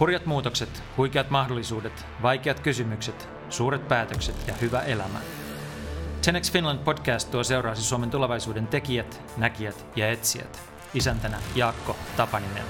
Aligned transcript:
Hurjat 0.00 0.26
muutokset, 0.26 0.82
huikeat 0.96 1.30
mahdollisuudet, 1.30 2.06
vaikeat 2.22 2.60
kysymykset, 2.60 3.28
suuret 3.48 3.88
päätökset 3.88 4.48
ja 4.48 4.54
hyvä 4.54 4.80
elämä. 4.80 5.18
Tenex 6.24 6.52
Finland 6.52 6.78
podcast 6.78 7.30
tuo 7.30 7.44
seuraasi 7.44 7.82
Suomen 7.82 8.10
tulevaisuuden 8.10 8.66
tekijät, 8.66 9.22
näkijät 9.36 9.86
ja 9.96 10.10
etsijät. 10.10 10.62
Isäntänä 10.94 11.38
Jaakko 11.54 11.96
Tapaninen. 12.16 12.64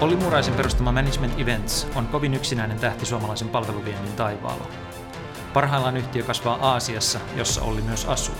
Olli 0.00 0.16
Muuraisen 0.16 0.54
perustama 0.54 0.92
Management 0.92 1.40
Events 1.40 1.88
on 1.94 2.06
kovin 2.06 2.34
yksinäinen 2.34 2.78
tähti 2.78 3.06
suomalaisen 3.06 3.48
palveluviennin 3.48 4.12
taivaalla. 4.12 4.66
Parhaillaan 5.52 5.96
yhtiö 5.96 6.22
kasvaa 6.22 6.58
Aasiassa, 6.60 7.20
jossa 7.36 7.62
Olli 7.62 7.82
myös 7.82 8.04
asuu. 8.04 8.34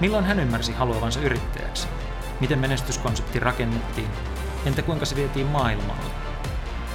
Milloin 0.00 0.24
hän 0.24 0.40
ymmärsi 0.40 0.72
haluavansa 0.72 1.20
yrittäjäksi? 1.20 1.88
Miten 2.40 2.58
menestyskonsepti 2.58 3.40
rakennettiin? 3.40 4.08
Entä 4.66 4.82
kuinka 4.82 5.04
se 5.06 5.16
vietiin 5.16 5.46
maailmalle? 5.46 6.10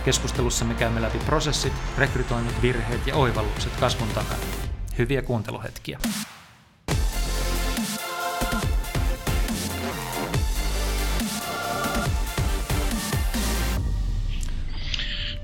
Keskustelussa 0.06 0.66
me 0.66 0.74
käymme 0.74 1.02
läpi 1.02 1.18
prosessit, 1.20 1.74
rekrytoinnit, 1.98 2.62
virheet 2.62 3.08
ja 3.08 3.16
oivallukset 3.16 3.76
kasvun 3.80 4.08
takana. 4.08 4.44
Hyviä 4.98 5.22
kuunteluhetkiä. 5.22 6.00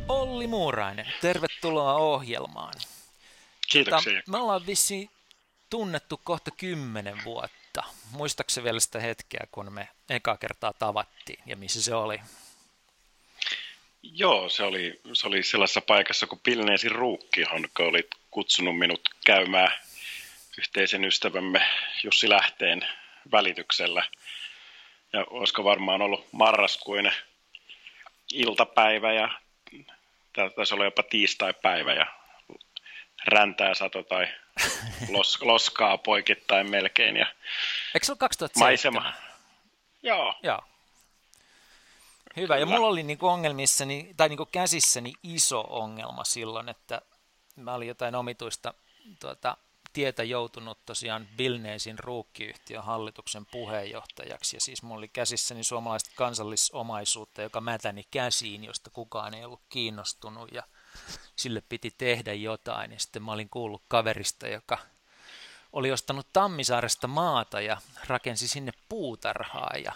Olli 0.07 0.47
Muurainen, 0.47 1.05
tervetuloa 1.21 1.93
ohjelmaan. 1.93 2.73
Kiitoksia. 3.71 4.13
Tota, 4.13 4.31
me 4.31 4.37
ollaan 4.37 4.65
vissi 4.65 5.09
tunnettu 5.69 6.21
kohta 6.23 6.51
kymmenen 6.51 7.17
vuotta. 7.25 7.60
Muistaakseni 8.11 8.63
vielä 8.63 8.79
sitä 8.79 8.99
hetkeä, 8.99 9.47
kun 9.51 9.73
me 9.73 9.89
eka 10.09 10.37
kertaa 10.37 10.73
tavattiin 10.73 11.39
ja 11.45 11.55
missä 11.55 11.81
se 11.81 11.95
oli? 11.95 12.19
Joo, 14.03 14.49
se 14.49 14.63
oli, 14.63 15.01
se 15.13 15.27
oli 15.27 15.43
sellaisessa 15.43 15.81
paikassa 15.81 16.27
kuin 16.27 16.41
Pilneesi 16.43 16.89
Ruukki, 16.89 17.41
jonka 17.41 17.83
olit 17.83 18.07
kutsunut 18.31 18.77
minut 18.79 19.01
käymään 19.25 19.71
yhteisen 20.57 21.05
ystävämme 21.05 21.69
Jussi 22.03 22.29
Lähteen 22.29 22.87
välityksellä. 23.31 24.03
Ja 25.13 25.25
olisiko 25.29 25.63
varmaan 25.63 26.01
ollut 26.01 26.27
marraskuinen 26.31 27.13
iltapäivä 28.33 29.13
ja 29.13 29.29
taisi 30.55 30.73
olla 30.73 30.85
jopa 30.85 31.03
tiistai-päivä 31.03 31.93
ja 31.93 32.05
räntää 33.25 33.73
sato 33.73 34.03
tai 34.03 34.27
los, 35.15 35.41
loskaa 35.41 35.97
poikittain 35.97 36.69
melkein. 36.69 37.17
Ja 37.17 37.27
Eikö 37.93 38.05
se 38.05 38.11
ole 38.11 38.17
2007? 38.17 38.67
Maisema. 39.03 39.13
Joo. 40.03 40.35
Joo. 40.43 40.61
Hyvä, 42.35 42.57
ja 42.57 42.65
mulla 42.65 42.87
oli 42.87 43.03
niinku 43.03 43.27
ongelmissani, 43.27 44.13
tai 44.17 44.29
niinku 44.29 44.45
käsissäni 44.45 45.13
iso 45.23 45.65
ongelma 45.69 46.23
silloin, 46.23 46.69
että 46.69 47.01
mä 47.55 47.73
olin 47.73 47.87
jotain 47.87 48.15
omituista 48.15 48.73
tuota, 49.19 49.57
tietä 49.93 50.23
joutunut 50.23 50.85
tosiaan 50.85 51.27
Vilneesin 51.37 51.99
ruukkiyhtiön 51.99 52.83
hallituksen 52.83 53.45
puheenjohtajaksi, 53.45 54.55
ja 54.55 54.61
siis 54.61 54.83
mulla 54.83 54.97
oli 54.97 55.07
käsissäni 55.07 55.63
suomalaista 55.63 56.11
kansallisomaisuutta, 56.15 57.41
joka 57.41 57.61
mätäni 57.61 58.03
käsiin, 58.11 58.63
josta 58.63 58.89
kukaan 58.89 59.33
ei 59.33 59.45
ollut 59.45 59.61
kiinnostunut, 59.69 60.51
ja 60.51 60.63
sille 61.35 61.63
piti 61.69 61.91
tehdä 61.97 62.33
jotain, 62.33 62.91
ja 62.91 62.99
sitten 62.99 63.23
mä 63.23 63.31
olin 63.31 63.49
kuullut 63.49 63.83
kaverista, 63.87 64.47
joka 64.47 64.77
oli 65.73 65.91
ostanut 65.91 66.27
Tammisaaresta 66.33 67.07
maata 67.07 67.61
ja 67.61 67.77
rakensi 68.07 68.47
sinne 68.47 68.71
puutarhaa, 68.89 69.73
ja 69.83 69.93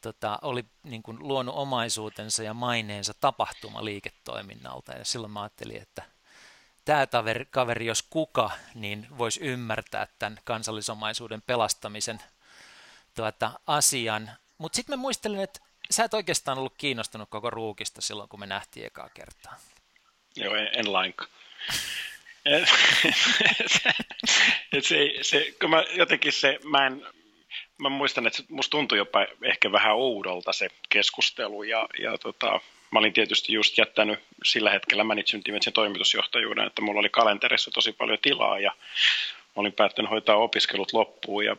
tota, 0.00 0.38
oli 0.42 0.64
niin 0.82 1.02
kuin 1.02 1.18
luonut 1.20 1.54
omaisuutensa 1.54 2.42
ja 2.42 2.54
maineensa 2.54 3.14
tapahtumaliiketoiminnalta. 3.14 4.92
Ja 4.92 5.04
silloin 5.04 5.32
mä 5.32 5.42
ajattelin, 5.42 5.82
että 5.82 6.02
tämä 6.84 7.06
kaveri, 7.06 7.46
kaveri, 7.50 7.86
jos 7.86 8.02
kuka, 8.02 8.50
niin 8.74 9.06
voisi 9.18 9.40
ymmärtää 9.40 10.06
tämän 10.18 10.38
kansallisomaisuuden 10.44 11.42
pelastamisen 11.42 12.22
tuota, 13.14 13.60
asian. 13.66 14.30
Mutta 14.58 14.76
sitten 14.76 14.98
mä 14.98 15.00
muistelin, 15.00 15.40
että 15.40 15.60
sä 15.90 16.04
et 16.04 16.14
oikeastaan 16.14 16.58
ollut 16.58 16.74
kiinnostunut 16.78 17.30
koko 17.30 17.50
ruukista 17.50 18.00
silloin, 18.00 18.28
kun 18.28 18.40
me 18.40 18.46
nähtiin 18.46 18.86
ekaa 18.86 19.08
kertaa. 19.14 19.56
Joo, 20.36 20.54
en, 20.54 20.68
en 20.72 20.92
lainkaan. 20.92 21.30
se, 24.80 25.12
se, 25.22 25.54
kun 25.60 25.70
mä 25.70 25.84
jotenkin 25.96 26.32
se, 26.32 26.58
mä 26.64 26.86
en, 26.86 27.06
mä 27.78 27.88
muistan, 27.88 28.26
että 28.26 28.42
musta 28.48 28.70
tuntui 28.70 28.98
jopa 28.98 29.26
ehkä 29.42 29.72
vähän 29.72 29.96
oudolta 29.96 30.52
se 30.52 30.68
keskustelu 30.88 31.62
ja, 31.62 31.88
ja 31.98 32.18
tota, 32.18 32.60
mä 32.90 32.98
olin 32.98 33.12
tietysti 33.12 33.52
just 33.52 33.78
jättänyt 33.78 34.18
sillä 34.44 34.70
hetkellä 34.70 35.04
Management 35.04 35.48
Eventsin 35.48 35.72
toimitusjohtajuuden, 35.72 36.66
että 36.66 36.82
mulla 36.82 37.00
oli 37.00 37.08
kalenterissa 37.08 37.70
tosi 37.70 37.92
paljon 37.92 38.18
tilaa 38.22 38.58
ja 38.58 38.72
olin 39.56 39.72
päättänyt 39.72 40.10
hoitaa 40.10 40.36
opiskelut 40.36 40.92
loppuun 40.92 41.44
ja 41.44 41.56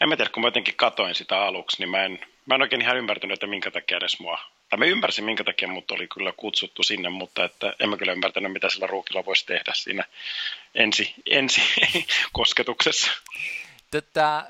en 0.00 0.08
mä 0.08 0.16
tiedä, 0.16 0.30
kun 0.30 0.40
mä 0.40 0.46
jotenkin 0.46 0.76
katoin 0.76 1.14
sitä 1.14 1.42
aluksi, 1.42 1.76
niin 1.78 1.90
mä 1.90 2.04
en, 2.04 2.20
mä 2.46 2.54
en 2.54 2.62
oikein 2.62 2.82
ihan 2.82 2.96
ymmärtänyt, 2.96 3.34
että 3.34 3.46
minkä 3.46 3.70
takia 3.70 3.96
edes 3.96 4.20
mua, 4.20 4.38
tai 4.68 4.78
mä 4.78 4.84
ymmärsin 4.84 5.24
minkä 5.24 5.44
takia 5.44 5.68
mut 5.68 5.90
oli 5.90 6.08
kyllä 6.08 6.32
kutsuttu 6.32 6.82
sinne, 6.82 7.08
mutta 7.08 7.44
että 7.44 7.74
en 7.80 7.88
mä 7.88 7.96
kyllä 7.96 8.12
ymmärtänyt, 8.12 8.52
mitä 8.52 8.68
sillä 8.68 8.86
ruukilla 8.86 9.24
voisi 9.24 9.46
tehdä 9.46 9.72
siinä 9.74 10.04
ensi, 10.74 11.14
ensi 11.26 11.60
kosketuksessa. 12.32 13.10
Tätä, 13.90 14.46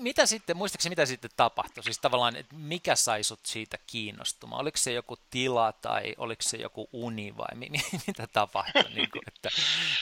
mitä 0.00 0.26
sitten, 0.26 0.56
muistaakseni 0.56 0.92
mitä 0.92 1.06
sitten 1.06 1.30
tapahtui? 1.36 1.84
Siis 1.84 1.98
tavallaan, 1.98 2.36
että 2.36 2.54
mikä 2.54 2.94
sai 2.94 3.22
sut 3.22 3.46
siitä 3.46 3.78
kiinnostumaan? 3.86 4.60
Oliko 4.60 4.76
se 4.76 4.92
joku 4.92 5.18
tila 5.30 5.72
tai 5.72 6.14
oliko 6.18 6.42
se 6.42 6.56
joku 6.56 6.88
uni 6.92 7.36
vai 7.36 7.54
mi- 7.54 7.70
mitä 8.06 8.26
tapahtui, 8.26 8.90
niin 8.94 9.10
kuin, 9.10 9.22
että 9.26 9.50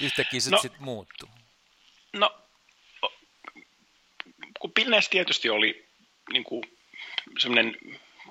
yhtäkkiä 0.00 0.40
se 0.40 0.50
no, 0.50 0.58
sitten 0.58 0.82
muuttui? 0.82 1.28
No, 2.12 2.42
kun 4.58 4.72
Pilnees 4.72 5.08
tietysti 5.08 5.50
oli 5.50 5.86
niin 6.32 6.44
kuin, 6.44 6.62
sellainen 7.38 7.76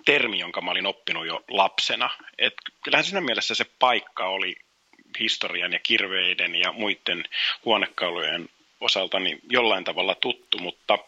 termi, 0.05 0.39
jonka 0.39 0.61
mä 0.61 0.71
olin 0.71 0.85
oppinut 0.85 1.27
jo 1.27 1.43
lapsena. 1.47 2.09
Et 2.37 2.53
kyllähän 2.83 3.05
siinä 3.05 3.21
mielessä 3.21 3.55
se 3.55 3.65
paikka 3.79 4.27
oli 4.27 4.55
historian 5.19 5.73
ja 5.73 5.79
kirveiden 5.79 6.55
ja 6.55 6.71
muiden 6.71 7.23
huonekalujen 7.65 8.49
osalta 8.81 9.19
niin 9.19 9.39
jollain 9.49 9.83
tavalla 9.83 10.15
tuttu, 10.15 10.57
mutta– 10.57 10.97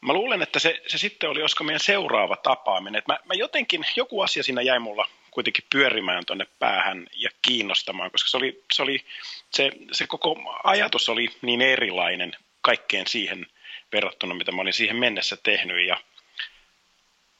Mä 0.00 0.12
luulen, 0.12 0.42
että 0.42 0.58
se, 0.58 0.82
se 0.86 0.98
sitten 0.98 1.30
oli, 1.30 1.40
olisiko 1.40 1.64
meidän 1.64 1.80
seuraava 1.80 2.36
tapaaminen. 2.36 3.02
Mä, 3.08 3.18
mä 3.24 3.34
jotenkin, 3.34 3.86
joku 3.96 4.20
asia 4.20 4.42
siinä 4.42 4.62
jäi 4.62 4.78
mulla 4.78 5.08
kuitenkin 5.30 5.64
pyörimään 5.70 6.26
tuonne 6.26 6.46
päähän 6.58 7.06
ja 7.16 7.30
kiinnostamaan, 7.42 8.10
koska 8.10 8.28
se, 8.28 8.36
oli, 8.36 8.64
se, 8.72 8.82
oli, 8.82 9.04
se, 9.50 9.70
se 9.92 10.06
koko 10.06 10.36
ajatus 10.64 11.08
oli 11.08 11.28
niin 11.42 11.62
erilainen 11.62 12.32
kaikkeen 12.60 13.06
siihen 13.06 13.46
verrattuna, 13.92 14.34
mitä 14.34 14.52
mä 14.52 14.62
olin 14.62 14.72
siihen 14.72 14.96
mennessä 14.96 15.36
tehnyt. 15.42 15.86
Ja 15.86 16.00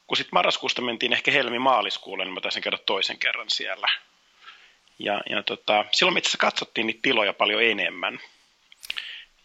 kun 0.06 0.16
sitten 0.16 0.36
marraskuusta 0.36 0.82
mentiin 0.82 1.12
ehkä 1.12 1.30
helmi-maaliskuulle, 1.30 2.24
niin 2.24 2.34
mä 2.34 2.40
taisin 2.40 2.62
käydä 2.62 2.78
toisen 2.86 3.18
kerran 3.18 3.50
siellä. 3.50 3.88
Ja, 4.98 5.20
ja 5.30 5.42
tota, 5.42 5.84
silloin 5.92 6.14
me 6.14 6.18
itse 6.18 6.28
asiassa 6.28 6.46
katsottiin 6.46 6.86
niitä 6.86 7.00
tiloja 7.02 7.32
paljon 7.32 7.62
enemmän. 7.62 8.20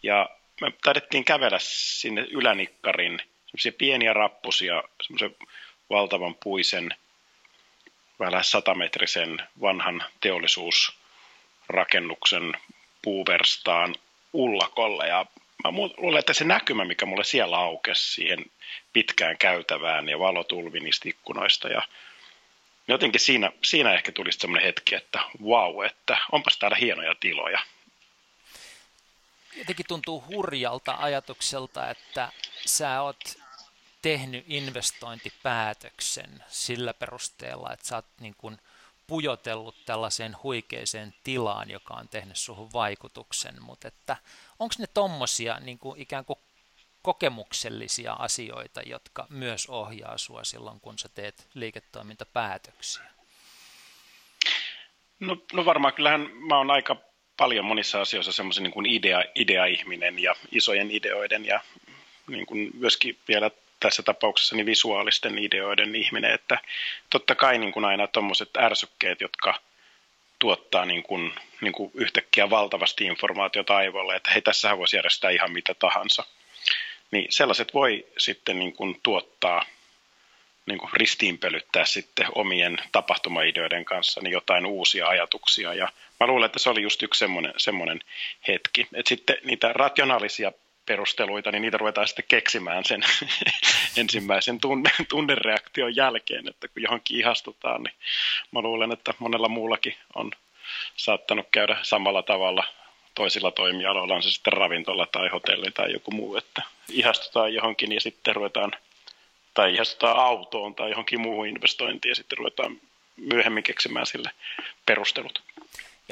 Ja 0.02 0.28
me 0.60 0.72
taidettiin 0.82 1.24
kävellä 1.24 1.58
sinne 1.60 2.26
ylänikkarin, 2.30 3.22
semmoisia 3.46 3.72
pieniä 3.78 4.12
rappusia, 4.12 4.82
semmoisen 5.02 5.36
valtavan 5.90 6.34
puisen, 6.34 6.90
vähän 8.18 8.44
satametrisen 8.44 9.42
vanhan 9.60 10.04
teollisuusrakennuksen 10.20 12.52
puuverstaan 13.02 13.94
ullakolle. 14.32 15.08
Ja 15.08 15.26
mä 15.64 15.70
luulen, 15.96 16.18
että 16.18 16.32
se 16.32 16.44
näkymä, 16.44 16.84
mikä 16.84 17.06
mulle 17.06 17.24
siellä 17.24 17.56
aukesi 17.56 18.14
siihen 18.14 18.44
pitkään 18.92 19.38
käytävään 19.38 20.08
ja 20.08 20.18
valotulvi 20.18 20.80
niistä 20.80 21.08
ikkunoista 21.08 21.68
ja 21.68 21.82
jotenkin 22.88 23.20
siinä, 23.20 23.52
siinä 23.64 23.94
ehkä 23.94 24.12
tuli 24.12 24.32
semmoinen 24.32 24.66
hetki, 24.66 24.94
että 24.94 25.20
wow, 25.42 25.84
että 25.86 26.16
onpas 26.32 26.58
täällä 26.58 26.76
hienoja 26.76 27.14
tiloja. 27.14 27.58
Jotenkin 29.56 29.86
tuntuu 29.88 30.24
hurjalta 30.28 30.96
ajatukselta, 30.98 31.90
että 31.90 32.32
sä 32.66 33.02
oot 33.02 33.38
tehnyt 34.02 34.44
investointipäätöksen 34.48 36.44
sillä 36.48 36.94
perusteella, 36.94 37.72
että 37.72 37.86
sä 37.86 37.96
oot 37.96 38.06
niin 38.20 38.34
kuin 38.38 38.58
pujotellut 39.06 39.84
tällaiseen 39.86 40.36
huikeeseen 40.42 41.14
tilaan, 41.24 41.70
joka 41.70 41.94
on 41.94 42.08
tehnyt 42.08 42.36
suhun 42.36 42.72
vaikutuksen, 42.72 43.62
mutta 43.62 43.88
että 43.88 44.16
onko 44.58 44.74
ne 44.78 44.86
tommosia 44.86 45.60
niin 45.60 45.78
kuin 45.78 46.00
ikään 46.00 46.24
kuin 46.24 46.38
kokemuksellisia 47.02 48.12
asioita, 48.12 48.82
jotka 48.86 49.26
myös 49.28 49.66
ohjaa 49.66 50.18
sua 50.18 50.44
silloin, 50.44 50.80
kun 50.80 50.98
sä 50.98 51.08
teet 51.08 51.48
liiketoimintapäätöksiä? 51.54 53.12
No, 55.20 55.36
no 55.52 55.64
varmaan 55.64 55.94
kyllähän 55.94 56.30
mä 56.48 56.58
oon 56.58 56.70
aika 56.70 56.96
paljon 57.36 57.64
monissa 57.64 58.00
asioissa 58.00 58.32
semmoisen 58.32 58.62
niin 58.62 58.86
idea, 58.86 59.24
idea-ihminen 59.34 60.18
ja 60.18 60.34
isojen 60.52 60.90
ideoiden 60.90 61.44
ja 61.44 61.60
niin 62.28 62.46
kuin 62.46 62.70
myöskin 62.74 63.18
vielä 63.28 63.50
tässä 63.82 64.02
tapauksessa 64.02 64.56
niin 64.56 64.66
visuaalisten 64.66 65.38
ideoiden 65.38 65.94
ihminen, 65.94 66.30
että 66.30 66.58
totta 67.10 67.34
kai 67.34 67.58
niin 67.58 67.72
kuin 67.72 67.84
aina 67.84 68.06
tuommoiset 68.06 68.50
ärsykkeet, 68.56 69.20
jotka 69.20 69.54
tuottaa 70.38 70.84
niin 70.84 71.02
kuin, 71.02 71.32
niin 71.60 71.72
kuin 71.72 71.90
yhtäkkiä 71.94 72.50
valtavasti 72.50 73.04
informaatiota 73.04 73.76
aivolle, 73.76 74.16
että 74.16 74.30
hei, 74.30 74.42
tässähän 74.42 74.78
voisi 74.78 74.96
järjestää 74.96 75.30
ihan 75.30 75.52
mitä 75.52 75.74
tahansa. 75.74 76.24
Niin 77.10 77.26
sellaiset 77.30 77.74
voi 77.74 78.06
sitten 78.18 78.58
niin 78.58 78.72
kuin 78.72 79.00
tuottaa, 79.02 79.64
niin 80.66 80.78
kuin 80.78 80.90
ristiinpölyttää 80.92 81.84
sitten 81.84 82.26
omien 82.34 82.78
tapahtumaideoiden 82.92 83.84
kanssa 83.84 84.20
niin 84.20 84.32
jotain 84.32 84.66
uusia 84.66 85.08
ajatuksia. 85.08 85.74
Ja 85.74 85.88
mä 86.20 86.26
luulen, 86.26 86.46
että 86.46 86.58
se 86.58 86.70
oli 86.70 86.82
just 86.82 87.02
yksi 87.02 87.18
semmoinen, 87.18 87.54
semmoinen 87.56 88.00
hetki. 88.48 88.86
Että 88.94 89.08
sitten 89.08 89.36
niitä 89.44 89.72
rationaalisia 89.72 90.52
perusteluita, 90.86 91.52
niin 91.52 91.62
niitä 91.62 91.78
ruvetaan 91.78 92.06
sitten 92.08 92.24
keksimään 92.28 92.84
sen 92.84 93.02
ensimmäisen 94.00 94.60
tunne, 94.60 94.90
tunnereaktion 95.08 95.96
jälkeen, 95.96 96.48
että 96.48 96.68
kun 96.68 96.82
johonkin 96.82 97.18
ihastutaan, 97.18 97.82
niin 97.82 97.94
mä 98.50 98.60
luulen, 98.60 98.92
että 98.92 99.14
monella 99.18 99.48
muullakin 99.48 99.96
on 100.14 100.30
saattanut 100.96 101.46
käydä 101.50 101.76
samalla 101.82 102.22
tavalla 102.22 102.64
toisilla 103.14 103.50
toimialoilla, 103.50 104.14
on 104.14 104.22
se 104.22 104.30
sitten 104.30 104.52
ravintola 104.52 105.06
tai 105.06 105.28
hotelli 105.28 105.70
tai 105.70 105.92
joku 105.92 106.10
muu, 106.10 106.36
että 106.36 106.62
ihastutaan 106.88 107.54
johonkin 107.54 107.92
ja 107.92 108.00
sitten 108.00 108.36
ruvetaan, 108.36 108.72
tai 109.54 109.74
ihastutaan 109.74 110.16
autoon 110.16 110.74
tai 110.74 110.90
johonkin 110.90 111.20
muuhun 111.20 111.48
investointiin 111.48 112.10
ja 112.10 112.14
sitten 112.14 112.38
ruvetaan 112.38 112.80
myöhemmin 113.16 113.62
keksimään 113.62 114.06
sille 114.06 114.30
perustelut. 114.86 115.42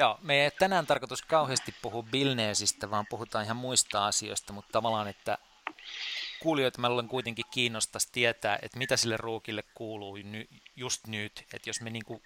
Joo, 0.01 0.19
me 0.21 0.43
ei 0.43 0.51
tänään 0.51 0.87
tarkoitus 0.87 1.21
kauheasti 1.21 1.75
puhua 1.81 2.03
Bilneesistä, 2.03 2.91
vaan 2.91 3.05
puhutaan 3.09 3.45
ihan 3.45 3.57
muista 3.57 4.07
asioista, 4.07 4.53
mutta 4.53 4.71
tavallaan, 4.71 5.07
että 5.07 5.37
kuulijoita 6.39 6.81
mä 6.81 6.87
olen 6.87 7.07
kuitenkin 7.07 7.45
kiinnostaisi 7.51 8.09
tietää, 8.11 8.59
että 8.61 8.77
mitä 8.77 8.97
sille 8.97 9.17
ruukille 9.17 9.63
kuuluu 9.73 10.15
ny, 10.15 10.47
just 10.75 11.07
nyt, 11.07 11.45
että 11.53 11.69
jos 11.69 11.81
me 11.81 11.89
niin 11.89 12.05
kuin 12.05 12.23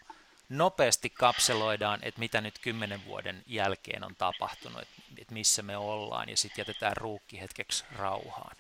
nopeasti 0.50 1.10
kapseloidaan, 1.10 2.00
että 2.04 2.20
mitä 2.20 2.42
nyt 2.42 2.60
kymmenen 2.60 3.06
vuoden 3.06 3.44
jälkeen 3.48 4.04
on 4.04 4.16
tapahtunut, 4.16 4.82
että, 4.82 5.02
että 5.18 5.34
missä 5.34 5.64
me 5.64 5.78
ollaan, 5.78 6.30
ja 6.30 6.38
sitten 6.38 6.62
jätetään 6.62 6.98
ruukki 6.98 7.40
hetkeksi 7.40 7.84
rauhaan. 7.96 8.58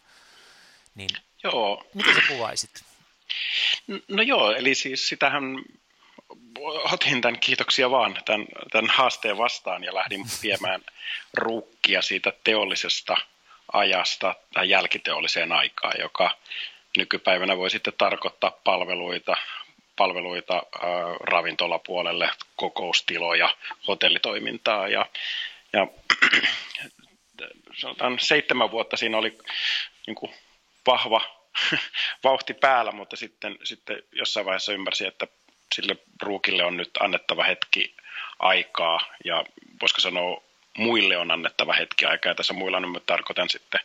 Niin 0.96 1.10
joo. 1.44 1.86
mitä 1.94 2.14
sä 2.14 2.22
kuvaisit? 2.28 2.84
No 4.08 4.22
joo, 4.22 4.52
eli 4.52 4.76
siis 4.76 5.10
sitähän 5.10 5.44
otin 6.94 7.22
tämän, 7.22 7.40
kiitoksia 7.40 7.92
vaan, 7.92 8.18
tämän, 8.26 8.46
tämän 8.72 8.92
haasteen 8.92 9.38
vastaan 9.38 9.84
ja 9.84 9.96
lähdin 9.96 10.26
viemään 10.44 10.82
ruukkia 11.34 12.02
siitä 12.02 12.34
teollisesta 12.44 13.18
ajasta 13.74 14.36
tai 14.54 14.70
jälkiteolliseen 14.70 15.52
aikaan, 15.52 15.94
joka 16.00 16.38
nykypäivänä 16.98 17.58
voi 17.58 17.70
sitten 17.70 17.94
tarkoittaa 17.98 18.52
palveluita, 18.64 19.38
palveluita 19.96 20.56
äh, 20.56 20.82
ravintolapuolelle, 21.20 22.30
kokoustiloja, 22.56 23.56
hotellitoimintaa 23.88 24.88
ja, 24.88 25.06
ja 25.74 25.88
sanotaan 27.82 28.20
seitsemän 28.20 28.72
vuotta 28.72 28.98
siinä 28.98 29.18
oli 29.18 29.38
niin 30.08 30.16
kuin 30.16 30.34
vahva 30.88 31.22
vauhti 32.24 32.54
päällä, 32.54 32.92
mutta 32.92 33.16
sitten, 33.16 33.58
sitten 33.64 34.04
jossain 34.12 34.46
vaiheessa 34.46 34.74
ymmärsin, 34.74 35.08
että 35.08 35.28
sille 35.76 35.98
ruukille 36.22 36.64
on 36.64 36.78
nyt 36.78 36.92
annettava 37.00 37.44
hetki 37.44 37.96
aikaa 38.40 39.00
ja 39.26 39.44
voisiko 39.82 40.02
sanoa 40.02 40.44
muille 40.78 41.18
on 41.18 41.32
annettava 41.32 41.74
hetki 41.74 42.06
aikaa. 42.06 42.30
Ja 42.30 42.36
tässä 42.36 42.54
muilla 42.54 42.78
on 42.78 43.02
tarkoitan 43.06 43.50
sitten 43.50 43.80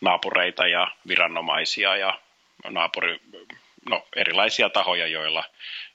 naapureita 0.00 0.66
ja 0.66 0.88
viranomaisia 1.08 1.96
ja 1.96 2.18
naapuri, 2.68 3.20
no, 3.88 4.06
erilaisia 4.16 4.68
tahoja, 4.68 5.06
joilla, 5.06 5.44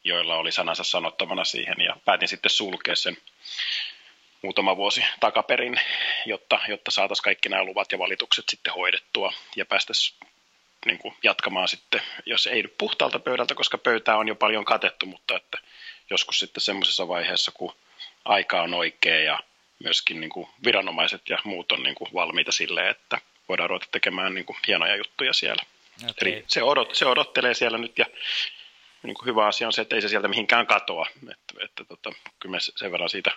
joilla 0.04 0.36
oli 0.36 0.52
sanansa 0.52 0.84
sanottavana 0.84 1.44
siihen 1.44 1.76
ja 1.80 1.96
päätin 2.06 2.28
sitten 2.28 2.52
sulkea 2.52 2.96
sen 2.96 3.18
muutama 4.42 4.78
vuosi 4.78 5.06
takaperin, 5.20 5.80
jotta, 6.26 6.60
jotta 6.68 6.92
saataisiin 6.92 7.24
kaikki 7.24 7.50
nämä 7.50 7.64
luvat 7.64 7.92
ja 7.92 8.00
valitukset 8.00 8.46
sitten 8.50 8.74
hoidettua 8.74 9.34
ja 9.56 9.66
päästäisiin 9.66 10.18
niin 10.86 10.98
kuin 10.98 11.16
jatkamaan 11.24 11.68
sitten, 11.68 12.02
jos 12.26 12.48
ei 12.48 12.62
nyt 12.62 12.78
puhtaalta 12.78 13.20
pöydältä, 13.20 13.56
koska 13.56 13.78
pöytää 13.78 14.18
on 14.18 14.28
jo 14.28 14.36
paljon 14.36 14.66
katettu, 14.66 15.06
mutta 15.06 15.36
että 15.36 15.58
joskus 16.10 16.40
sitten 16.40 16.62
semmoisessa 16.62 17.08
vaiheessa, 17.08 17.52
kun 17.52 17.76
aika 18.26 18.62
on 18.62 18.74
oikea 18.74 19.20
ja 19.20 19.40
myöskin 19.84 20.20
niin 20.20 20.30
kuin 20.30 20.50
viranomaiset 20.66 21.30
ja 21.30 21.38
muut 21.44 21.72
on 21.72 21.84
niin 21.84 21.96
kuin 21.96 22.14
valmiita 22.14 22.52
sille, 22.52 22.90
että 22.90 23.22
voidaan 23.50 23.70
ruveta 23.70 23.88
tekemään 23.92 24.34
niin 24.34 24.46
kuin 24.46 24.58
hienoja 24.68 24.96
juttuja 24.96 25.34
siellä. 25.34 25.64
Okay. 26.04 26.14
Eli 26.22 26.44
se, 26.48 26.64
odot, 26.64 26.96
se 26.96 27.06
odottelee 27.06 27.54
siellä 27.54 27.78
nyt 27.78 27.98
ja 27.98 28.06
niin 29.04 29.16
kuin 29.16 29.26
hyvä 29.26 29.46
asia 29.46 29.68
on 29.68 29.74
se, 29.74 29.82
että 29.82 29.96
ei 29.96 30.02
se 30.02 30.10
sieltä 30.10 30.28
mihinkään 30.28 30.68
katoa. 30.68 31.08
Että, 31.32 31.54
että 31.66 31.84
tota, 31.86 32.12
kyllä 32.40 32.52
me 32.52 32.60
sen 32.60 32.92
verran 32.92 33.10
siitä 33.10 33.32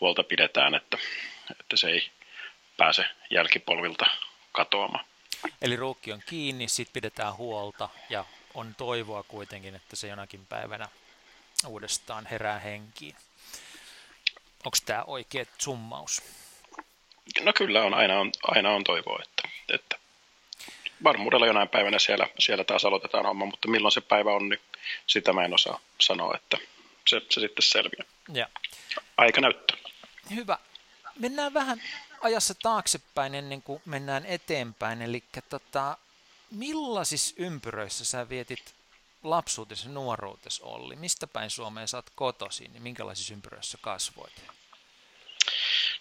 huolta 0.00 0.22
pidetään, 0.22 0.74
että, 0.74 0.98
että 1.60 1.76
se 1.76 1.88
ei 1.88 2.10
pääse 2.76 3.04
jälkipolvilta 3.30 4.06
katoamaan. 4.52 5.04
Eli 5.62 5.76
ruukki 5.76 6.12
on 6.12 6.22
kiinni, 6.26 6.68
sitten 6.68 6.92
pidetään 6.92 7.36
huolta 7.36 7.88
ja 8.10 8.24
on 8.54 8.74
toivoa 8.74 9.22
kuitenkin, 9.22 9.74
että 9.74 9.96
se 9.96 10.08
jonakin 10.08 10.46
päivänä 10.46 10.88
uudestaan 11.66 12.26
herää 12.26 12.58
henkiin. 12.58 13.16
Onko 14.64 14.78
tämä 14.86 15.04
oikea 15.06 15.44
summaus? 15.58 16.22
No 17.40 17.52
kyllä 17.52 17.82
on, 17.82 17.94
aina 17.94 18.20
on, 18.20 18.32
aina 18.42 18.70
on 18.70 18.84
toivoa, 18.84 19.22
että, 19.22 19.48
että 19.74 19.98
varmuudella 21.04 21.46
jonain 21.46 21.68
päivänä 21.68 21.98
siellä, 21.98 22.28
siellä 22.38 22.64
taas 22.64 22.84
aloitetaan 22.84 23.26
homma, 23.26 23.46
mutta 23.46 23.68
milloin 23.68 23.92
se 23.92 24.00
päivä 24.00 24.32
on, 24.32 24.48
niin 24.48 24.60
sitä 25.06 25.32
mä 25.32 25.44
en 25.44 25.54
osaa 25.54 25.80
sanoa, 26.00 26.36
että 26.36 26.58
se, 27.06 27.20
se 27.30 27.40
sitten 27.40 27.62
selviää. 27.62 28.04
Ja. 28.32 28.48
Aika 29.16 29.40
näyttää. 29.40 29.76
Hyvä. 30.34 30.58
Mennään 31.18 31.54
vähän 31.54 31.82
ajassa 32.20 32.54
taaksepäin 32.54 33.34
ennen 33.34 33.62
kuin 33.62 33.82
mennään 33.84 34.26
eteenpäin. 34.26 35.02
Eli 35.02 35.24
tota, 35.48 35.96
millaisissa 36.50 37.34
ympyröissä 37.38 38.04
sä 38.04 38.28
vietit 38.28 38.74
lapsuutesi 39.22 39.86
ja 39.86 39.92
nuoruutesi 39.92 40.62
Olli? 40.62 40.96
Mistä 40.96 41.26
päin 41.26 41.50
Suomeen 41.50 41.88
sä 41.88 41.96
oot 41.96 42.10
kotoisin 42.14 42.74
ja 42.74 42.80
minkälaisissa 42.80 43.34
ympyröissä 43.34 43.78
kasvoit? 43.80 44.32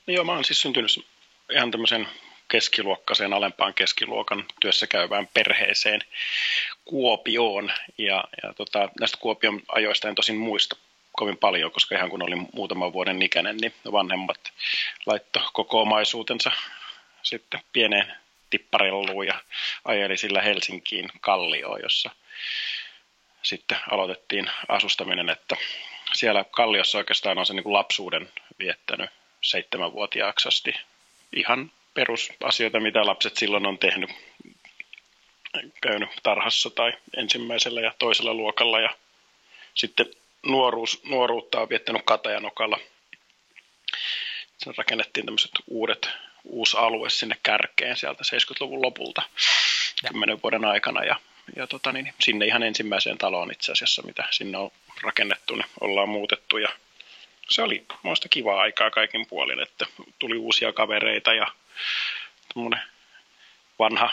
No 0.07 0.13
joo, 0.13 0.23
mä 0.23 0.31
oon 0.31 0.45
siis 0.45 0.61
syntynyt 0.61 1.05
ihan 1.51 1.71
tämmöisen 1.71 2.07
keskiluokkaiseen, 2.47 3.33
alempaan 3.33 3.73
keskiluokan 3.73 4.45
työssä 4.61 4.87
käyvään 4.87 5.27
perheeseen 5.33 6.01
Kuopioon. 6.85 7.71
Ja, 7.97 8.23
ja 8.43 8.53
tota, 8.53 8.89
näistä 8.99 9.17
Kuopion 9.17 9.61
ajoista 9.67 10.09
en 10.09 10.15
tosin 10.15 10.37
muista 10.37 10.75
kovin 11.17 11.37
paljon, 11.37 11.71
koska 11.71 11.95
ihan 11.95 12.09
kun 12.09 12.23
olin 12.23 12.49
muutaman 12.53 12.93
vuoden 12.93 13.21
ikäinen, 13.21 13.57
niin 13.57 13.73
vanhemmat 13.91 14.51
laitto 15.05 15.49
koko 15.53 15.81
omaisuutensa 15.81 16.51
sitten 17.23 17.59
pieneen 17.73 18.13
tipparelluun 18.49 19.27
ja 19.27 19.41
ajeli 19.85 20.17
sillä 20.17 20.41
Helsinkiin 20.41 21.09
Kallioon, 21.21 21.79
jossa 21.83 22.09
sitten 23.43 23.77
aloitettiin 23.91 24.49
asustaminen, 24.67 25.29
että 25.29 25.55
siellä 26.13 26.45
Kalliossa 26.51 26.97
oikeastaan 26.97 27.37
on 27.37 27.45
se 27.45 27.53
niin 27.53 27.63
kuin 27.63 27.73
lapsuuden 27.73 28.29
viettänyt 28.59 29.09
seitsemänvuotiaaksi 29.41 30.47
asti. 30.47 30.73
Ihan 31.35 31.71
perusasioita, 31.93 32.79
mitä 32.79 33.05
lapset 33.05 33.37
silloin 33.37 33.65
on 33.65 33.77
tehnyt, 33.77 34.09
käynyt 35.81 36.09
tarhassa 36.23 36.69
tai 36.69 36.93
ensimmäisellä 37.17 37.81
ja 37.81 37.93
toisella 37.99 38.33
luokalla 38.33 38.79
ja 38.79 38.89
sitten 39.73 40.05
nuoruus, 40.45 41.03
nuoruutta 41.03 41.61
on 41.61 41.69
viettänyt 41.69 42.01
Katajanokalla. 42.05 42.79
Sen 44.57 44.73
rakennettiin 44.77 45.25
tämmöiset 45.25 45.51
uudet, 45.67 46.09
uusi 46.43 46.77
alue 46.77 47.09
sinne 47.09 47.37
kärkeen 47.43 47.97
sieltä 47.97 48.23
70-luvun 48.23 48.81
lopulta 48.81 49.21
ja. 50.03 50.09
10 50.09 50.39
vuoden 50.43 50.65
aikana. 50.65 51.03
Ja, 51.03 51.15
ja 51.55 51.67
tota, 51.67 51.91
niin, 51.91 52.13
sinne 52.19 52.45
ihan 52.45 52.63
ensimmäiseen 52.63 53.17
taloon 53.17 53.51
itse 53.51 53.71
asiassa, 53.71 54.01
mitä 54.01 54.23
sinne 54.31 54.57
on 54.57 54.71
rakennettu, 55.03 55.55
niin 55.55 55.67
ollaan 55.81 56.09
muutettu. 56.09 56.57
Ja 56.57 56.69
se 57.49 57.61
oli 57.61 57.85
muista 58.03 58.29
kivaa 58.29 58.61
aikaa 58.61 58.91
kaikin 58.91 59.25
puolin, 59.25 59.59
että 59.59 59.85
tuli 60.19 60.37
uusia 60.37 60.73
kavereita 60.73 61.33
ja 61.33 61.47
vanha 63.79 64.09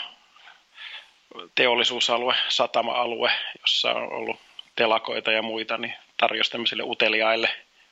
teollisuusalue, 1.55 2.35
satama-alue, 2.49 3.31
jossa 3.61 3.91
on 3.91 4.13
ollut 4.13 4.39
telakoita 4.75 5.31
ja 5.31 5.41
muita, 5.41 5.77
niin 5.77 5.93
tarjosi 6.17 6.51
tämmöisille 6.51 6.83
uteliaille 6.83 7.49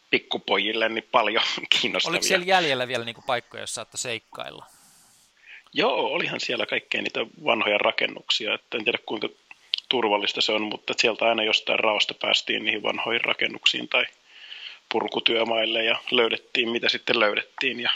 pikkupojille 0.09 0.89
niin 0.89 1.07
paljon 1.11 1.43
kiinnostavia. 1.81 2.13
Oliko 2.13 2.27
siellä 2.27 2.45
jäljellä 2.45 2.87
vielä 2.87 3.05
niin 3.05 3.15
kuin 3.15 3.25
paikkoja, 3.25 3.61
joissa 3.61 3.75
saatte 3.75 3.97
seikkailla? 3.97 4.65
Joo, 5.73 5.95
olihan 5.95 6.39
siellä 6.39 6.65
kaikkea 6.65 7.01
niitä 7.01 7.19
vanhoja 7.43 7.77
rakennuksia. 7.77 8.53
Että 8.53 8.77
en 8.77 8.83
tiedä 8.83 8.97
kuinka 9.05 9.29
turvallista 9.89 10.41
se 10.41 10.51
on, 10.51 10.61
mutta 10.61 10.93
sieltä 10.97 11.25
aina 11.25 11.43
jostain 11.43 11.79
raosta 11.79 12.13
päästiin 12.13 12.65
niihin 12.65 12.83
vanhoihin 12.83 13.25
rakennuksiin 13.25 13.89
tai 13.89 14.05
purkutyömaille 14.89 15.83
ja 15.83 15.99
löydettiin 16.11 16.69
mitä 16.69 16.89
sitten 16.89 17.19
löydettiin. 17.19 17.79
Ja, 17.79 17.91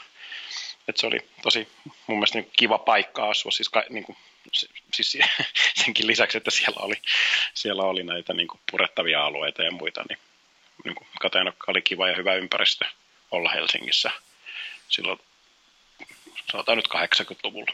että 0.87 0.99
se 0.99 1.07
oli 1.07 1.19
tosi 1.41 1.67
mun 2.07 2.17
mielestä 2.17 2.39
niin 2.39 2.51
kiva 2.57 2.77
paikka 2.77 3.29
asua. 3.29 3.51
Siis 3.51 3.69
ka, 3.69 3.83
niin 3.89 4.03
kuin, 4.03 4.17
siis 4.93 5.17
senkin 5.83 6.07
lisäksi, 6.07 6.37
että 6.37 6.51
siellä 6.51 6.85
oli, 6.85 7.01
siellä 7.53 7.83
oli 7.83 8.03
näitä 8.03 8.33
niin 8.33 8.47
kuin 8.47 8.61
purettavia 8.71 9.25
alueita 9.25 9.63
ja 9.63 9.71
muita, 9.71 10.03
niin, 10.09 10.19
niin 10.83 10.95
kuin 10.95 11.07
Kateenokka 11.21 11.71
oli 11.71 11.81
kiva 11.81 12.07
ja 12.09 12.15
hyvä 12.15 12.35
ympäristö 12.35 12.85
olla 13.31 13.49
Helsingissä 13.49 14.11
silloin, 14.89 15.19
sanotaan 16.51 16.77
nyt 16.77 16.87
80-luvulla. 16.87 17.71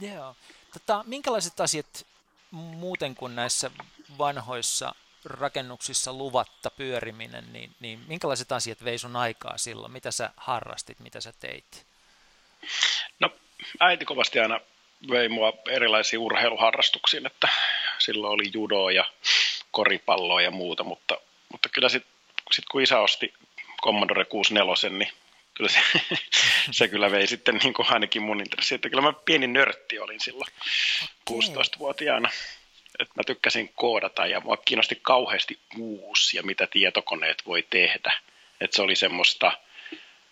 Joo. 0.00 0.36
Tota, 0.72 1.04
minkälaiset 1.06 1.60
asiat 1.60 2.06
muuten 2.50 3.14
kuin 3.14 3.36
näissä 3.36 3.70
vanhoissa 4.18 4.94
rakennuksissa 5.24 6.12
luvatta 6.12 6.70
pyöriminen, 6.70 7.52
niin, 7.52 7.70
niin 7.80 8.04
minkälaiset 8.08 8.52
asiat 8.52 8.84
vei 8.84 8.98
sun 8.98 9.16
aikaa 9.16 9.58
silloin? 9.58 9.92
Mitä 9.92 10.10
sä 10.10 10.30
harrastit, 10.36 11.00
mitä 11.00 11.20
sä 11.20 11.32
teit? 11.40 11.86
No 13.20 13.30
äiti 13.80 14.04
kovasti 14.04 14.40
aina 14.40 14.60
vei 15.10 15.28
mua 15.28 15.52
erilaisiin 15.68 16.20
urheiluharrastuksiin, 16.20 17.26
että 17.26 17.48
silloin 17.98 18.32
oli 18.32 18.50
judoa 18.54 18.92
ja 18.92 19.04
koripalloa 19.70 20.42
ja 20.42 20.50
muuta, 20.50 20.84
mutta, 20.84 21.18
mutta 21.52 21.68
kyllä 21.68 21.88
sitten 21.88 22.12
sit 22.52 22.64
kun 22.70 22.82
isä 22.82 23.00
osti 23.00 23.34
Commodore 23.82 24.24
64, 24.24 24.98
niin 24.98 25.12
kyllä 25.54 25.70
se, 25.70 25.80
se 26.78 26.88
kyllä 26.88 27.10
vei 27.10 27.26
sitten 27.26 27.56
niin 27.62 27.74
kuin 27.74 27.92
ainakin 27.92 28.22
mun 28.22 28.40
intressi, 28.40 28.74
että 28.74 28.88
kyllä 28.88 29.02
mä 29.02 29.12
pieni 29.12 29.46
nörtti 29.46 29.98
olin 29.98 30.20
silloin 30.20 30.50
okay. 31.28 31.64
16-vuotiaana. 31.64 32.30
Että 32.98 33.14
mä 33.16 33.22
tykkäsin 33.26 33.72
koodata 33.74 34.26
ja 34.26 34.40
mua 34.40 34.56
kiinnosti 34.56 34.98
kauheasti 35.02 35.58
uusi 35.78 36.36
ja 36.36 36.42
mitä 36.42 36.66
tietokoneet 36.66 37.42
voi 37.46 37.66
tehdä. 37.70 38.12
Että 38.60 38.76
se 38.76 38.82
oli 38.82 38.96
semmoista, 38.96 39.52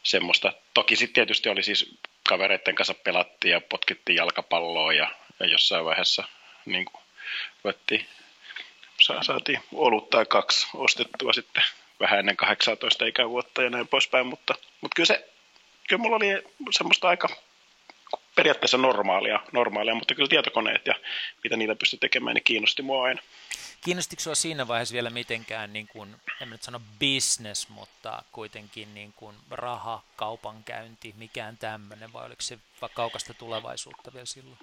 semmoista. 0.02 0.52
toki 0.74 0.96
sitten 0.96 1.14
tietysti 1.14 1.48
oli 1.48 1.62
siis 1.62 1.94
kavereiden 2.28 2.74
kanssa 2.74 2.94
pelattiin 2.94 3.52
ja 3.52 3.60
potkittiin 3.60 4.16
jalkapalloa 4.16 4.92
ja, 4.92 5.10
ja 5.40 5.46
jossain 5.46 5.84
vaiheessa 5.84 6.24
niin 6.66 6.84
kuin, 6.84 7.02
sa, 9.00 9.22
saatiin 9.22 9.60
olutta 9.72 10.16
tai 10.16 10.26
kaksi 10.26 10.66
ostettua 10.74 11.32
sitten 11.32 11.64
vähän 12.00 12.18
ennen 12.18 12.36
18 12.36 13.06
ikävuotta 13.06 13.62
ja 13.62 13.70
näin 13.70 13.88
poispäin, 13.88 14.26
mutta, 14.26 14.54
mutta 14.80 14.94
kyllä 14.94 15.06
se, 15.06 15.28
kyllä 15.88 16.02
mulla 16.02 16.16
oli 16.16 16.42
semmoista 16.70 17.08
aika 17.08 17.28
periaatteessa 18.34 18.78
normaalia, 18.78 19.40
normaalia, 19.52 19.94
mutta 19.94 20.14
kyllä 20.14 20.28
tietokoneet 20.28 20.86
ja 20.86 20.94
mitä 21.44 21.56
niitä 21.56 21.76
pystyi 21.76 21.98
tekemään, 21.98 22.34
niin 22.34 22.44
kiinnosti 22.44 22.82
mua 22.82 23.04
aina. 23.04 23.22
Kiinnostiko 23.80 24.22
sinua 24.22 24.34
siinä 24.34 24.68
vaiheessa 24.68 24.92
vielä 24.92 25.10
mitenkään, 25.10 25.72
niin 25.72 25.88
kuin, 25.88 26.16
en 26.40 26.50
nyt 26.50 26.62
sano 26.62 26.80
business, 26.98 27.68
mutta 27.68 28.22
kuitenkin 28.32 28.94
niin 28.94 29.12
kuin 29.12 29.36
raha, 29.50 30.02
kaupankäynti, 30.16 31.14
mikään 31.16 31.56
tämmöinen, 31.56 32.12
vai 32.12 32.26
oliko 32.26 32.42
se 32.42 32.58
kaukasta 32.94 33.34
tulevaisuutta 33.34 34.12
vielä 34.12 34.26
silloin? 34.26 34.58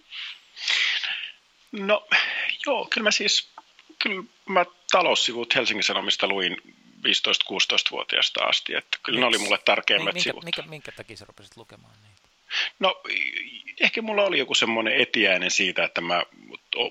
No 1.71 2.07
joo, 2.65 2.87
kyllä 2.89 3.03
mä 3.03 3.11
siis, 3.11 3.49
kyllä 3.99 4.23
mä 4.45 4.65
taloussivut 4.91 5.55
Helsingin 5.55 5.83
Sanomista 5.83 6.27
luin 6.27 6.57
15-16-vuotiaasta 6.97 8.43
asti, 8.43 8.75
että 8.75 8.97
kyllä 9.03 9.19
Miks? 9.19 9.21
ne 9.21 9.27
oli 9.27 9.37
mulle 9.37 9.59
tärkeimmät 9.65 10.13
minkä, 10.13 10.29
sivut. 10.29 10.43
Minkä, 10.43 10.61
minkä 10.61 10.91
takia 10.91 11.17
sä 11.17 11.25
rupesit 11.25 11.57
lukemaan 11.57 11.93
niitä? 12.03 12.16
No 12.79 13.01
ehkä 13.81 14.01
mulla 14.01 14.23
oli 14.23 14.39
joku 14.39 14.55
semmoinen 14.55 15.01
etiäinen 15.01 15.51
siitä, 15.51 15.83
että 15.83 16.01
mä, 16.01 16.23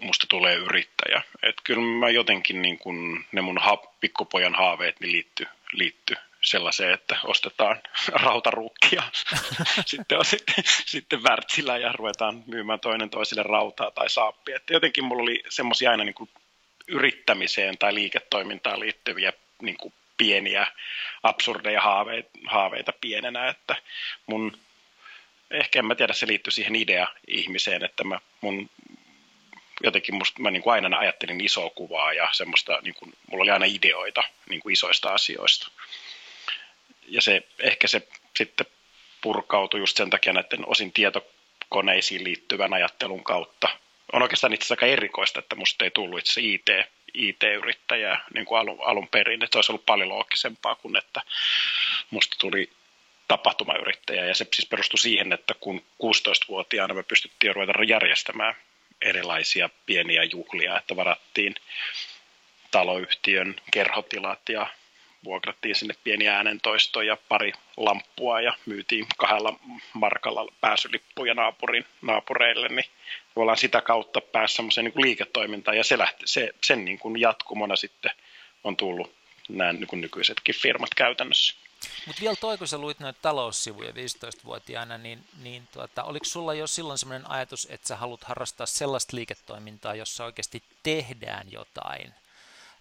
musta 0.00 0.26
tulee 0.28 0.54
yrittäjä. 0.54 1.22
Että 1.42 1.62
kyllä 1.64 1.82
mä 1.82 2.10
jotenkin 2.10 2.62
niin 2.62 2.78
kun, 2.78 3.24
ne 3.32 3.40
mun 3.40 3.58
ha, 3.58 3.76
pikkupojan 3.76 4.54
haaveet 4.54 5.00
niin 5.00 5.12
liitty, 5.12 5.46
liitty 5.72 6.16
sellaiseen, 6.40 6.92
että 6.92 7.16
ostetaan 7.24 7.82
rautaruukkia, 8.24 9.02
sitten 9.86 10.18
on 10.18 10.24
sitten, 10.24 10.64
sitten 10.66 11.22
värtsillä 11.22 11.78
ja 11.78 11.92
ruvetaan 11.92 12.44
myymään 12.46 12.80
toinen 12.80 13.10
toisille 13.10 13.42
rautaa 13.42 13.90
tai 13.90 14.10
saappia. 14.10 14.56
Että 14.56 14.72
jotenkin 14.72 15.04
mulla 15.04 15.22
oli 15.22 15.42
semmoisia 15.48 15.90
aina 15.90 16.04
niin 16.04 16.14
kuin 16.14 16.30
yrittämiseen 16.88 17.78
tai 17.78 17.94
liiketoimintaan 17.94 18.80
liittyviä 18.80 19.32
niin 19.62 19.76
kuin 19.76 19.94
pieniä 20.16 20.66
absurdeja 21.22 21.80
haaveita, 21.80 22.30
haaveita 22.46 22.92
pienenä, 23.00 23.48
että 23.48 23.76
mun 24.26 24.58
ehkä 25.50 25.78
en 25.78 25.86
mä 25.86 25.94
tiedä, 25.94 26.12
se 26.12 26.26
liittyy 26.26 26.50
siihen 26.50 26.76
idea-ihmiseen, 26.76 27.84
että 27.84 28.04
mä 28.04 28.20
mun 28.40 28.70
jotenkin 29.82 30.14
musta, 30.14 30.42
mä 30.42 30.50
niin 30.50 30.62
kuin 30.62 30.74
aina 30.74 30.98
ajattelin 30.98 31.44
isoa 31.44 31.70
kuvaa 31.70 32.12
ja 32.12 32.28
semmoista, 32.32 32.78
niin 32.82 32.94
kuin, 32.94 33.12
mulla 33.30 33.42
oli 33.42 33.50
aina 33.50 33.66
ideoita 33.66 34.22
niin 34.48 34.60
kuin 34.60 34.72
isoista 34.72 35.08
asioista. 35.08 35.70
Ja 37.08 37.22
se, 37.22 37.42
ehkä 37.58 37.88
se 37.88 38.08
sitten 38.36 38.66
purkautui 39.20 39.80
just 39.80 39.96
sen 39.96 40.10
takia 40.10 40.32
näiden 40.32 40.68
osin 40.68 40.92
tietokoneisiin 40.92 42.24
liittyvän 42.24 42.72
ajattelun 42.72 43.24
kautta. 43.24 43.68
On 44.12 44.22
oikeastaan 44.22 44.52
itse 44.52 44.64
asiassa 44.64 44.74
aika 44.74 44.86
erikoista, 44.86 45.38
että 45.38 45.56
musta 45.56 45.84
ei 45.84 45.90
tullut 45.90 46.18
itse 46.18 46.40
IT, 46.40 46.66
IT-yrittäjää 47.14 48.24
niin 48.34 48.46
kuin 48.46 48.58
alun, 48.58 48.78
alun 48.82 49.08
perin, 49.08 49.42
että 49.42 49.54
se 49.54 49.58
olisi 49.58 49.72
ollut 49.72 49.86
paljon 49.86 50.08
loogisempaa 50.08 50.74
kuin 50.74 50.96
että 50.96 51.22
musta 52.10 52.36
tuli 52.40 52.70
tapahtumayrittäjä 53.28 54.26
ja 54.26 54.34
se 54.34 54.46
siis 54.54 54.68
perustui 54.68 54.98
siihen, 54.98 55.32
että 55.32 55.54
kun 55.60 55.82
16-vuotiaana 56.02 56.94
me 56.94 57.02
pystyttiin 57.02 57.54
ruveta 57.54 57.84
järjestämään 57.86 58.56
erilaisia 59.02 59.70
pieniä 59.86 60.24
juhlia, 60.24 60.78
että 60.78 60.96
varattiin 60.96 61.54
taloyhtiön 62.70 63.56
kerhotilat 63.70 64.48
ja 64.48 64.66
vuokrattiin 65.24 65.74
sinne 65.74 65.94
pieni 66.04 66.28
äänentoisto 66.28 67.02
ja 67.02 67.16
pari 67.28 67.52
lamppua 67.76 68.40
ja 68.40 68.54
myytiin 68.66 69.06
kahdella 69.16 69.58
markalla 69.92 70.52
pääsylippuja 70.60 71.34
naapurin, 71.34 71.84
naapureille, 72.02 72.68
niin 72.68 72.90
tavallaan 73.34 73.58
sitä 73.58 73.80
kautta 73.80 74.20
pääsi 74.20 74.54
semmoiseen 74.54 74.84
niin 74.84 75.04
liiketoimintaan 75.04 75.76
ja 75.76 75.84
se 75.84 75.98
lähti, 75.98 76.22
se, 76.26 76.50
sen 76.64 76.84
niin 76.84 76.98
kuin 76.98 77.20
jatkumona 77.20 77.76
sitten 77.76 78.10
on 78.64 78.76
tullut 78.76 79.14
nämä 79.48 79.72
niin 79.72 79.86
kuin 79.86 80.00
nykyisetkin 80.00 80.54
firmat 80.54 80.94
käytännössä. 80.94 81.65
Mutta 82.06 82.20
vielä 82.20 82.36
toi, 82.36 82.58
kun 82.58 82.68
sä 82.68 82.78
luit 82.78 83.00
noita 83.00 83.18
taloussivuja 83.22 83.90
15-vuotiaana, 83.90 84.98
niin, 84.98 85.24
niin 85.42 85.68
tuota, 85.72 86.04
oliko 86.04 86.24
sulla 86.24 86.54
jo 86.54 86.66
silloin 86.66 86.98
sellainen 86.98 87.30
ajatus, 87.30 87.66
että 87.70 87.88
sä 87.88 87.96
haluat 87.96 88.24
harrastaa 88.24 88.66
sellaista 88.66 89.16
liiketoimintaa, 89.16 89.94
jossa 89.94 90.24
oikeasti 90.24 90.62
tehdään 90.82 91.52
jotain, 91.52 92.14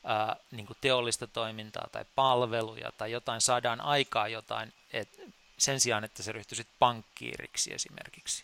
ää, 0.03 0.35
niin 0.51 0.65
kuin 0.65 0.77
teollista 0.81 1.27
toimintaa 1.27 1.87
tai 1.91 2.05
palveluja 2.15 2.91
tai 2.91 3.11
jotain, 3.11 3.41
saadaan 3.41 3.81
aikaa 3.81 4.27
jotain, 4.27 4.73
et, 4.93 5.09
sen 5.57 5.79
sijaan, 5.79 6.03
että 6.03 6.23
se 6.23 6.31
ryhtyisit 6.31 6.67
pankkiiriksi 6.79 7.73
esimerkiksi? 7.73 8.43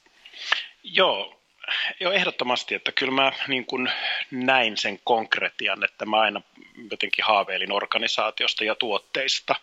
Joo, 0.83 1.41
Joo, 1.99 2.11
ehdottomasti, 2.11 2.75
että 2.75 2.91
kyllä 2.91 3.11
mä 3.11 3.31
niin 3.47 3.65
kuin 3.65 3.91
näin 4.31 4.77
sen 4.77 4.99
konkretian, 5.03 5.83
että 5.83 6.05
mä 6.05 6.19
aina 6.19 6.41
jotenkin 6.91 7.25
haaveilin 7.25 7.71
organisaatiosta 7.71 8.63
ja 8.63 8.75
tuotteista 8.75 9.55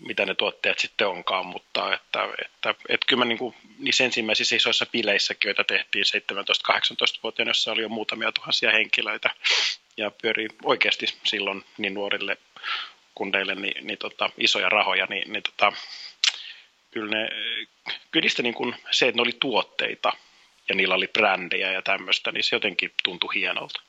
mitä 0.00 0.26
ne 0.26 0.34
tuotteet 0.34 0.78
sitten 0.78 1.08
onkaan, 1.08 1.46
mutta 1.46 1.94
että, 1.94 2.28
että, 2.44 2.74
että 2.88 3.06
kyllä 3.06 3.20
mä 3.20 3.24
niin 3.24 3.38
kuin, 3.38 3.54
niissä 3.78 4.04
ensimmäisissä 4.04 4.56
isoissa 4.56 4.86
bileissäkin, 4.86 5.48
joita 5.48 5.64
tehtiin 5.64 6.04
17-18-vuotiaana, 6.04 7.50
jossa 7.50 7.72
oli 7.72 7.82
jo 7.82 7.88
muutamia 7.88 8.32
tuhansia 8.32 8.72
henkilöitä 8.72 9.30
ja 9.96 10.10
pyörii 10.10 10.48
oikeasti 10.62 11.06
silloin 11.24 11.64
niin 11.78 11.94
nuorille 11.94 12.36
kundeille 13.14 13.54
niin, 13.54 13.86
niin 13.86 13.98
tota, 13.98 14.30
isoja 14.38 14.68
rahoja, 14.68 15.06
niin, 15.06 15.32
niin 15.32 15.42
tota, 15.42 15.72
kyllä, 16.90 17.16
ne, 17.16 17.28
kyllä 18.10 18.28
niin 18.42 18.54
kuin 18.54 18.76
se, 18.90 19.08
että 19.08 19.16
ne 19.16 19.22
oli 19.22 19.36
tuotteita 19.40 20.12
ja 20.68 20.74
niillä 20.74 20.94
oli 20.94 21.08
brändejä 21.08 21.72
ja 21.72 21.82
tämmöistä, 21.82 22.32
niin 22.32 22.44
se 22.44 22.56
jotenkin 22.56 22.92
tuntui 23.02 23.34
hienolta. 23.34 23.80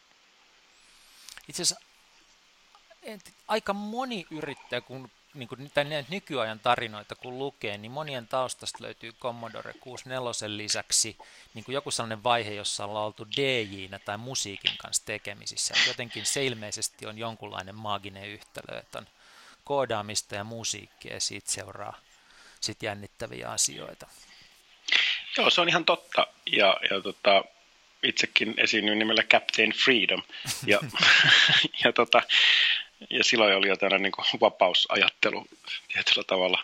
Itse 1.50 1.62
asiassa 1.62 1.86
aika 3.48 3.74
moni 3.74 4.26
yrittäjä, 4.32 4.82
kun 4.82 5.12
niin 5.36 5.48
kuin, 5.48 5.72
näitä 5.76 6.06
nykyajan 6.10 6.60
tarinoita 6.60 7.16
kun 7.16 7.40
lukee, 7.40 7.78
niin 7.78 7.92
monien 7.92 8.28
taustasta 8.28 8.84
löytyy 8.84 9.12
Commodore 9.12 9.74
64 9.80 10.58
lisäksi 10.58 11.18
niin 11.54 11.66
kuin 11.66 11.74
joku 11.74 11.92
sellainen 11.92 12.24
vaihe, 12.24 12.54
jossa 12.54 12.86
ollaan 12.86 13.06
oltu 13.06 13.28
dj 13.38 13.96
tai 14.06 14.18
musiikin 14.18 14.78
kanssa 14.78 15.06
tekemisissä. 15.06 15.74
Et 15.78 15.88
jotenkin 15.88 16.26
se 16.26 16.46
ilmeisesti 16.46 17.06
on 17.06 17.18
jonkunlainen 17.18 17.76
maaginen 17.76 18.30
yhtälö, 18.30 18.80
että 18.80 18.98
on 18.98 19.08
koodaamista 19.64 20.36
ja 20.36 20.44
musiikkia 20.44 21.14
ja 21.14 21.22
siitä 21.22 21.52
seuraa 21.52 21.98
sit 22.62 22.84
jännittäviä 22.84 23.50
asioita. 23.50 24.08
Joo, 25.38 25.50
se 25.50 25.62
on 25.62 25.70
ihan 25.70 25.86
totta. 25.86 26.28
Ja, 26.52 26.78
ja 26.90 27.02
tota, 27.02 27.44
itsekin 28.04 28.54
esiinnyin 28.58 29.00
nimellä 29.00 29.24
Captain 29.24 29.72
Freedom. 29.72 30.22
Ja, 30.66 30.80
ja 31.84 31.94
tota, 31.94 32.22
ja 33.10 33.24
silloin 33.24 33.56
oli 33.56 33.68
jo 33.68 33.78
tällainen 33.78 34.04
niin 34.04 34.12
kuin 34.12 34.26
vapausajattelu 34.42 35.48
tietyllä 35.94 36.24
tavalla 36.28 36.64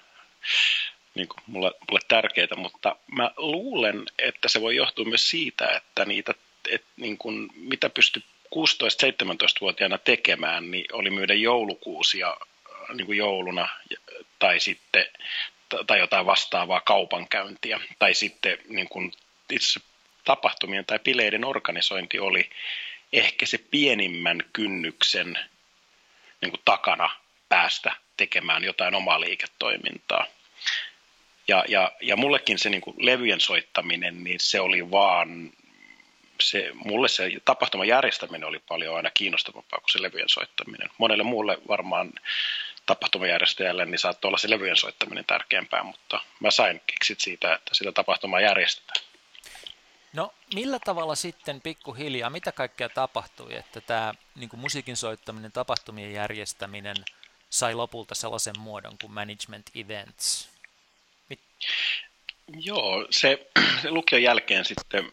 niin 1.16 1.28
kuin 1.28 1.40
mulle, 1.48 1.72
mulle 1.90 2.00
tärkeää, 2.08 2.56
mutta 2.56 2.96
mä 3.12 3.32
luulen, 3.38 4.06
että 4.20 4.48
se 4.48 4.62
voi 4.62 4.76
johtua 4.76 5.06
myös 5.06 5.30
siitä, 5.30 5.68
että 5.70 6.06
niitä, 6.06 6.34
että 6.70 6.88
niin 6.98 7.18
kuin, 7.18 7.50
mitä 7.56 7.90
pysty 7.90 8.24
16-17-vuotiaana 8.56 9.98
tekemään, 9.98 10.72
niin 10.72 10.86
oli 10.92 11.10
myydä 11.10 11.34
joulukuusia 11.34 12.30
äh, 12.30 12.96
niin 12.96 13.06
kuin 13.06 13.18
jouluna 13.18 13.70
tai 14.40 14.60
sitten 14.60 15.06
tai 15.88 16.00
jotain 16.00 16.26
vastaavaa 16.26 16.82
kaupankäyntiä, 16.82 17.80
tai 18.00 18.14
sitten 18.14 18.58
niin 18.68 18.90
kuin 18.90 19.12
itse 19.50 19.80
tapahtumien 20.26 20.86
tai 20.86 21.00
bileiden 21.00 21.46
organisointi 21.46 22.20
oli 22.20 22.50
ehkä 23.14 23.46
se 23.46 23.58
pienimmän 23.58 24.44
kynnyksen 24.54 25.40
niin 26.42 26.52
kuin 26.52 26.62
takana 26.66 27.10
päästä 27.50 27.96
tekemään 28.18 28.64
jotain 28.64 28.96
omaa 28.96 29.22
liiketoimintaa. 29.22 30.26
Ja, 31.48 31.66
ja, 31.68 31.92
ja 32.02 32.16
mullekin 32.16 32.60
se 32.60 32.70
niin 32.70 32.82
kuin 32.82 32.96
levyjen 33.00 33.40
soittaminen, 33.40 34.24
niin 34.24 34.40
se 34.40 34.60
oli 34.60 34.92
vaan, 34.92 35.52
se, 36.42 36.72
mulle 36.74 37.08
se 37.08 37.32
tapahtuman 37.46 37.88
järjestäminen 37.88 38.48
oli 38.48 38.60
paljon 38.60 38.96
aina 38.96 39.12
kiinnostavampaa 39.14 39.80
kuin 39.80 39.92
se 39.92 40.02
levyjen 40.02 40.30
soittaminen. 40.30 40.90
Monelle 40.98 41.24
muulle 41.24 41.58
varmaan 41.68 42.14
tapahtumajärjestäjälle, 42.86 43.86
niin 43.86 44.00
saattoi 44.00 44.30
olla 44.30 44.38
se 44.38 44.50
levyjen 44.50 44.76
soittaminen 44.76 45.26
tärkeämpää, 45.26 45.84
mutta 45.84 46.22
mä 46.40 46.52
sain 46.52 46.82
kiksit 46.88 47.20
siitä, 47.20 47.54
että 47.54 47.76
sitä 47.76 47.92
tapahtumaa 47.92 48.42
järjestetään. 48.42 49.11
No 50.14 50.34
millä 50.54 50.80
tavalla 50.80 51.16
sitten 51.16 51.62
pikkuhiljaa, 51.62 52.30
mitä 52.30 52.52
kaikkea 52.52 52.90
tapahtui, 52.90 53.56
että 53.56 53.82
tämä 53.82 54.14
niin 54.36 54.50
musiikin 54.54 54.98
soittaminen, 54.98 55.52
tapahtumien 55.52 56.14
järjestäminen 56.14 56.96
sai 57.50 57.76
lopulta 57.76 58.16
sellaisen 58.16 58.60
muodon 58.60 58.98
kuin 59.02 59.14
management 59.14 59.70
events? 59.76 60.50
Mit? 61.30 61.40
Joo, 62.48 63.08
se, 63.10 63.48
se 63.82 63.92
lukion 63.92 64.24
jälkeen 64.24 64.66
sitten, 64.66 65.12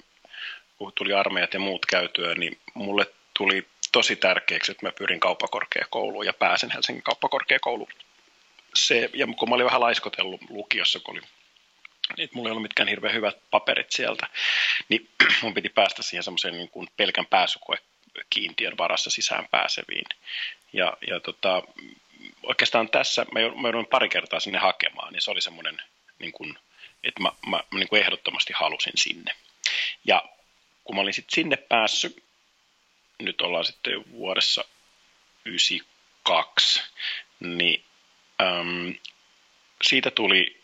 kun 0.78 0.92
tuli 0.94 1.14
armeijat 1.14 1.54
ja 1.54 1.60
muut 1.60 1.86
käytyä, 1.86 2.34
niin 2.34 2.58
mulle 2.74 3.06
tuli 3.34 3.68
tosi 3.92 4.16
tärkeäksi, 4.16 4.72
että 4.72 4.86
mä 4.86 4.92
pyrin 4.92 5.20
kauppakorkeakouluun 5.20 6.26
ja 6.26 6.32
pääsen 6.32 6.70
Helsingin 6.70 7.02
kauppakorkeakouluun. 7.02 7.92
Se, 8.74 9.10
ja 9.14 9.26
kun 9.38 9.48
mä 9.48 9.54
olin 9.54 9.66
vähän 9.66 9.80
laiskotellut 9.80 10.40
lukiossa, 10.50 11.00
kun 11.00 11.14
oli 11.14 11.26
niin 12.16 12.28
mulla 12.32 12.48
ei 12.48 12.50
ollut 12.50 12.62
mitkään 12.62 12.88
hirveän 12.88 13.14
hyvät 13.14 13.36
paperit 13.50 13.92
sieltä, 13.92 14.26
niin 14.88 15.08
mun 15.42 15.54
piti 15.54 15.68
päästä 15.68 16.02
siihen 16.02 16.22
semmoiseen 16.22 16.54
niin 16.54 16.68
kuin 16.68 16.88
pelkän 16.96 17.26
pääsykoekiintiön 17.26 18.78
varassa 18.78 19.10
sisään 19.10 19.48
pääseviin. 19.50 20.06
Ja, 20.72 20.96
ja 21.06 21.20
tota, 21.20 21.62
oikeastaan 22.42 22.88
tässä 22.88 23.26
mä 23.32 23.40
joudun 23.40 23.86
pari 23.86 24.08
kertaa 24.08 24.40
sinne 24.40 24.58
hakemaan, 24.58 25.12
niin 25.12 25.22
se 25.22 25.30
oli 25.30 25.40
semmoinen, 25.40 25.82
niin 26.18 26.32
kuin, 26.32 26.58
että 27.04 27.22
mä, 27.22 27.32
mä 27.46 27.60
niin 27.74 27.88
kuin 27.88 28.02
ehdottomasti 28.02 28.52
halusin 28.56 28.92
sinne. 28.96 29.34
Ja 30.04 30.24
kun 30.84 30.96
mä 30.96 31.02
olin 31.02 31.14
sitten 31.14 31.34
sinne 31.34 31.56
päässyt, 31.56 32.24
nyt 33.18 33.40
ollaan 33.40 33.64
sitten 33.64 34.12
vuodessa 34.12 34.64
92, 35.44 36.82
niin 37.40 37.84
äm, 38.42 38.94
siitä 39.82 40.10
tuli 40.10 40.57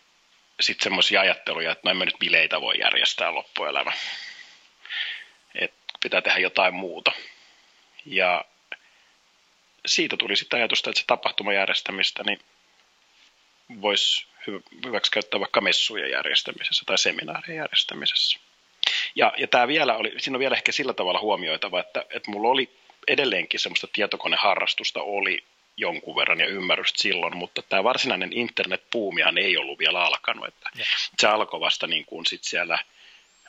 sitten 0.60 0.84
semmoisia 0.84 1.20
ajatteluja, 1.20 1.72
että 1.72 1.82
noin 1.84 1.96
me 1.96 2.04
nyt 2.04 2.18
bileitä 2.18 2.60
voi 2.60 2.78
järjestää 2.78 3.34
loppuelämä. 3.34 3.92
Että 5.54 5.76
pitää 6.02 6.22
tehdä 6.22 6.38
jotain 6.38 6.74
muuta. 6.74 7.12
Ja 8.06 8.44
siitä 9.86 10.16
tuli 10.16 10.36
sitten 10.36 10.58
ajatusta, 10.58 10.90
että 10.90 11.00
se 11.00 11.06
tapahtumajärjestämistä 11.06 12.22
niin 12.22 12.38
voisi 13.80 14.26
hyväksi 14.84 15.10
käyttää 15.10 15.40
vaikka 15.40 15.60
messujen 15.60 16.10
järjestämisessä 16.10 16.82
tai 16.86 16.98
seminaarien 16.98 17.58
järjestämisessä. 17.58 18.40
Ja, 19.14 19.32
ja 19.36 19.48
tämä 19.48 19.68
vielä 19.68 19.96
oli, 19.96 20.12
siinä 20.18 20.36
on 20.36 20.40
vielä 20.40 20.56
ehkä 20.56 20.72
sillä 20.72 20.92
tavalla 20.92 21.20
huomioitava, 21.20 21.80
että, 21.80 22.04
että 22.10 22.30
mulla 22.30 22.48
oli 22.48 22.76
edelleenkin 23.08 23.60
semmoista 23.60 23.86
tietokoneharrastusta 23.92 25.02
oli 25.02 25.44
jonkun 25.76 26.16
verran 26.16 26.40
ja 26.40 26.46
ymmärrystä 26.46 26.98
silloin, 26.98 27.36
mutta 27.36 27.62
tämä 27.62 27.84
varsinainen 27.84 28.32
internetpuumihan 28.32 29.38
ei 29.38 29.56
ollut 29.56 29.78
vielä 29.78 30.04
alkanut. 30.04 30.48
Että 30.48 30.70
se 31.18 31.26
alkoi 31.26 31.60
vasta 31.60 31.86
niin 31.86 32.04
kuin 32.04 32.26
sit 32.26 32.44
siellä, 32.44 32.78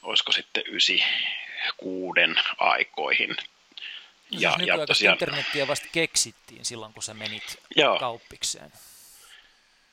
olisiko 0.02 0.32
sitten 0.32 0.64
96 0.66 2.20
aikoihin. 2.58 3.30
No, 3.30 4.40
ja, 4.40 4.52
siis 4.52 4.68
ja 4.68 4.86
tosiaan, 4.88 5.14
internettiä 5.14 5.68
vasta 5.68 5.88
keksittiin 5.92 6.66
silloin, 6.66 6.94
kun 6.94 7.04
sä 7.04 7.14
menit 7.14 7.60
joo, 7.76 8.00
kauppikseen. 8.00 8.72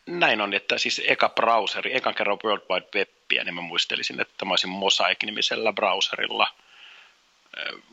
Näin 0.06 0.40
on, 0.40 0.54
että 0.54 0.78
siis 0.78 1.02
eka 1.06 1.28
browseri, 1.28 1.96
ekan 1.96 2.14
kerran 2.14 2.38
World 2.44 2.62
Wide 2.70 2.86
Webia, 2.94 3.44
niin 3.44 3.54
mä 3.54 3.60
muistelisin, 3.60 4.20
että 4.20 4.44
mä 4.44 4.52
olisin 4.52 4.70
Mosaic-nimisellä 4.70 5.72
browserilla 5.72 6.46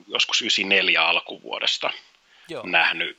joskus 0.08 0.42
94 0.42 1.08
alkuvuodesta 1.08 1.92
Joo. 2.50 2.64
nähnyt 2.66 3.18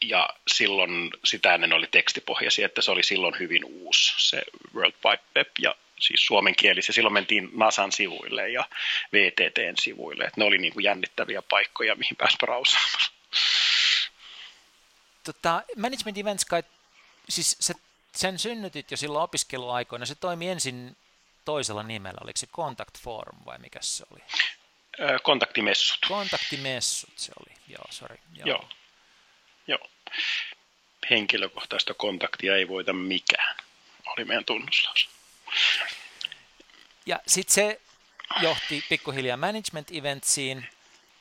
ja 0.00 0.28
silloin 0.48 1.10
sitä 1.24 1.54
ennen 1.54 1.72
oli 1.72 1.86
tekstipohjaisia, 1.86 2.66
että 2.66 2.82
se 2.82 2.90
oli 2.90 3.02
silloin 3.02 3.38
hyvin 3.38 3.64
uusi 3.64 4.14
se 4.28 4.42
World 4.74 4.94
Wide 5.04 5.22
Web 5.36 5.48
ja 5.58 5.74
siis 6.00 6.26
suomenkielisiä. 6.26 6.92
Silloin 6.92 7.12
mentiin 7.12 7.50
NASAn 7.52 7.92
sivuille 7.92 8.48
ja 8.48 8.64
VTTn 9.12 9.74
sivuille, 9.80 10.24
että 10.24 10.40
ne 10.40 10.44
oli 10.44 10.58
niin 10.58 10.72
kuin 10.72 10.84
jännittäviä 10.84 11.42
paikkoja, 11.42 11.96
mihin 11.96 12.16
pääsi 12.16 12.36
brausaamaan. 12.36 13.10
Tota, 15.24 15.62
Management 15.76 16.18
Events 16.18 16.44
kai, 16.44 16.62
siis 17.28 17.56
se, 17.60 17.74
sen 18.14 18.38
synnytit 18.38 18.90
jo 18.90 18.96
silloin 18.96 19.22
opiskeluaikoina, 19.22 20.06
se 20.06 20.14
toimi 20.14 20.48
ensin 20.48 20.96
toisella 21.44 21.82
nimellä, 21.82 22.18
oliko 22.24 22.36
se 22.36 22.46
Contact 22.46 22.98
Forum 22.98 23.38
vai 23.46 23.58
mikä 23.58 23.78
se 23.82 24.04
oli? 24.10 24.20
Kontaktimessut. 25.22 25.98
Kontaktimessut 26.08 27.12
se 27.16 27.32
oli, 27.40 27.56
joo, 27.68 27.84
sorry. 27.90 28.18
Joo. 28.34 28.48
joo. 28.48 28.68
Henkilökohtaista 31.10 31.94
kontaktia 31.94 32.56
ei 32.56 32.68
voita 32.68 32.92
mikään, 32.92 33.56
oli 34.06 34.24
meidän 34.24 34.44
tunnuslaus. 34.44 35.08
Ja 37.06 37.20
sitten 37.26 37.54
se 37.54 37.80
johti 38.40 38.84
pikkuhiljaa 38.88 39.36
management 39.36 39.88
eventsiin. 39.92 40.58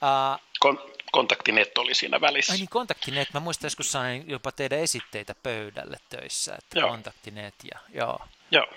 Uh, 0.01 0.41
Kon- 0.65 0.91
kontaktinet 1.11 1.77
oli 1.77 1.93
siinä 1.93 2.21
välissä. 2.21 2.53
Ai 2.53 2.57
niin, 2.57 2.69
kontaktinet. 2.69 3.33
Mä 3.33 3.39
muistan 3.39 3.65
joskus 3.65 3.91
sain 3.91 4.29
jopa 4.29 4.51
tehdä 4.51 4.77
esitteitä 4.77 5.35
pöydälle 5.43 5.97
töissä, 6.09 6.55
että 6.55 6.79
joo. 6.79 6.89
kontaktinet 6.89 7.55
ja 7.73 7.79
joo. 7.93 8.19
Joo. 8.51 8.67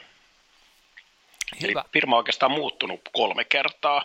Hyvä. 1.60 1.80
Eli 1.80 1.88
firma 1.92 2.16
on 2.16 2.18
oikeastaan 2.18 2.52
muuttunut 2.52 3.00
kolme 3.12 3.44
kertaa. 3.44 4.04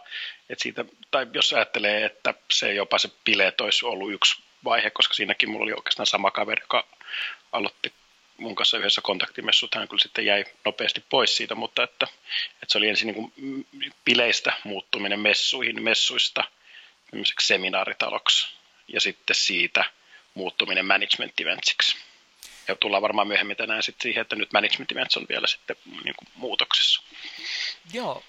Et 0.50 0.60
siitä, 0.60 0.86
tai 1.12 1.28
jos 1.34 1.54
ajattelee, 1.54 2.06
että 2.06 2.34
se 2.52 2.74
jopa 2.74 2.98
se 2.98 3.10
bileet 3.26 3.62
olisi 3.62 3.86
ollut 3.86 4.14
yksi 4.14 4.44
vaihe, 4.64 4.90
koska 4.90 5.14
siinäkin 5.14 5.50
mulla 5.50 5.64
oli 5.64 5.74
oikeastaan 5.74 6.08
sama 6.08 6.32
kaveri, 6.32 6.64
joka 6.64 6.88
aloitti 7.52 7.94
mun 8.38 8.56
kanssa 8.56 8.78
yhdessä 8.78 9.02
kontaktimessut, 9.02 9.76
hän 9.76 9.88
kyllä 9.88 10.02
sitten 10.02 10.26
jäi 10.26 10.46
nopeasti 10.66 11.04
pois 11.10 11.38
siitä, 11.38 11.56
mutta 11.56 11.84
että, 11.84 12.08
että 12.54 12.66
se 12.68 12.78
oli 12.78 12.90
ensin 12.90 13.08
niin 13.08 13.16
kuin 13.16 13.68
bileistä 14.06 14.54
muuttuminen 14.64 15.20
messuihin, 15.20 15.84
messuista 15.84 16.44
seminaaritaloksi 17.40 18.48
ja 18.88 19.02
sitten 19.02 19.36
siitä 19.36 19.86
muuttuminen 20.34 20.86
management 20.86 21.40
eventsiksi. 21.40 21.98
Ja 22.68 22.76
tullaan 22.76 23.02
varmaan 23.02 23.28
myöhemmin 23.28 23.58
tänään 23.58 23.84
sitten 23.84 24.04
siihen, 24.04 24.22
että 24.22 24.36
nyt 24.36 24.54
management 24.54 24.92
events 24.92 25.18
on 25.18 25.26
vielä 25.30 25.48
sitten 25.48 25.76
niin 25.86 26.16
kuin 26.18 26.30
muutoksessa. 26.36 27.02
Joo. 27.94 28.24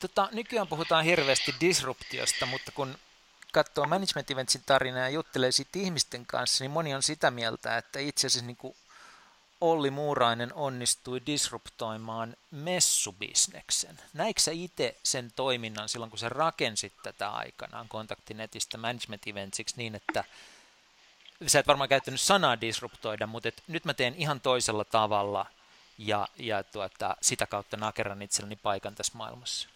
Tota, 0.00 0.28
nykyään 0.32 0.68
puhutaan 0.68 1.04
hirveästi 1.04 1.54
disruptiosta, 1.60 2.46
mutta 2.46 2.72
kun 2.72 2.98
katsoo 3.52 3.86
Management 3.86 4.30
Eventsin 4.30 4.62
tarinaa 4.66 5.02
ja 5.02 5.08
juttelee 5.08 5.52
siitä 5.52 5.78
ihmisten 5.78 6.26
kanssa, 6.26 6.64
niin 6.64 6.70
moni 6.70 6.94
on 6.94 7.02
sitä 7.02 7.30
mieltä, 7.30 7.76
että 7.76 7.98
itse 7.98 8.26
asiassa 8.26 8.46
niin 8.46 8.56
kuin 8.56 8.76
Olli 9.60 9.90
Muurainen 9.90 10.54
onnistui 10.54 11.22
disruptoimaan 11.26 12.36
messubisneksen. 12.50 13.98
Näikö 14.14 14.40
sä 14.40 14.50
itse 14.50 14.96
sen 15.02 15.32
toiminnan 15.36 15.88
silloin, 15.88 16.10
kun 16.10 16.18
sä 16.18 16.28
rakensit 16.28 16.92
tätä 17.02 17.30
aikanaan 17.30 17.88
kontaktinetistä 17.88 18.78
Management 18.78 19.26
Eventsiksi 19.26 19.76
niin, 19.76 19.94
että 19.94 20.24
sä 21.46 21.58
et 21.58 21.66
varmaan 21.66 21.88
käyttänyt 21.88 22.20
sanaa 22.20 22.60
disruptoida, 22.60 23.26
mutta 23.26 23.48
et 23.48 23.62
nyt 23.68 23.84
mä 23.84 23.94
teen 23.94 24.14
ihan 24.14 24.40
toisella 24.40 24.84
tavalla 24.84 25.46
ja, 25.98 26.28
ja 26.36 26.62
tuota, 26.62 27.16
sitä 27.22 27.46
kautta 27.46 27.76
nakeran 27.76 28.22
itselleni 28.22 28.56
paikan 28.56 28.94
tässä 28.94 29.12
maailmassa? 29.16 29.68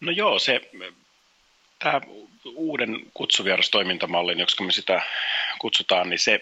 No 0.00 0.12
joo, 0.12 0.38
se 0.38 0.60
tämä 1.78 2.00
uuden 2.44 3.10
kutsuvierostoimintamallin, 3.14 4.38
joksi 4.38 4.62
me 4.62 4.72
sitä 4.72 5.02
kutsutaan, 5.58 6.10
niin 6.10 6.18
se, 6.18 6.40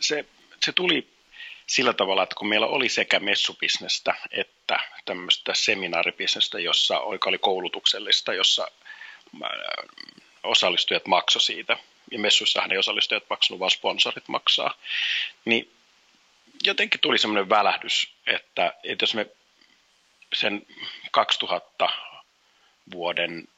se, 0.00 0.24
se 0.64 0.72
tuli 0.72 1.08
sillä 1.66 1.92
tavalla, 1.92 2.22
että 2.22 2.34
kun 2.34 2.48
meillä 2.48 2.66
oli 2.66 2.88
sekä 2.88 3.20
messubisnestä 3.20 4.14
että 4.30 4.80
tämmöistä 5.04 5.54
seminaaribisnestä, 5.54 6.60
jossa 6.60 6.98
oli 7.00 7.38
koulutuksellista, 7.38 8.34
jossa 8.34 8.68
äh, 9.44 9.50
osallistujat 10.42 11.06
maksoi 11.06 11.42
siitä, 11.42 11.76
ja 12.10 12.18
messuissahan 12.18 12.72
ei 12.72 12.78
osallistujat 12.78 13.24
maksanut, 13.30 13.60
vaan 13.60 13.70
sponsorit 13.70 14.28
maksaa, 14.28 14.74
niin 15.44 15.70
jotenkin 16.64 17.00
tuli 17.00 17.18
semmoinen 17.18 17.48
välähdys, 17.48 18.12
että, 18.26 18.72
että 18.84 19.02
jos 19.02 19.14
me 19.14 19.26
sen 20.34 20.66
2000 21.10 21.88
vuoden 22.92 23.48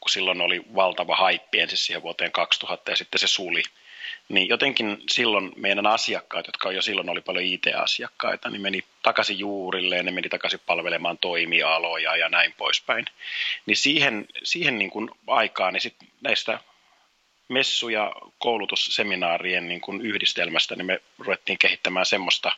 kun 0.00 0.10
silloin 0.10 0.40
oli 0.40 0.62
valtava 0.74 1.16
haippi 1.16 1.60
ensin 1.60 1.78
siihen 1.78 2.02
vuoteen 2.02 2.32
2000 2.32 2.90
ja 2.90 2.96
sitten 2.96 3.18
se 3.18 3.26
suli, 3.26 3.62
Niin 4.28 4.48
jotenkin 4.48 5.02
silloin 5.10 5.52
meidän 5.56 5.86
asiakkaat, 5.86 6.46
jotka 6.46 6.72
jo 6.72 6.82
silloin 6.82 7.10
oli 7.10 7.20
paljon 7.20 7.44
IT-asiakkaita, 7.44 8.50
niin 8.50 8.62
meni 8.62 8.84
takaisin 9.02 9.38
juurilleen, 9.38 10.04
ne 10.04 10.10
meni 10.10 10.28
takaisin 10.28 10.60
palvelemaan 10.66 11.18
toimialoja 11.18 12.16
ja 12.16 12.28
näin 12.28 12.52
poispäin. 12.52 13.04
Niin 13.66 13.76
siihen, 13.76 14.28
siihen 14.42 14.78
niin 14.78 14.90
kuin 14.90 15.10
aikaan, 15.26 15.72
niin 15.72 15.80
sit 15.80 15.96
näistä 16.20 16.60
messu- 17.48 17.88
ja 17.88 18.12
koulutusseminaarien 18.38 19.68
niin 19.68 19.80
kuin 19.80 20.00
yhdistelmästä, 20.00 20.76
niin 20.76 20.86
me 20.86 21.02
ruvettiin 21.18 21.58
kehittämään 21.58 22.06
semmoista 22.06 22.52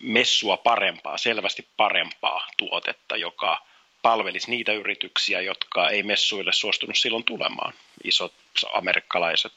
messua 0.00 0.56
parempaa, 0.56 1.18
selvästi 1.18 1.68
parempaa 1.76 2.46
tuotetta, 2.56 3.16
joka 3.16 3.66
palvelisi 4.04 4.50
niitä 4.50 4.72
yrityksiä, 4.72 5.40
jotka 5.40 5.88
ei 5.88 6.02
messuille 6.02 6.52
suostunut 6.52 6.98
silloin 6.98 7.24
tulemaan. 7.24 7.72
Isot 8.04 8.34
amerikkalaiset 8.72 9.52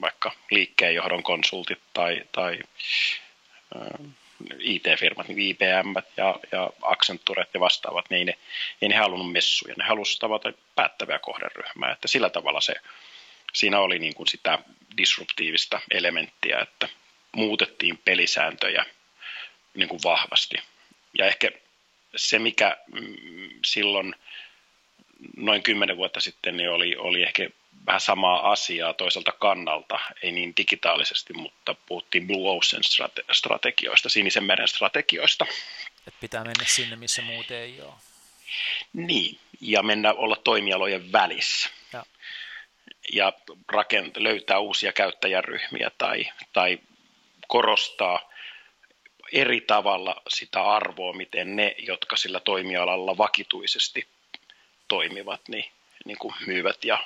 vaikka 0.00 0.32
liikkeenjohdon 0.50 1.22
konsultit 1.22 1.78
tai, 1.94 2.22
tai 2.32 2.58
IT-firmat, 4.58 5.28
niin 5.28 5.38
IBM 5.38 5.94
ja, 6.16 6.40
ja 6.52 6.70
Accenturet 6.82 7.48
ja 7.54 7.60
vastaavat, 7.60 8.10
niin 8.10 8.18
ei 8.18 8.24
ne, 8.24 8.38
ei 8.82 8.88
ne 8.88 8.96
halunnut 8.96 9.32
messuja, 9.32 9.74
ne 9.78 9.84
halusivat 9.84 10.20
tavata 10.20 10.52
päättävää 10.74 11.18
kohderyhmää, 11.18 11.92
että 11.92 12.08
sillä 12.08 12.30
tavalla 12.30 12.60
se, 12.60 12.74
siinä 13.52 13.80
oli 13.80 13.98
niin 13.98 14.14
kuin 14.14 14.26
sitä 14.26 14.58
disruptiivista 14.96 15.80
elementtiä, 15.90 16.60
että 16.60 16.88
muutettiin 17.32 17.98
pelisääntöjä 18.04 18.84
niin 19.74 19.88
kuin 19.88 20.00
vahvasti. 20.04 20.56
Ja 21.18 21.26
ehkä 21.26 21.50
se, 22.16 22.38
mikä 22.38 22.76
mm, 22.92 23.50
silloin 23.64 24.14
noin 25.36 25.62
kymmenen 25.62 25.96
vuotta 25.96 26.20
sitten 26.20 26.56
niin 26.56 26.70
oli, 26.70 26.96
oli 26.96 27.22
ehkä 27.22 27.50
vähän 27.86 28.00
samaa 28.00 28.52
asiaa 28.52 28.92
toiselta 28.92 29.32
kannalta, 29.32 29.98
ei 30.22 30.32
niin 30.32 30.52
digitaalisesti, 30.56 31.32
mutta 31.32 31.74
puhuttiin 31.86 32.26
Blue 32.26 32.56
Ocean 32.56 32.82
strate- 32.82 33.34
strategioista, 33.34 34.08
sinisen 34.08 34.44
meren 34.44 34.68
strategioista. 34.68 35.46
Et 36.06 36.14
pitää 36.20 36.44
mennä 36.44 36.64
sinne, 36.66 36.96
missä 36.96 37.22
muut 37.22 37.50
ei 37.50 37.80
ole. 37.80 37.92
Niin, 38.92 39.38
ja 39.60 39.82
mennä 39.82 40.12
olla 40.12 40.36
toimialojen 40.36 41.12
välissä. 41.12 41.70
Ja, 41.92 42.04
ja 43.12 43.32
rakent- 43.72 44.16
löytää 44.22 44.58
uusia 44.58 44.92
käyttäjäryhmiä 44.92 45.90
tai, 45.98 46.24
tai 46.52 46.78
korostaa 47.48 48.31
eri 49.32 49.60
tavalla 49.60 50.22
sitä 50.28 50.62
arvoa, 50.62 51.12
miten 51.12 51.56
ne, 51.56 51.74
jotka 51.78 52.16
sillä 52.16 52.40
toimialalla 52.40 53.18
vakituisesti 53.18 54.06
toimivat, 54.88 55.40
niin, 55.48 55.64
niin 56.04 56.18
kuin 56.18 56.34
myyvät 56.46 56.84
ja 56.84 56.98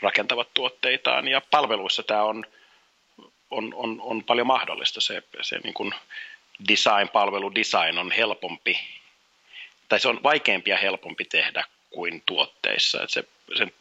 rakentavat 0.00 0.54
tuotteitaan. 0.54 1.28
Ja 1.28 1.40
palveluissa 1.40 2.02
tämä 2.02 2.22
on, 2.22 2.46
on, 3.50 3.74
on, 3.74 4.00
on 4.00 4.24
paljon 4.24 4.46
mahdollista. 4.46 5.00
Se, 5.00 5.22
se 5.42 5.58
niin 5.58 5.74
kuin 5.74 5.94
design, 6.68 7.08
palvelu 7.12 7.54
design 7.54 7.98
on 7.98 8.10
helpompi, 8.10 8.80
tai 9.88 10.00
se 10.00 10.08
on 10.08 10.22
vaikeampi 10.22 10.70
ja 10.70 10.76
helpompi 10.76 11.24
tehdä 11.24 11.64
kuin 11.90 12.22
tuotteissa. 12.26 12.98
Se, 13.06 13.24
sen 13.58 13.72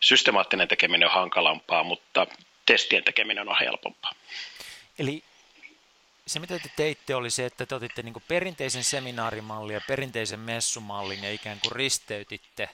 systemaattinen 0.00 0.68
tekeminen 0.68 1.08
on 1.08 1.14
hankalampaa, 1.14 1.84
mutta 1.84 2.26
testien 2.66 3.04
tekeminen 3.04 3.48
on 3.48 3.56
helpompaa. 3.60 4.12
Eli 4.98 5.22
se, 6.28 6.38
mitä 6.38 6.58
te 6.58 6.70
teitte, 6.76 7.14
oli 7.14 7.30
se, 7.30 7.46
että 7.46 7.66
te 7.66 7.74
otitte 7.74 8.02
niin 8.02 8.14
perinteisen 8.28 8.84
seminaarimallin 8.84 9.74
ja 9.74 9.80
perinteisen 9.88 10.40
messumallin 10.40 11.24
ja 11.24 11.32
ikään 11.32 11.60
kuin 11.60 11.72
risteytitte 11.72 12.68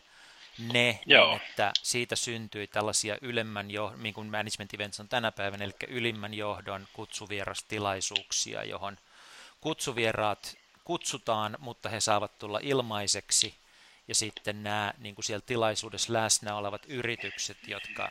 ne, 0.59 1.01
niin 1.07 1.37
että 1.37 1.73
siitä 1.83 2.17
syntyi 2.17 2.67
tällaisia 2.67 3.19
ylemmän 3.21 3.71
johdon, 3.71 4.03
niin 4.03 4.14
kuin 4.14 4.31
management 4.31 4.75
events 4.75 5.01
on 5.01 5.09
tänä 5.09 5.33
päivänä, 5.33 5.64
eli 5.64 5.73
ylimmän 5.88 6.35
johdon 6.35 6.88
kutsuvierastilaisuuksia, 6.93 8.64
johon 8.64 8.97
kutsuvieraat 9.61 10.59
kutsutaan, 10.85 11.57
mutta 11.59 11.88
he 11.88 12.01
saavat 12.01 12.38
tulla 12.38 12.61
ilmaiseksi, 12.62 13.55
ja 14.09 14.14
sitten 14.14 14.62
nämä 14.62 14.95
niin 14.99 15.14
kuin 15.14 15.25
siellä 15.25 15.45
tilaisuudessa 15.47 16.12
läsnä 16.12 16.57
olevat 16.57 16.83
yritykset, 16.88 17.59
jotka, 17.67 18.11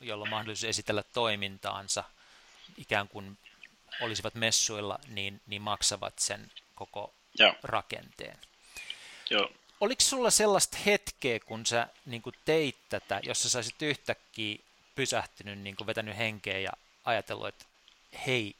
joilla 0.00 0.22
on 0.22 0.30
mahdollisuus 0.30 0.70
esitellä 0.70 1.02
toimintaansa 1.02 2.04
ikään 2.76 3.08
kuin 3.08 3.38
olisivat 4.00 4.34
messuilla, 4.34 4.98
niin, 5.08 5.40
niin 5.46 5.62
maksavat 5.62 6.18
sen 6.18 6.50
koko 6.74 7.14
Joo. 7.38 7.54
rakenteen. 7.62 8.38
Joo. 9.30 9.50
Oliko 9.80 10.00
sulla 10.00 10.30
sellaista 10.30 10.78
hetkeä, 10.86 11.40
kun 11.40 11.66
sä 11.66 11.88
niin 12.06 12.22
kuin 12.22 12.34
teit 12.44 12.76
tätä, 12.88 13.20
jossa 13.22 13.48
sä 13.48 13.58
olisit 13.58 13.82
yhtäkkiä 13.82 14.58
pysähtynyt, 14.94 15.58
niin 15.58 15.76
kuin 15.76 15.86
vetänyt 15.86 16.16
henkeä 16.16 16.58
ja 16.58 16.72
ajatellut, 17.04 17.48
että 17.48 17.64
hei, 18.26 18.56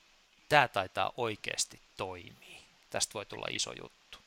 tämä 0.49 0.69
taitaa 0.69 1.13
oikeasti 1.17 1.81
toimia. 1.97 2.61
Tästä 2.91 3.15
voi 3.15 3.27
tulla 3.27 3.47
iso 3.51 3.73
juttu. 3.73 4.19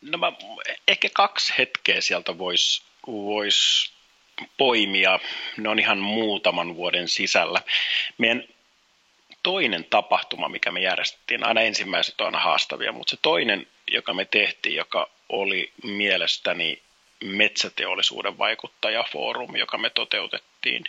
No 0.00 0.18
mä, 0.18 0.32
ehkä 0.88 1.08
kaksi 1.14 1.52
hetkeä 1.58 2.00
sieltä 2.00 2.38
voisi 2.38 2.82
vois 3.06 3.92
poimia. 4.58 5.18
Ne 5.56 5.68
on 5.68 5.78
ihan 5.78 5.98
muutaman 5.98 6.76
vuoden 6.76 7.08
sisällä. 7.08 7.62
Meidän 8.18 8.44
toinen 9.42 9.84
tapahtuma, 9.84 10.48
mikä 10.48 10.70
me 10.70 10.80
järjestettiin, 10.80 11.46
aina 11.46 11.60
ensimmäiset 11.60 12.20
on 12.20 12.26
aina 12.26 12.40
haastavia, 12.40 12.92
mutta 12.92 13.10
se 13.10 13.18
toinen, 13.22 13.66
joka 13.90 14.14
me 14.14 14.24
tehtiin, 14.24 14.76
joka 14.76 15.10
oli 15.28 15.72
mielestäni 15.82 16.82
metsäteollisuuden 17.24 18.38
vaikuttajafoorumi, 18.38 19.58
joka 19.58 19.78
me 19.78 19.90
toteutettiin. 19.90 20.84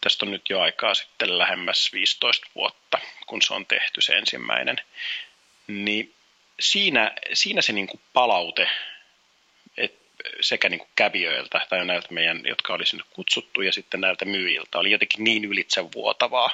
Tästä 0.00 0.26
on 0.26 0.32
nyt 0.32 0.50
jo 0.50 0.60
aikaa 0.60 0.94
sitten 0.94 1.38
lähemmäs 1.38 1.92
15 1.92 2.46
vuotta, 2.54 2.98
kun 3.26 3.42
se 3.42 3.54
on 3.54 3.66
tehty 3.66 4.00
se 4.00 4.12
ensimmäinen. 4.12 4.76
Niin 5.66 6.14
siinä, 6.60 7.12
siinä 7.32 7.62
se 7.62 7.72
niin 7.72 7.86
kuin 7.86 8.00
palaute 8.12 8.68
sekä 10.40 10.68
niin 10.68 10.78
kuin 10.78 10.90
kävijöiltä 10.96 11.66
tai 11.68 11.84
näiltä 11.84 12.08
meidän, 12.10 12.40
jotka 12.44 12.74
oli 12.74 12.86
sinne 12.86 13.04
kutsuttu 13.10 13.62
ja 13.62 13.72
sitten 13.72 14.00
näiltä 14.00 14.24
myyjiltä, 14.24 14.78
oli 14.78 14.90
jotenkin 14.90 15.24
niin 15.24 15.44
ylitsevuotavaa. 15.44 16.50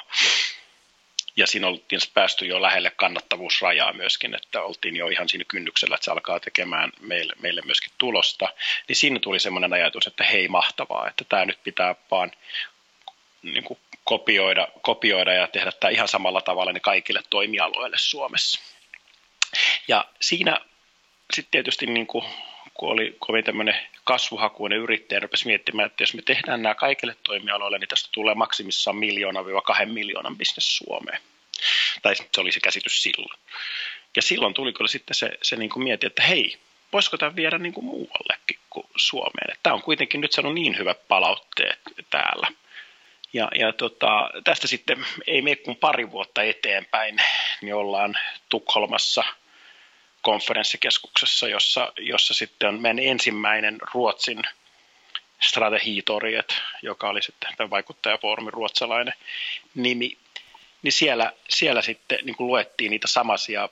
Ja 1.35 1.47
siinä 1.47 1.67
oltiin 1.67 2.01
päästy 2.13 2.45
jo 2.45 2.61
lähelle 2.61 2.91
kannattavuusrajaa 2.95 3.93
myöskin, 3.93 4.35
että 4.35 4.63
oltiin 4.63 4.95
jo 4.95 5.07
ihan 5.07 5.29
siinä 5.29 5.45
kynnyksellä, 5.47 5.95
että 5.95 6.05
se 6.05 6.11
alkaa 6.11 6.39
tekemään 6.39 6.91
meille, 6.99 7.33
meille 7.41 7.61
myöskin 7.65 7.91
tulosta. 7.97 8.49
Niin 8.87 8.95
siinä 8.95 9.19
tuli 9.19 9.39
semmoinen 9.39 9.73
ajatus, 9.73 10.07
että 10.07 10.23
hei 10.23 10.47
mahtavaa, 10.47 11.07
että 11.07 11.25
tämä 11.29 11.45
nyt 11.45 11.63
pitää 11.63 11.95
vaan 12.11 12.31
niin 13.41 13.63
kuin 13.63 13.79
kopioida, 14.03 14.67
kopioida 14.81 15.33
ja 15.33 15.47
tehdä 15.47 15.71
tämä 15.71 15.91
ihan 15.91 16.07
samalla 16.07 16.41
tavalla 16.41 16.73
niin 16.73 16.81
kaikille 16.81 17.21
toimialoille 17.29 17.97
Suomessa. 17.97 18.61
Ja 19.87 20.05
siinä 20.21 20.57
sitten 21.33 21.51
tietysti 21.51 21.85
niin 21.85 22.07
kuin 22.07 22.25
kun 22.81 22.91
oli 22.91 23.15
kovin 23.19 23.43
tämmöinen 23.43 23.75
kasvuhakuinen 24.03 24.79
yrittäjä, 24.79 25.19
rupesi 25.19 25.47
miettimään, 25.47 25.85
että 25.85 26.03
jos 26.03 26.13
me 26.13 26.21
tehdään 26.21 26.61
nämä 26.61 26.75
kaikille 26.75 27.15
toimialoille, 27.23 27.77
niin 27.77 27.87
tästä 27.87 28.09
tulee 28.11 28.35
maksimissaan 28.35 28.97
miljoona-kahden 28.97 29.93
miljoonan 29.93 30.37
bisnes 30.37 30.77
Suomeen. 30.77 31.21
Tai 32.01 32.15
se 32.15 32.41
oli 32.41 32.51
se 32.51 32.59
käsitys 32.59 33.03
silloin. 33.03 33.39
Ja 34.15 34.21
silloin 34.21 34.53
tuli 34.53 34.73
kyllä 34.73 34.87
sitten 34.87 35.15
se, 35.15 35.31
se 35.41 35.55
niin 35.55 35.69
kuin 35.69 35.83
mieti, 35.83 36.07
että 36.07 36.23
hei, 36.23 36.57
voisiko 36.93 37.17
tämä 37.17 37.35
viedä 37.35 37.57
niin 37.57 37.73
kuin 37.73 37.85
muuallekin 37.85 38.59
kuin 38.69 38.87
Suomeen. 38.95 39.57
Tämä 39.63 39.73
on 39.73 39.81
kuitenkin 39.81 40.21
nyt 40.21 40.31
saanut 40.31 40.53
niin 40.53 40.77
hyvät 40.77 41.07
palautteet 41.07 41.79
täällä. 42.09 42.47
Ja, 43.33 43.49
ja 43.55 43.73
tota, 43.73 44.29
tästä 44.43 44.67
sitten 44.67 45.05
ei 45.27 45.41
mene 45.41 45.55
kuin 45.55 45.77
pari 45.77 46.11
vuotta 46.11 46.43
eteenpäin, 46.43 47.17
niin 47.61 47.75
ollaan 47.75 48.15
Tukholmassa– 48.49 49.23
konferenssikeskuksessa, 50.21 51.47
jossa, 51.47 51.93
jossa 51.99 52.33
sitten 52.33 52.69
on 52.69 52.81
meidän 52.81 52.99
ensimmäinen 52.99 53.77
Ruotsin 53.93 54.41
strategiitoriet, 55.41 56.61
joka 56.81 57.09
oli 57.09 57.21
sitten 57.21 57.49
tämän 57.57 57.69
vaikuttajafoorumin 57.69 58.53
ruotsalainen 58.53 59.13
nimi, 59.75 60.17
niin 60.81 60.91
siellä, 60.91 61.33
siellä 61.49 61.81
sitten 61.81 62.19
niin 62.23 62.35
kuin 62.35 62.47
luettiin 62.47 62.89
niitä 62.91 63.07
samaisia 63.07 63.69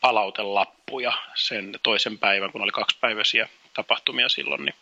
palautelappuja 0.00 1.12
sen 1.34 1.78
toisen 1.82 2.18
päivän, 2.18 2.52
kun 2.52 2.62
oli 2.62 2.70
kaksipäiväisiä 2.70 3.48
tapahtumia 3.74 4.28
silloin, 4.28 4.64
niin 4.64 4.74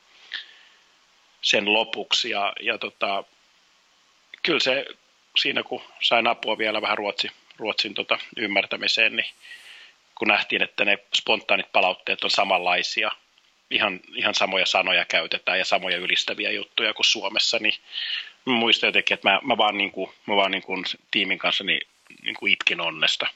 sen 1.42 1.72
lopuksi. 1.72 2.30
Ja, 2.30 2.52
ja 2.60 2.78
tota, 2.78 3.24
kyllä 4.42 4.60
se 4.60 4.86
siinä, 5.36 5.62
kun 5.62 5.82
sain 6.02 6.26
apua 6.26 6.58
vielä 6.58 6.82
vähän 6.82 6.98
Ruotsi, 6.98 7.30
Ruotsin 7.56 7.94
tota 7.94 8.18
ymmärtämiseen, 8.36 9.16
niin 9.16 9.26
kun 10.22 10.28
nähtiin, 10.28 10.62
että 10.62 10.84
ne 10.84 10.98
spontaanit 11.14 11.72
palautteet 11.72 12.24
on 12.24 12.30
samanlaisia, 12.30 13.10
ihan, 13.70 14.00
ihan 14.14 14.34
samoja 14.34 14.66
sanoja 14.66 15.04
käytetään 15.04 15.58
ja 15.58 15.64
samoja 15.64 15.96
ylistäviä 15.96 16.50
juttuja 16.50 16.94
kuin 16.94 17.06
Suomessa, 17.06 17.58
niin 17.58 17.74
muistan 18.44 18.88
jotenkin, 18.88 19.14
että 19.14 19.30
mä, 19.30 19.40
mä 19.42 19.56
vaan, 19.56 19.78
niin 19.78 19.92
kuin, 19.92 20.10
mä 20.26 20.36
vaan 20.36 20.50
niin 20.50 20.62
kuin 20.62 20.84
tiimin 21.10 21.38
kanssa 21.38 21.64
niin, 21.64 21.88
niin 22.22 22.34
kuin 22.34 22.52
itkin 22.52 22.80
onnesta. 22.80 23.26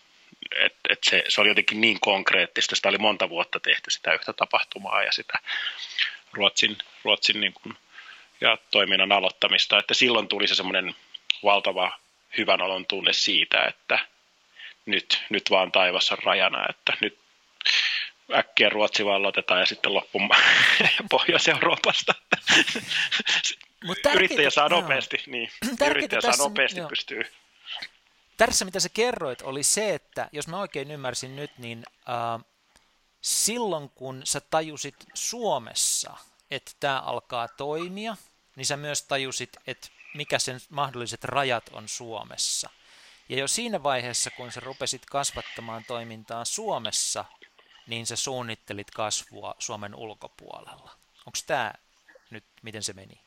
Et, 0.57 0.75
et 0.89 0.99
se, 1.05 1.25
se 1.29 1.41
oli 1.41 1.49
jotenkin 1.49 1.81
niin 1.81 2.01
konkreettista, 2.01 2.77
sitä 2.77 2.89
oli 2.89 2.99
monta 2.99 3.29
vuotta 3.29 3.61
tehty 3.61 3.91
sitä 3.91 4.15
yhtä 4.15 4.33
tapahtumaa 4.33 5.03
ja 5.03 5.13
sitä 5.13 5.39
Ruotsin, 6.33 6.79
Ruotsin 7.05 7.41
niin 7.41 7.53
kuin 7.53 7.77
ja 8.41 8.59
toiminnan 8.71 9.13
aloittamista, 9.13 9.79
että 9.79 9.95
silloin 9.95 10.29
tuli 10.29 10.49
se 10.49 10.55
semmoinen 10.55 10.95
valtava 11.45 11.99
hyvän 12.39 12.63
olon 12.63 12.87
tunne 12.87 13.13
siitä, 13.13 13.65
että 13.65 13.99
nyt, 14.87 15.25
nyt 15.31 15.51
vaan 15.51 15.73
taivassa 15.73 16.17
rajana, 16.25 16.67
että 16.69 16.93
nyt 17.01 17.19
äkkiä 18.35 18.69
Ruotsi 18.69 19.05
valloitetaan 19.05 19.61
ja 19.61 19.67
sitten 19.67 19.95
loppu 19.95 20.19
Pohjois-Euroopasta. 21.11 22.15
Mut 23.85 23.99
yrittäjä 24.15 24.51
saa 24.51 24.69
nopeasti, 24.69 25.23
niin, 25.27 25.51
yrittäjä 25.91 26.21
saa 26.21 26.37
nopeasti 26.39 26.79
joo. 26.79 26.89
pystyy. 26.89 27.23
Tässä 28.37 28.65
mitä 28.65 28.81
sä 28.81 28.89
kerroit 28.89 29.43
oli 29.43 29.63
se, 29.63 29.95
että 29.95 30.29
jos 30.33 30.49
mä 30.49 30.61
oikein 30.61 30.91
ymmärsin 30.91 31.37
nyt, 31.37 31.59
niin 31.59 31.85
äh, 32.09 32.45
silloin 33.21 33.91
kun 33.91 34.23
sä 34.25 34.41
tajusit 34.41 34.97
Suomessa, 35.15 36.17
että 36.51 36.73
tämä 36.81 37.01
alkaa 37.01 37.49
toimia, 37.49 38.17
niin 38.57 38.67
sä 38.67 38.77
myös 38.77 39.03
tajusit, 39.03 39.57
että 39.67 39.89
mikä 40.15 40.39
sen 40.39 40.61
mahdolliset 40.71 41.25
rajat 41.25 41.69
on 41.73 41.89
Suomessa. 41.89 42.71
Ja 43.29 43.37
jo 43.37 43.49
siinä 43.49 43.83
vaiheessa, 43.83 44.31
kun 44.31 44.53
sä 44.53 44.61
rupesit 44.61 45.07
kasvattamaan 45.07 45.85
toimintaa 45.85 46.45
Suomessa, 46.45 47.25
niin 47.87 48.07
sä 48.07 48.17
suunnittelit 48.17 48.91
kasvua 48.91 49.55
Suomen 49.59 49.95
ulkopuolella. 49.95 50.97
Onko 51.27 51.39
tämä 51.47 51.73
nyt, 52.31 52.45
miten 52.63 52.83
se 52.83 52.93
meni? 52.93 53.21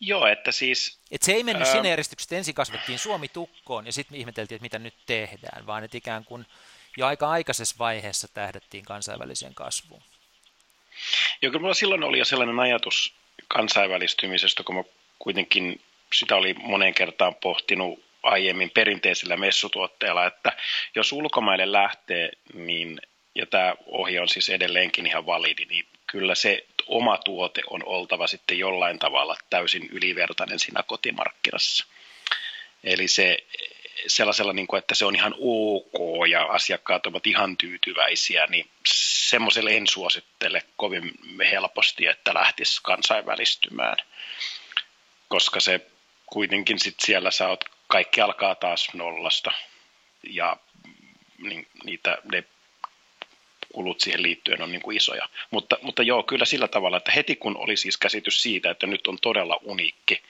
Joo, 0.00 0.26
että 0.26 0.52
siis... 0.52 0.98
Et 1.10 1.22
se 1.22 1.32
ei 1.32 1.42
mennyt 1.42 1.66
ää... 1.66 1.72
siinä 1.72 1.88
järjestyksessä, 1.88 2.26
että 2.26 2.36
ensin 2.36 2.54
kasvettiin 2.54 2.98
Suomi 2.98 3.28
tukkoon 3.28 3.86
ja 3.86 3.92
sitten 3.92 4.18
ihmeteltiin, 4.18 4.56
että 4.56 4.62
mitä 4.62 4.78
nyt 4.78 4.94
tehdään, 5.06 5.66
vaan 5.66 5.84
että 5.84 5.96
ikään 5.96 6.24
kuin 6.24 6.46
jo 6.96 7.06
aika 7.06 7.30
aikaisessa 7.30 7.74
vaiheessa 7.78 8.28
tähdettiin 8.28 8.84
kansainväliseen 8.84 9.54
kasvuun. 9.54 10.02
Joo, 11.42 11.50
kyllä 11.50 11.58
minulla 11.58 11.74
silloin 11.74 12.02
oli 12.02 12.18
jo 12.18 12.24
sellainen 12.24 12.60
ajatus 12.60 13.14
kansainvälistymisestä, 13.48 14.62
kun 14.62 14.74
mä 14.74 14.84
kuitenkin 15.18 15.80
sitä 16.14 16.36
oli 16.36 16.54
monen 16.54 16.94
kertaan 16.94 17.34
pohtinut 17.34 18.04
aiemmin 18.22 18.70
perinteisellä 18.70 19.36
messutuotteella, 19.36 20.26
että 20.26 20.52
jos 20.94 21.12
ulkomaille 21.12 21.72
lähtee, 21.72 22.30
niin, 22.54 23.00
ja 23.34 23.46
tämä 23.46 23.74
ohje 23.86 24.20
on 24.20 24.28
siis 24.28 24.48
edelleenkin 24.48 25.06
ihan 25.06 25.26
validi, 25.26 25.64
niin 25.64 25.86
kyllä 26.06 26.34
se 26.34 26.66
oma 26.86 27.18
tuote 27.18 27.60
on 27.70 27.84
oltava 27.86 28.26
sitten 28.26 28.58
jollain 28.58 28.98
tavalla 28.98 29.36
täysin 29.50 29.88
ylivertainen 29.92 30.58
siinä 30.58 30.82
kotimarkkinassa. 30.82 31.86
Eli 32.84 33.08
se 33.08 33.38
sellaisella, 34.06 34.52
niin 34.52 34.66
kuin, 34.66 34.78
että 34.78 34.94
se 34.94 35.04
on 35.04 35.16
ihan 35.16 35.34
ok 35.38 36.28
ja 36.30 36.42
asiakkaat 36.44 37.06
ovat 37.06 37.26
ihan 37.26 37.56
tyytyväisiä, 37.56 38.46
niin 38.46 38.70
semmoiselle 39.28 39.70
en 39.76 39.86
suosittele 39.86 40.62
kovin 40.76 41.12
helposti, 41.50 42.06
että 42.06 42.34
lähtisi 42.34 42.80
kansainvälistymään, 42.82 43.96
koska 45.28 45.60
se 45.60 45.80
kuitenkin 46.26 46.78
sit 46.78 46.96
siellä 47.00 47.30
sä 47.30 47.48
oot, 47.48 47.64
kaikki 47.92 48.20
alkaa 48.20 48.54
taas 48.54 48.94
nollasta 48.94 49.50
ja 50.22 50.56
niin, 51.38 51.66
niitä, 51.84 52.18
ne 52.32 52.44
kulut 53.72 54.00
siihen 54.00 54.22
liittyen 54.22 54.62
on 54.62 54.72
niin 54.72 54.82
kuin 54.82 54.96
isoja. 54.96 55.28
Mutta, 55.50 55.78
mutta 55.82 56.02
joo, 56.02 56.22
kyllä 56.22 56.44
sillä 56.44 56.68
tavalla, 56.68 56.96
että 56.96 57.12
heti 57.12 57.36
kun 57.36 57.56
oli 57.56 57.76
siis 57.76 57.96
käsitys 57.96 58.42
siitä, 58.42 58.70
että 58.70 58.86
nyt 58.86 59.06
on 59.06 59.18
todella 59.22 59.58
uniikki 59.62 60.22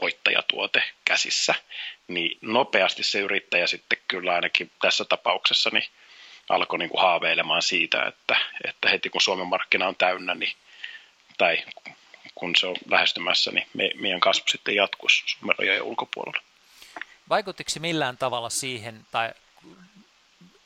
voittajatuote 0.00 0.82
käsissä, 1.04 1.54
niin 2.08 2.38
nopeasti 2.40 3.02
se 3.02 3.18
yrittäjä 3.20 3.66
sitten 3.66 3.98
kyllä 4.08 4.34
ainakin 4.34 4.70
tässä 4.82 5.04
tapauksessa 5.04 5.70
niin 5.72 5.84
alkoi 6.48 6.78
niin 6.78 6.90
kuin 6.90 7.02
haaveilemaan 7.02 7.62
siitä, 7.62 8.02
että, 8.02 8.36
että 8.64 8.88
heti 8.88 9.10
kun 9.10 9.20
Suomen 9.20 9.46
markkina 9.46 9.88
on 9.88 9.96
täynnä, 9.96 10.34
niin, 10.34 10.52
tai 11.38 11.64
kun 12.34 12.56
se 12.56 12.66
on 12.66 12.76
lähestymässä, 12.90 13.50
niin 13.50 13.66
me, 13.74 13.90
meidän 13.94 14.20
kasvu 14.20 14.44
sitten 14.48 14.74
jatkuisi 14.74 15.22
Suomen 15.26 15.56
rajojen 15.58 15.82
ulkopuolella. 15.82 16.55
Vaikuttiko 17.28 17.70
se 17.70 17.80
millään 17.80 18.18
tavalla 18.18 18.50
siihen, 18.50 19.06
tai 19.10 19.32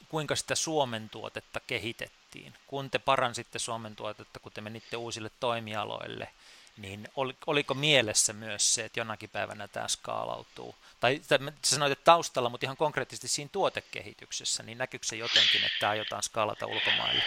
kuinka 0.08 0.36
sitä 0.36 0.54
Suomen 0.54 1.10
tuotetta 1.10 1.60
kehitettiin? 1.60 2.54
Kun 2.66 2.90
te 2.90 2.98
paransitte 2.98 3.58
Suomen 3.58 3.96
tuotetta, 3.96 4.40
kun 4.40 4.52
te 4.52 4.60
menitte 4.60 4.96
uusille 4.96 5.30
toimialoille, 5.40 6.28
niin 6.76 7.08
oliko 7.46 7.74
mielessä 7.74 8.32
myös 8.32 8.74
se, 8.74 8.84
että 8.84 9.00
jonakin 9.00 9.30
päivänä 9.30 9.68
tämä 9.68 9.88
skaalautuu? 9.88 10.74
Tai 11.00 11.20
sä 11.22 11.38
sanoit, 11.64 11.92
että 11.92 12.04
taustalla, 12.04 12.48
mutta 12.48 12.66
ihan 12.66 12.76
konkreettisesti 12.76 13.28
siinä 13.28 13.48
tuotekehityksessä, 13.52 14.62
niin 14.62 14.78
näkyykö 14.78 15.06
se 15.06 15.16
jotenkin, 15.16 15.64
että 15.64 15.88
aiotaan 15.88 16.22
skaalata 16.22 16.66
ulkomaille? 16.66 17.22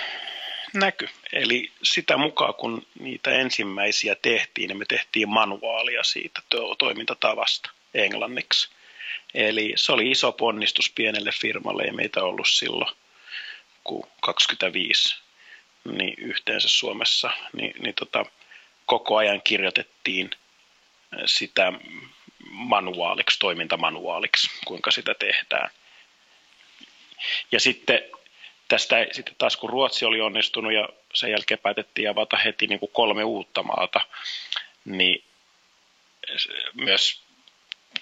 Näky. 0.74 1.10
Eli 1.34 1.72
sitä 1.84 2.17
mukaan, 2.17 2.54
kun 2.54 2.88
niitä 3.00 3.32
ensimmäisiä 3.32 4.15
tehtiin, 4.22 4.67
niin 4.67 4.78
me 4.78 4.86
tehtiin 4.86 5.30
manuaalia 5.30 6.04
siitä 6.04 6.41
toimintatavasta 6.78 7.72
englanniksi. 7.93 8.69
Eli 9.34 9.74
se 9.76 9.91
oli 9.91 10.12
iso 10.12 10.32
ponnistus 10.32 10.89
pienelle 10.89 11.32
firmalle, 11.41 11.84
ei 11.84 11.91
meitä 11.91 12.24
ollut 12.24 12.48
silloin 12.50 12.96
kuin 13.84 14.04
25 14.22 15.15
niin 15.86 16.13
yhteensä 16.17 16.67
Suomessa. 16.67 17.32
Niin, 17.54 17.74
niin 17.84 17.96
tota, 17.96 18.26
koko 18.86 19.17
ajan 19.17 19.41
kirjoitettiin 19.41 20.30
sitä 21.26 21.74
manuaaliksi, 22.50 23.39
toimintamanuaaliksi, 23.39 24.50
kuinka 24.65 24.91
sitä 24.91 25.13
tehdään. 25.13 25.69
Ja 27.52 27.60
sitten 27.60 28.02
tästä 28.67 28.96
sitten 29.12 29.36
taas 29.38 29.58
kun 29.58 29.69
Ruotsi 29.69 30.06
oli 30.06 30.22
onnistunut 30.22 30.74
ja 30.74 30.89
sen 31.13 31.32
jälkeen 31.32 31.60
päätettiin 31.60 32.10
avata 32.10 32.38
heti 32.38 32.67
niin 32.67 32.80
kuin 32.80 32.91
kolme 32.91 33.24
uutta 33.24 33.63
maata, 33.63 34.02
niin 34.86 35.24
myös 36.74 37.23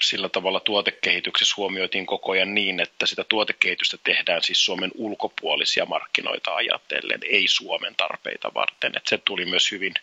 sillä 0.01 0.29
tavalla 0.29 0.59
tuotekehityksessä 0.59 1.53
huomioitiin 1.57 2.05
koko 2.05 2.31
ajan 2.31 2.53
niin, 2.53 2.79
että 2.79 3.05
sitä 3.05 3.23
tuotekehitystä 3.23 3.97
tehdään 4.03 4.43
siis 4.43 4.65
Suomen 4.65 4.91
ulkopuolisia 4.95 5.85
markkinoita 5.85 6.55
ajatellen, 6.55 7.19
ei 7.23 7.47
Suomen 7.47 7.95
tarpeita 7.95 8.53
varten. 8.53 8.91
Että 8.97 9.09
se 9.09 9.17
tuli 9.17 9.45
myös 9.45 9.71
hyvin 9.71 9.93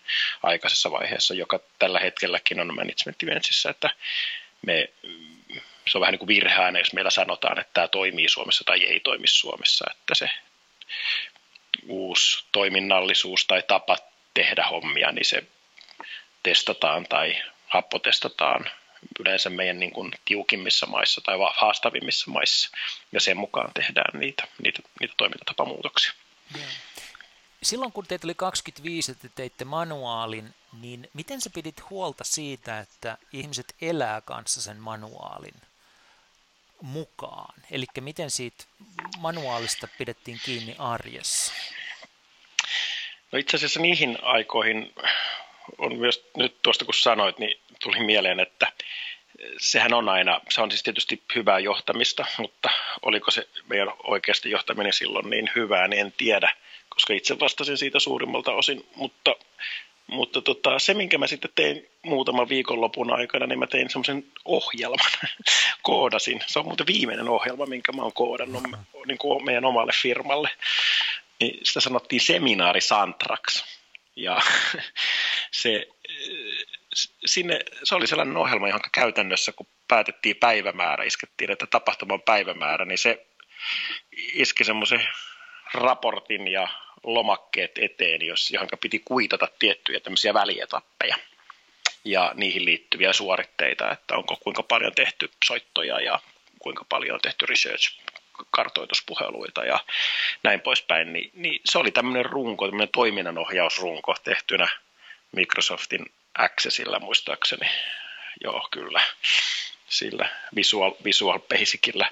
aikaisessa 0.42 0.90
vaiheessa, 0.90 1.34
joka 1.34 1.61
tällä 1.78 2.00
hetkelläkin 2.00 2.61
on 2.61 2.74
management 2.74 3.22
eventsissä, 3.22 3.70
että 3.70 3.90
me, 4.66 4.88
se 5.88 5.98
on 5.98 6.00
vähän 6.00 6.12
niin 6.12 6.18
kuin 6.18 6.28
virheänä, 6.28 6.78
jos 6.78 6.92
meillä 6.92 7.11
sanotaan, 7.11 7.61
että 7.61 7.70
tämä 7.74 7.88
toimii 7.88 8.28
Suomessa 8.28 8.64
tai 8.64 8.84
ei 8.84 9.00
toimi 9.00 9.26
Suomessa, 9.26 9.84
että 9.90 10.14
se 10.14 10.30
uusi 11.87 12.44
toiminnallisuus 12.52 13.46
tai 13.46 13.62
tapa 13.62 13.96
tehdä 14.34 14.62
hommia, 14.62 15.12
niin 15.12 15.24
se 15.24 15.44
testataan 16.42 17.06
tai 17.08 17.42
happotestataan 17.66 18.70
yleensä 19.20 19.50
meidän 19.50 19.78
niin 19.78 19.92
kuin 19.92 20.12
tiukimmissa 20.24 20.87
maissa 20.87 21.20
tai 21.20 21.37
haastavimmissa 21.54 22.30
maissa, 22.30 22.70
ja 23.12 23.20
sen 23.20 23.37
mukaan 23.37 23.70
tehdään 23.74 24.20
niitä, 24.20 24.48
niitä, 24.62 24.82
niitä 25.00 25.14
toimintatapamuutoksia. 25.16 26.12
Silloin 27.62 27.92
kun 27.92 28.06
teitä 28.06 28.26
oli 28.26 28.34
25, 28.34 29.12
että 29.12 29.28
teitte 29.34 29.64
manuaalin, 29.64 30.54
niin 30.80 31.11
miten 31.12 31.40
sä 31.40 31.50
pidit 31.50 31.90
huolta 31.90 32.24
siitä, 32.24 32.80
että 32.80 33.18
ihmiset 33.32 33.74
elää 33.80 34.20
kanssa 34.20 34.62
sen 34.62 34.76
manuaalin 34.76 35.54
mukaan? 36.82 37.54
Eli 37.70 37.87
miten 38.00 38.30
siitä 38.30 38.64
manuaalista 39.18 39.88
pidettiin 39.98 40.40
kiinni 40.44 40.76
arjessa? 40.78 41.52
No 43.32 43.38
itse 43.38 43.56
asiassa 43.56 43.80
niihin 43.80 44.18
aikoihin 44.22 44.94
on 45.78 45.96
myös 45.96 46.30
nyt 46.37 46.62
tuosta 46.62 46.84
kun 46.84 46.94
sanoit, 46.94 47.38
niin 47.38 47.61
tuli 47.82 48.00
mieleen, 48.04 48.40
että 48.40 48.66
sehän 49.58 49.94
on 49.94 50.08
aina, 50.08 50.40
se 50.48 50.60
on 50.60 50.70
siis 50.70 50.82
tietysti 50.82 51.22
hyvää 51.34 51.58
johtamista, 51.58 52.24
mutta 52.38 52.70
oliko 53.02 53.30
se 53.30 53.48
meidän 53.66 53.88
oikeasti 54.04 54.50
johtaminen 54.50 54.92
silloin 54.92 55.30
niin 55.30 55.50
hyvää, 55.56 55.88
niin 55.88 56.00
en 56.00 56.14
tiedä, 56.16 56.54
koska 56.88 57.14
itse 57.14 57.40
vastasin 57.40 57.78
siitä 57.78 58.00
suurimmalta 58.00 58.52
osin, 58.52 58.86
mutta, 58.96 59.36
mutta 60.06 60.42
tota, 60.42 60.78
se, 60.78 60.94
minkä 60.94 61.18
mä 61.18 61.26
sitten 61.26 61.50
tein 61.54 61.88
muutaman 62.02 62.48
viikonlopun 62.48 63.12
aikana, 63.12 63.46
niin 63.46 63.58
mä 63.58 63.66
tein 63.66 63.90
semmoisen 63.90 64.24
ohjelman, 64.44 65.12
koodasin. 65.82 66.40
Se 66.46 66.58
on 66.58 66.64
muuten 66.64 66.86
viimeinen 66.86 67.28
ohjelma, 67.28 67.66
minkä 67.66 67.92
mä 67.92 68.02
oon 68.02 68.12
koodannut 68.12 68.62
niin 69.06 69.18
kuin 69.18 69.44
meidän 69.44 69.64
omalle 69.64 69.92
firmalle. 70.02 70.50
Niin 71.40 71.66
sitä 71.66 71.80
sanottiin 71.80 72.20
seminaari 72.20 72.80
Santrax. 72.80 73.64
Ja 74.16 74.40
se 75.62 75.88
sinne, 77.26 77.61
se 77.84 77.94
oli 77.94 78.06
sellainen 78.06 78.37
ohjelma, 78.37 78.68
johon 78.68 78.80
käytännössä, 78.92 79.52
kun 79.52 79.66
päätettiin 79.88 80.37
päivämäärä, 80.37 81.04
iskettiin, 81.04 81.50
että 81.50 81.66
tapahtuman 81.66 82.22
päivämäärä, 82.22 82.84
niin 82.84 82.98
se 82.98 83.26
iski 84.12 84.64
semmoisen 84.64 85.08
raportin 85.74 86.48
ja 86.48 86.68
lomakkeet 87.02 87.78
eteen, 87.78 88.26
jos, 88.26 88.50
johon 88.50 88.68
piti 88.80 88.98
kuitata 89.04 89.48
tiettyjä 89.58 90.00
tämmöisiä 90.00 90.34
välietappeja 90.34 91.16
ja 92.04 92.32
niihin 92.34 92.64
liittyviä 92.64 93.12
suoritteita, 93.12 93.92
että 93.92 94.16
onko 94.16 94.37
kuinka 94.37 94.62
paljon 94.62 94.92
tehty 94.94 95.30
soittoja 95.44 96.00
ja 96.00 96.20
kuinka 96.58 96.84
paljon 96.88 97.14
on 97.14 97.20
tehty 97.20 97.46
research 97.46 98.00
kartoituspuheluita 98.50 99.64
ja 99.64 99.80
näin 100.42 100.61
poispäin, 100.61 101.12
niin, 101.12 101.30
niin 101.34 101.61
se 101.64 101.78
oli 101.78 101.90
tämmöinen 101.90 102.24
runko, 102.24 102.66
tämmöinen 102.66 102.92
toiminnanohjausrunko 102.92 104.14
tehtynä 104.24 104.68
Microsoftin 105.32 106.06
Accessillä 106.38 106.98
muistaakseni. 106.98 107.70
Joo, 108.44 108.68
kyllä. 108.70 109.03
Sillä 109.88 110.29
Visual, 110.55 110.92
Visual 111.05 111.38
Basicillä 111.38 112.11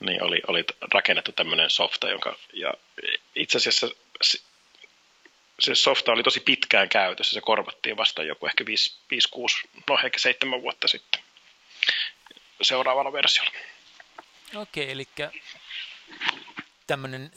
niin 0.00 0.22
oli, 0.22 0.40
oli 0.46 0.64
rakennettu 0.92 1.32
tämmöinen 1.32 1.70
softa, 1.70 2.08
jonka, 2.08 2.36
ja 2.52 2.74
itse 3.34 3.58
asiassa 3.58 3.88
se 5.60 5.74
softa 5.74 6.12
oli 6.12 6.22
tosi 6.22 6.40
pitkään 6.40 6.88
käytössä, 6.88 7.34
se 7.34 7.40
korvattiin 7.40 7.96
vasta 7.96 8.22
joku 8.22 8.46
ehkä 8.46 8.64
5-6, 8.64 8.68
no 9.88 9.98
ehkä 10.04 10.18
7 10.18 10.62
vuotta 10.62 10.88
sitten 10.88 11.20
seuraavalla 12.62 13.12
versiolla. 13.12 13.52
Okei, 14.54 14.90
eli 14.90 15.08
tämmöinen 16.86 17.32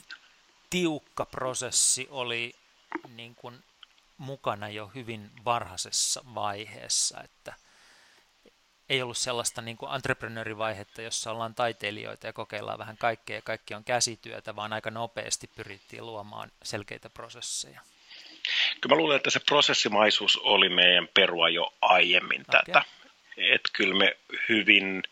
tiukka 0.70 1.26
prosessi 1.26 2.08
oli 2.10 2.56
niin 3.08 3.36
kuin 3.36 3.64
mukana 4.22 4.70
jo 4.70 4.92
hyvin 4.96 5.32
varhaisessa 5.46 6.22
vaiheessa, 6.36 7.22
että 7.24 7.54
ei 8.90 9.02
ollut 9.02 9.18
sellaista 9.18 9.62
niin 9.62 9.78
kuin 9.78 9.96
entreprenöörivaihetta, 9.96 11.02
jossa 11.02 11.32
ollaan 11.32 11.56
taiteilijoita 11.56 12.28
ja 12.28 12.34
kokeillaan 12.34 12.80
vähän 12.80 12.98
kaikkea 12.98 13.36
ja 13.36 13.42
kaikki 13.42 13.74
on 13.74 13.84
käsityötä, 13.84 14.56
vaan 14.56 14.74
aika 14.74 14.92
nopeasti 14.92 15.50
pyrittiin 15.56 16.06
luomaan 16.06 16.52
selkeitä 16.64 17.10
prosesseja. 17.10 17.82
Kyllä 18.82 18.96
mä 18.96 19.00
luulen, 19.00 19.16
että 19.16 19.30
se 19.30 19.40
prosessimaisuus 19.40 20.38
oli 20.38 20.70
meidän 20.70 21.08
perua 21.14 21.50
jo 21.50 21.74
aiemmin 21.82 22.42
okay. 22.42 22.62
tätä. 22.66 22.82
Että 23.38 23.70
kyllä 23.74 23.96
me 23.96 24.18
hyvin 24.50 25.04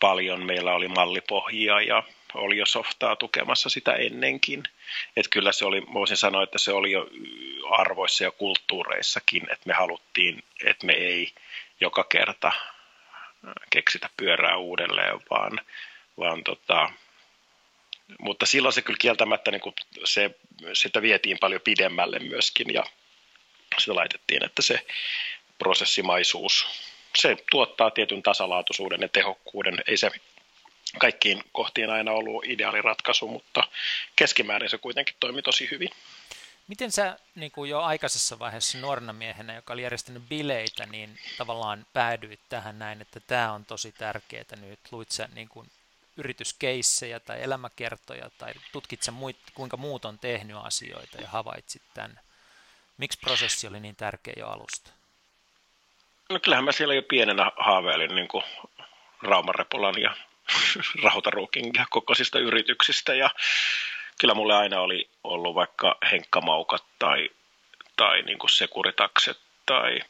paljon 0.00 0.46
meillä 0.46 0.74
oli 0.74 0.88
mallipohjia 0.88 1.80
ja 1.80 2.02
oli 2.34 2.56
jo 2.56 2.66
softaa 2.66 3.16
tukemassa 3.16 3.68
sitä 3.68 3.94
ennenkin. 3.94 4.62
Että 5.16 5.30
kyllä 5.30 5.52
se 5.52 5.64
oli, 5.64 5.82
voisin 5.92 6.16
sanoa, 6.16 6.42
että 6.42 6.58
se 6.58 6.72
oli 6.72 6.92
jo 6.92 7.08
arvoissa 7.70 8.24
ja 8.24 8.30
kulttuureissakin, 8.30 9.42
että 9.42 9.66
me 9.66 9.74
haluttiin, 9.74 10.44
että 10.64 10.86
me 10.86 10.92
ei 10.92 11.32
joka 11.80 12.04
kerta 12.04 12.52
keksitä 13.70 14.10
pyörää 14.16 14.56
uudelleen, 14.56 15.20
vaan, 15.30 15.60
vaan 16.18 16.44
tota, 16.44 16.90
mutta 18.18 18.46
silloin 18.46 18.72
se 18.72 18.82
kyllä 18.82 18.98
kieltämättä 19.00 19.50
niin 19.50 19.60
kuin 19.60 19.74
se, 20.04 20.30
sitä 20.72 21.02
vietiin 21.02 21.38
paljon 21.40 21.60
pidemmälle 21.60 22.18
myöskin 22.18 22.74
ja 22.74 22.84
sitä 23.78 23.94
laitettiin, 23.94 24.44
että 24.44 24.62
se 24.62 24.86
prosessimaisuus, 25.58 26.66
se 27.14 27.36
tuottaa 27.50 27.90
tietyn 27.90 28.22
tasalaatuisuuden 28.22 29.00
ja 29.00 29.08
tehokkuuden. 29.08 29.78
Ei 29.86 29.96
se 29.96 30.10
kaikkiin 30.98 31.44
kohtiin 31.52 31.90
aina 31.90 32.12
ollut 32.12 32.44
ideaaliratkaisu, 32.44 33.28
mutta 33.28 33.68
keskimäärin 34.16 34.70
se 34.70 34.78
kuitenkin 34.78 35.14
toimi 35.20 35.42
tosi 35.42 35.68
hyvin. 35.70 35.88
Miten 36.68 36.92
sä 36.92 37.18
niin 37.34 37.52
kuin 37.52 37.70
jo 37.70 37.80
aikaisessa 37.80 38.38
vaiheessa 38.38 38.78
nuorena 38.78 39.12
miehenä, 39.12 39.54
joka 39.54 39.72
oli 39.72 39.82
järjestänyt 39.82 40.22
bileitä, 40.28 40.86
niin 40.86 41.18
tavallaan 41.38 41.86
päädyit 41.92 42.40
tähän 42.48 42.78
näin, 42.78 43.00
että 43.00 43.20
tämä 43.20 43.52
on 43.52 43.64
tosi 43.64 43.92
tärkeää 43.92 44.56
nyt? 44.60 44.80
Luit 44.90 45.10
sä 45.10 45.28
niin 45.34 45.48
kuin 45.48 45.70
yrityskeissejä 46.16 47.20
tai 47.20 47.42
elämäkertoja 47.42 48.30
tai 48.38 48.52
tutkit 48.72 49.02
sä 49.02 49.12
muit, 49.12 49.36
kuinka 49.54 49.76
muut 49.76 50.04
on 50.04 50.18
tehnyt 50.18 50.56
asioita 50.62 51.18
ja 51.20 51.28
havaitsit 51.28 51.82
tämän? 51.94 52.20
Miksi 52.98 53.18
prosessi 53.18 53.66
oli 53.66 53.80
niin 53.80 53.96
tärkeä 53.96 54.34
jo 54.36 54.48
alusta? 54.48 54.90
No 56.30 56.40
kyllähän 56.40 56.64
mä 56.64 56.72
siellä 56.72 56.94
jo 56.94 57.02
pienenä 57.02 57.50
haaveilin 57.56 58.14
niin 58.14 58.28
kuin 58.28 58.44
Raumarepolan 59.22 60.02
ja 60.02 60.16
Rautaruukin 61.04 61.70
ja 61.74 61.86
kokoisista 61.90 62.38
yrityksistä 62.38 63.14
ja 63.14 63.30
kyllä 64.20 64.34
mulle 64.34 64.54
aina 64.54 64.80
oli 64.80 65.08
ollut 65.24 65.54
vaikka 65.54 65.98
henkkamaukat 66.10 66.84
tai, 66.98 67.30
tai 67.96 68.22
niin 68.22 68.38
kuin 68.38 68.50
sekuritakset 68.50 69.38
tai 69.66 70.00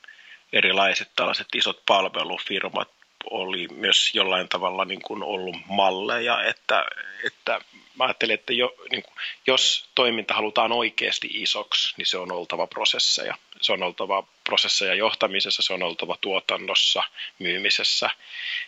erilaiset 0.52 1.08
tällaiset 1.16 1.46
isot 1.54 1.82
palvelufirmat 1.86 2.88
oli 3.30 3.68
myös 3.68 4.14
jollain 4.14 4.48
tavalla 4.48 4.84
niin 4.84 5.02
kuin 5.02 5.22
ollut 5.22 5.56
malleja, 5.66 6.44
että, 6.44 6.86
että 7.26 7.60
mä 7.94 8.04
ajattelin, 8.04 8.34
että 8.34 8.52
jo, 8.52 8.74
niin 8.90 9.02
kuin, 9.02 9.14
jos 9.46 9.88
toiminta 9.94 10.34
halutaan 10.34 10.72
oikeasti 10.72 11.28
isoksi, 11.32 11.94
niin 11.96 12.06
se 12.06 12.18
on 12.18 12.32
oltava 12.32 12.66
prosesseja. 12.66 13.34
Se 13.62 13.72
on 13.72 13.82
oltava 13.82 14.24
prosesseja 14.44 14.94
johtamisessa, 14.94 15.62
se 15.62 15.72
on 15.72 15.82
oltava 15.82 16.16
tuotannossa, 16.20 17.02
myymisessä. 17.38 18.10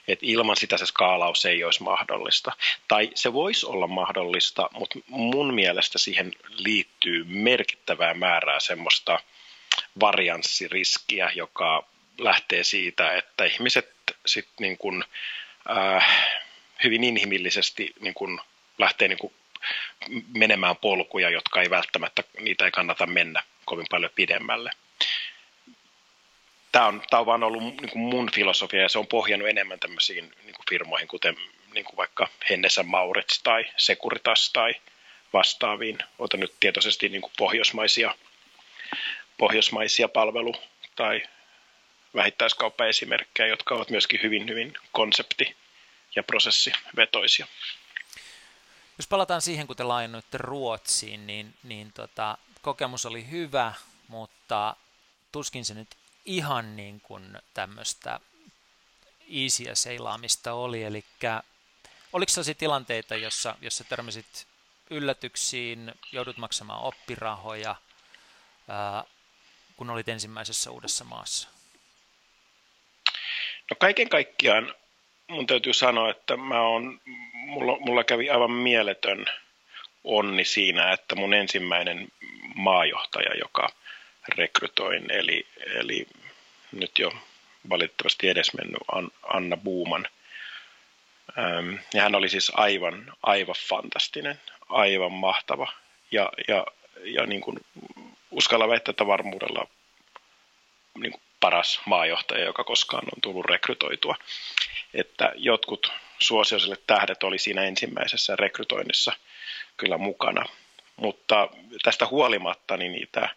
Et 0.09 0.19
ilman 0.23 0.57
sitä 0.57 0.79
se 0.79 0.87
skaalaus 0.87 1.45
ei 1.45 1.65
olisi 1.65 1.83
mahdollista. 1.83 2.53
Tai 2.89 3.11
se 3.15 3.33
voisi 3.33 3.67
olla 3.67 3.87
mahdollista, 3.87 4.69
mutta 4.73 4.99
mun 5.09 5.55
mielestä 5.55 5.99
siihen 5.99 6.33
liittyy 6.49 7.25
merkittävää 7.25 8.15
määrää 8.15 8.61
semmoista 8.61 9.21
varianssiriskiä, 10.01 11.31
joka 11.35 11.85
lähtee 12.19 12.65
siitä, 12.65 13.13
että 13.13 13.45
ihmiset 13.45 13.91
sit 14.27 14.49
niin 14.61 14.79
kuin, 14.79 15.05
äh, 15.77 16.35
hyvin 16.85 17.05
inhimillisesti 17.05 17.95
niin 18.01 18.15
kuin 18.15 18.41
lähtee 18.79 19.09
niin 19.09 19.19
kuin 19.19 19.33
menemään 20.35 20.77
polkuja, 20.77 21.31
jotka 21.31 21.63
ei 21.63 21.71
välttämättä, 21.71 22.25
niitä 22.41 22.65
ei 22.65 22.71
kannata 22.71 23.07
mennä 23.07 23.43
kovin 23.65 23.87
paljon 23.91 24.11
pidemmälle. 24.15 24.71
Tämä 26.73 26.87
on, 26.87 27.03
tämä 27.11 27.21
on 27.21 27.27
vaan 27.27 27.43
ollut 27.43 27.63
niin 27.63 27.91
kuin 27.91 28.03
mun 28.03 28.31
filosofia 28.35 28.83
ja 28.83 28.89
se 28.89 28.99
on 28.99 29.07
pohjannut 29.07 29.49
enemmän 29.49 29.81
tämmöisiin 29.81 30.25
niin 30.25 30.55
kuin 30.55 30.67
firmoihin, 30.71 31.09
kuten 31.09 31.37
niin 31.75 31.85
kuin 31.85 31.97
vaikka 31.97 32.29
Hennessä 32.51 32.83
Maurits 32.83 33.43
tai 33.43 33.65
Securitas 33.77 34.51
tai 34.53 34.75
vastaaviin. 35.33 35.99
Otan 36.19 36.41
nyt 36.41 36.55
tietoisesti 36.61 37.09
niin 37.09 37.23
kuin 37.23 37.33
pohjoismaisia, 37.37 38.15
pohjoismaisia 39.39 40.09
palvelu- 40.09 40.63
tai 40.97 41.23
vähittäiskauppaesimerkkejä, 42.15 43.47
jotka 43.47 43.75
ovat 43.75 43.91
myöskin 43.91 44.21
hyvin, 44.23 44.49
hyvin 44.49 44.75
konsepti- 44.93 45.57
ja 46.17 46.23
prosessivetoisia. 46.23 47.47
Jos 48.99 49.09
palataan 49.09 49.43
siihen, 49.43 49.67
kun 49.67 49.77
te 49.77 49.83
laajennuitte 49.83 50.39
Ruotsiin, 50.39 51.27
niin, 51.27 51.55
niin 51.63 51.93
tota, 51.93 52.39
kokemus 52.65 53.07
oli 53.07 53.31
hyvä, 53.31 53.73
mutta 54.09 54.77
tuskin 55.33 55.65
se 55.65 55.75
nyt 55.75 55.89
ihan 56.25 56.77
niin 56.77 57.01
kuin 57.01 57.39
tämmöistä 57.55 58.21
easyä 59.31 59.75
seilaamista 59.75 60.53
oli, 60.53 60.83
eli 60.83 61.05
oliko 62.13 62.31
sellaisia 62.31 62.55
tilanteita, 62.55 63.17
jossa, 63.17 63.57
jossa 63.61 63.85
törmäsit 63.85 64.47
yllätyksiin, 64.91 65.95
joudut 66.13 66.37
maksamaan 66.37 66.83
oppirahoja, 66.83 67.75
ää, 68.69 69.05
kun 69.77 69.91
olit 69.91 70.09
ensimmäisessä 70.09 70.71
uudessa 70.71 71.05
maassa? 71.05 71.49
No 73.71 73.77
kaiken 73.79 74.09
kaikkiaan 74.09 74.75
mun 75.29 75.47
täytyy 75.47 75.73
sanoa, 75.73 76.11
että 76.11 76.37
mä 76.37 76.61
on, 76.61 77.01
mulla, 77.35 77.79
mulla 77.81 78.05
kävi 78.05 78.31
aivan 78.31 78.51
mieletön 78.51 79.27
onni 80.05 80.45
siinä, 80.45 80.93
että 80.93 81.15
mun 81.15 81.35
ensimmäinen 81.35 82.09
maajohtaja, 82.55 83.35
joka 83.39 83.69
rekrytoin, 84.29 85.11
eli, 85.11 85.47
eli 85.81 86.07
nyt 86.73 86.99
jo 86.99 87.13
valitettavasti 87.71 88.29
edesmennyt 88.29 88.83
Anna 89.23 89.57
Buuman. 89.57 90.09
Ja 91.95 92.03
hän 92.03 92.15
oli 92.15 92.29
siis 92.29 92.53
aivan, 92.55 93.13
aivan 93.23 93.55
fantastinen, 93.69 94.41
aivan 94.69 95.13
mahtava 95.13 95.73
ja, 96.11 96.33
ja, 96.49 96.67
ja 97.05 97.27
niin 97.27 97.41
kuin 97.41 97.57
uskalla 98.31 98.69
väittää, 98.69 98.91
että 98.91 99.07
varmuudella 99.07 99.67
niin 100.99 101.13
kuin 101.13 101.23
paras 101.41 101.81
maajohtaja, 101.87 102.45
joka 102.45 102.65
koskaan 102.65 103.05
on 103.17 103.21
tullut 103.23 103.47
rekrytoitua. 103.47 104.17
Että 104.95 105.33
jotkut 105.37 105.93
suosioisille 106.19 106.77
tähdet 106.87 107.23
oli 107.23 107.39
siinä 107.39 107.63
ensimmäisessä 107.63 108.37
rekrytoinnissa 108.37 109.13
kyllä 109.77 109.99
mukana. 109.99 110.45
Mutta 110.97 111.49
tästä 111.83 112.07
huolimatta 112.07 112.77
niin 112.77 112.93
niitä 112.93 113.29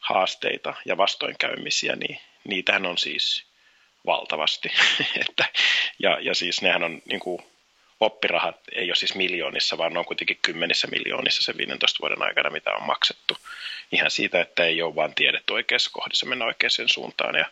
haasteita 0.00 0.74
ja 0.84 0.96
vastoinkäymisiä, 0.96 1.96
niin 1.96 2.20
niitähän 2.44 2.86
on 2.86 2.98
siis 2.98 3.44
valtavasti. 4.06 4.72
että, 5.28 5.44
ja, 5.98 6.18
ja 6.20 6.34
siis 6.34 6.62
nehän 6.62 6.84
on 6.84 7.02
niin 7.04 7.20
kuin, 7.20 7.42
oppirahat 8.00 8.56
ei 8.72 8.88
ole 8.88 8.96
siis 8.96 9.14
miljoonissa, 9.14 9.78
vaan 9.78 9.92
ne 9.92 9.98
on 9.98 10.04
kuitenkin 10.04 10.38
kymmenissä 10.42 10.86
miljoonissa 10.86 11.42
se 11.42 11.56
15 11.56 11.98
vuoden 12.00 12.22
aikana, 12.22 12.50
mitä 12.50 12.72
on 12.72 12.86
maksettu. 12.86 13.36
Ihan 13.92 14.10
siitä, 14.10 14.40
että 14.40 14.64
ei 14.64 14.82
ole 14.82 14.94
vaan 14.94 15.14
tiedetty 15.14 15.52
oikeassa 15.52 15.90
kohdassa 15.92 16.26
mennä 16.26 16.44
oikeaan 16.44 16.88
suuntaan. 16.88 17.34
Ja, 17.34 17.46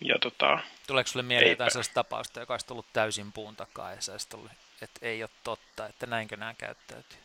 ja 0.00 0.18
tota, 0.18 0.58
Tuleeko 0.86 1.08
sinulle 1.08 1.28
mieleen 1.28 1.50
jotain 1.50 1.70
sellaista 1.70 1.94
tapausta, 1.94 2.40
joka 2.40 2.54
olisi 2.54 2.66
tullut 2.66 2.86
täysin 2.92 3.32
puun 3.32 3.56
takaa 3.56 3.90
ja 3.90 4.00
se 4.00 4.12
ollut, 4.34 4.50
että 4.82 5.06
ei 5.06 5.22
ole 5.22 5.30
totta, 5.44 5.86
että 5.86 6.06
näinkö 6.06 6.36
nämä 6.36 6.54
käyttäytyy? 6.54 7.18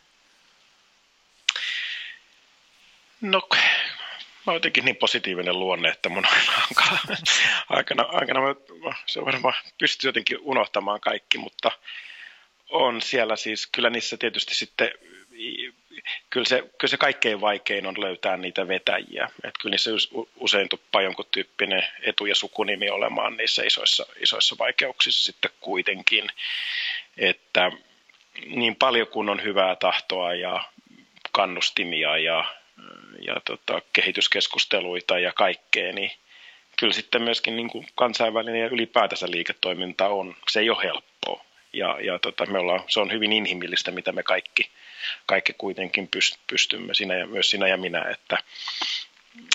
No, 3.20 3.48
mä 4.46 4.52
oon 4.52 4.56
jotenkin 4.56 4.84
niin 4.84 4.96
positiivinen 4.96 5.60
luonne, 5.60 5.88
että 5.88 6.08
mun 6.08 6.26
aikana, 6.26 6.98
aikana, 7.68 8.02
aikana 8.02 8.40
mä, 8.40 8.54
se 9.06 9.24
varmaan 9.24 9.54
pystyy 9.78 10.08
jotenkin 10.08 10.38
unohtamaan 10.40 11.00
kaikki, 11.00 11.38
mutta 11.38 11.70
on 12.70 13.02
siellä 13.02 13.36
siis, 13.36 13.66
kyllä 13.66 13.90
niissä 13.90 14.16
tietysti 14.16 14.54
sitten 14.54 14.90
kyllä 16.30 16.46
se, 16.46 16.60
kyllä 16.78 16.90
se 16.90 16.96
kaikkein 16.96 17.40
vaikein 17.40 17.86
on 17.86 18.00
löytää 18.00 18.36
niitä 18.36 18.68
vetäjiä. 18.68 19.30
Et 19.44 19.54
kyllä 19.60 19.70
niissä 19.70 19.90
usein 20.36 20.68
tuppaa 20.68 21.02
jonkun 21.02 21.26
tyyppinen 21.30 21.86
etu- 22.02 22.26
ja 22.26 22.34
sukunimi 22.34 22.90
olemaan 22.90 23.36
niissä 23.36 23.62
isoissa, 23.62 24.06
isoissa 24.20 24.58
vaikeuksissa 24.58 25.24
sitten 25.24 25.50
kuitenkin. 25.60 26.28
Että 27.16 27.72
niin 28.46 28.76
paljon 28.76 29.06
kuin 29.06 29.28
on 29.28 29.42
hyvää 29.42 29.76
tahtoa 29.76 30.34
ja 30.34 30.64
kannustimia 31.32 32.18
ja, 32.18 32.44
ja 33.20 33.40
tota, 33.44 33.82
kehityskeskusteluita 33.92 35.18
ja 35.18 35.32
kaikkea, 35.32 35.92
niin 35.92 36.12
kyllä 36.78 36.92
sitten 36.92 37.22
myöskin 37.22 37.56
niin 37.56 37.70
kuin 37.70 37.86
kansainvälinen 37.94 38.60
ja 38.60 38.68
ylipäätänsä 38.68 39.30
liiketoiminta 39.30 40.08
on, 40.08 40.36
se 40.50 40.60
ei 40.60 40.70
ole 40.70 40.82
helppoa. 40.82 41.44
Ja, 41.72 41.98
ja 42.00 42.18
tota, 42.18 42.46
me 42.46 42.58
ollaan, 42.58 42.82
se 42.88 43.00
on 43.00 43.12
hyvin 43.12 43.32
inhimillistä, 43.32 43.90
mitä 43.90 44.12
me 44.12 44.22
kaikki, 44.22 44.70
kaikki 45.26 45.52
kuitenkin 45.52 46.08
pystymme, 46.46 46.94
sinä 46.94 47.14
ja, 47.14 47.26
myös 47.26 47.50
sinä 47.50 47.68
ja 47.68 47.76
minä, 47.76 48.02
että, 48.02 48.38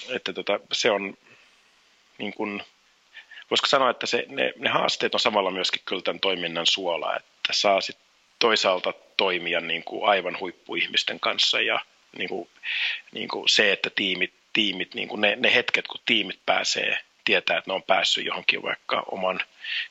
että 0.10 0.34
tota, 0.34 0.60
se 0.72 0.92
on 0.92 1.18
niin 2.18 2.34
kuin, 2.34 2.64
voisiko 3.52 3.68
sanoa, 3.68 3.90
että 3.90 4.06
se, 4.06 4.26
ne, 4.28 4.54
ne 4.58 4.70
haasteet 4.70 5.14
on 5.14 5.20
samalla 5.20 5.52
myöskin 5.52 5.82
kyllä 5.86 6.02
tämän 6.02 6.20
toiminnan 6.20 6.66
suola, 6.66 7.16
että 7.16 7.35
saa 7.54 7.82
sit 7.82 7.98
toisaalta 8.40 8.94
toimia 9.18 9.62
niin 9.62 9.84
kuin 9.84 10.10
aivan 10.10 10.40
huippuihmisten 10.40 11.20
kanssa 11.20 11.62
ja 11.62 11.80
niin 12.18 12.30
kuin, 12.30 12.50
niin 13.12 13.28
kuin 13.28 13.50
se, 13.50 13.72
että 13.72 13.90
tiimit, 13.90 14.34
tiimit 14.54 14.94
niin 14.94 15.08
kuin 15.08 15.22
ne, 15.22 15.36
ne 15.36 15.56
hetket, 15.56 15.88
kun 15.88 16.02
tiimit 16.06 16.40
pääsee 16.46 16.98
tietää, 17.26 17.58
että 17.58 17.70
ne 17.70 17.74
on 17.74 17.84
päässyt 17.84 18.26
johonkin 18.26 18.64
vaikka 18.64 19.04
oman 19.12 19.40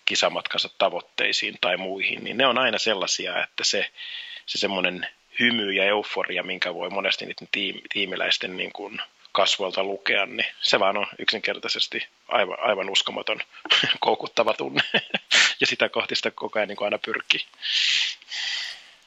kisamatkansa 0.05 0.69
tavoitteisiin 0.79 1.59
tai 1.61 1.77
muihin, 1.77 2.25
niin 2.25 2.37
ne 2.37 2.47
on 2.47 2.59
aina 2.59 2.79
sellaisia, 2.79 3.43
että 3.43 3.65
se, 3.65 3.91
se 4.47 4.59
semmoinen 4.59 5.07
hymy 5.41 5.73
ja 5.73 5.85
euforia, 5.85 6.43
minkä 6.43 6.75
voi 6.75 6.91
monesti 6.91 7.27
niiden 7.27 7.49
tiim, 7.53 7.81
tiimiläisten 7.93 8.57
niin 8.57 8.73
kuin 8.73 8.99
kasvoilta 9.35 9.85
lukea, 9.85 10.27
niin 10.27 10.47
se 10.61 10.81
vaan 10.81 10.97
on 10.97 11.07
yksinkertaisesti 11.19 12.07
aivan, 12.29 12.59
aivan 12.61 12.91
uskomaton 12.91 13.41
koukuttava 14.01 14.55
tunne. 14.55 14.83
ja 15.61 15.67
sitä 15.67 15.89
kohti 15.89 16.17
sitä 16.17 16.31
koko 16.31 16.59
ajan 16.59 16.69
niin 16.69 16.85
aina 16.85 16.99
pyrkii. 16.99 17.41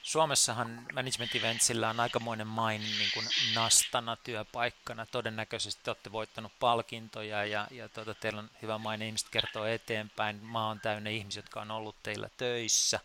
Suomessahan 0.03 0.85
Management 0.93 1.35
Eventsillä 1.35 1.89
on 1.89 1.99
aikamoinen 1.99 2.47
main 2.47 2.81
niin 2.81 3.09
kuin 3.13 3.25
nastana 3.55 4.15
työpaikkana. 4.15 5.05
Todennäköisesti 5.05 5.89
olette 5.89 6.11
voittanut 6.11 6.51
palkintoja 6.59 7.45
ja, 7.45 7.67
ja 7.71 7.89
tuota, 7.89 8.13
teillä 8.13 8.39
on 8.39 8.49
hyvä 8.61 8.77
maine, 8.77 9.05
ihmiset 9.05 9.29
kertoo 9.29 9.65
eteenpäin. 9.65 10.39
Maa 10.41 10.69
on 10.69 10.79
täynnä 10.79 11.09
ihmisiä, 11.09 11.39
jotka 11.39 11.61
on 11.61 11.71
ollut 11.71 11.95
teillä 12.03 12.29
töissä. 12.37 12.99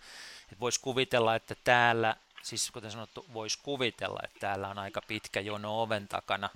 Voisi 0.60 0.80
kuvitella, 0.80 1.34
että 1.34 1.54
täällä, 1.64 2.16
siis 2.42 2.70
kuten 2.70 2.90
sanottu, 2.90 3.26
voisi 3.32 3.58
kuvitella, 3.62 4.20
että 4.24 4.38
täällä 4.40 4.68
on 4.68 4.78
aika 4.78 5.02
pitkä 5.02 5.40
jono 5.40 5.82
oven 5.82 6.08
takana 6.08 6.50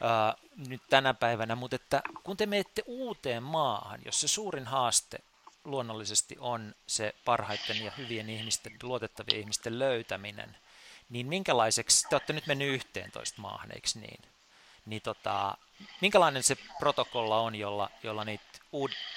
ää, 0.00 0.34
nyt 0.68 0.82
tänä 0.90 1.14
päivänä, 1.14 1.54
mutta 1.54 1.76
että 1.76 2.02
kun 2.24 2.36
te 2.36 2.46
menette 2.46 2.82
uuteen 2.86 3.42
maahan, 3.42 4.00
jos 4.04 4.20
se 4.20 4.28
suurin 4.28 4.66
haaste 4.66 5.18
luonnollisesti 5.64 6.36
on 6.38 6.74
se 6.86 7.14
parhaiten 7.24 7.84
ja 7.84 7.92
hyvien 7.98 8.30
ihmisten, 8.30 8.72
luotettavien 8.82 9.40
ihmisten 9.40 9.78
löytäminen, 9.78 10.56
niin 11.08 11.26
minkälaiseksi, 11.26 12.06
te 12.08 12.14
olette 12.14 12.32
nyt 12.32 12.46
mennyt 12.46 12.74
11 12.74 13.40
maahan, 13.40 13.72
eikö 13.72 13.88
niin? 13.94 14.22
Niin 14.86 15.02
tota, 15.02 15.56
minkälainen 16.00 16.42
se 16.42 16.56
protokolla 16.78 17.40
on, 17.40 17.54
jolla, 17.54 17.90
jolla 18.02 18.24
niitä, 18.24 18.44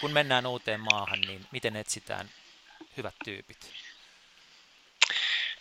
kun 0.01 0.11
mennään 0.11 0.45
uuteen 0.45 0.79
maahan, 0.79 1.21
niin 1.21 1.47
miten 1.51 1.75
etsitään 1.75 2.29
hyvät 2.97 3.15
tyypit? 3.23 3.57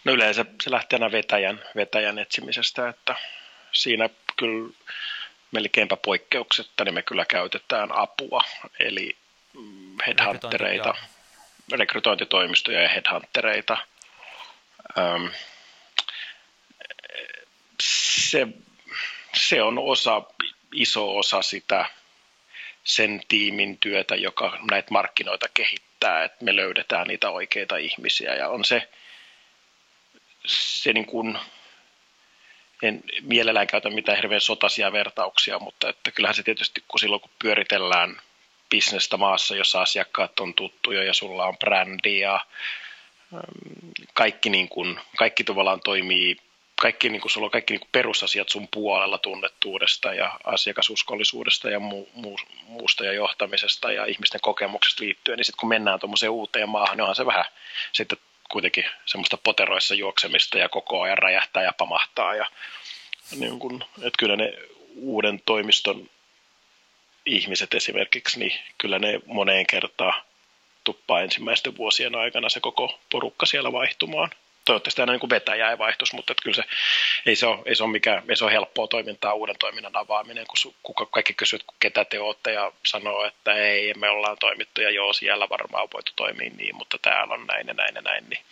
No 0.05 0.13
yleensä 0.13 0.45
se 0.63 0.71
lähtee 0.71 0.97
aina 0.97 1.13
vetäjän, 1.13 1.65
vetäjän 1.77 2.19
etsimisestä, 2.19 2.89
että 2.89 3.15
siinä 3.73 4.09
kyllä 4.37 4.73
melkeinpä 5.53 5.97
poikkeuksetta, 5.97 6.85
niin 6.85 6.95
me 6.95 7.03
kyllä 7.03 7.25
käytetään 7.25 7.93
apua. 7.93 8.41
Eli 8.81 9.17
headhuntereita, 10.07 10.95
rekrytointitoimistoja 11.73 12.83
ja 12.83 12.89
headhuntereita. 12.89 13.77
Ähm, 14.99 15.27
se, 17.83 18.49
se 19.35 19.63
on 19.63 19.79
osa, 19.79 20.23
iso 20.75 21.19
osa 21.19 21.43
sitä 21.43 21.87
sen 22.85 23.21
tiimin 23.29 23.79
työtä, 23.79 24.15
joka 24.17 24.59
näitä 24.71 24.89
markkinoita 24.91 25.47
kehittää, 25.55 26.25
että 26.25 26.45
me 26.45 26.57
löydetään 26.57 27.07
niitä 27.07 27.31
oikeita 27.31 27.77
ihmisiä 27.77 28.35
ja 28.35 28.49
on 28.49 28.65
se, 28.65 28.89
se 30.47 30.93
niin 30.93 31.07
kuin, 31.07 31.39
en 32.83 33.05
mielellään 33.23 33.67
käytä 33.67 33.91
mitään 33.91 34.17
hirveän 34.17 34.41
sotaisia 34.41 34.93
vertauksia, 34.93 35.59
mutta 35.59 35.89
että 35.89 36.11
kyllähän 36.11 36.35
se 36.35 36.43
tietysti, 36.43 36.85
kun 36.89 37.01
silloin 37.01 37.21
kun 37.21 37.31
pyöritellään 37.39 38.21
bisnestä 38.71 39.17
maassa, 39.17 39.57
jossa 39.57 39.83
asiakkaat 39.83 40.41
on 40.41 40.55
tuttuja 40.55 41.05
ja 41.05 41.15
sulla 41.15 41.47
on 41.47 41.59
brändi 41.59 42.19
ja 42.19 42.35
ähm, 43.35 43.91
kaikki, 44.15 44.51
niin 44.51 44.69
kuin, 44.69 45.01
kaikki 45.17 45.45
tavallaan 45.45 45.81
toimii, 45.85 46.37
kaikki, 46.81 47.09
niin 47.09 47.21
kuin, 47.21 47.33
sulla 47.33 47.45
on 47.45 47.51
kaikki 47.51 47.73
niin 47.73 47.81
kuin 47.81 47.89
perusasiat 47.93 48.49
sun 48.49 48.69
puolella 48.69 49.19
tunnettuudesta 49.19 50.15
ja 50.15 50.41
asiakasuskollisuudesta 50.45 51.71
ja 51.71 51.81
mu, 51.81 52.07
mu, 52.15 52.37
muusta 52.65 53.05
ja 53.05 53.13
johtamisesta 53.13 53.93
ja 53.93 54.05
ihmisten 54.07 54.41
kokemuksesta 54.41 55.05
liittyen, 55.05 55.37
niin 55.37 55.45
sitten 55.45 55.61
kun 55.61 55.69
mennään 55.69 56.01
tuommoiseen 56.01 56.33
uuteen 56.33 56.69
maahan, 56.69 56.97
niin 56.97 57.03
onhan 57.03 57.17
se 57.17 57.27
vähän 57.27 57.45
sitten 57.93 58.19
kuitenkin 58.53 58.85
semmoista 59.07 59.37
poteroissa 59.37 59.95
juoksemista 59.95 60.59
ja 60.59 60.69
koko 60.69 61.01
ajan 61.03 61.19
räjähtää 61.19 61.63
ja 61.63 61.73
pamahtaa 61.79 62.35
ja 62.35 62.47
niin 63.37 63.59
kuin, 63.59 63.85
että 63.99 64.19
kyllä 64.19 64.37
ne 64.37 64.53
uuden 64.95 65.43
toimiston 65.47 66.11
ihmiset 67.27 67.75
esimerkiksi, 67.75 68.39
niin 68.39 68.59
kyllä 68.79 68.99
ne 68.99 69.21
moneen 69.27 69.67
kertaan 69.67 70.23
tuppaa 70.85 71.21
ensimmäisten 71.21 71.77
vuosien 71.77 72.15
aikana 72.15 72.49
se 72.49 72.61
koko 72.61 72.99
porukka 73.11 73.47
siellä 73.47 73.73
vaihtumaan. 73.73 74.31
Toivottavasti 74.65 75.01
aina 75.01 75.13
niin 75.13 75.31
vetäjä 75.31 75.71
ei 75.71 75.79
vaihtuisi, 75.79 76.17
mutta 76.17 76.33
että 76.33 76.43
kyllä 76.43 76.57
se 76.57 76.65
ei, 77.27 77.37
se 77.37 77.47
ole, 77.47 77.59
ei, 77.67 77.75
se 77.75 77.83
ole 77.83 77.93
mikään, 77.93 78.23
ei 78.29 78.37
se 78.37 78.45
ole 78.45 78.53
helppoa 78.53 78.87
toimintaa 78.87 79.35
uuden 79.35 79.59
toiminnan 79.59 79.97
avaaminen, 79.97 80.47
kun, 80.47 80.75
kun 80.83 81.07
kaikki 81.11 81.35
kysyvät, 81.35 81.67
ketä 81.81 82.05
te 82.05 82.21
olette 82.21 82.53
ja 82.53 82.73
sanoo, 82.87 83.25
että 83.25 83.53
ei, 83.55 83.95
me 83.95 84.09
ollaan 84.09 84.37
toimittu 84.41 84.81
ja 84.81 84.91
joo, 84.91 85.13
siellä 85.13 85.49
varmaan 85.49 85.89
voitu 85.95 86.13
toimia 86.17 86.51
niin, 86.57 86.77
mutta 86.77 86.99
täällä 87.03 87.35
on 87.35 87.47
näin 87.47 87.69
ja 87.69 87.75
näin 87.75 87.95
ja 87.95 88.03
näin, 88.03 88.25
niin 88.31 88.45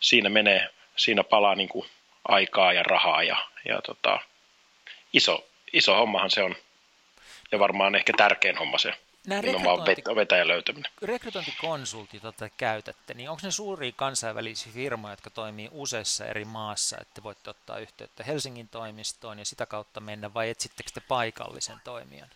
siinä 0.00 0.28
menee, 0.28 0.68
siinä 0.96 1.24
palaa 1.24 1.54
niin 1.54 1.68
kuin 1.68 1.88
aikaa 2.28 2.72
ja 2.72 2.82
rahaa 2.82 3.22
ja, 3.22 3.36
ja 3.68 3.82
tota, 3.82 4.20
iso, 5.12 5.46
iso 5.72 5.96
hommahan 5.96 6.30
se 6.30 6.42
on. 6.42 6.56
Ja 7.52 7.58
varmaan 7.58 7.94
ehkä 7.94 8.12
tärkein 8.16 8.58
homma 8.58 8.78
se 8.78 8.94
Nämä 9.26 9.40
rekrytointi, 9.40 10.02
vetäjän 10.16 10.48
löytäminen. 10.48 10.92
Rekrytointikonsultit, 11.02 12.22
joita 12.22 12.48
käytätte, 12.48 13.14
niin 13.14 13.30
onko 13.30 13.40
ne 13.44 13.50
suuria 13.50 13.92
kansainvälisiä 13.96 14.72
firmoja, 14.72 15.12
jotka 15.12 15.30
toimii 15.30 15.68
useissa 15.72 16.26
eri 16.26 16.44
maassa, 16.44 16.96
että 17.00 17.22
voitte 17.22 17.50
ottaa 17.50 17.78
yhteyttä 17.78 18.24
Helsingin 18.24 18.68
toimistoon 18.68 19.38
ja 19.38 19.44
sitä 19.44 19.66
kautta 19.66 20.00
mennä, 20.00 20.34
vai 20.34 20.50
etsittekö 20.50 20.90
te 20.94 21.00
paikallisen 21.08 21.80
toimijan? 21.84 22.28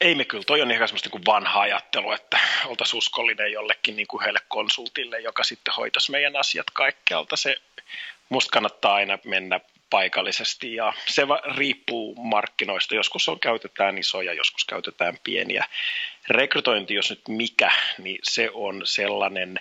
Ei 0.00 0.14
me 0.14 0.24
kyllä, 0.24 0.44
toi 0.44 0.62
on 0.62 0.70
ihan 0.70 0.88
semmoista 0.88 1.10
niin 1.12 1.26
vanha 1.26 1.60
ajattelu, 1.60 2.12
että 2.12 2.38
oltaisiin 2.66 2.98
uskollinen 2.98 3.52
jollekin 3.52 3.96
niin 3.96 4.08
kuin 4.08 4.22
heille 4.22 4.40
konsultille, 4.48 5.20
joka 5.20 5.44
sitten 5.44 5.74
hoitaisi 5.74 6.10
meidän 6.10 6.36
asiat 6.36 6.66
kaikkialta. 6.72 7.36
Se, 7.36 7.56
musta 8.28 8.50
kannattaa 8.50 8.94
aina 8.94 9.18
mennä 9.24 9.60
paikallisesti 9.90 10.74
ja 10.74 10.92
se 11.06 11.22
riippuu 11.56 12.14
markkinoista. 12.14 12.94
Joskus 12.94 13.28
on, 13.28 13.40
käytetään 13.40 13.98
isoja, 13.98 14.32
joskus 14.32 14.64
käytetään 14.64 15.18
pieniä. 15.24 15.64
Rekrytointi, 16.28 16.94
jos 16.94 17.10
nyt 17.10 17.28
mikä, 17.28 17.72
niin 17.98 18.18
se 18.22 18.50
on 18.54 18.80
sellainen, 18.84 19.60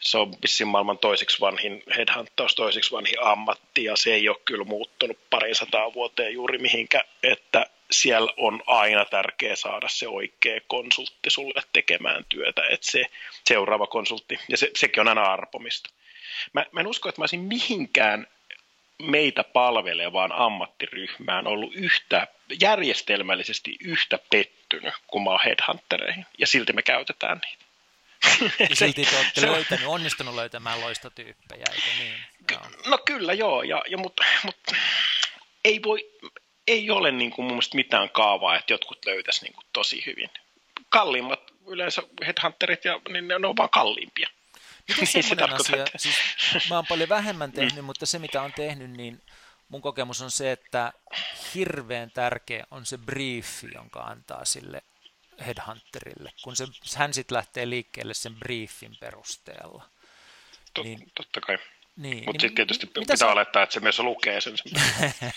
se 0.00 0.18
on 0.18 0.34
vissiin 0.42 0.68
maailman 0.68 0.98
toiseksi 0.98 1.40
vanhin 1.40 1.82
headhuntaus, 1.96 2.54
toiseksi 2.54 2.92
vanhin 2.92 3.22
ammatti 3.22 3.84
ja 3.84 3.96
se 3.96 4.14
ei 4.14 4.28
ole 4.28 4.36
kyllä 4.44 4.64
muuttunut 4.64 5.18
parin 5.30 5.54
sataa 5.54 5.94
vuoteen 5.94 6.34
juuri 6.34 6.58
mihinkä, 6.58 7.04
että 7.22 7.66
siellä 7.90 8.32
on 8.36 8.62
aina 8.66 9.04
tärkeää 9.04 9.56
saada 9.56 9.88
se 9.88 10.08
oikea 10.08 10.60
konsultti 10.66 11.30
sulle 11.30 11.62
tekemään 11.72 12.24
työtä, 12.28 12.62
että 12.70 12.90
se 12.90 13.04
seuraava 13.44 13.86
konsultti, 13.86 14.38
ja 14.48 14.56
se, 14.56 14.70
sekin 14.76 15.00
on 15.00 15.08
aina 15.08 15.22
arpomista. 15.22 15.90
Mä, 16.52 16.66
mä 16.72 16.80
en 16.80 16.86
usko, 16.86 17.08
että 17.08 17.20
mä 17.20 17.22
olisin 17.22 17.40
mihinkään 17.40 18.26
meitä 19.02 19.44
palvelevaan 19.44 20.32
ammattiryhmään 20.32 21.46
ollut 21.46 21.74
yhtä 21.74 22.26
järjestelmällisesti 22.60 23.76
yhtä 23.84 24.18
pettynyt 24.30 24.94
kuin 25.06 25.24
mä 25.24 25.30
oon 25.30 25.40
headhuntereihin, 25.44 26.26
ja 26.38 26.46
silti 26.46 26.72
me 26.72 26.82
käytetään 26.82 27.40
niitä. 27.44 27.64
Ja 28.70 28.76
silti 28.76 29.04
te 29.04 29.16
olette 29.16 29.40
se, 29.40 29.46
löytänyt, 29.46 29.86
onnistunut 29.86 30.34
löytämään 30.34 30.80
loistotyyppejä, 30.80 31.64
eikö 31.72 31.86
niin? 31.98 32.14
Joo. 32.50 32.60
No 32.86 32.98
kyllä 32.98 33.32
joo, 33.32 33.62
ja, 33.62 33.82
ja 33.88 33.98
mutta 33.98 34.24
mut, 34.44 34.56
ei, 35.64 35.80
voi, 35.82 36.10
ei 36.66 36.90
ole 36.90 37.12
niin 37.12 37.30
kuin 37.30 37.46
mun 37.46 37.62
mitään 37.74 38.10
kaavaa, 38.10 38.56
että 38.56 38.72
jotkut 38.72 39.06
löytäisi 39.06 39.44
niin 39.44 39.52
kuin 39.52 39.66
tosi 39.72 40.02
hyvin. 40.06 40.30
Kalliimmat 40.88 41.40
yleensä 41.66 42.02
headhunterit, 42.26 42.84
ja, 42.84 43.00
niin 43.08 43.28
ne 43.28 43.34
on 43.34 43.56
vaan 43.56 43.70
kalliimpia. 43.70 44.28
Miten 44.88 45.06
semmoinen 45.06 45.60
asia, 45.60 45.84
siis 45.96 46.16
mä 46.70 46.76
oon 46.76 46.86
paljon 46.86 47.08
vähemmän 47.08 47.50
mm. 47.50 47.54
tehnyt, 47.54 47.76
mm. 47.76 47.84
mutta 47.84 48.06
se 48.06 48.18
mitä 48.18 48.42
on 48.42 48.52
tehnyt, 48.52 48.90
niin 48.90 49.22
mun 49.68 49.82
kokemus 49.82 50.20
on 50.22 50.30
se, 50.30 50.52
että 50.52 50.92
hirveän 51.54 52.10
tärkeä 52.10 52.64
on 52.70 52.86
se 52.86 52.98
briefi, 52.98 53.68
jonka 53.74 54.00
antaa 54.00 54.44
sille 54.44 54.82
headhunterille, 55.46 56.32
kun 56.42 56.56
se, 56.56 56.66
hän 56.96 57.14
sitten 57.14 57.36
lähtee 57.36 57.70
liikkeelle 57.70 58.14
sen 58.14 58.34
briefin 58.34 58.96
perusteella. 59.00 59.88
Tot, 60.74 60.84
niin, 60.84 61.10
totta 61.14 61.40
kai. 61.40 61.58
Niin, 61.96 62.16
Mutta 62.16 62.32
niin, 62.32 62.40
sitten 62.40 62.54
tietysti 62.54 62.86
pitää 62.86 63.16
sä... 63.16 63.26
olettaa, 63.26 63.62
että 63.62 63.74
se 63.74 63.80
myös 63.80 63.98
lukee 63.98 64.40
sen. 64.40 64.54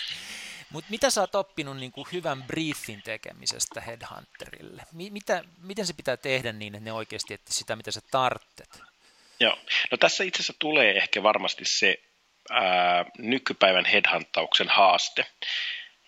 Mutta 0.74 0.90
mitä 0.92 1.10
sä 1.10 1.22
oot 1.22 1.36
oppinut 1.36 1.78
niin 1.78 1.92
kuin 1.92 2.08
hyvän 2.12 2.44
briefin 2.44 3.02
tekemisestä 3.02 3.82
headhunterille? 3.82 4.84
Mitä, 4.92 5.44
miten 5.58 5.88
se 5.88 5.94
pitää 5.94 6.18
tehdä 6.18 6.54
niin, 6.54 6.76
että 6.76 6.86
ne 6.86 6.94
oikeasti 6.94 7.34
että 7.34 7.54
sitä, 7.54 7.76
mitä 7.76 7.92
sä 7.92 8.02
tarttet? 8.12 8.82
Joo, 9.40 9.60
no 9.92 9.98
tässä 9.98 10.24
itse 10.24 10.38
asiassa 10.38 10.60
tulee 10.60 10.98
ehkä 10.98 11.24
varmasti 11.24 11.66
se 11.66 12.00
ää, 12.50 13.06
nykypäivän 13.18 13.86
headhuntauksen 13.86 14.68
haaste. 14.68 15.26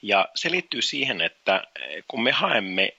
Ja 0.01 0.29
se 0.35 0.51
liittyy 0.51 0.81
siihen, 0.81 1.21
että 1.21 1.63
kun 2.07 2.23
me 2.23 2.31
haemme 2.31 2.93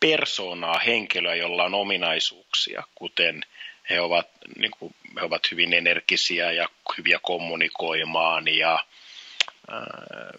persoonaa, 0.00 0.78
henkilöä, 0.78 1.34
jolla 1.34 1.64
on 1.64 1.74
ominaisuuksia, 1.74 2.82
kuten 2.94 3.44
he 3.90 4.00
ovat, 4.00 4.28
niin 4.56 4.70
kuin, 4.70 4.94
he 5.20 5.24
ovat 5.24 5.50
hyvin 5.50 5.72
energisiä 5.72 6.52
ja 6.52 6.68
hyviä 6.98 7.18
kommunikoimaan 7.22 8.48
ja 8.48 8.84
ää, 9.70 10.32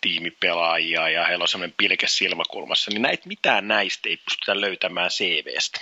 tiimipelaajia 0.00 1.08
ja 1.08 1.26
heillä 1.26 1.42
on 1.42 1.48
sellainen 1.48 1.74
pilke 1.76 2.06
silmäkulmassa, 2.08 2.90
niin 2.90 3.02
näitä, 3.02 3.28
mitään 3.28 3.68
näistä 3.68 4.08
ei 4.08 4.16
pystytä 4.16 4.60
löytämään 4.60 5.10
CVstä, 5.10 5.80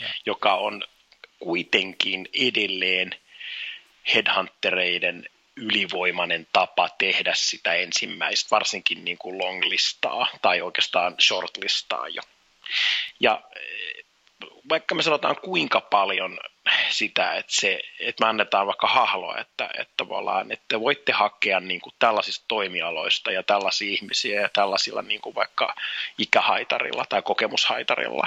ja. 0.00 0.08
joka 0.26 0.54
on 0.54 0.84
kuitenkin 1.40 2.28
edelleen 2.34 3.14
headhuntereiden 4.14 5.26
ylivoimainen 5.56 6.46
tapa 6.52 6.88
tehdä 6.88 7.32
sitä 7.34 7.74
ensimmäistä, 7.74 8.50
varsinkin 8.50 9.04
niin 9.04 9.18
kuin 9.18 9.38
longlistaa 9.38 10.26
tai 10.42 10.60
oikeastaan 10.60 11.14
shortlistaa 11.20 12.08
jo. 12.08 12.22
Ja 13.20 13.42
eh, 13.56 14.04
vaikka 14.68 14.94
me 14.94 15.02
sanotaan 15.02 15.36
kuinka 15.36 15.80
paljon 15.80 16.40
sitä, 16.90 17.34
että, 17.34 17.52
se, 17.54 17.80
että 18.00 18.24
me 18.24 18.28
annetaan 18.28 18.66
vaikka 18.66 18.86
hahloa, 18.86 19.38
että, 19.38 19.70
että, 19.78 19.94
tavallaan, 19.96 20.52
että 20.52 20.80
voitte 20.80 21.12
hakea 21.12 21.60
niin 21.60 21.80
kuin 21.80 21.94
tällaisista 21.98 22.44
toimialoista 22.48 23.32
ja 23.32 23.42
tällaisia 23.42 23.90
ihmisiä 23.90 24.40
ja 24.40 24.48
tällaisilla 24.48 25.02
niin 25.02 25.20
kuin 25.20 25.34
vaikka 25.34 25.74
ikähaitarilla 26.18 27.04
tai 27.08 27.22
kokemushaitarilla, 27.22 28.26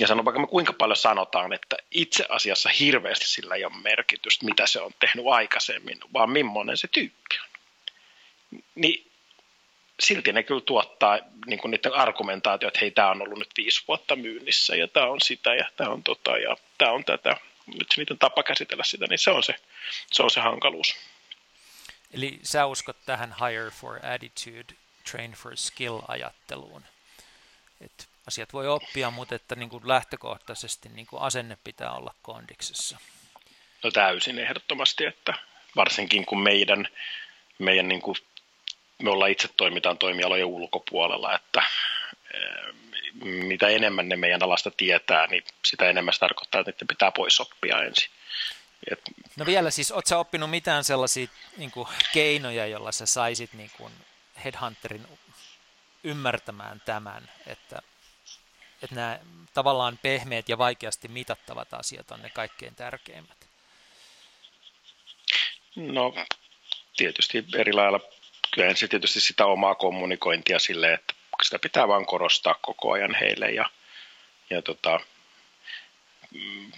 ja 0.00 0.06
sanon 0.06 0.24
vaikka 0.24 0.40
me 0.40 0.46
kuinka 0.46 0.72
paljon 0.72 0.96
sanotaan, 0.96 1.52
että 1.52 1.76
itse 1.90 2.26
asiassa 2.28 2.68
hirveästi 2.68 3.28
sillä 3.28 3.54
ei 3.54 3.64
ole 3.64 3.82
merkitystä, 3.82 4.44
mitä 4.44 4.66
se 4.66 4.80
on 4.80 4.90
tehnyt 4.98 5.26
aikaisemmin, 5.30 6.00
vaan 6.12 6.30
millainen 6.30 6.76
se 6.76 6.88
tyyppi 6.88 7.38
on. 7.42 7.48
Niin 8.74 9.10
silti 10.00 10.32
ne 10.32 10.42
kyllä 10.42 10.60
tuottaa 10.60 11.18
niin 11.46 11.58
kuin 11.58 11.70
niiden 11.70 11.94
argumentaatio, 11.94 12.68
että 12.68 12.80
hei, 12.80 12.90
tämä 12.90 13.10
on 13.10 13.22
ollut 13.22 13.38
nyt 13.38 13.50
viisi 13.56 13.84
vuotta 13.88 14.16
myynnissä 14.16 14.76
ja 14.76 14.88
tämä 14.88 15.06
on 15.06 15.20
sitä 15.20 15.54
ja 15.54 15.70
tämä 15.76 15.90
on 15.90 16.02
tota 16.02 16.38
ja 16.38 16.56
tämä 16.78 16.92
on 16.92 17.04
tätä. 17.04 17.36
Nyt 17.66 17.94
niiden 17.96 18.18
tapa 18.18 18.42
käsitellä 18.42 18.84
sitä, 18.84 19.06
niin 19.06 19.18
se 19.18 19.30
on 19.30 19.42
se, 19.42 19.54
se, 20.12 20.22
on 20.22 20.30
se 20.30 20.40
hankaluus. 20.40 20.96
Eli 22.12 22.38
sä 22.42 22.66
uskot 22.66 22.96
tähän 23.06 23.34
hire 23.40 23.70
for 23.70 24.06
attitude, 24.06 24.74
train 25.10 25.32
for 25.32 25.56
skill 25.56 26.00
ajatteluun. 26.08 26.82
Että 27.80 28.04
asiat 28.28 28.52
voi 28.52 28.68
oppia, 28.68 29.10
mutta 29.10 29.34
että 29.34 29.54
niin 29.54 29.68
kuin 29.68 29.88
lähtökohtaisesti 29.88 30.88
niin 30.88 31.06
kuin 31.06 31.22
asenne 31.22 31.58
pitää 31.64 31.92
olla 31.92 32.14
kondiksessa. 32.22 32.98
No 33.84 33.90
täysin 33.90 34.38
ehdottomasti, 34.38 35.04
että 35.04 35.34
varsinkin 35.76 36.26
kun 36.26 36.42
meidän, 36.42 36.88
meidän 37.58 37.88
niin 37.88 38.00
kuin, 38.00 38.16
me 39.02 39.10
ollaan 39.10 39.30
itse 39.30 39.48
toimitaan 39.56 39.98
toimialojen 39.98 40.46
ulkopuolella, 40.46 41.34
että 41.34 41.62
eh, 42.34 42.74
mitä 43.22 43.68
enemmän 43.68 44.08
ne 44.08 44.16
meidän 44.16 44.42
alasta 44.42 44.70
tietää, 44.70 45.26
niin 45.26 45.44
sitä 45.64 45.90
enemmän 45.90 46.14
se 46.14 46.20
tarkoittaa, 46.20 46.60
että 46.60 46.70
niiden 46.70 46.88
pitää 46.88 47.10
pois 47.10 47.40
oppia 47.40 47.82
ensin. 47.82 48.10
Et... 48.92 49.00
No 49.36 49.46
vielä 49.46 49.70
siis, 49.70 49.92
ootko 49.92 50.20
oppinut 50.20 50.50
mitään 50.50 50.84
sellaisia 50.84 51.28
niin 51.56 51.70
kuin, 51.70 51.88
keinoja, 52.12 52.66
joilla 52.66 52.92
sä 52.92 53.06
saisit 53.06 53.52
niin 53.52 53.70
kuin, 53.76 53.92
headhunterin 54.44 55.06
ymmärtämään 56.04 56.82
tämän, 56.84 57.30
että 57.46 57.82
että 58.82 58.94
nämä 58.94 59.18
tavallaan 59.54 59.98
pehmeät 60.02 60.48
ja 60.48 60.58
vaikeasti 60.58 61.08
mitattavat 61.08 61.74
asiat 61.74 62.10
on 62.10 62.22
ne 62.22 62.30
kaikkein 62.30 62.74
tärkeimmät? 62.74 63.48
No 65.76 66.14
tietysti 66.96 67.44
eri 67.54 67.72
lailla, 67.72 68.00
kyllä 68.54 68.74
se 68.74 68.88
tietysti 68.88 69.20
sitä 69.20 69.46
omaa 69.46 69.74
kommunikointia 69.74 70.58
sille, 70.58 70.92
että 70.92 71.14
sitä 71.42 71.58
pitää 71.58 71.88
vaan 71.88 72.06
korostaa 72.06 72.54
koko 72.62 72.92
ajan 72.92 73.14
heille 73.14 73.50
ja, 73.50 73.70
ja 74.50 74.62
tota, 74.62 75.00
mm, 76.30 76.72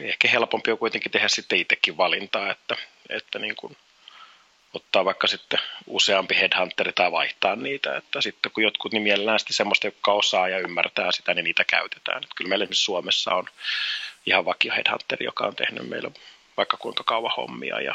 ehkä 0.00 0.28
helpompi 0.28 0.70
on 0.70 0.78
kuitenkin 0.78 1.12
tehdä 1.12 1.28
sitten 1.28 1.58
itsekin 1.58 1.96
valintaa, 1.96 2.50
että, 2.50 2.76
että 3.08 3.38
niin 3.38 3.56
kuin 3.56 3.76
ottaa 4.72 5.04
vaikka 5.04 5.26
sitten 5.26 5.58
useampi 5.86 6.36
headhunteri 6.36 6.92
tai 6.92 7.12
vaihtaa 7.12 7.56
niitä, 7.56 7.96
että 7.96 8.20
sitten 8.20 8.52
kun 8.52 8.62
jotkut 8.62 8.92
niin 8.92 9.02
mielellään 9.02 9.38
sitten 9.38 9.56
semmoista, 9.56 9.86
jotka 9.86 10.12
osaa 10.12 10.48
ja 10.48 10.58
ymmärtää 10.58 11.12
sitä, 11.12 11.34
niin 11.34 11.44
niitä 11.44 11.64
käytetään. 11.64 12.22
Että 12.22 12.34
kyllä 12.36 12.48
meillä 12.48 12.62
esimerkiksi 12.62 12.84
Suomessa 12.84 13.34
on 13.34 13.48
ihan 14.26 14.44
vakio 14.44 14.72
headhunteri, 14.74 15.24
joka 15.24 15.44
on 15.44 15.56
tehnyt 15.56 15.88
meillä 15.88 16.10
vaikka 16.56 16.76
kuinka 16.76 17.04
kauan 17.04 17.32
hommia 17.36 17.80
ja 17.80 17.94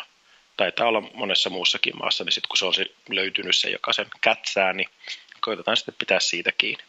taitaa 0.57 0.87
olla 0.87 1.01
monessa 1.13 1.49
muussakin 1.49 1.97
maassa, 1.97 2.23
niin 2.23 2.31
sitten 2.31 2.49
kun 2.49 2.57
se 2.57 2.65
on 2.65 2.73
se 2.73 2.85
löytynyt 3.09 3.55
se, 3.55 3.69
joka 3.69 3.93
sen 3.93 4.07
kätsää, 4.21 4.73
niin 4.73 4.89
koitetaan 5.41 5.77
sitten 5.77 5.95
pitää 5.99 6.19
siitä 6.19 6.51
kiinni. 6.51 6.83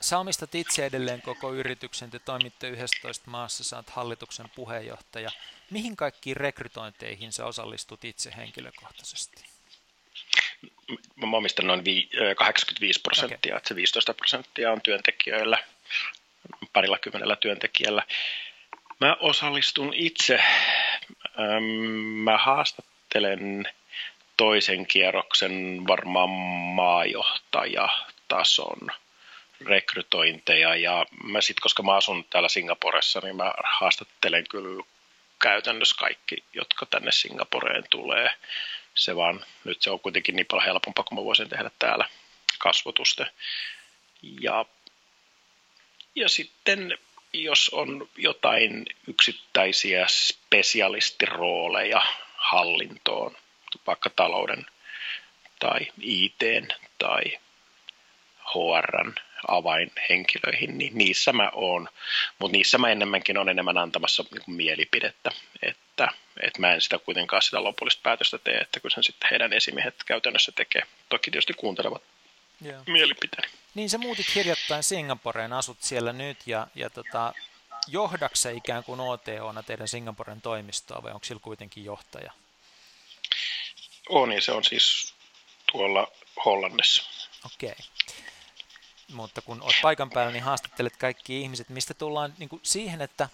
Sä 0.00 0.18
omistat 0.18 0.54
itse 0.54 0.86
edelleen 0.86 1.22
koko 1.22 1.52
yrityksen, 1.52 2.10
te 2.10 2.18
toimitte 2.18 2.68
11 2.68 3.30
maassa, 3.30 3.64
sä 3.64 3.76
oot 3.76 3.90
hallituksen 3.90 4.46
puheenjohtaja. 4.54 5.30
Mihin 5.70 5.96
kaikkiin 5.96 6.36
rekrytointeihin 6.36 7.32
sä 7.32 7.46
osallistut 7.46 8.04
itse 8.04 8.32
henkilökohtaisesti? 8.36 9.44
Mä 11.16 11.36
omistan 11.36 11.66
noin 11.66 11.84
85 12.36 13.00
prosenttia, 13.00 13.52
okay. 13.52 13.56
että 13.56 13.68
se 13.68 13.76
15 13.76 14.14
prosenttia 14.14 14.72
on 14.72 14.80
työntekijöillä, 14.80 15.58
parilla 16.72 16.98
kymmenellä 16.98 17.36
työntekijällä. 17.36 18.02
Mä 19.00 19.16
osallistun 19.20 19.94
itse, 19.94 20.42
mä 22.24 22.38
haastattelen 22.38 23.68
toisen 24.36 24.86
kierroksen 24.86 25.82
varmaan 25.86 26.30
maajohtajatason 26.74 28.88
rekrytointeja 29.66 30.76
ja 30.76 31.06
mä 31.24 31.40
sit, 31.40 31.60
koska 31.60 31.82
mä 31.82 31.96
asun 31.96 32.24
täällä 32.24 32.48
Singaporessa, 32.48 33.20
niin 33.20 33.36
mä 33.36 33.54
haastattelen 33.64 34.44
kyllä 34.50 34.84
käytännössä 35.42 35.96
kaikki, 35.98 36.44
jotka 36.52 36.86
tänne 36.86 37.12
Singaporeen 37.12 37.84
tulee. 37.90 38.30
Se 38.94 39.16
vaan, 39.16 39.44
nyt 39.64 39.82
se 39.82 39.90
on 39.90 40.00
kuitenkin 40.00 40.36
niin 40.36 40.46
paljon 40.46 40.66
helpompaa, 40.66 41.04
kun 41.04 41.18
mä 41.18 41.24
voisin 41.24 41.48
tehdä 41.48 41.70
täällä 41.78 42.08
kasvotusta. 42.58 43.26
Ja, 44.40 44.64
ja 46.14 46.28
sitten 46.28 46.98
jos 47.32 47.68
on 47.68 48.08
jotain 48.16 48.86
yksittäisiä 49.06 50.06
spesialistirooleja 50.08 52.02
hallintoon, 52.36 53.36
vaikka 53.86 54.10
talouden 54.10 54.66
tai 55.58 55.80
IT 56.00 56.40
tai 56.98 57.38
HRn 58.54 59.14
avainhenkilöihin, 59.48 60.78
niin 60.78 60.98
niissä 60.98 61.32
mä 61.32 61.50
oon. 61.54 61.88
Mutta 62.38 62.56
niissä 62.56 62.78
mä 62.78 62.90
enemmänkin 62.90 63.38
on 63.38 63.48
enemmän 63.48 63.78
antamassa 63.78 64.24
niin 64.30 64.56
mielipidettä, 64.56 65.30
että, 65.62 66.08
että 66.40 66.60
mä 66.60 66.74
en 66.74 66.80
sitä 66.80 66.98
kuitenkaan 66.98 67.42
sitä 67.42 67.64
lopullista 67.64 68.00
päätöstä 68.02 68.38
tee, 68.38 68.56
että 68.58 68.80
kun 68.80 68.90
sen 68.90 69.04
sitten 69.04 69.28
heidän 69.30 69.52
esimiehet 69.52 69.94
käytännössä 70.06 70.52
tekee. 70.52 70.82
Toki 71.08 71.30
tietysti 71.30 71.52
kuuntelevat 71.52 72.02
yeah. 72.64 72.82
mielipiteeni. 72.86 73.52
Niin 73.74 73.90
sä 73.90 73.98
muutit 73.98 74.34
hiljattain 74.34 74.82
Singaporeen, 74.82 75.52
asut 75.52 75.78
siellä 75.80 76.12
nyt 76.12 76.38
ja, 76.46 76.66
ja 76.74 76.90
tota, 76.90 77.32
johdakse 77.86 78.52
ikään 78.52 78.84
kuin 78.84 79.00
OTOna 79.00 79.62
teidän 79.62 79.88
Singaporen 79.88 80.40
toimistoa 80.40 81.02
vai 81.02 81.12
onko 81.12 81.24
sillä 81.24 81.40
kuitenkin 81.40 81.84
johtaja? 81.84 82.32
On, 84.08 84.28
niin 84.28 84.42
se 84.42 84.52
on 84.52 84.64
siis 84.64 85.14
tuolla 85.72 86.12
Hollannissa. 86.44 87.02
Okei. 87.46 87.70
Okay 87.70 88.25
mutta 89.12 89.42
kun 89.42 89.62
olet 89.62 89.76
paikan 89.82 90.10
päällä, 90.10 90.32
niin 90.32 90.44
haastattelet 90.44 90.96
kaikki 90.96 91.40
ihmiset, 91.40 91.68
mistä 91.68 91.94
tullaan 91.94 92.34
niin 92.38 92.48
kuin 92.48 92.60
siihen, 92.62 93.02
että 93.02 93.28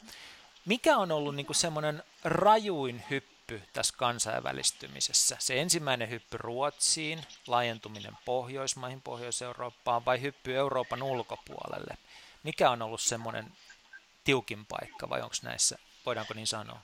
mikä 0.64 0.96
on 0.96 1.12
ollut 1.12 1.34
niin 1.34 1.46
semmoinen 1.52 2.02
rajuin 2.24 3.04
hyppy 3.10 3.62
tässä 3.72 3.94
kansainvälistymisessä? 3.96 5.36
Se 5.38 5.60
ensimmäinen 5.60 6.10
hyppy 6.10 6.36
Ruotsiin, 6.36 7.22
laajentuminen 7.46 8.16
Pohjoismaihin, 8.24 9.02
Pohjois-Eurooppaan 9.02 10.04
vai 10.04 10.20
hyppy 10.20 10.56
Euroopan 10.56 11.02
ulkopuolelle? 11.02 11.98
Mikä 12.42 12.70
on 12.70 12.82
ollut 12.82 13.00
semmoinen 13.00 13.52
tiukin 14.24 14.66
paikka 14.66 15.08
vai 15.08 15.22
onko 15.22 15.34
näissä, 15.42 15.78
voidaanko 16.06 16.34
niin 16.34 16.46
sanoa? 16.46 16.80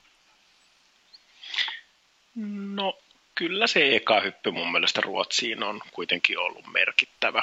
No 2.74 2.98
kyllä 3.34 3.66
se 3.66 3.96
eka 3.96 4.20
hyppy 4.20 4.50
mun 4.50 4.72
mielestä 4.72 5.00
Ruotsiin 5.00 5.62
on 5.62 5.80
kuitenkin 5.92 6.38
ollut 6.38 6.66
merkittävä. 6.66 7.42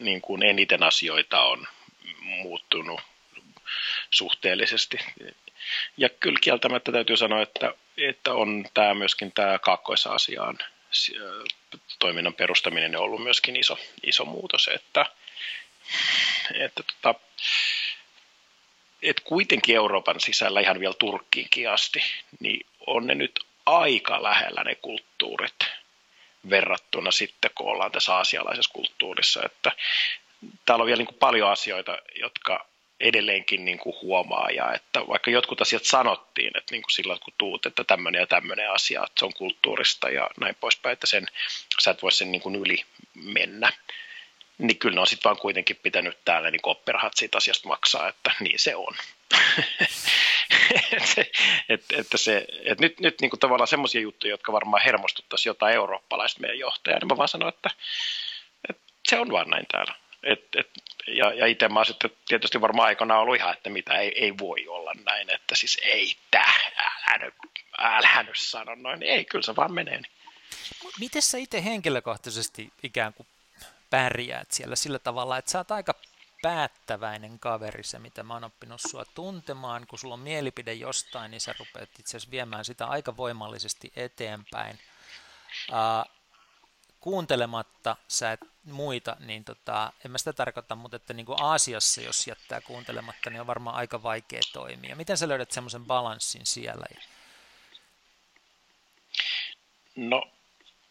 Niin 0.00 0.20
kuin 0.20 0.42
eniten 0.42 0.82
asioita 0.82 1.40
on 1.40 1.66
muuttunut 2.20 3.00
suhteellisesti. 4.10 4.98
Ja 5.96 6.08
kyllä 6.08 6.38
kieltämättä 6.40 6.92
täytyy 6.92 7.16
sanoa, 7.16 7.42
että, 7.42 7.74
että 7.96 8.34
on 8.34 8.64
tämä 8.74 8.94
myöskin 8.94 9.32
tämä 9.32 9.58
Kaakkois-Aasiaan 9.58 10.58
toiminnan 11.98 12.34
perustaminen 12.34 12.96
on 12.96 13.02
ollut 13.02 13.22
myöskin 13.22 13.56
iso, 13.56 13.78
iso 14.02 14.24
muutos, 14.24 14.68
että, 14.68 15.06
että 16.54 16.82
tota, 16.82 17.20
et 19.02 19.20
kuitenkin 19.20 19.76
Euroopan 19.76 20.20
sisällä 20.20 20.60
ihan 20.60 20.80
vielä 20.80 20.94
Turkkiinkin 20.98 21.70
asti, 21.70 22.00
niin 22.40 22.66
on 22.86 23.06
ne 23.06 23.14
nyt 23.14 23.40
aika 23.66 24.22
lähellä 24.22 24.64
ne 24.64 24.74
kulttuurit 24.74 25.79
verrattuna 26.50 27.10
sitten, 27.10 27.50
kun 27.54 27.66
ollaan 27.66 27.92
tässä 27.92 28.14
aasialaisessa 28.14 28.72
kulttuurissa. 28.72 29.40
Että 29.44 29.72
täällä 30.64 30.82
on 30.82 30.86
vielä 30.86 30.98
niin 30.98 31.06
kuin 31.06 31.18
paljon 31.18 31.50
asioita, 31.50 31.98
jotka 32.20 32.66
edelleenkin 33.00 33.64
niin 33.64 33.78
kuin 33.78 33.96
huomaa, 34.02 34.50
ja 34.50 34.72
että 34.72 35.06
vaikka 35.08 35.30
jotkut 35.30 35.60
asiat 35.60 35.84
sanottiin, 35.84 36.50
että 36.54 36.74
niin 36.74 36.82
kuin 36.82 36.92
silloin 36.92 37.20
kun 37.20 37.34
tuut, 37.38 37.66
että 37.66 37.84
tämmöinen 37.84 38.20
ja 38.20 38.26
tämmöinen 38.26 38.70
asia, 38.70 39.02
että 39.02 39.18
se 39.18 39.24
on 39.24 39.34
kulttuurista 39.34 40.10
ja 40.10 40.30
näin 40.40 40.54
poispäin, 40.60 40.92
että 40.92 41.06
sen, 41.06 41.26
sä 41.80 41.90
et 41.90 42.02
voi 42.02 42.12
sen 42.12 42.32
niin 42.32 42.42
kuin 42.42 42.56
yli 42.56 42.84
mennä, 43.14 43.72
niin 44.58 44.78
kyllä 44.78 44.94
ne 44.94 45.00
on 45.00 45.06
sitten 45.06 45.24
vaan 45.24 45.40
kuitenkin 45.40 45.76
pitänyt 45.82 46.18
täällä 46.24 46.50
niin 46.50 46.60
opperahat 46.62 47.12
siitä 47.16 47.38
asiasta 47.38 47.68
maksaa, 47.68 48.08
että 48.08 48.32
niin 48.40 48.58
se 48.58 48.76
on. 48.76 48.94
että, 51.68 51.96
että, 51.96 52.18
se, 52.18 52.46
että 52.64 52.84
nyt, 52.84 53.00
nyt 53.00 53.20
niin 53.20 53.30
kuin 53.30 53.40
tavallaan 53.40 53.68
semmoisia 53.68 54.00
juttuja, 54.00 54.30
jotka 54.30 54.52
varmaan 54.52 54.82
hermostuttaisi 54.82 55.48
jotain 55.48 55.74
eurooppalaista 55.74 56.40
meidän 56.40 56.58
johtajaa, 56.58 56.98
niin 56.98 57.08
mä 57.08 57.16
vaan 57.16 57.28
sanon, 57.28 57.48
että, 57.48 57.70
että 58.68 58.82
se 59.08 59.18
on 59.18 59.32
vaan 59.32 59.50
näin 59.50 59.66
täällä. 59.72 59.94
Et, 60.22 60.44
et, 60.56 60.70
ja, 61.06 61.32
ja 61.34 61.46
itse 61.46 61.68
mä 61.68 61.84
sitten 61.84 62.10
tietysti 62.28 62.60
varmaan 62.60 62.86
aikana 62.86 63.18
ollut 63.18 63.36
ihan, 63.36 63.52
että 63.52 63.70
mitä 63.70 63.98
ei, 63.98 64.24
ei 64.24 64.38
voi 64.38 64.68
olla 64.68 64.92
näin, 65.04 65.30
että 65.30 65.54
siis 65.54 65.78
ei 65.82 66.16
tää, 66.30 66.54
älä 67.08 67.18
nyt, 67.18 67.34
älä 67.78 68.22
nyt 68.22 68.36
sano 68.38 68.74
noin, 68.74 69.02
ei, 69.02 69.24
kyllä 69.24 69.42
se 69.42 69.56
vaan 69.56 69.72
menee. 69.72 70.00
Niin. 70.00 70.12
Miten 71.00 71.22
sä 71.22 71.38
itse 71.38 71.64
henkilökohtaisesti 71.64 72.72
ikään 72.82 73.14
kuin 73.14 73.26
pärjäät 73.90 74.52
siellä 74.52 74.76
sillä 74.76 74.98
tavalla, 74.98 75.38
että 75.38 75.50
sä 75.50 75.58
oot 75.58 75.70
aika 75.70 75.94
päättäväinen 76.42 77.38
kaveri, 77.38 77.82
se 77.82 77.98
mitä 77.98 78.22
mä 78.22 78.34
oon 78.34 78.44
oppinut 78.44 78.80
sua 78.80 79.04
tuntemaan, 79.04 79.86
kun 79.86 79.98
sulla 79.98 80.14
on 80.14 80.20
mielipide 80.20 80.74
jostain, 80.74 81.30
niin 81.30 81.40
sä 81.40 81.54
rupeat 81.58 81.90
itse 81.98 82.10
asiassa 82.10 82.30
viemään 82.30 82.64
sitä 82.64 82.86
aika 82.86 83.16
voimallisesti 83.16 83.92
eteenpäin. 83.96 84.78
Uh, 85.68 86.12
kuuntelematta 87.00 87.96
sä 88.08 88.32
et 88.32 88.40
muita, 88.64 89.16
niin 89.20 89.44
tota, 89.44 89.92
en 90.04 90.10
mä 90.10 90.18
sitä 90.18 90.32
tarkoita, 90.32 90.74
mutta 90.74 90.96
että 90.96 91.14
niin 91.14 91.26
kuin 91.26 91.42
Aasiassa, 91.42 92.00
jos 92.00 92.26
jättää 92.26 92.60
kuuntelematta, 92.60 93.30
niin 93.30 93.40
on 93.40 93.46
varmaan 93.46 93.76
aika 93.76 94.02
vaikea 94.02 94.40
toimia. 94.52 94.96
Miten 94.96 95.16
sä 95.16 95.28
löydät 95.28 95.50
semmoisen 95.50 95.84
balanssin 95.84 96.46
siellä? 96.46 96.86
No, 99.96 100.30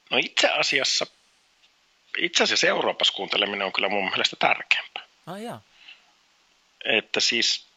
no 0.10 0.18
itse 0.18 0.50
asiassa 0.50 1.06
itse 2.18 2.44
asiassa 2.44 2.68
Euroopassa 2.68 3.14
kuunteleminen 3.14 3.66
on 3.66 3.74
kyllä 3.74 3.90
mun 3.90 4.10
mielestä 4.10 4.36
tärkeämpää. 4.36 5.09
Ah, 5.30 5.42
jaa. 5.42 5.62
Että 6.86 7.20
siis 7.20 7.68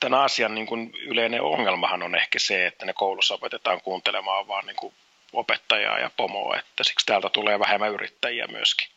tämän 0.00 0.20
asian 0.20 0.54
niin 0.54 0.66
kuin 0.66 0.92
yleinen 0.94 1.42
ongelmahan 1.42 2.02
on 2.02 2.14
ehkä 2.14 2.38
se, 2.38 2.66
että 2.66 2.86
ne 2.86 2.92
koulussa 2.92 3.34
opetetaan 3.34 3.80
kuuntelemaan 3.80 4.48
vaan 4.48 4.66
niin 4.66 4.76
kuin 4.76 4.94
opettajaa 5.32 5.98
ja 5.98 6.10
pomoa, 6.16 6.56
että 6.56 6.84
siksi 6.84 7.06
täältä 7.06 7.28
tulee 7.28 7.58
vähemmän 7.58 7.92
yrittäjiä 7.92 8.46
myöskin. 8.46 8.88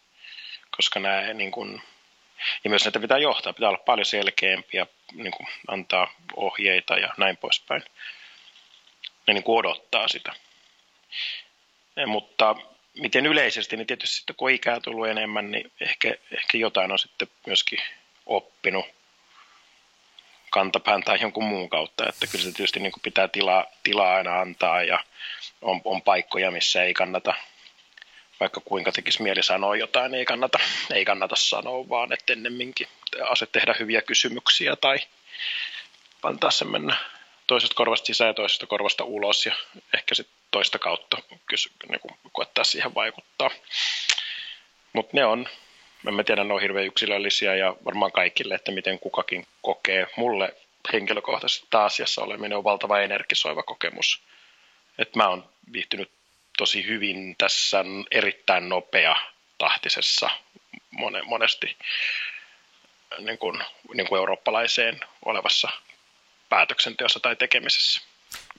Koska 0.78 1.00
nämä 1.00 1.34
niin 1.34 1.52
kuin, 1.52 1.82
ja 2.64 2.70
myös 2.70 2.86
näitä 2.86 3.00
pitää 3.00 3.18
johtaa, 3.18 3.54
pitää 3.54 3.70
olla 3.70 3.84
paljon 3.86 4.06
selkeämpiä, 4.06 4.88
niin 5.14 5.32
kuin 5.32 5.48
antaa 5.68 6.14
ohjeita 6.36 6.98
ja 6.98 7.14
näin 7.18 7.38
poispäin. 7.38 7.84
Ne 9.28 9.34
niin 9.34 9.44
kuin 9.44 9.60
odottaa 9.60 10.08
sitä. 10.08 10.34
Ja, 11.96 12.08
mutta 12.08 12.56
miten 13.00 13.26
yleisesti, 13.26 13.78
niin 13.78 13.88
tietysti 13.88 14.18
sitten 14.18 14.36
kun 14.36 14.52
ikää 14.52 14.80
tullut 14.80 15.08
enemmän, 15.08 15.52
niin 15.52 15.72
ehkä, 15.82 16.16
ehkä 16.32 16.58
jotain 16.58 16.92
on 16.92 17.00
sitten 17.00 17.28
myöskin 17.48 17.80
oppinut 18.26 18.86
kantapään 20.52 21.04
tai 21.04 21.22
jonkun 21.22 21.44
muun 21.44 21.70
kautta, 21.70 22.10
että 22.10 22.28
kyllä 22.28 22.44
se 22.44 22.52
tietysti 22.52 22.80
niin 22.80 22.92
pitää 23.04 23.28
tilaa, 23.28 23.66
tilaa 23.84 24.16
aina 24.16 24.40
antaa 24.40 24.84
ja 24.84 25.04
on, 25.62 25.82
on 25.86 26.02
paikkoja, 26.02 26.52
missä 26.52 26.84
ei 26.84 26.94
kannata, 26.94 27.34
vaikka 28.40 28.62
kuinka 28.66 28.92
tekisi 28.92 29.22
mieli 29.22 29.44
sanoa 29.44 29.76
jotain, 29.76 30.12
niin 30.12 30.20
ei 30.20 30.26
kannata, 30.26 30.60
ei 30.94 31.06
kannata 31.06 31.36
sanoa, 31.36 31.90
vaan 31.90 32.14
että 32.14 32.34
ennemminkin 32.34 32.88
ase 33.30 33.46
tehdä 33.46 33.76
hyviä 33.80 34.02
kysymyksiä 34.02 34.76
tai 34.76 34.98
antaa 36.24 36.52
sen 36.52 36.72
mennä 36.72 36.96
toisesta 37.48 37.76
korvasta 37.76 38.06
sisään 38.06 38.28
ja 38.28 38.34
toisesta 38.34 38.68
korvasta 38.68 39.04
ulos 39.04 39.46
ja 39.46 39.56
ehkä 39.94 40.16
sitten 40.16 40.41
toista 40.52 40.80
kautta 40.80 41.18
kysy, 41.46 41.70
niin 41.90 42.00
kuin 42.00 42.18
koettaa 42.32 42.64
siihen 42.64 42.96
vaikuttaa. 42.96 43.52
Mutta 44.94 45.18
ne 45.18 45.26
on, 45.26 45.50
en 46.08 46.26
tiedä, 46.26 46.44
ne 46.44 46.54
on 46.54 46.62
hirveän 46.62 46.86
yksilöllisiä 46.86 47.56
ja 47.56 47.76
varmaan 47.86 48.12
kaikille, 48.12 48.56
että 48.56 48.72
miten 48.72 49.00
kukakin 49.00 49.48
kokee. 49.62 50.08
Mulle 50.16 50.56
henkilökohtaisesti 50.94 51.68
tämä 51.70 51.84
asiassa 51.84 52.22
oleminen 52.22 52.58
on 52.58 52.64
valtava 52.64 53.00
energisoiva 53.00 53.64
kokemus. 53.64 54.22
Että 54.98 55.20
mä 55.20 55.28
oon 55.28 55.50
viihtynyt 55.74 56.12
tosi 56.58 56.88
hyvin 56.88 57.36
tässä 57.38 57.86
erittäin 58.12 58.70
nopea 58.70 59.16
tahtisessa 59.58 60.30
monesti 61.26 61.78
niin 63.20 63.38
kuin, 63.38 63.64
niin 63.94 64.08
kuin 64.08 64.20
eurooppalaiseen 64.20 65.00
olevassa 65.26 65.70
päätöksenteossa 66.50 67.20
tai 67.20 67.36
tekemisessä. 67.36 68.02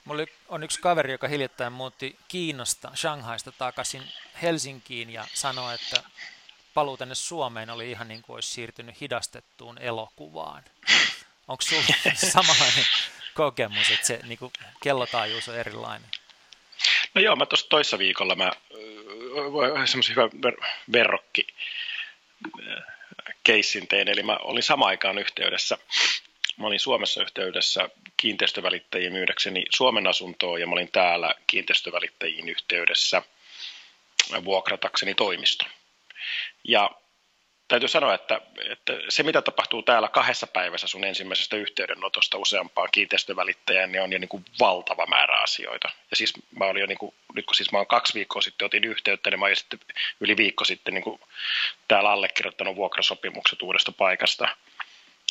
Mulla 0.05 0.27
on 0.49 0.63
yksi 0.63 0.81
kaveri, 0.81 1.13
joka 1.13 1.29
hiljattain 1.29 1.73
muutti 1.73 2.17
Kiinasta, 2.29 2.91
Shanghaista 2.95 3.53
takaisin 3.53 4.03
Helsinkiin 4.43 5.11
ja 5.11 5.25
sanoi, 5.35 5.75
että 5.75 6.03
paluu 6.75 6.97
tänne 6.97 7.15
Suomeen 7.15 7.71
oli 7.71 7.91
ihan 7.91 8.09
niin 8.09 8.23
kuin 8.23 8.35
olisi 8.35 8.51
siirtynyt 8.51 9.01
hidastettuun 9.01 9.79
elokuvaan. 9.79 10.65
Onko 11.49 11.63
sinulla 11.63 11.87
samanlainen 12.33 12.85
kokemus, 13.35 13.91
että 13.91 14.07
se 14.07 14.21
niin 14.23 14.39
kuin 14.39 14.53
kellotaajuus 14.83 15.49
on 15.49 15.57
erilainen? 15.57 16.09
No 17.15 17.21
joo, 17.21 17.37
mä 17.37 17.47
tuossa 17.47 17.69
toissa 17.69 17.99
viikolla 17.99 18.35
mä 18.35 18.53
semmoisen 19.87 20.17
hyvän 20.17 20.31
ver- 20.31 20.67
verrokki 20.93 21.47
keissin 23.45 23.89
tein, 23.89 24.09
eli 24.09 24.23
mä 24.23 24.37
olin 24.37 24.63
samaan 24.63 24.89
aikaan 24.89 25.19
yhteydessä 25.19 25.79
Mä 26.57 26.67
olin 26.67 26.81
Suomessa 26.81 27.23
yhteydessä 27.23 27.89
kiinteistövälittäjiin 28.17 29.13
myydäkseni 29.13 29.65
Suomen 29.71 30.07
asuntoa 30.07 30.59
ja 30.59 30.67
mä 30.67 30.73
olin 30.73 30.93
täällä 30.93 31.35
kiinteistövälittäjiin 31.47 32.49
yhteydessä 32.49 33.23
vuokratakseni 34.45 35.15
toimisto. 35.15 35.65
Ja 36.65 36.91
täytyy 37.69 37.89
sanoa, 37.89 38.15
että, 38.15 38.41
että 38.71 38.93
se 39.09 39.23
mitä 39.23 39.43
tapahtuu 39.43 39.83
täällä 39.83 40.09
kahdessa 40.09 40.47
päivässä 40.47 40.87
sun 40.87 41.05
ensimmäisestä 41.05 41.57
yhteydenotosta 41.57 42.39
useampaan 42.39 42.89
kiinteistövälittäjään, 42.93 43.93
niin 43.93 44.03
on 44.03 44.13
jo 44.13 44.19
niin 44.19 44.29
kuin 44.29 44.45
valtava 44.61 45.07
määrä 45.07 45.43
asioita. 45.43 45.89
Ja 46.11 46.17
siis 46.17 46.33
mä 46.59 46.65
olin 46.65 46.81
jo, 46.81 46.87
niin 46.87 46.99
kuin, 46.99 47.15
nyt 47.35 47.47
kun 47.47 47.55
siis 47.55 47.73
mä 47.73 47.79
oon 47.79 47.87
kaksi 47.87 48.15
viikkoa 48.15 48.43
sitten 48.43 48.67
otin 48.67 48.85
yhteyttä, 48.85 49.31
niin 49.31 49.39
mä 49.41 49.45
olin 49.47 49.57
sitten 49.57 49.81
yli 50.21 50.37
viikko 50.37 50.65
sitten 50.65 50.95
niin 50.95 51.05
kuin 51.05 51.21
täällä 51.89 52.11
allekirjoittanut 52.11 52.77
vuokrasopimukset 52.77 53.63
uudesta 53.63 53.93
paikasta– 53.93 54.49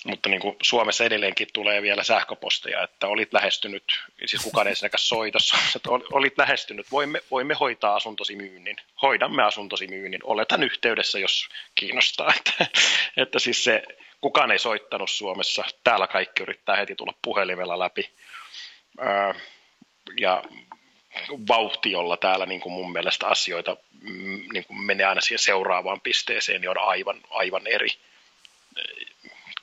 mutta 0.06 0.30
niin 0.30 0.41
kuin 0.41 0.56
Suomessa 0.62 1.04
edelleenkin 1.04 1.47
tulee 1.54 1.82
vielä 1.82 2.04
sähköposteja, 2.04 2.84
että 2.84 3.08
olit 3.08 3.34
lähestynyt, 3.34 3.84
siis 4.26 4.43
kukaan 4.43 4.68
ei 4.68 4.76
sekä 4.76 4.97
soita, 4.97 5.38
että 5.76 5.89
olit 5.91 6.38
lähestynyt, 6.38 6.91
voimme, 6.91 7.22
voimme 7.32 7.54
hoitaa 7.54 7.95
asuntosi 7.95 8.36
myynnin, 8.36 8.76
hoidamme 9.02 9.43
asuntosi 9.43 9.88
myynnin, 9.88 10.22
oletan 10.24 10.64
yhteydessä, 10.64 11.20
jos 11.20 11.49
kiinnostaa, 11.76 12.34
että, 12.38 12.80
että 13.18 13.39
siis 13.39 13.64
se, 13.64 13.84
kukaan 14.22 14.52
ei 14.52 14.60
soittanut 14.60 15.10
Suomessa, 15.10 15.64
täällä 15.84 16.08
kaikki 16.08 16.43
yrittää 16.43 16.76
heti 16.76 16.95
tulla 16.95 17.14
puhelimella 17.22 17.80
läpi, 17.80 18.10
ja 20.20 20.43
vauhti, 21.47 21.91
jolla 21.91 22.18
täällä 22.18 22.45
niin 22.45 22.62
kuin 22.62 22.74
mun 22.74 22.91
mielestä 22.91 23.28
asioita 23.28 23.78
mm, 24.02 24.43
niin 24.54 24.66
kuin 24.66 24.82
menee 24.82 25.06
aina 25.06 25.22
siihen 25.22 25.39
seuraavaan 25.39 26.02
pisteeseen, 26.02 26.62
niin 26.62 26.70
on 26.70 26.78
aivan, 26.78 27.22
aivan 27.30 27.68
eri 27.68 27.88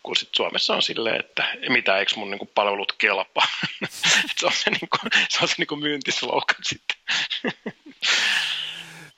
kun 0.09 0.17
sit 0.17 0.35
Suomessa 0.37 0.75
on 0.75 0.83
silleen, 0.83 1.21
että 1.21 1.45
mitä 1.69 1.99
eikö 1.99 2.13
mun 2.17 2.31
niinku 2.31 2.47
palvelut 2.55 2.93
kelpaa. 2.93 3.47
se 4.41 4.47
on 4.47 4.53
se, 4.53 4.71
niinku, 4.71 4.97
se, 5.29 5.39
on 5.43 5.49
se 5.49 5.55
niinku 5.59 5.77
myyntislogan 5.77 6.57
sitten. 6.63 6.97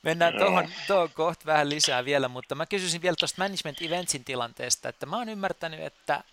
Mennään 0.03 0.34
tuohon, 0.38 0.68
tuohon 0.86 1.11
kohta 1.11 1.47
vähän 1.47 1.70
lisää 1.70 2.05
vielä, 2.05 2.28
mutta 2.28 2.55
mä 2.55 2.66
kysyisin 2.66 3.03
vielä 3.03 3.16
tuosta 3.18 3.43
Management 3.43 3.82
Eventsin 3.82 4.24
tilanteesta, 4.24 4.88
että 4.88 5.07
mä 5.07 5.16
oon 5.16 5.28
ymmärtänyt, 5.28 5.80
että 5.80 6.24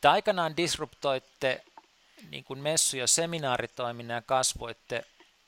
te 0.00 0.08
aikanaan 0.08 0.56
disruptoitte 0.56 1.62
niin 2.30 2.44
kuin 2.44 2.60
messu- 2.60 2.96
ja 2.96 3.06
seminaaritoiminnan 3.06 4.14
ja 4.14 4.22
kasvoitte 4.22 5.04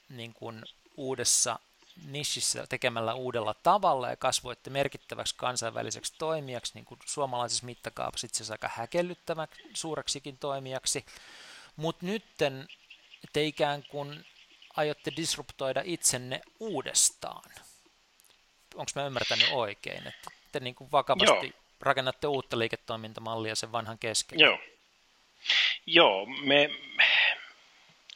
niin 0.09 0.35
kuin 0.35 0.63
uudessa 0.97 1.59
nishissä 2.05 2.67
tekemällä 2.69 3.15
uudella 3.15 3.55
tavalla 3.55 4.11
ja 4.11 4.17
kasvoitte 4.17 4.71
merkittäväksi 4.71 5.35
kansainväliseksi 5.39 6.15
toimijaksi, 6.19 6.75
niin 6.75 6.85
kuin 6.85 7.01
suomalaisessa 7.05 7.67
mittakaavassa 7.67 8.27
itse 8.27 8.37
asiassa 8.37 8.55
aika 8.55 8.71
häkellyttäväksi 8.75 9.63
suureksikin 9.75 10.39
toimijaksi. 10.39 11.05
Mutta 11.77 12.07
nytten 12.07 12.69
te 13.33 13.45
ikään 13.45 13.83
kuin 13.83 14.27
aiotte 14.77 15.13
disruptoida 15.17 15.83
itsenne 15.85 16.41
uudestaan. 16.61 17.51
Onko 18.75 18.91
mä 18.95 19.07
ymmärtänyt 19.07 19.49
oikein, 19.53 20.07
että 20.07 20.31
te 20.53 20.61
niin 20.61 20.75
kuin 20.75 20.93
vakavasti 20.93 21.47
Joo. 21.47 21.63
rakennatte 21.81 22.27
uutta 22.27 22.59
liiketoimintamallia 22.59 23.55
sen 23.55 23.73
vanhan 23.73 23.99
kesken? 23.99 24.41
Joo. 24.41 24.59
Joo, 25.87 26.27
me, 26.27 26.71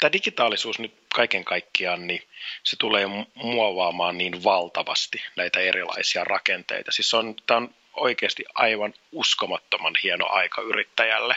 tämä 0.00 0.12
digitaalisuus 0.12 0.78
nyt 0.78 0.94
kaiken 1.14 1.44
kaikkiaan, 1.44 2.06
niin 2.06 2.22
se 2.62 2.76
tulee 2.76 3.06
muovaamaan 3.34 4.18
niin 4.18 4.44
valtavasti 4.44 5.22
näitä 5.36 5.60
erilaisia 5.60 6.24
rakenteita. 6.24 6.92
Siis 6.92 7.14
on, 7.14 7.34
tämä 7.46 7.58
on 7.58 7.74
oikeasti 7.94 8.44
aivan 8.54 8.94
uskomattoman 9.12 9.94
hieno 10.02 10.26
aika 10.28 10.62
yrittäjälle, 10.62 11.36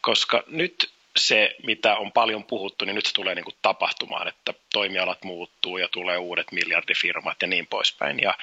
koska 0.00 0.42
nyt 0.46 0.90
se, 1.16 1.56
mitä 1.66 1.96
on 1.96 2.12
paljon 2.12 2.44
puhuttu, 2.44 2.84
niin 2.84 2.94
nyt 2.94 3.06
se 3.06 3.14
tulee 3.14 3.34
niin 3.34 3.44
kuin 3.44 3.56
tapahtumaan, 3.62 4.28
että 4.28 4.54
toimialat 4.72 5.24
muuttuu 5.24 5.78
ja 5.78 5.88
tulee 5.88 6.18
uudet 6.18 6.52
miljardifirmat 6.52 7.42
ja 7.42 7.48
niin 7.48 7.66
poispäin. 7.66 8.20
Ja, 8.20 8.34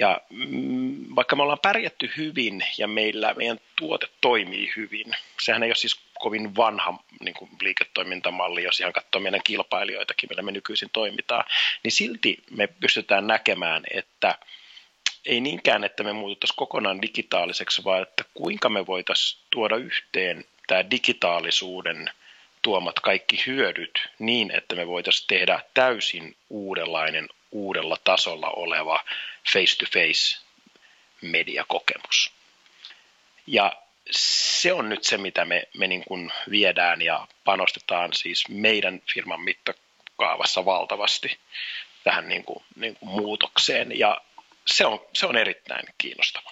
ja 0.00 0.20
mm, 0.30 1.06
vaikka 1.16 1.36
me 1.36 1.42
ollaan 1.42 1.58
pärjätty 1.62 2.12
hyvin 2.16 2.64
ja 2.78 2.88
meillä 2.88 3.34
meidän 3.34 3.60
tuote 3.76 4.06
toimii 4.20 4.72
hyvin, 4.76 5.16
sehän 5.40 5.62
ei 5.62 5.68
ole 5.68 5.74
siis 5.74 6.00
kovin 6.22 6.56
vanha 6.56 6.98
niin 7.20 7.34
kuin 7.34 7.50
liiketoimintamalli, 7.62 8.62
jos 8.62 8.80
ihan 8.80 8.92
katsoo 8.92 9.20
meidän 9.20 9.42
kilpailijoitakin, 9.44 10.28
millä 10.30 10.42
me 10.42 10.52
nykyisin 10.52 10.90
toimitaan, 10.92 11.44
niin 11.82 11.92
silti 11.92 12.42
me 12.50 12.66
pystytään 12.66 13.26
näkemään, 13.26 13.82
että 13.94 14.38
ei 15.26 15.40
niinkään, 15.40 15.84
että 15.84 16.02
me 16.02 16.12
muututtaisiin 16.12 16.56
kokonaan 16.56 17.02
digitaaliseksi, 17.02 17.84
vaan 17.84 18.02
että 18.02 18.24
kuinka 18.34 18.68
me 18.68 18.86
voitaisiin 18.86 19.42
tuoda 19.50 19.76
yhteen 19.76 20.44
tämä 20.66 20.90
digitaalisuuden 20.90 22.10
tuomat 22.62 23.00
kaikki 23.00 23.42
hyödyt 23.46 24.08
niin, 24.18 24.50
että 24.50 24.74
me 24.74 24.86
voitaisiin 24.86 25.26
tehdä 25.26 25.60
täysin 25.74 26.36
uudenlainen, 26.50 27.28
uudella 27.50 27.96
tasolla 28.04 28.50
oleva 28.50 29.04
face-to-face 29.52 30.38
mediakokemus. 31.20 32.30
Ja 33.46 33.76
se 34.10 34.72
on 34.72 34.88
nyt 34.88 35.04
se, 35.04 35.18
mitä 35.18 35.44
me, 35.44 35.68
me 35.74 35.86
niin 35.86 36.04
kuin 36.04 36.32
viedään 36.50 37.02
ja 37.02 37.26
panostetaan 37.44 38.12
siis 38.12 38.48
meidän 38.48 39.02
firman 39.14 39.40
mittakaavassa 39.40 40.64
valtavasti 40.64 41.38
tähän 42.04 42.28
niin 42.28 42.44
kuin, 42.44 42.64
niin 42.76 42.96
kuin 42.96 43.08
muutokseen. 43.08 43.98
Ja 43.98 44.20
se 44.66 44.86
on, 44.86 45.00
se 45.12 45.26
on 45.26 45.36
erittäin 45.36 45.86
kiinnostava. 45.98 46.50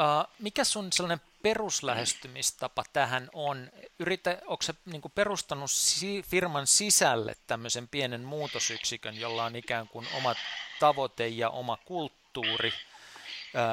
Uh, 0.00 0.34
mikä 0.38 0.64
sun 0.64 0.92
sellainen 0.92 1.20
peruslähestymistapa 1.42 2.84
tähän 2.92 3.30
on? 3.32 3.70
Yritä, 3.98 4.38
onko 4.46 4.62
se 4.62 4.74
niin 4.86 5.02
perustanut 5.14 5.70
si- 5.70 6.22
firman 6.22 6.66
sisälle 6.66 7.34
tämmöisen 7.46 7.88
pienen 7.88 8.20
muutosyksikön, 8.20 9.20
jolla 9.20 9.44
on 9.44 9.56
ikään 9.56 9.88
kuin 9.88 10.06
oma 10.14 10.34
tavoite 10.80 11.28
ja 11.28 11.50
oma 11.50 11.76
kulttuuri, 11.76 12.72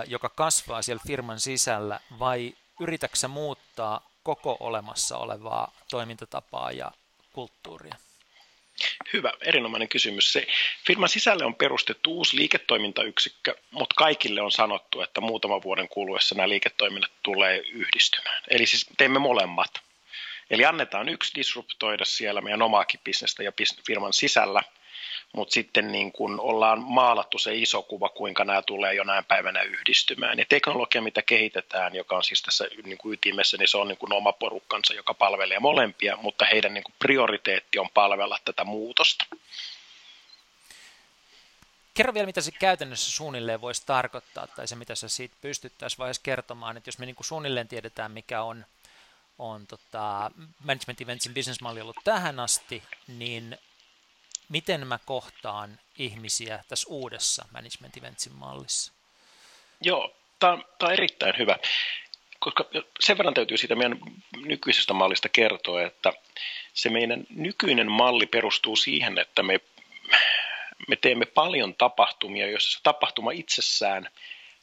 joka 0.07 0.29
kasvaa 0.29 0.81
siellä 0.81 1.03
firman 1.07 1.39
sisällä, 1.39 1.99
vai 2.19 2.53
yritätkö 2.79 3.27
muuttaa 3.27 4.09
koko 4.23 4.57
olemassa 4.59 5.17
olevaa 5.17 5.71
toimintatapaa 5.89 6.71
ja 6.71 6.91
kulttuuria? 7.33 7.95
Hyvä, 9.13 9.33
erinomainen 9.41 9.89
kysymys. 9.89 10.33
Se 10.33 10.47
firman 10.87 11.09
sisälle 11.09 11.45
on 11.45 11.55
perustettu 11.55 12.17
uusi 12.17 12.37
liiketoimintayksikkö, 12.37 13.55
mutta 13.71 13.95
kaikille 13.97 14.41
on 14.41 14.51
sanottu, 14.51 15.01
että 15.01 15.21
muutaman 15.21 15.63
vuoden 15.63 15.87
kuluessa 15.87 16.35
nämä 16.35 16.49
liiketoiminnat 16.49 17.11
tulee 17.23 17.57
yhdistymään. 17.57 18.43
Eli 18.47 18.65
siis 18.65 18.87
teemme 18.97 19.19
molemmat. 19.19 19.71
Eli 20.49 20.65
annetaan 20.65 21.09
yksi 21.09 21.35
disruptoida 21.35 22.05
siellä 22.05 22.41
meidän 22.41 22.61
omaakin 22.61 22.99
bisnestä 23.03 23.43
ja 23.43 23.51
firman 23.87 24.13
sisällä– 24.13 24.61
mutta 25.33 25.53
sitten 25.53 25.91
niin 25.91 26.11
kun 26.11 26.39
ollaan 26.39 26.79
maalattu 26.79 27.39
se 27.39 27.55
iso 27.55 27.81
kuva, 27.81 28.09
kuinka 28.09 28.43
nämä 28.43 28.61
tulee 28.61 28.93
jo 28.93 29.03
näin 29.03 29.25
päivänä 29.25 29.61
yhdistymään. 29.61 30.39
Ja 30.39 30.45
teknologia, 30.49 31.01
mitä 31.01 31.21
kehitetään, 31.21 31.95
joka 31.95 32.15
on 32.15 32.23
siis 32.23 32.41
tässä 32.41 32.67
niin 32.83 32.97
kuin 32.97 33.13
ytimessä, 33.13 33.57
niin 33.57 33.67
se 33.67 33.77
on 33.77 33.87
niin 33.87 33.97
kuin 33.97 34.13
oma 34.13 34.33
porukkansa, 34.33 34.93
joka 34.93 35.13
palvelee 35.13 35.59
molempia, 35.59 36.17
mutta 36.21 36.45
heidän 36.45 36.73
niin 36.73 36.83
kuin 36.83 36.95
prioriteetti 36.99 37.79
on 37.79 37.89
palvella 37.93 38.39
tätä 38.45 38.63
muutosta. 38.63 39.25
Kerro 41.93 42.13
vielä, 42.13 42.25
mitä 42.25 42.41
se 42.41 42.51
käytännössä 42.51 43.11
suunnilleen 43.11 43.61
voisi 43.61 43.83
tarkoittaa, 43.85 44.47
tai 44.47 44.67
se, 44.67 44.75
mitä 44.75 44.95
sä 44.95 45.07
siitä 45.09 45.35
pystyttäisiin 45.41 45.97
vaiheessa 45.97 46.21
kertomaan, 46.23 46.77
että 46.77 46.87
jos 46.87 46.99
me 46.99 47.05
niin 47.05 47.15
kuin 47.15 47.25
suunnilleen 47.25 47.67
tiedetään, 47.67 48.11
mikä 48.11 48.41
on, 48.41 48.65
on 49.39 49.67
tota, 49.67 50.31
Management 50.63 51.01
Eventsin 51.01 51.33
business-malli 51.33 51.81
ollut 51.81 51.97
tähän 52.03 52.39
asti, 52.39 52.83
niin 53.07 53.57
miten 54.49 54.87
mä 54.87 54.99
kohtaan 55.05 55.79
ihmisiä 55.97 56.63
tässä 56.67 56.89
uudessa 56.89 57.45
Management 57.51 57.97
Eventsin 57.97 58.35
mallissa? 58.35 58.93
Joo, 59.81 60.15
tämä 60.39 60.53
on, 60.53 60.93
erittäin 60.93 61.37
hyvä, 61.37 61.55
koska 62.39 62.65
sen 62.99 63.17
verran 63.17 63.33
täytyy 63.33 63.57
siitä 63.57 63.75
meidän 63.75 63.99
nykyisestä 64.35 64.93
mallista 64.93 65.29
kertoa, 65.29 65.81
että 65.81 66.13
se 66.73 66.89
meidän 66.89 67.23
nykyinen 67.29 67.91
malli 67.91 68.25
perustuu 68.25 68.75
siihen, 68.75 69.17
että 69.17 69.43
me, 69.43 69.59
me 70.87 70.95
teemme 70.95 71.25
paljon 71.25 71.75
tapahtumia, 71.75 72.49
joissa 72.49 72.79
tapahtuma 72.83 73.31
itsessään 73.31 74.09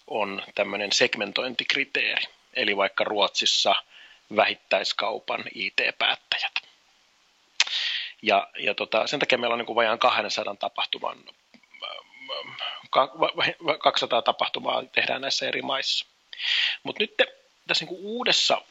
on 0.07 0.43
tämmöinen 0.55 0.93
segmentointikriteeri, 0.93 2.25
eli 2.55 2.77
vaikka 2.77 3.05
Ruotsissa 3.05 3.75
vähittäiskaupan 4.37 5.45
IT-päättäjät. 5.55 6.53
Ja, 8.23 8.49
ja 8.59 8.75
tota, 8.75 9.07
sen 9.07 9.21
takia 9.21 9.39
meillä 9.39 9.55
on 9.55 9.59
niin 9.59 9.67
kuin 9.67 9.77
vajaan 9.77 9.99
200 9.99 10.57
tapahtuman, 10.57 11.19
200 13.79 14.23
tapahtumaa 14.23 14.83
tehdään 14.85 15.21
näissä 15.21 15.49
eri 15.49 15.63
maissa. 15.63 16.07
Mutta 16.83 17.03
nyt 17.03 17.15
tässä 17.67 17.85
niin 17.85 17.97
kuin 17.97 18.01
uudessa 18.05 18.63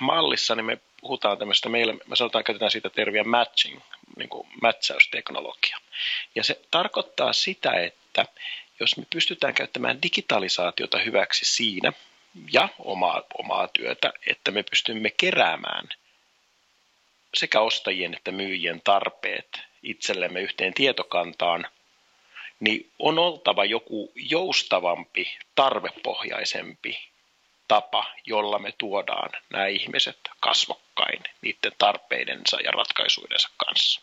mallissa 0.00 0.54
niin 0.54 0.64
me 0.64 0.78
puhutaan 1.00 1.38
tämmöistä, 1.38 1.68
meillä, 1.68 1.94
me 2.06 2.16
sanotaan, 2.16 2.44
käytetään 2.44 2.70
siitä 2.70 2.90
terviä 2.90 3.24
matching, 3.24 3.80
niin 4.16 4.28
kuin 4.28 4.48
matchausteknologia. 4.62 5.78
Ja 6.34 6.44
se 6.44 6.60
tarkoittaa 6.70 7.32
sitä, 7.32 7.72
että 7.72 8.26
jos 8.80 8.96
me 8.96 9.04
pystytään 9.10 9.54
käyttämään 9.54 10.02
digitalisaatiota 10.02 10.98
hyväksi 10.98 11.44
siinä 11.44 11.92
ja 12.52 12.68
omaa, 12.78 13.22
omaa 13.38 13.68
työtä, 13.68 14.12
että 14.26 14.50
me 14.50 14.62
pystymme 14.62 15.10
keräämään– 15.10 15.88
sekä 17.36 17.60
ostajien 17.60 18.14
että 18.14 18.32
myyjien 18.32 18.80
tarpeet 18.84 19.60
itsellemme 19.82 20.40
yhteen 20.40 20.74
tietokantaan, 20.74 21.66
niin 22.60 22.92
on 22.98 23.18
oltava 23.18 23.64
joku 23.64 24.12
joustavampi, 24.14 25.38
tarvepohjaisempi 25.54 26.98
tapa, 27.68 28.04
jolla 28.26 28.58
me 28.58 28.72
tuodaan 28.78 29.30
nämä 29.50 29.66
ihmiset 29.66 30.18
kasvokkain 30.40 31.22
niiden 31.42 31.72
tarpeidensa 31.78 32.60
ja 32.60 32.70
ratkaisuidensa 32.70 33.50
kanssa. 33.56 34.00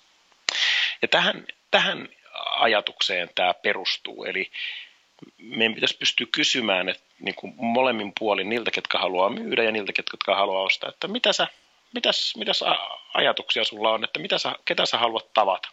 Ja 1.02 1.08
tähän, 1.08 1.48
tähän 1.72 2.10
ajatukseen 2.34 3.30
tämä 3.36 3.54
perustuu, 3.54 4.24
eli 4.24 4.52
meidän 5.38 5.74
pitäisi 5.74 5.98
pystyä 5.98 6.28
kysymään 6.32 6.90
että 6.90 7.04
niin 7.20 7.36
kuin 7.36 7.54
molemmin 7.58 8.12
puolin 8.20 8.50
niiltä, 8.50 8.72
ketkä 8.72 8.98
haluaa 8.98 9.30
myydä 9.30 9.64
ja 9.64 9.72
niiltä, 9.72 9.94
ketkä 9.94 10.36
haluaa 10.36 10.64
ostaa, 10.64 10.90
että 10.90 11.08
mitä 11.08 11.34
sä 11.34 11.48
mitäs, 11.94 12.36
mitäs 12.38 12.64
ajatuksia 13.14 13.64
sulla 13.64 13.92
on, 13.92 14.04
että 14.04 14.20
mitä 14.20 14.38
sä, 14.38 14.56
ketä 14.66 14.86
sä 14.86 14.98
haluat 14.98 15.34
tavata. 15.34 15.70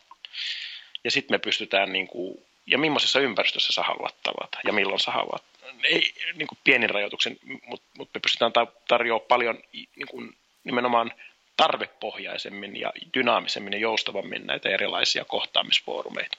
Ja 1.05 1.11
sitten 1.11 1.35
me 1.35 1.39
pystytään, 1.39 1.93
niin 1.93 2.07
kuin, 2.07 2.47
ja 2.67 2.79
millaisessa 2.79 3.21
ympäristössä 3.21 3.73
sä 3.73 3.83
haluat 3.83 4.15
tavata, 4.23 4.59
ja 4.65 4.73
milloin 4.73 5.01
sä 5.01 5.11
haluat. 5.11 5.43
Ei 5.85 6.15
niin 6.35 6.47
kuin 6.47 6.59
pienin 6.65 6.91
rajoituksen, 6.91 7.39
mutta 7.67 7.87
mut 7.99 8.11
me 8.15 8.21
pystytään 8.21 8.53
tarjoamaan 8.89 9.29
paljon 9.29 9.59
niin 9.73 10.09
kuin, 10.11 10.37
nimenomaan 10.65 11.13
tarvepohjaisemmin 11.57 12.81
ja 12.81 12.93
dynaamisemmin 13.15 13.73
ja 13.73 13.79
joustavammin 13.79 14.47
näitä 14.47 14.69
erilaisia 14.69 15.25
kohtaamisfoorumeita. 15.25 16.37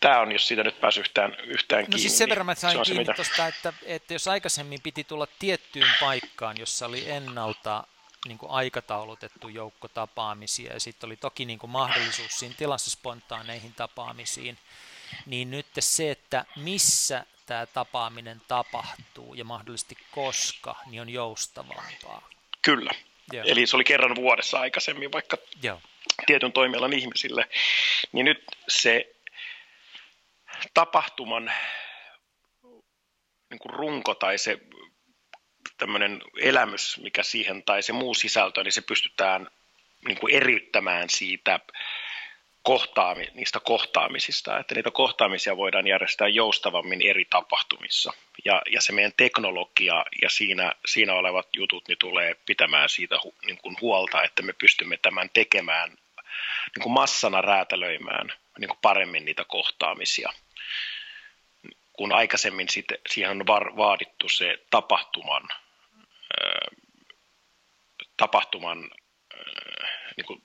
Tämä 0.00 0.20
on, 0.20 0.32
jos 0.32 0.48
siitä 0.48 0.64
nyt 0.64 0.80
pääsi 0.80 1.00
yhtään, 1.00 1.36
yhtään 1.44 1.82
kiinni. 1.82 1.96
No 1.96 1.98
siis 1.98 2.18
sen 2.18 2.28
verran 2.28 2.46
mä 2.46 2.54
sain 2.54 2.82
kiinni 2.82 3.04
se, 3.04 3.12
tuosta, 3.12 3.46
että, 3.46 3.72
että 3.82 4.14
jos 4.14 4.28
aikaisemmin 4.28 4.82
piti 4.82 5.04
tulla 5.04 5.26
tiettyyn 5.38 5.90
paikkaan, 6.00 6.56
jossa 6.58 6.86
oli 6.86 7.10
ennalta 7.10 7.84
niin 8.28 8.38
kuin 8.38 8.50
aikataulutettu 8.50 9.48
joukko 9.48 9.88
tapaamisia 9.88 10.72
ja 10.72 10.80
sitten 10.80 11.06
oli 11.08 11.16
toki 11.16 11.44
niin 11.44 11.58
kuin 11.58 11.70
mahdollisuus 11.70 12.38
siinä 12.38 12.54
tilassa 12.58 12.90
spontaaneihin 12.90 13.72
tapaamisiin, 13.74 14.58
niin 15.26 15.50
nyt 15.50 15.66
se, 15.78 16.10
että 16.10 16.44
missä 16.56 17.26
tämä 17.46 17.66
tapaaminen 17.66 18.42
tapahtuu 18.48 19.34
ja 19.34 19.44
mahdollisesti 19.44 19.96
koska, 20.10 20.76
niin 20.86 21.02
on 21.02 21.08
joustavampaa. 21.08 22.28
Kyllä. 22.62 22.90
Joo. 23.32 23.44
Eli 23.46 23.66
se 23.66 23.76
oli 23.76 23.84
kerran 23.84 24.14
vuodessa 24.14 24.60
aikaisemmin 24.60 25.12
vaikka 25.12 25.36
Joo. 25.62 25.80
tietyn 26.26 26.52
toimialan 26.52 26.92
ihmisille. 26.92 27.48
Niin 28.12 28.24
nyt 28.24 28.44
se 28.68 29.11
tapahtuman 30.74 31.52
niin 33.50 33.58
kuin 33.58 33.74
runko 33.74 34.14
tai 34.14 34.38
se 34.38 34.58
tämmöinen 35.78 36.20
elämys, 36.40 37.00
mikä 37.02 37.22
siihen, 37.22 37.62
tai 37.62 37.82
se 37.82 37.92
muu 37.92 38.14
sisältö, 38.14 38.64
niin 38.64 38.72
se 38.72 38.80
pystytään 38.80 39.48
niin 40.06 40.18
kuin 40.18 40.34
eriyttämään 40.34 41.10
siitä 41.10 41.60
kohtaami, 42.62 43.28
niistä 43.34 43.60
kohtaamisista, 43.60 44.58
että 44.58 44.74
niitä 44.74 44.90
kohtaamisia 44.90 45.56
voidaan 45.56 45.86
järjestää 45.86 46.28
joustavammin 46.28 47.02
eri 47.02 47.24
tapahtumissa. 47.24 48.12
Ja, 48.44 48.62
ja 48.70 48.80
se 48.80 48.92
meidän 48.92 49.12
teknologia 49.16 50.04
ja 50.22 50.30
siinä, 50.30 50.72
siinä 50.86 51.14
olevat 51.14 51.48
jutut 51.56 51.88
niin 51.88 51.98
tulee 51.98 52.34
pitämään 52.46 52.88
siitä 52.88 53.16
hu, 53.24 53.34
niin 53.46 53.58
kuin 53.58 53.76
huolta, 53.80 54.22
että 54.22 54.42
me 54.42 54.52
pystymme 54.52 54.96
tämän 54.96 55.30
tekemään 55.30 55.90
niin 56.76 56.82
kuin 56.82 56.92
massana 56.92 57.40
räätälöimään 57.40 58.32
niin 58.58 58.68
kuin 58.68 58.78
paremmin 58.82 59.24
niitä 59.24 59.44
kohtaamisia. 59.48 60.32
Kun 61.92 62.12
aikaisemmin 62.12 62.68
siitä, 62.68 62.94
siihen 63.08 63.30
on 63.30 63.46
var, 63.46 63.76
vaadittu 63.76 64.28
se 64.28 64.58
tapahtuman, 64.70 65.42
ää, 66.40 66.68
tapahtuman 68.16 68.90
ää, 69.34 69.88
niin 70.16 70.26
kuin, 70.26 70.42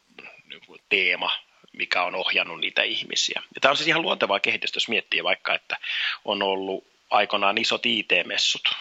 niin 0.50 0.62
kuin 0.66 0.82
teema, 0.90 1.32
mikä 1.74 2.04
on 2.04 2.16
ohjannut 2.16 2.60
niitä 2.60 2.84
ihmisiä. 2.84 3.42
Ja 3.56 3.62
tämä 3.62 3.70
on 3.70 3.78
siis 3.78 3.88
ihan 3.88 4.02
luontevaa 4.02 4.40
kehitystä, 4.40 4.78
jos 4.78 4.90
miettii 4.90 5.24
vaikka, 5.24 5.56
että 5.56 5.78
on 6.26 6.44
ollut 6.44 6.88
aikoinaan 7.10 7.58
isot 7.58 7.86
IT-messut. 7.86 8.76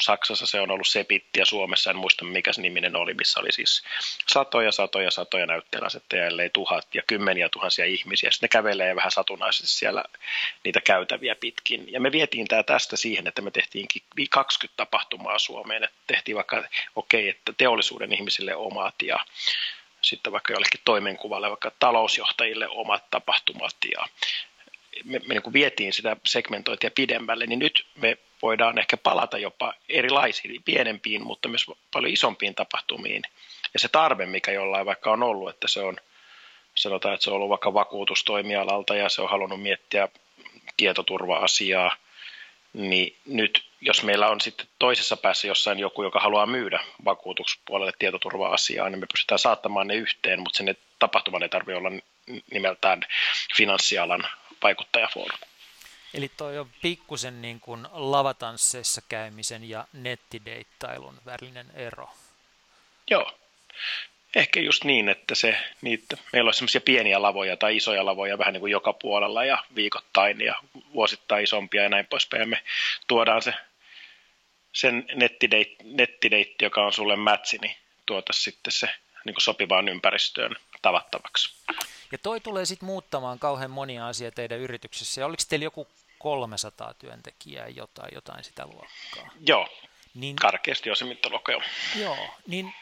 Saksassa 0.00 0.46
se 0.46 0.60
on 0.60 0.70
ollut 0.70 0.88
Sepitti 0.88 1.40
ja 1.40 1.46
Suomessa 1.46 1.90
en 1.90 1.96
muista 1.96 2.24
mikä 2.24 2.52
se 2.52 2.60
niminen 2.60 2.96
oli, 2.96 3.14
missä 3.14 3.40
oli 3.40 3.52
siis 3.52 3.82
satoja, 4.28 4.72
satoja, 4.72 5.10
satoja 5.10 5.46
näytteenasettajia, 5.46 6.26
ellei 6.26 6.50
tuhat 6.50 6.94
ja 6.94 7.02
kymmeniä 7.06 7.48
tuhansia 7.48 7.84
ihmisiä. 7.84 8.30
Sitten 8.30 8.46
ne 8.46 8.50
kävelee 8.50 8.96
vähän 8.96 9.10
satunnaisesti 9.10 9.68
siellä 9.68 10.04
niitä 10.64 10.80
käytäviä 10.80 11.34
pitkin. 11.34 11.92
Ja 11.92 12.00
me 12.00 12.12
vietiin 12.12 12.48
tämä 12.48 12.62
tästä 12.62 12.96
siihen, 12.96 13.26
että 13.26 13.42
me 13.42 13.50
tehtiin 13.50 13.86
20 14.30 14.76
tapahtumaa 14.76 15.38
Suomeen. 15.38 15.84
Että 15.84 15.96
tehtiin 16.06 16.36
vaikka, 16.36 16.56
okei, 16.56 17.20
okay, 17.20 17.28
että 17.28 17.52
teollisuuden 17.56 18.12
ihmisille 18.12 18.54
omat 18.54 18.94
ja 19.02 19.18
sitten 20.02 20.32
vaikka 20.32 20.52
jollekin 20.52 20.80
toimenkuvalle, 20.84 21.48
vaikka 21.48 21.72
talousjohtajille 21.78 22.68
omat 22.68 23.10
tapahtumat 23.10 23.76
ja 23.94 24.06
me, 25.04 25.18
me 25.18 25.34
niin 25.34 25.42
kuin 25.42 25.54
vietiin 25.54 25.92
sitä 25.92 26.16
segmentointia 26.26 26.90
pidemmälle, 26.94 27.46
niin 27.46 27.58
nyt 27.58 27.86
me 27.94 28.18
voidaan 28.42 28.78
ehkä 28.78 28.96
palata 28.96 29.38
jopa 29.38 29.74
erilaisiin, 29.88 30.62
pienempiin, 30.64 31.26
mutta 31.26 31.48
myös 31.48 31.66
paljon 31.92 32.12
isompiin 32.12 32.54
tapahtumiin. 32.54 33.22
Ja 33.74 33.80
se 33.80 33.88
tarve, 33.88 34.26
mikä 34.26 34.52
jollain 34.52 34.86
vaikka 34.86 35.12
on 35.12 35.22
ollut, 35.22 35.50
että 35.50 35.68
se 35.68 35.80
on, 35.80 35.96
sanotaan, 36.74 37.14
että 37.14 37.24
se 37.24 37.30
on 37.30 37.36
ollut 37.36 37.48
vaikka 37.48 37.74
vakuutustoimialalta 37.74 38.96
ja 38.96 39.08
se 39.08 39.22
on 39.22 39.30
halunnut 39.30 39.62
miettiä 39.62 40.08
tietoturva-asiaa, 40.76 41.96
niin 42.72 43.16
nyt 43.26 43.64
jos 43.80 44.02
meillä 44.02 44.28
on 44.28 44.40
sitten 44.40 44.66
toisessa 44.78 45.16
päässä 45.16 45.46
jossain 45.46 45.78
joku, 45.78 46.02
joka 46.02 46.20
haluaa 46.20 46.46
myydä 46.46 46.80
vakuutuspuolelle 47.04 47.92
tietoturva-asiaa, 47.98 48.88
niin 48.90 49.00
me 49.00 49.06
pystytään 49.12 49.38
saattamaan 49.38 49.86
ne 49.86 49.94
yhteen, 49.94 50.40
mutta 50.40 50.56
sen 50.56 50.76
tapahtuman 50.98 51.42
ei 51.42 51.48
tarvitse 51.48 51.76
olla 51.76 51.90
nimeltään 52.50 53.00
finanssialan 53.56 54.26
vaikuttajafoorumi. 54.62 55.46
Eli 56.14 56.30
toi 56.36 56.58
on 56.58 56.70
pikkusen 56.82 57.42
niin 57.42 57.60
kuin 57.60 57.86
lavatansseissa 57.92 59.02
käymisen 59.08 59.68
ja 59.68 59.84
nettideittailun 59.92 61.20
välinen 61.26 61.70
ero. 61.74 62.08
Joo, 63.10 63.38
ehkä 64.34 64.60
just 64.60 64.84
niin, 64.84 65.08
että 65.08 65.34
se, 65.34 65.56
niitä, 65.82 66.16
meillä 66.32 66.48
on 66.48 66.54
semmoisia 66.54 66.80
pieniä 66.80 67.22
lavoja 67.22 67.56
tai 67.56 67.76
isoja 67.76 68.06
lavoja 68.06 68.38
vähän 68.38 68.52
niin 68.52 68.60
kuin 68.60 68.72
joka 68.72 68.92
puolella 68.92 69.44
ja 69.44 69.64
viikoittain 69.74 70.40
ja 70.40 70.54
vuosittain 70.92 71.44
isompia 71.44 71.82
ja 71.82 71.88
näin 71.88 72.06
poispäin. 72.06 72.40
Ja 72.40 72.46
me 72.46 72.62
tuodaan 73.06 73.42
se 73.42 73.54
sen 74.72 75.04
nettideitti, 75.14 75.84
nettideitti 75.84 76.64
joka 76.64 76.86
on 76.86 76.92
sulle 76.92 77.16
mätsi, 77.16 77.58
niin 77.58 77.76
tuota 78.06 78.32
sitten 78.32 78.72
se 78.72 78.86
niin 79.24 79.34
kuin 79.34 79.42
sopivaan 79.42 79.88
ympäristöön 79.88 80.56
tavattavaksi. 80.82 81.54
Ja 82.12 82.18
toi 82.18 82.40
tulee 82.40 82.64
sitten 82.64 82.86
muuttamaan 82.86 83.38
kauhean 83.38 83.70
monia 83.70 84.06
asioita 84.06 84.36
teidän 84.36 84.58
yrityksessä. 84.58 85.20
Ja 85.20 85.26
oliko 85.26 85.42
teillä 85.48 85.64
joku 85.64 85.88
300 86.18 86.94
työntekijää 86.94 87.68
jotain, 87.68 88.14
jotain 88.14 88.44
sitä 88.44 88.66
luokkaa? 88.66 89.32
Joo, 89.46 89.68
niin, 90.14 90.36
karkeasti 90.36 90.90
on 90.90 90.96
se 90.96 91.04
mittaluokka 91.04 91.52
jo. 91.52 91.60
Joo, 91.96 92.34
niin 92.46 92.74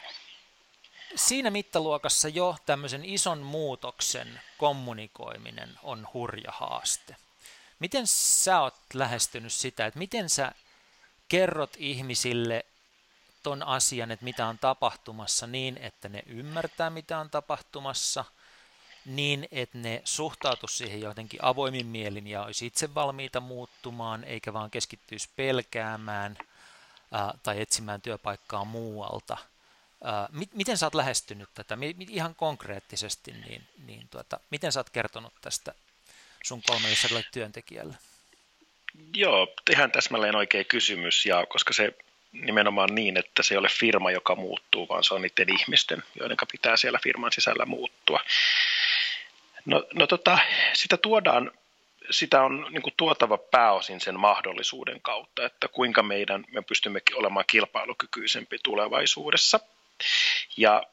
siinä 1.15 1.51
mittaluokassa 1.51 2.27
jo 2.27 2.55
tämmöisen 2.65 3.05
ison 3.05 3.39
muutoksen 3.39 4.41
kommunikoiminen 4.57 5.79
on 5.83 6.07
hurja 6.13 6.51
haaste. 6.51 7.15
Miten 7.79 8.07
sä 8.07 8.61
oot 8.61 8.75
lähestynyt 8.93 9.53
sitä, 9.53 9.85
että 9.85 9.99
miten 9.99 10.29
sä 10.29 10.51
kerrot 11.29 11.73
ihmisille 11.77 12.65
ton 13.43 13.63
asian, 13.63 14.11
että 14.11 14.25
mitä 14.25 14.47
on 14.47 14.59
tapahtumassa 14.59 15.47
niin, 15.47 15.77
että 15.77 16.09
ne 16.09 16.23
ymmärtää, 16.25 16.89
mitä 16.89 17.19
on 17.19 17.29
tapahtumassa, 17.29 18.25
niin, 19.05 19.47
että 19.51 19.77
ne 19.77 20.01
suhtautu 20.05 20.67
siihen 20.67 21.01
jotenkin 21.01 21.39
avoimin 21.43 21.85
mielin 21.85 22.27
ja 22.27 22.43
olisi 22.43 22.65
itse 22.65 22.95
valmiita 22.95 23.39
muuttumaan, 23.39 24.23
eikä 24.23 24.53
vaan 24.53 24.71
keskittyisi 24.71 25.29
pelkäämään 25.35 26.37
ää, 27.11 27.33
tai 27.43 27.61
etsimään 27.61 28.01
työpaikkaa 28.01 28.65
muualta. 28.65 29.37
Ää, 30.03 30.29
mit, 30.31 30.53
miten 30.53 30.77
sä 30.77 30.85
oot 30.85 30.95
lähestynyt 30.95 31.49
tätä 31.53 31.77
ihan 32.09 32.35
konkreettisesti, 32.35 33.31
niin, 33.31 33.67
niin 33.85 34.07
tuota, 34.09 34.39
miten 34.49 34.71
sä 34.71 34.79
oot 34.79 34.89
kertonut 34.89 35.33
tästä 35.41 35.73
sun 36.43 36.61
300 36.67 37.21
työntekijälle? 37.33 37.97
Joo, 39.13 39.47
ihan 39.71 39.91
täsmälleen 39.91 40.35
oikea 40.35 40.63
kysymys, 40.63 41.25
ja 41.25 41.45
koska 41.45 41.73
se 41.73 41.93
nimenomaan 42.31 42.95
niin, 42.95 43.17
että 43.17 43.43
se 43.43 43.53
ei 43.53 43.57
ole 43.57 43.69
firma, 43.69 44.11
joka 44.11 44.35
muuttuu, 44.35 44.87
vaan 44.87 45.03
se 45.03 45.13
on 45.13 45.21
niiden 45.21 45.59
ihmisten, 45.59 46.03
joiden 46.19 46.37
pitää 46.51 46.77
siellä 46.77 46.99
firman 47.03 47.31
sisällä 47.31 47.65
muuttua. 47.65 48.19
No, 49.69 49.87
no 49.93 50.07
tota, 50.07 50.39
sitä 50.73 50.97
tuodaan, 50.97 51.51
sitä 52.11 52.41
on 52.41 52.67
niin 52.69 52.81
kuin 52.81 52.93
tuotava 52.97 53.37
pääosin 53.37 53.99
sen 53.99 54.19
mahdollisuuden 54.19 55.01
kautta, 55.01 55.45
että 55.45 55.67
kuinka 55.67 56.03
meidän, 56.03 56.45
me 56.51 56.61
pystymme 56.61 57.01
olemaan 57.15 57.45
kilpailukykyisempi 57.47 58.57
tulevaisuudessa. 58.63 59.59
Ja 60.57 60.83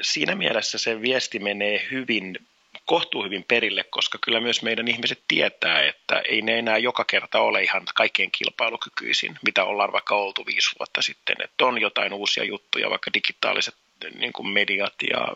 siinä 0.00 0.34
mielessä 0.34 0.78
se 0.78 1.02
viesti 1.02 1.38
menee 1.38 1.86
hyvin 1.90 2.38
kohtuu 2.84 3.24
hyvin 3.24 3.44
perille, 3.48 3.84
koska 3.84 4.18
kyllä 4.24 4.40
myös 4.40 4.62
meidän 4.62 4.88
ihmiset 4.88 5.22
tietää, 5.28 5.82
että 5.82 6.22
ei 6.28 6.42
ne 6.42 6.58
enää 6.58 6.78
joka 6.78 7.04
kerta 7.04 7.40
ole 7.40 7.62
ihan 7.62 7.82
kaikkein 7.94 8.30
kilpailukykyisin, 8.30 9.38
mitä 9.44 9.64
ollaan 9.64 9.92
vaikka 9.92 10.14
oltu 10.14 10.46
viisi 10.46 10.70
vuotta 10.78 11.02
sitten. 11.02 11.36
Että 11.44 11.66
on 11.66 11.80
jotain 11.80 12.12
uusia 12.12 12.44
juttuja, 12.44 12.90
vaikka 12.90 13.10
digitaaliset 13.14 13.74
niin 14.18 14.32
kuin 14.32 14.48
mediat 14.48 14.94
ja 15.10 15.28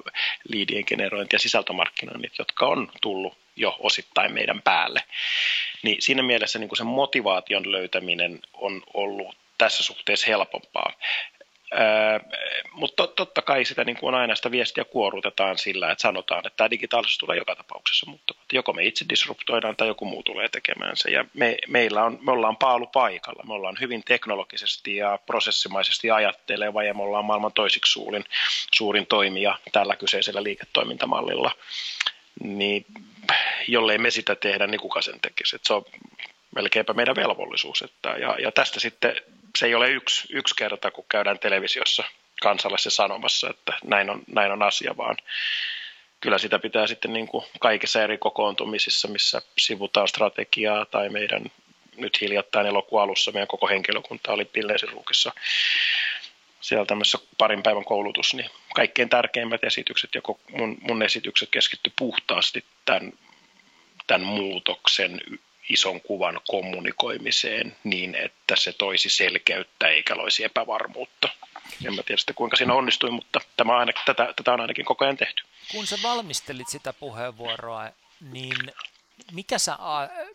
liidien 0.49 0.85
generointi 0.87 1.37
ja 1.37 1.41
sisältömarkkinoinnit, 1.41 2.33
jotka 2.39 2.67
on 2.67 2.93
tullut 3.03 3.39
jo 3.57 3.77
osittain 3.79 4.35
meidän 4.35 4.63
päälle. 4.63 5.05
Niin 5.83 6.03
siinä 6.03 6.23
mielessä 6.23 6.59
niin 6.59 6.69
kuin 6.69 6.77
sen 6.77 6.87
motivaation 6.87 7.73
löytäminen 7.73 8.41
on 8.55 8.83
ollut 8.95 9.37
tässä 9.59 9.83
suhteessa 9.83 10.27
helpompaa. 10.27 10.93
Öö, 11.73 12.39
mutta 12.73 13.07
totta 13.07 13.43
kai 13.43 13.65
sitä 13.65 13.85
niin 13.85 13.97
kuin 13.97 14.15
aina 14.15 14.35
sitä 14.35 14.51
viestiä 14.51 14.85
kuorutetaan 14.85 15.59
sillä, 15.59 15.91
että 15.91 16.03
sanotaan, 16.03 16.47
että 16.47 16.57
tämä 16.57 16.71
digitaalisuus 16.71 17.19
tulee 17.19 17.37
joka 17.37 17.57
tapauksessa 17.57 18.07
muuttumaan. 18.07 18.47
Joko 18.53 18.73
me 18.73 18.85
itse 18.85 19.05
disruptoidaan 19.09 19.77
tai 19.77 19.89
joku 19.89 20.05
muu 20.05 20.23
tulee 20.23 20.49
tekemään 20.49 20.97
se. 20.97 21.11
Ja 21.11 21.25
me, 21.35 21.59
meillä 21.69 22.05
on, 22.05 22.19
me 22.23 22.33
ollaan 22.33 22.57
paalu 22.57 22.87
paikalla. 22.87 23.43
Me 23.47 23.55
ollaan 23.55 23.77
hyvin 23.81 24.03
teknologisesti 24.05 24.97
ja 24.97 25.19
prosessimaisesti 25.27 26.11
ajatteleva 26.11 26.83
ja 26.83 26.95
me 26.95 27.03
ollaan 27.03 27.25
maailman 27.25 27.53
toisiksi 27.53 27.93
suurin, 27.93 28.25
suurin 28.75 29.07
toimija 29.07 29.59
tällä 29.73 29.97
kyseisellä 29.97 30.43
liiketoimintamallilla. 30.43 31.53
Niin 32.43 32.87
jollei 33.69 33.99
me 33.99 34.11
sitä 34.11 34.35
tehdä, 34.35 34.67
niin 34.67 34.81
kuka 34.81 35.03
sen 35.03 35.21
tekisi? 35.21 35.57
Et 35.57 35.65
se 35.65 35.75
on 35.75 35.85
melkeinpä 36.55 36.93
meidän 36.93 37.17
velvollisuus. 37.17 37.83
Että, 37.83 38.09
ja, 38.09 38.37
ja 38.39 38.53
tästä 38.53 38.81
sitten 38.81 39.17
se 39.59 39.67
ei 39.67 39.75
ole 39.75 39.91
yksi, 39.91 40.29
yksi 40.31 40.55
kerta, 40.57 40.91
kun 40.91 41.05
käydään 41.09 41.39
televisiossa 41.39 42.05
kansalaisessa 42.43 42.91
sanomassa, 42.91 43.51
että 43.51 43.73
näin 43.85 44.11
on, 44.11 44.23
näin 44.27 44.53
on 44.53 44.63
asia, 44.63 44.97
vaan 44.97 45.17
kyllä 46.21 46.39
sitä 46.39 46.59
pitää 46.59 46.87
sitten 46.87 47.13
niin 47.13 47.27
kuin 47.27 47.45
kaikissa 47.61 48.03
eri 48.03 48.19
kokoontumisissa, 48.19 49.09
missä 49.09 49.43
sivutaan 49.59 50.09
strategiaa 50.09 50.85
tai 50.85 51.09
meidän 51.09 51.43
nyt 51.97 52.21
hiljattain 52.21 52.67
elokuun 52.67 53.03
alussa 53.03 53.33
meidän 53.33 53.49
koko 53.49 53.69
henkilökunta 53.69 54.33
oli 54.33 54.45
Pilleensiruukissa 54.45 55.33
siellä 56.61 56.87
tämmöisessä 56.87 57.19
parin 57.39 57.63
päivän 57.63 57.85
koulutus, 57.85 58.35
niin 58.35 58.51
kaikkein 58.75 59.09
tärkeimmät 59.09 59.65
esitykset 59.65 60.15
ja 60.15 60.21
mun, 60.59 60.79
mun 60.81 61.03
esitykset 61.03 61.49
keskitty 61.51 61.93
puhtaasti 61.99 62.65
tämän, 62.85 63.13
tämän 64.07 64.27
muutoksen 64.27 65.21
ison 65.71 66.01
kuvan 66.01 66.41
kommunikoimiseen 66.49 67.77
niin, 67.85 68.15
että 68.15 68.57
se 68.57 68.73
toisi 68.73 69.11
selkeyttä 69.11 69.89
eikä 69.89 70.17
loisi 70.17 70.45
epävarmuutta. 70.45 71.29
En 71.85 71.95
mä 71.95 72.03
tiedä 72.03 72.17
sitten 72.17 72.35
kuinka 72.35 72.57
siinä 72.57 72.75
onnistui, 72.75 73.11
mutta 73.11 73.41
tämä 73.57 73.79
aina, 73.79 73.93
tätä, 74.07 74.35
tätä 74.37 74.53
on 74.53 74.61
ainakin 74.61 74.85
koko 74.85 75.05
ajan 75.05 75.17
tehty. 75.17 75.43
Kun 75.73 75.87
sä 75.87 75.99
valmistelit 76.03 76.69
sitä 76.69 76.93
puheenvuoroa, 76.93 77.91
niin 78.21 78.73
mikä 79.33 79.59
sä, 79.59 79.79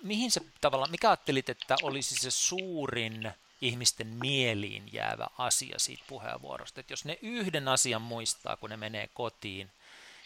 mihin 0.03 0.31
sä 0.31 0.41
tavallaan, 0.61 0.91
mikä 0.91 1.09
ajattelit, 1.09 1.49
että 1.49 1.75
olisi 1.83 2.15
se 2.15 2.31
suurin 2.31 3.31
ihmisten 3.61 4.07
mieliin 4.07 4.93
jäävä 4.93 5.27
asia 5.37 5.79
siitä 5.79 6.03
puheenvuorosta? 6.07 6.79
Että 6.79 6.93
jos 6.93 7.05
ne 7.05 7.19
yhden 7.21 7.67
asian 7.67 8.01
muistaa, 8.01 8.57
kun 8.57 8.69
ne 8.69 8.77
menee 8.77 9.09
kotiin, 9.13 9.71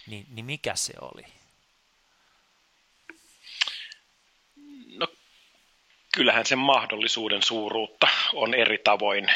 niin, 0.07 0.25
niin 0.29 0.45
mikä 0.45 0.75
se 0.75 0.93
oli? 1.01 1.23
No, 4.97 5.07
kyllähän 6.15 6.45
sen 6.45 6.59
mahdollisuuden 6.59 7.43
suuruutta 7.43 8.07
on 8.33 8.53
eri 8.53 8.77
tavoin 8.77 9.27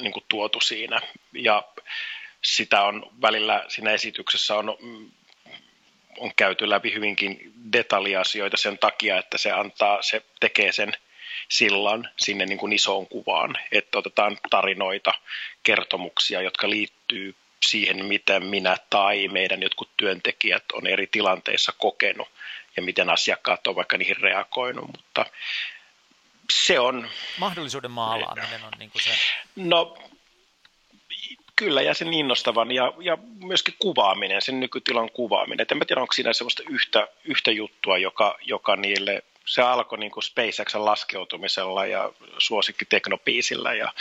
niin 0.00 0.12
kuin 0.12 0.24
tuotu 0.28 0.60
siinä. 0.60 1.00
Ja 1.32 1.62
sitä 2.42 2.82
on 2.82 3.10
välillä 3.22 3.64
siinä 3.68 3.90
esityksessä 3.90 4.56
on, 4.56 4.78
on 6.18 6.32
käyty 6.36 6.70
läpi 6.70 6.94
hyvinkin 6.94 7.52
detaljiasioita 7.72 8.56
sen 8.56 8.78
takia, 8.78 9.18
että 9.18 9.38
se 9.38 9.50
antaa, 9.52 10.02
se 10.02 10.22
tekee 10.40 10.72
sen 10.72 10.92
sillan 11.48 12.10
sinne 12.16 12.46
niin 12.46 12.58
kuin 12.58 12.72
isoon 12.72 13.06
kuvaan, 13.06 13.56
että 13.72 13.98
otetaan 13.98 14.38
tarinoita, 14.50 15.14
kertomuksia, 15.62 16.40
jotka 16.40 16.70
liittyy 16.70 17.34
siihen, 17.66 18.04
miten 18.04 18.46
minä 18.46 18.76
tai 18.90 19.28
meidän 19.28 19.62
jotkut 19.62 19.90
työntekijät 19.96 20.64
on 20.72 20.86
eri 20.86 21.06
tilanteissa 21.06 21.72
kokenut 21.78 22.28
ja 22.76 22.82
miten 22.82 23.10
asiakkaat 23.10 23.66
on 23.66 23.76
vaikka 23.76 23.98
niihin 23.98 24.16
reagoinut, 24.16 24.86
mutta 24.86 25.26
se 26.52 26.80
on... 26.80 27.08
Mahdollisuuden 27.38 27.90
maalaaminen 27.90 28.64
on 28.64 28.72
niin 28.78 28.90
kuin 28.90 29.02
se... 29.02 29.10
No 29.56 29.98
kyllä, 31.56 31.82
ja 31.82 31.94
sen 31.94 32.14
innostavan 32.14 32.72
ja, 32.72 32.92
ja 33.00 33.18
myöskin 33.44 33.74
kuvaaminen, 33.78 34.42
sen 34.42 34.60
nykytilan 34.60 35.10
kuvaaminen. 35.10 35.62
Et 35.62 35.72
en 35.72 35.78
mä 35.78 35.84
tiedä, 35.84 36.00
onko 36.00 36.12
siinä 36.12 36.32
sellaista 36.32 36.62
yhtä, 36.68 37.08
yhtä 37.24 37.50
juttua, 37.50 37.98
joka, 37.98 38.38
joka 38.40 38.76
niille 38.76 39.22
se 39.46 39.62
alkoi 39.62 39.98
niin 39.98 40.12
kuin 40.12 40.24
SpaceXn 40.24 40.84
laskeutumisella 40.84 41.86
ja 41.86 42.12
suosikki 42.38 42.84
teknopiisillä 42.84 43.74
ja 43.74 43.92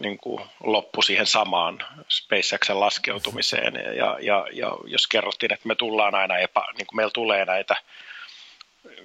niin 0.00 0.18
kuin 0.18 0.42
loppui 0.64 1.04
siihen 1.04 1.26
samaan 1.26 1.78
SpaceXn 2.08 2.80
laskeutumiseen. 2.80 3.74
Ja, 3.96 4.18
ja, 4.20 4.46
ja 4.52 4.76
jos 4.84 5.06
kerrottiin, 5.06 5.52
että 5.52 5.68
me 5.68 5.74
tullaan 5.74 6.14
aina 6.14 6.38
epä, 6.38 6.64
niin 6.78 6.86
kuin 6.86 6.96
meillä 6.96 7.10
tulee 7.14 7.44
näitä 7.44 7.76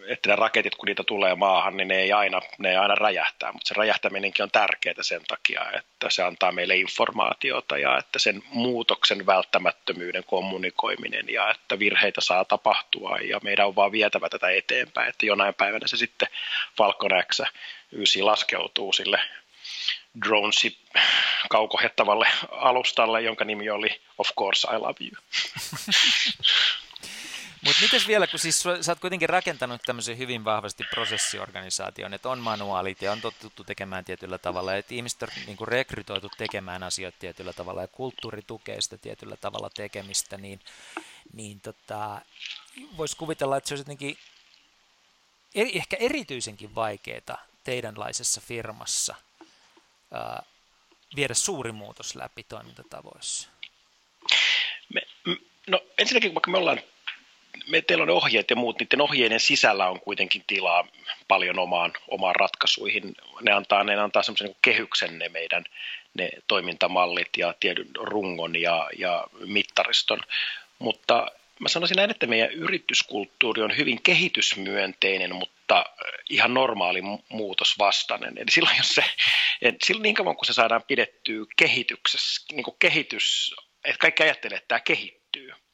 että 0.08 0.30
ne 0.30 0.36
raketit, 0.36 0.76
kun 0.76 0.86
niitä 0.86 1.04
tulee 1.04 1.36
maahan, 1.36 1.78
niin 1.78 1.88
ne 1.88 2.00
ei 2.00 2.14
aina, 2.14 2.42
ne 2.58 2.70
ei 2.70 2.76
aina 2.76 2.96
räjähtää, 2.96 3.52
mutta 3.52 3.68
se 3.68 3.74
räjähtäminenkin 3.74 4.44
on 4.44 4.52
tärkeää 4.52 4.96
sen 5.02 5.22
takia, 5.28 5.62
että 5.72 6.10
se 6.10 6.24
antaa 6.24 6.52
meille 6.52 6.76
informaatiota 6.76 7.78
ja 7.78 7.98
että 7.98 8.20
sen 8.20 8.44
muutoksen 8.50 9.26
välttämättömyyden 9.26 10.24
kommunikoiminen 10.24 11.26
ja 11.30 11.52
että 11.52 11.80
virheitä 11.80 12.22
saa 12.22 12.46
tapahtua 12.46 13.18
ja 13.18 13.40
meidän 13.44 13.68
on 13.68 13.76
vaan 13.76 13.92
vietävä 13.92 14.30
tätä 14.30 14.50
eteenpäin, 14.50 15.10
että 15.10 15.26
jonain 15.26 15.54
päivänä 15.54 15.88
se 15.88 15.98
sitten 15.98 16.28
Falcon 16.78 17.12
X 17.32 17.42
9 17.92 18.26
laskeutuu 18.26 18.94
sille 18.94 19.22
dronesi 20.26 20.78
kaukohettavalle 21.50 22.28
alustalle, 22.52 23.22
jonka 23.22 23.46
nimi 23.46 23.70
oli 23.70 24.02
Of 24.18 24.30
course 24.38 24.68
I 24.76 24.80
love 24.80 24.96
you. 25.02 25.22
Mutta 27.68 27.82
mitäs 27.82 28.08
vielä, 28.08 28.28
kun 28.28 28.40
siis 28.40 28.64
sä 28.82 28.92
oot 28.92 29.00
kuitenkin 29.00 29.30
rakentanut 29.30 29.82
tämmöisen 29.86 30.18
hyvin 30.18 30.46
vahvasti 30.46 30.84
prosessiorganisaation, 30.84 32.14
että 32.14 32.30
on 32.30 32.40
manuaalit 32.40 33.02
ja 33.02 33.12
on 33.12 33.22
totuttu 33.22 33.64
tekemään 33.64 34.06
tietyllä 34.06 34.38
tavalla, 34.38 34.76
että 34.76 34.96
ihmiset 34.96 35.24
on 35.24 35.30
niin 35.46 35.58
kuin 35.58 35.68
rekrytoitu 35.68 36.30
tekemään 36.38 36.84
asioita 36.84 37.18
tietyllä 37.20 37.54
tavalla 37.54 37.82
ja 37.82 37.88
kulttuuri 37.88 38.42
tukee 38.42 38.82
sitä 38.82 38.98
tietyllä 38.98 39.38
tavalla 39.38 39.70
tekemistä, 39.70 40.38
niin, 40.38 40.60
niin 41.34 41.60
tota, 41.60 42.22
voisi 42.98 43.18
kuvitella, 43.18 43.58
että 43.58 43.68
se 43.68 43.74
olisi 43.74 43.82
jotenkin 43.82 44.18
eri, 45.56 45.78
ehkä 45.78 45.98
erityisenkin 46.00 46.76
vaikeaa 46.76 47.46
teidänlaisessa 47.64 48.42
firmassa 48.42 49.16
ää, 50.12 50.44
viedä 51.16 51.34
suuri 51.34 51.72
muutos 51.72 52.16
läpi 52.16 52.44
toimintatavoissa. 52.44 53.50
Me, 54.94 55.02
no 55.68 55.82
ensinnäkin, 55.98 56.36
vaikka 56.36 56.52
me 56.52 56.58
ollaan 56.58 56.82
me, 57.68 57.82
teillä 57.82 58.04
on 58.04 58.10
ohjeet 58.10 58.50
ja 58.50 58.56
muut, 58.56 58.80
niiden 58.80 59.02
ohjeiden 59.02 59.40
sisällä 59.40 59.90
on 59.90 60.00
kuitenkin 60.00 60.44
tilaa 60.48 60.88
paljon 61.28 61.60
omaan, 61.60 61.94
omaan 62.08 62.36
ratkaisuihin. 62.36 63.16
Ne 63.42 63.52
antaa, 63.52 63.84
ne 63.84 63.96
antaa 63.96 64.24
semmoisen 64.24 64.48
niin 64.48 64.58
kehyksen 64.62 65.20
ne 65.20 65.30
meidän 65.30 65.64
ne 66.14 66.30
toimintamallit 66.48 67.30
ja 67.38 67.54
tietyn 67.60 67.90
rungon 67.96 68.62
ja, 68.62 68.90
ja 68.98 69.28
mittariston. 69.46 70.20
Mutta 70.80 71.32
mä 71.60 71.70
sanoisin 71.70 71.96
näin, 71.96 72.12
että 72.12 72.28
meidän 72.28 72.52
yrityskulttuuri 72.52 73.62
on 73.62 73.78
hyvin 73.78 74.02
kehitysmyönteinen, 74.02 75.36
mutta 75.36 75.86
ihan 76.30 76.54
normaali 76.54 77.02
muutosvastainen. 77.30 78.38
Eli 78.38 78.52
silloin, 78.52 78.78
jos 78.78 78.96
se, 78.96 79.04
silloin 79.84 80.04
niin 80.04 80.16
kauan 80.16 80.36
kun 80.36 80.46
se 80.46 80.54
saadaan 80.54 80.84
pidettyä 80.88 81.46
kehityksessä, 81.58 82.42
niin 82.52 82.64
kuin 82.64 82.76
kehitys, 82.80 83.56
että 83.84 84.00
kaikki 84.00 84.24
ajattelee, 84.24 84.58
että 84.58 84.68
tämä 84.68 84.80
kehittyy– 84.80 85.52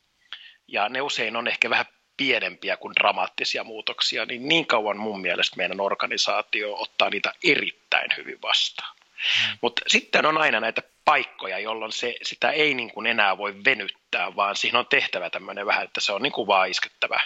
ja 0.68 0.90
ne 0.90 1.02
usein 1.02 1.36
on 1.36 1.48
ehkä 1.48 1.70
vähän 1.70 1.86
pienempiä 2.18 2.78
kuin 2.78 2.96
dramaattisia 3.00 3.64
muutoksia, 3.64 4.26
niin 4.26 4.48
niin 4.48 4.68
kauan 4.68 4.98
mun 4.98 5.22
mielestä 5.22 5.58
meidän 5.58 5.82
organisaatio 5.82 6.76
ottaa 6.76 7.10
niitä 7.10 7.34
erittäin 7.44 8.10
hyvin 8.18 8.42
vastaan. 8.42 8.96
Mm. 8.98 9.58
Mutta 9.62 9.82
sitten 9.88 10.26
on 10.26 10.38
aina 10.38 10.60
näitä 10.60 10.82
paikkoja, 11.06 11.60
jolloin 11.60 11.92
se, 11.92 12.16
sitä 12.22 12.52
ei 12.52 12.74
niin 12.74 12.92
kuin 12.92 13.08
enää 13.08 13.38
voi 13.38 13.56
venyttää, 13.66 14.36
vaan 14.36 14.56
siihen 14.56 14.80
on 14.80 14.88
tehtävä 14.88 15.30
tämmöinen 15.30 15.66
vähän, 15.66 15.84
että 15.84 16.02
se 16.02 16.12
on 16.12 16.22
niin 16.22 16.34
kuin 16.34 16.48
vaan 16.48 16.70
iskettävä 16.70 17.20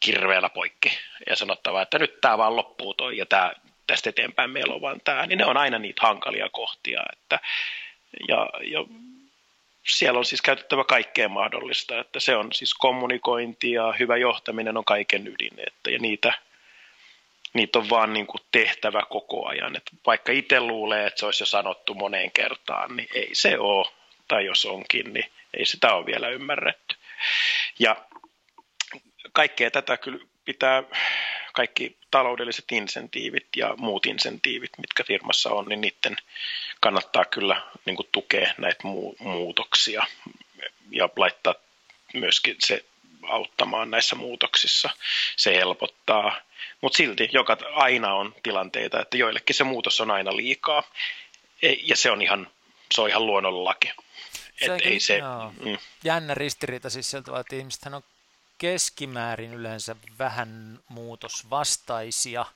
kirveellä 0.00 0.48
poikki 0.48 0.98
ja 1.26 1.36
sanottava, 1.36 1.82
että 1.82 1.98
nyt 1.98 2.20
tämä 2.20 2.38
vaan 2.38 2.56
loppuu 2.56 2.94
toi 2.94 3.16
ja 3.16 3.26
tää, 3.26 3.52
tästä 3.86 4.10
eteenpäin 4.10 4.50
meillä 4.50 4.74
on 4.74 4.80
vaan 4.80 5.00
tämä, 5.04 5.26
niin 5.26 5.38
ne 5.38 5.46
on 5.46 5.56
aina 5.56 5.78
niitä 5.78 6.02
hankalia 6.02 6.48
kohtia. 6.48 7.02
Että, 7.12 7.38
ja, 8.28 8.50
ja 8.62 8.84
siellä 9.86 10.18
on 10.18 10.24
siis 10.24 10.42
käytettävä 10.42 10.84
kaikkea 10.84 11.28
mahdollista, 11.28 12.00
että 12.00 12.20
se 12.20 12.36
on 12.36 12.52
siis 12.52 12.74
kommunikointi 12.74 13.72
ja 13.72 13.94
hyvä 13.98 14.16
johtaminen 14.16 14.76
on 14.76 14.84
kaiken 14.84 15.26
ydin, 15.26 15.52
että, 15.66 15.90
ja 15.90 15.98
niitä, 15.98 16.32
niitä 17.54 17.78
on 17.78 17.90
vaan 17.90 18.12
niin 18.12 18.26
kuin 18.26 18.40
tehtävä 18.52 19.02
koko 19.08 19.46
ajan. 19.46 19.76
Että 19.76 19.90
vaikka 20.06 20.32
itse 20.32 20.60
luulee, 20.60 21.06
että 21.06 21.20
se 21.20 21.26
olisi 21.26 21.42
jo 21.42 21.46
sanottu 21.46 21.94
moneen 21.94 22.30
kertaan, 22.30 22.96
niin 22.96 23.08
ei 23.14 23.30
se 23.32 23.58
ole, 23.58 23.88
tai 24.28 24.46
jos 24.46 24.64
onkin, 24.64 25.12
niin 25.12 25.32
ei 25.54 25.66
sitä 25.66 25.94
ole 25.94 26.06
vielä 26.06 26.28
ymmärretty. 26.28 26.96
Ja 27.78 27.96
kaikkea 29.32 29.70
tätä 29.70 29.96
kyllä 29.96 30.24
pitää, 30.44 30.82
kaikki 31.52 31.96
taloudelliset 32.10 32.64
insentiivit 32.72 33.46
ja 33.56 33.74
muut 33.76 34.06
insentiivit, 34.06 34.70
mitkä 34.78 35.04
firmassa 35.04 35.50
on, 35.50 35.68
niin 35.68 35.80
niiden 35.80 36.16
kannattaa 36.80 37.24
kyllä 37.24 37.62
niin 37.84 37.96
kuin 37.96 38.08
tukea 38.12 38.54
näitä 38.58 38.82
muutoksia 39.18 40.06
ja 40.90 41.08
laittaa 41.16 41.54
myöskin 42.14 42.56
se 42.58 42.84
auttamaan 43.22 43.90
näissä 43.90 44.16
muutoksissa. 44.16 44.90
Se 45.36 45.54
helpottaa, 45.54 46.40
mutta 46.80 46.96
silti 46.96 47.28
joka 47.32 47.56
aina 47.74 48.14
on 48.14 48.34
tilanteita, 48.42 49.00
että 49.00 49.16
joillekin 49.16 49.56
se 49.56 49.64
muutos 49.64 50.00
on 50.00 50.10
aina 50.10 50.36
liikaa 50.36 50.82
ja 51.82 51.96
se 51.96 52.10
on 52.10 52.22
ihan, 52.22 52.50
se 52.94 53.00
on 53.00 53.08
ihan 53.08 53.26
luonnonlaki. 53.26 53.92
Se, 54.64 54.78
ei 54.82 55.00
se, 55.00 55.20
mm. 55.64 55.78
Jännä 56.04 56.34
ristiriita 56.34 56.90
siis 56.90 57.10
sieltä, 57.10 57.40
että 57.40 57.56
ihmiset 57.56 57.86
on 57.86 58.02
keskimäärin 58.62 59.54
yleensä 59.54 59.96
vähän 60.18 60.80
muutosvastaisia– 60.88 62.46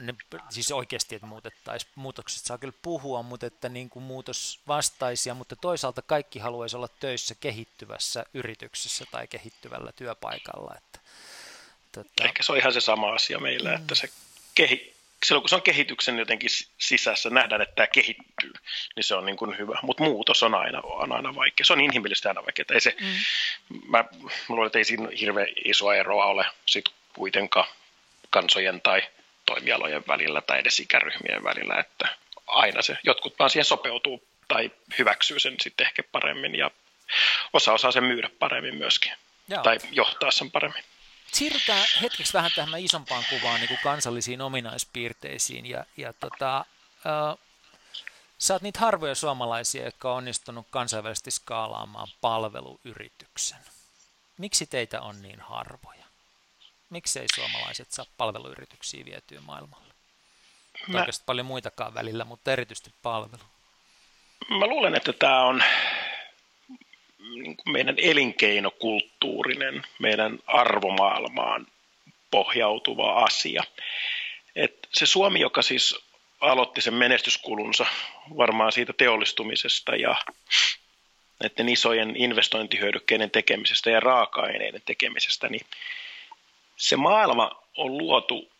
ne, 0.00 0.14
siis 0.50 0.72
oikeasti, 0.72 1.14
että 1.14 1.26
muutettaisiin, 1.26 1.92
muutokset 1.94 2.44
saa 2.44 2.58
kyllä 2.58 2.74
puhua, 2.82 3.22
mutta 3.22 3.46
että 3.46 3.68
niin 3.68 3.90
kuin 3.90 4.02
muutos 4.02 4.60
vastaisia, 4.68 5.34
mutta 5.34 5.56
toisaalta 5.56 6.02
kaikki 6.02 6.38
haluaisi 6.38 6.76
olla 6.76 6.88
töissä 6.88 7.34
kehittyvässä 7.34 8.24
yrityksessä 8.34 9.04
tai 9.10 9.26
kehittyvällä 9.26 9.92
työpaikalla. 9.92 10.74
Että, 10.76 11.00
tota... 11.92 12.24
Ehkä 12.24 12.42
se 12.42 12.52
on 12.52 12.58
ihan 12.58 12.72
se 12.72 12.80
sama 12.80 13.12
asia 13.12 13.38
meillä, 13.38 13.70
mm. 13.70 13.76
että 13.76 13.94
se 13.94 14.08
kehi, 14.54 14.94
silloin 15.24 15.42
kun 15.42 15.48
se 15.48 15.54
on 15.54 15.62
kehityksen 15.62 16.18
jotenkin 16.18 16.50
sisässä, 16.78 17.30
nähdään, 17.30 17.62
että 17.62 17.74
tämä 17.74 17.86
kehittyy, 17.86 18.52
niin 18.96 19.04
se 19.04 19.14
on 19.14 19.26
niin 19.26 19.36
kuin 19.36 19.58
hyvä. 19.58 19.78
Mutta 19.82 20.04
muutos 20.04 20.42
on 20.42 20.54
aina, 20.54 20.80
on 20.82 21.12
aina 21.12 21.34
vaikea. 21.34 21.64
Se 21.64 21.72
on 21.72 21.80
inhimillisesti 21.80 22.28
aina 22.28 22.44
vaikea. 22.44 22.64
Ei 22.72 22.80
se, 22.80 22.96
mm. 23.00 23.06
mä, 23.86 24.04
mä 24.22 24.30
luulen, 24.48 24.66
että 24.66 24.78
ei 24.78 24.84
siinä 24.84 25.08
hirveän 25.20 25.48
isoa 25.64 25.94
eroa 25.94 26.24
ole 26.24 26.46
sit 26.66 26.84
kuitenkaan 27.12 27.66
kansojen 28.30 28.80
tai 28.80 29.02
toimialojen 29.46 30.04
välillä 30.08 30.40
tai 30.40 30.58
edes 30.58 30.80
ikäryhmien 30.80 31.44
välillä, 31.44 31.80
että 31.80 32.08
aina 32.46 32.82
se, 32.82 32.98
jotkut 33.02 33.38
vaan 33.38 33.50
siihen 33.50 33.64
sopeutuu 33.64 34.28
tai 34.48 34.70
hyväksyy 34.98 35.38
sen 35.38 35.54
sitten 35.60 35.86
ehkä 35.86 36.02
paremmin 36.12 36.54
ja 36.54 36.70
osa 37.52 37.72
osaa 37.72 37.92
sen 37.92 38.04
myydä 38.04 38.30
paremmin 38.38 38.74
myöskin 38.76 39.12
Joo. 39.48 39.62
tai 39.62 39.78
johtaa 39.92 40.30
sen 40.30 40.50
paremmin. 40.50 40.84
Siirrytään 41.32 41.86
hetkeksi 42.02 42.32
vähän 42.32 42.50
tähän 42.54 42.80
isompaan 42.80 43.24
kuvaan, 43.30 43.60
niin 43.60 43.68
kuin 43.68 43.80
kansallisiin 43.82 44.40
ominaispiirteisiin. 44.40 45.66
Ja, 45.66 45.84
ja 45.96 46.12
tota, 46.12 46.58
äh, 46.58 47.38
sä 48.38 48.54
oot 48.54 48.62
niitä 48.62 48.80
harvoja 48.80 49.14
suomalaisia, 49.14 49.84
jotka 49.84 50.10
on 50.10 50.16
onnistunut 50.16 50.66
kansainvälisesti 50.70 51.30
skaalaamaan 51.30 52.08
palveluyrityksen. 52.20 53.58
Miksi 54.38 54.66
teitä 54.66 55.00
on 55.00 55.22
niin 55.22 55.40
harvoja? 55.40 56.04
Miksei 56.90 57.26
suomalaiset 57.34 57.92
saa 57.92 58.06
palveluyrityksiä 58.16 59.04
vietyä 59.04 59.40
maailmalle? 59.40 59.94
Mä... 60.88 60.98
Oikeasti 60.98 61.22
paljon 61.26 61.46
muitakaan 61.46 61.94
välillä, 61.94 62.24
mutta 62.24 62.52
erityisesti 62.52 62.94
palvelu. 63.02 63.42
Mä 64.58 64.66
luulen, 64.66 64.94
että 64.94 65.12
tämä 65.12 65.44
on 65.44 65.62
niin 67.18 67.56
kuin 67.56 67.72
meidän 67.72 67.94
elinkeinokulttuurinen, 67.98 69.82
meidän 69.98 70.38
arvomaailmaan 70.46 71.66
pohjautuva 72.30 73.24
asia. 73.24 73.62
Et 74.56 74.88
se 74.94 75.06
Suomi, 75.06 75.40
joka 75.40 75.62
siis 75.62 75.98
aloitti 76.40 76.80
sen 76.80 76.94
menestyskulunsa 76.94 77.86
varmaan 78.36 78.72
siitä 78.72 78.92
teollistumisesta 78.92 79.96
ja 79.96 80.16
näiden 81.40 81.68
isojen 81.68 82.16
investointihyödykkeiden 82.16 83.30
tekemisestä 83.30 83.90
ja 83.90 84.00
raaka-aineiden 84.00 84.82
tekemisestä, 84.86 85.48
niin 85.48 85.66
se 86.76 86.96
maailma 86.96 87.62
on 87.76 87.98
luotu 87.98 88.52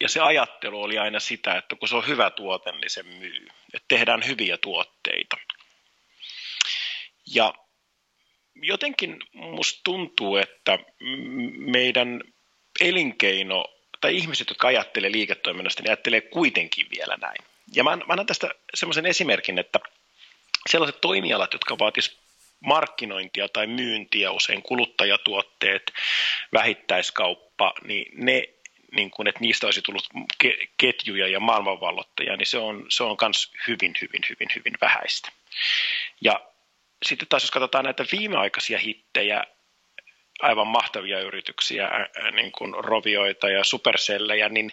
ja 0.00 0.08
se 0.08 0.20
ajattelu 0.20 0.82
oli 0.82 0.98
aina 0.98 1.20
sitä, 1.20 1.54
että 1.54 1.76
kun 1.76 1.88
se 1.88 1.96
on 1.96 2.06
hyvä 2.06 2.30
tuote, 2.30 2.72
niin 2.72 2.90
se 2.90 3.02
myy. 3.02 3.48
Että 3.74 3.88
tehdään 3.88 4.26
hyviä 4.26 4.56
tuotteita. 4.56 5.36
Ja 7.34 7.54
jotenkin 8.62 9.18
musta 9.32 9.80
tuntuu, 9.84 10.36
että 10.36 10.78
meidän 11.56 12.20
elinkeino 12.80 13.64
tai 14.00 14.16
ihmiset, 14.16 14.48
jotka 14.48 14.68
ajattelee 14.68 15.12
liiketoiminnasta, 15.12 15.82
niin 15.82 15.90
ajattelee 15.90 16.20
kuitenkin 16.20 16.86
vielä 16.96 17.16
näin. 17.20 17.44
Ja 17.74 17.84
mä, 17.84 17.96
mä 17.96 18.04
annan 18.08 18.26
tästä 18.26 18.50
semmoisen 18.74 19.06
esimerkin, 19.06 19.58
että 19.58 19.78
sellaiset 20.68 21.00
toimialat, 21.00 21.52
jotka 21.52 21.78
vaatis 21.78 22.18
markkinointia 22.60 23.48
tai 23.48 23.66
myyntiä, 23.66 24.30
usein 24.30 24.62
kuluttajatuotteet, 24.62 25.92
vähittäiskauppa, 26.52 27.72
niin 27.84 28.24
ne 28.24 28.48
niin 28.96 29.10
kuin, 29.10 29.28
että 29.28 29.40
niistä 29.40 29.66
olisi 29.66 29.82
tullut 29.82 30.08
ketjuja 30.78 31.28
ja 31.28 31.40
maailmanvallottajia, 31.40 32.36
niin 32.36 32.46
se 32.46 32.58
on, 32.58 32.86
se 32.88 33.02
on 33.02 33.16
myös 33.22 33.52
hyvin, 33.66 33.94
hyvin, 34.00 34.22
hyvin, 34.30 34.48
hyvin 34.56 34.74
vähäistä. 34.80 35.32
Ja 36.20 36.40
sitten 37.04 37.28
taas 37.28 37.42
jos 37.42 37.50
katsotaan 37.50 37.84
näitä 37.84 38.04
viimeaikaisia 38.12 38.78
hittejä, 38.78 39.44
aivan 40.40 40.66
mahtavia 40.66 41.20
yrityksiä, 41.20 41.88
niin 42.32 42.52
kuin 42.52 42.74
Rovioita 42.74 43.48
ja 43.48 43.64
Supercellejä, 43.64 44.48
niin 44.48 44.72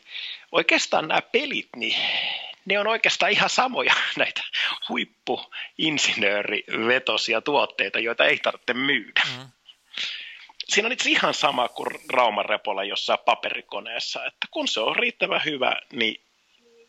oikeastaan 0.52 1.08
nämä 1.08 1.22
pelit, 1.22 1.70
niin 1.76 1.96
ne 2.66 2.80
on 2.80 2.88
oikeastaan 2.88 3.32
ihan 3.32 3.50
samoja 3.50 3.94
näitä 4.18 4.42
huippuinsinöörivetosia 4.90 7.42
tuotteita, 7.42 8.00
joita 8.00 8.26
ei 8.26 8.38
tarvitse 8.38 8.74
myydä. 8.74 9.22
Mm. 9.38 9.48
Siinä 10.70 10.86
on 10.86 10.92
itse 10.92 11.10
ihan 11.10 11.34
sama 11.34 11.68
kuin 11.68 11.88
Rauman 12.10 12.46
repolla 12.46 12.84
jossain 12.84 13.20
paperikoneessa, 13.26 14.26
että 14.26 14.48
kun 14.52 14.68
se 14.68 14.80
on 14.80 14.96
riittävän 14.96 15.42
hyvä, 15.46 15.76
niin 15.92 16.22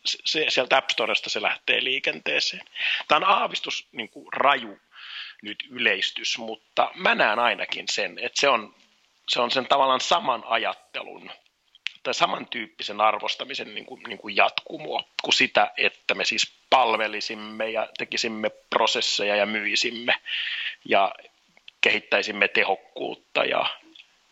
se, 0.05 0.45
sieltä 0.49 0.77
App 0.77 0.89
Storesta 0.89 1.29
se 1.29 1.41
lähtee 1.41 1.83
liikenteeseen. 1.83 2.65
Tämä 3.07 3.17
on 3.17 3.37
aavistus 3.37 3.87
niin 3.91 4.09
kuin 4.09 4.33
raju 4.33 4.79
nyt 5.41 5.63
yleistys, 5.69 6.37
mutta 6.37 6.91
mä 6.95 7.15
näen 7.15 7.39
ainakin 7.39 7.85
sen, 7.91 8.19
että 8.19 8.41
se 8.41 8.49
on, 8.49 8.75
se 9.27 9.41
on 9.41 9.51
sen 9.51 9.67
tavallaan 9.67 10.01
saman 10.01 10.43
ajattelun 10.45 11.31
tai 12.03 12.13
samantyyppisen 12.13 13.01
arvostamisen 13.01 13.75
niin 13.75 13.85
kuin, 13.85 14.03
niin 14.07 14.17
kuin 14.17 14.35
jatkumoa 14.35 15.03
kuin 15.23 15.33
sitä, 15.33 15.71
että 15.77 16.15
me 16.15 16.25
siis 16.25 16.53
palvelisimme 16.69 17.69
ja 17.69 17.89
tekisimme 17.97 18.49
prosesseja 18.49 19.35
ja 19.35 19.45
myisimme 19.45 20.15
ja 20.85 21.11
kehittäisimme 21.81 22.47
tehokkuutta 22.47 23.45
ja 23.45 23.65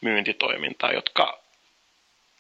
myyntitoimintaa, 0.02 0.92
jotka 0.92 1.43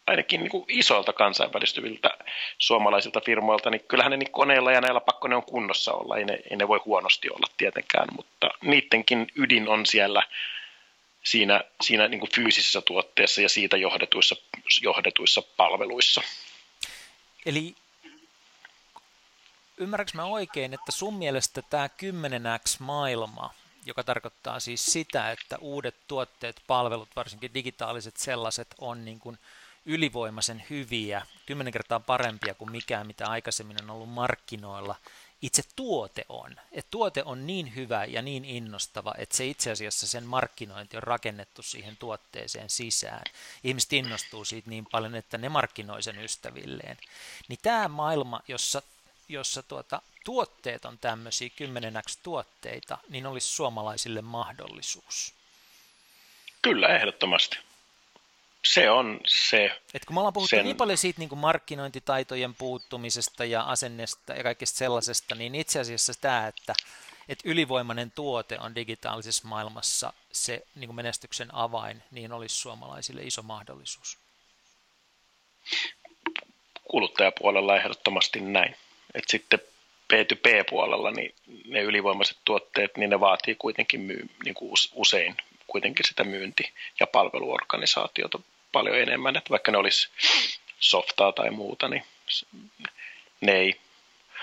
ainakin 0.07 0.39
niin 0.39 0.51
kuin 0.51 0.65
isoilta 0.67 1.13
kansainvälistyviltä 1.13 2.17
suomalaisilta 2.57 3.21
firmoilta, 3.25 3.69
niin 3.69 3.83
kyllähän 3.87 4.11
ne 4.11 4.17
niin 4.17 4.31
koneilla 4.31 4.71
ja 4.71 4.81
näillä 4.81 4.99
pakko 4.99 5.27
ne 5.27 5.35
on 5.35 5.43
kunnossa 5.43 5.93
olla, 5.93 6.17
ei 6.17 6.25
ne, 6.25 6.39
ei 6.49 6.57
ne 6.57 6.67
voi 6.67 6.81
huonosti 6.85 7.29
olla 7.29 7.47
tietenkään, 7.57 8.07
mutta 8.15 8.49
niidenkin 8.61 9.27
ydin 9.35 9.67
on 9.67 9.85
siellä 9.85 10.23
siinä, 11.23 11.63
siinä 11.81 12.07
niin 12.07 12.19
kuin 12.19 12.31
fyysisessä 12.35 12.81
tuotteessa 12.81 13.41
ja 13.41 13.49
siitä 13.49 13.77
johdetuissa, 13.77 14.35
johdetuissa 14.81 15.41
palveluissa. 15.57 16.21
Eli 17.45 17.75
ymmärrätkö 19.77 20.17
mä 20.17 20.25
oikein, 20.25 20.73
että 20.73 20.91
sun 20.91 21.13
mielestä 21.13 21.61
tämä 21.61 21.87
10x-maailma, 21.87 23.53
joka 23.85 24.03
tarkoittaa 24.03 24.59
siis 24.59 24.85
sitä, 24.85 25.31
että 25.31 25.57
uudet 25.57 25.95
tuotteet, 26.07 26.61
palvelut, 26.67 27.09
varsinkin 27.15 27.53
digitaaliset 27.53 28.17
sellaiset, 28.17 28.67
on 28.77 29.05
niin 29.05 29.19
kuin 29.19 29.37
ylivoimaisen 29.85 30.65
hyviä, 30.69 31.25
kymmenen 31.45 31.73
kertaa 31.73 31.99
parempia 31.99 32.53
kuin 32.53 32.71
mikään, 32.71 33.07
mitä 33.07 33.27
aikaisemmin 33.27 33.83
on 33.83 33.89
ollut 33.89 34.09
markkinoilla, 34.09 34.95
itse 35.41 35.63
tuote 35.75 36.25
on. 36.29 36.55
Et 36.71 36.87
tuote 36.91 37.23
on 37.23 37.47
niin 37.47 37.75
hyvä 37.75 38.05
ja 38.05 38.21
niin 38.21 38.45
innostava, 38.45 39.13
että 39.17 39.37
se 39.37 39.45
itse 39.45 39.71
asiassa 39.71 40.07
sen 40.07 40.23
markkinointi 40.23 40.97
on 40.97 41.03
rakennettu 41.03 41.63
siihen 41.63 41.97
tuotteeseen 41.97 42.69
sisään. 42.69 43.23
Ihmiset 43.63 43.93
innostuu 43.93 44.45
siitä 44.45 44.69
niin 44.69 44.85
paljon, 44.91 45.15
että 45.15 45.37
ne 45.37 45.49
markkinoi 45.49 46.03
sen 46.03 46.23
ystävilleen. 46.23 46.97
Niin 47.47 47.59
tämä 47.61 47.87
maailma, 47.87 48.41
jossa, 48.47 48.81
jossa 49.29 49.63
tuota, 49.63 50.01
tuotteet 50.25 50.85
on 50.85 50.97
tämmöisiä 50.97 51.47
10x 51.47 52.19
tuotteita, 52.23 52.97
niin 53.09 53.25
olisi 53.25 53.47
suomalaisille 53.47 54.21
mahdollisuus. 54.21 55.33
Kyllä, 56.61 56.87
ehdottomasti 56.87 57.57
se 58.65 58.89
on 58.89 59.19
se. 59.27 59.71
Et 59.93 60.05
kun 60.05 60.13
me 60.13 60.19
ollaan 60.19 60.33
puhuttu 60.33 60.55
sen... 60.55 60.65
niin 60.65 60.75
paljon 60.75 60.97
siitä 60.97 61.19
niin 61.19 61.29
kuin 61.29 61.39
markkinointitaitojen 61.39 62.55
puuttumisesta 62.55 63.45
ja 63.45 63.61
asennesta 63.61 64.33
ja 64.33 64.43
kaikesta 64.43 64.77
sellaisesta, 64.77 65.35
niin 65.35 65.55
itse 65.55 65.79
asiassa 65.79 66.13
tämä, 66.21 66.47
että, 66.47 66.73
että 67.29 67.49
ylivoimainen 67.49 68.11
tuote 68.11 68.59
on 68.59 68.75
digitaalisessa 68.75 69.47
maailmassa 69.47 70.13
se 70.31 70.67
niin 70.75 70.87
kuin 70.87 70.95
menestyksen 70.95 71.55
avain, 71.55 72.03
niin 72.11 72.33
olisi 72.33 72.55
suomalaisille 72.55 73.21
iso 73.21 73.41
mahdollisuus. 73.41 74.17
Kuluttajapuolella 76.83 77.75
ehdottomasti 77.75 78.41
näin. 78.41 78.75
Et 79.13 79.23
sitten 79.27 79.59
B2B-puolella 80.13 81.11
niin 81.11 81.35
ne 81.65 81.81
ylivoimaiset 81.81 82.37
tuotteet, 82.45 82.97
niin 82.97 83.09
ne 83.09 83.19
vaatii 83.19 83.55
kuitenkin 83.55 84.01
myy, 84.01 84.29
niin 84.45 84.53
kuin 84.53 84.71
usein 84.93 85.35
kuitenkin 85.67 86.05
sitä 86.07 86.23
myynti- 86.23 86.73
ja 86.99 87.07
palveluorganisaatiota 87.07 88.39
paljon 88.73 88.97
enemmän, 88.97 89.37
että 89.37 89.49
vaikka 89.49 89.71
ne 89.71 89.77
olisi 89.77 90.09
softaa 90.79 91.31
tai 91.31 91.49
muuta, 91.49 91.87
niin 91.87 92.03
ne 93.41 93.51
ei 93.51 93.81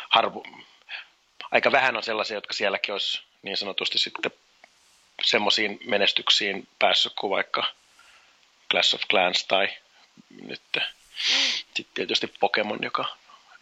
harvo, 0.09 0.43
aika 1.51 1.73
vähän 1.73 1.97
on 1.97 2.03
sellaisia, 2.03 2.37
jotka 2.37 2.55
sielläkin 2.55 2.93
olisi 2.93 3.23
niin 3.43 3.57
sanotusti 3.57 3.99
sitten 3.99 4.33
semmoisiin 5.23 5.81
menestyksiin 5.85 6.69
päässyt 6.79 7.13
kuin 7.21 7.31
vaikka 7.31 7.65
Clash 8.71 8.95
of 8.95 9.03
Clans 9.11 9.45
tai 9.45 9.69
nyt 10.43 10.63
sitten 11.75 11.95
tietysti 11.95 12.33
Pokemon, 12.41 12.79
joka 12.83 13.05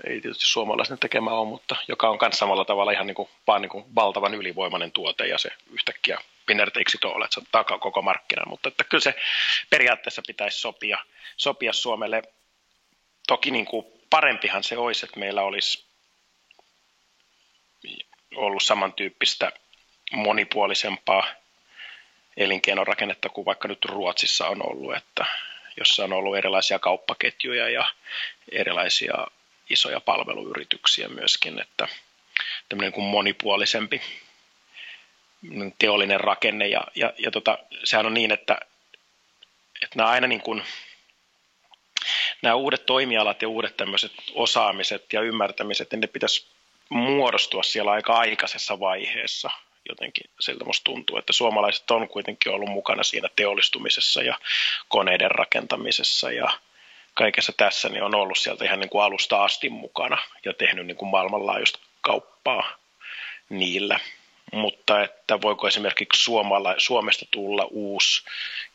ei 0.07 0.21
tietysti 0.21 0.45
suomalaisen 0.45 0.99
tekemä 0.99 1.31
ole, 1.31 1.49
mutta 1.49 1.77
joka 1.89 2.09
on 2.09 2.19
myös 2.23 2.39
samalla 2.39 2.65
tavalla 2.65 2.93
ihan 2.93 3.07
niin 3.07 3.15
kuin, 3.15 3.29
vaan 3.47 3.63
niin 3.63 3.71
kuin 3.71 3.95
valtavan 3.95 4.35
ylivoimainen 4.35 4.93
tuote 4.93 5.27
ja 5.27 5.39
se 5.39 5.51
yhtäkkiä 5.71 6.21
it 6.95 7.05
all, 7.05 7.23
että 7.23 7.35
se 7.35 7.41
ottaa 7.41 7.79
koko 7.79 8.03
markkinan, 8.03 8.49
mutta 8.49 8.69
että 8.69 8.85
kyllä 8.85 9.03
se 9.03 9.15
periaatteessa 9.71 10.23
pitäisi 10.27 10.61
sopia, 10.61 10.99
sopia 11.37 11.73
Suomelle. 11.73 12.23
Toki 13.27 13.51
niin 13.51 13.67
kuin 13.67 13.87
parempihan 14.11 14.65
se 14.65 14.79
olisi, 14.79 15.07
että 15.07 15.21
meillä 15.21 15.43
olisi 15.43 15.89
ollut 18.35 18.63
samantyyppistä 18.63 19.53
monipuolisempaa 20.13 21.27
elinkeinorakennetta 22.37 23.29
kuin 23.29 23.45
vaikka 23.45 23.69
nyt 23.69 23.85
Ruotsissa 23.85 24.49
on 24.49 24.71
ollut, 24.71 24.97
että 24.97 25.25
jossa 25.77 26.05
on 26.05 26.13
ollut 26.13 26.37
erilaisia 26.37 26.79
kauppaketjuja 26.79 27.69
ja 27.69 27.85
erilaisia 28.53 29.27
isoja 29.71 30.01
palveluyrityksiä 30.01 31.09
myöskin, 31.09 31.61
että 31.61 31.89
tämmöinen 32.69 32.93
kuin 32.93 33.05
monipuolisempi 33.05 34.03
teollinen 35.79 36.21
rakenne. 36.21 36.69
Ja, 36.69 36.85
ja, 36.95 37.13
ja 37.19 37.31
tota, 37.31 37.59
sehän 37.85 38.07
on 38.07 38.15
niin, 38.15 38.33
että, 38.33 38.59
että 39.83 39.97
nämä 39.97 40.09
aina 40.09 40.27
niin 40.27 40.41
kuin, 40.41 40.63
nämä 42.43 42.55
uudet 42.55 42.87
toimialat 42.87 43.43
ja 43.43 43.49
uudet 43.49 43.77
tämmöiset 43.77 44.13
osaamiset 44.35 45.13
ja 45.13 45.21
ymmärtämiset, 45.21 45.91
niin 45.91 46.01
ne 46.01 46.07
pitäisi 46.07 46.47
muodostua 46.89 47.63
siellä 47.63 47.91
aika 47.91 48.13
aikaisessa 48.13 48.81
vaiheessa. 48.81 49.51
jotenkin 49.89 50.31
siltä 50.41 50.65
musta 50.65 50.85
tuntuu, 50.85 51.17
että 51.17 51.33
suomalaiset 51.33 51.91
on 51.91 52.09
kuitenkin 52.09 52.53
ollut 52.53 52.69
mukana 52.69 53.03
siinä 53.03 53.29
teollistumisessa 53.37 54.23
ja 54.23 54.39
koneiden 54.89 55.31
rakentamisessa 55.31 56.33
ja 56.33 56.51
kaikessa 57.15 57.53
tässä 57.57 57.89
niin 57.89 58.03
on 58.03 58.15
ollut 58.15 58.39
sieltä 58.39 58.65
ihan 58.65 58.81
niin 58.81 58.91
kuin 58.91 59.05
alusta 59.05 59.45
asti 59.45 59.71
mukana 59.71 60.19
ja 60.45 60.53
tehnyt 60.53 60.87
niin 60.87 60.97
kuin 60.97 61.09
maailmanlaajuista 61.09 61.79
kauppaa 62.01 62.77
niillä. 63.49 64.01
Mutta 64.53 65.03
että 65.03 65.41
voiko 65.41 65.69
esimerkiksi 65.69 66.23
Suomalla, 66.23 66.75
Suomesta 66.79 67.27
tulla 67.31 67.65
uusi 67.71 68.23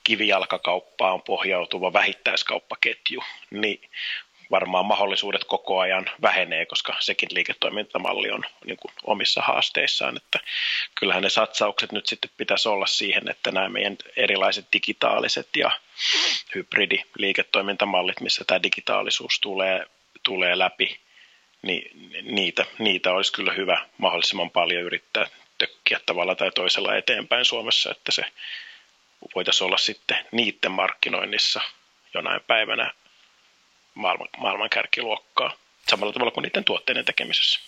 kivijalkakauppaan 0.03 1.21
pohjautuva 1.21 1.93
vähittäiskauppaketju, 1.93 3.23
niin 3.51 3.89
varmaan 4.51 4.85
mahdollisuudet 4.85 5.43
koko 5.43 5.79
ajan 5.79 6.09
vähenee, 6.21 6.65
koska 6.65 6.95
sekin 6.99 7.29
liiketoimintamalli 7.31 8.31
on 8.31 8.43
niin 8.65 8.77
kuin 8.77 8.91
omissa 9.03 9.41
haasteissaan. 9.41 10.17
Että 10.17 10.39
kyllähän 10.95 11.23
ne 11.23 11.29
satsaukset 11.29 11.91
nyt 11.91 12.05
sitten 12.05 12.31
pitäisi 12.37 12.69
olla 12.69 12.85
siihen, 12.85 13.29
että 13.29 13.51
nämä 13.51 13.69
meidän 13.69 13.97
erilaiset 14.15 14.65
digitaaliset 14.73 15.47
ja 15.57 15.71
hybridiliiketoimintamallit, 16.55 18.21
missä 18.21 18.43
tämä 18.47 18.63
digitaalisuus 18.63 19.39
tulee, 19.39 19.85
tulee 20.23 20.57
läpi, 20.57 20.97
niin 21.61 22.11
niitä, 22.21 22.65
niitä 22.79 23.13
olisi 23.13 23.33
kyllä 23.33 23.53
hyvä 23.53 23.85
mahdollisimman 23.97 24.49
paljon 24.49 24.83
yrittää 24.83 25.27
tökkiä 25.57 25.99
tavalla 26.05 26.35
tai 26.35 26.51
toisella 26.51 26.95
eteenpäin 26.95 27.45
Suomessa, 27.45 27.91
että 27.91 28.11
se 28.11 28.25
voitaisiin 29.35 29.65
olla 29.65 29.77
sitten 29.77 30.25
niiden 30.31 30.71
markkinoinnissa 30.71 31.61
jonain 32.13 32.41
päivänä 32.47 32.93
maailman, 33.93 34.29
maailman 34.37 34.69
kärkiluokkaa 34.69 35.53
samalla 35.89 36.13
tavalla 36.13 36.31
kuin 36.31 36.41
niiden 36.41 36.63
tuotteiden 36.63 37.05
tekemisessä. 37.05 37.59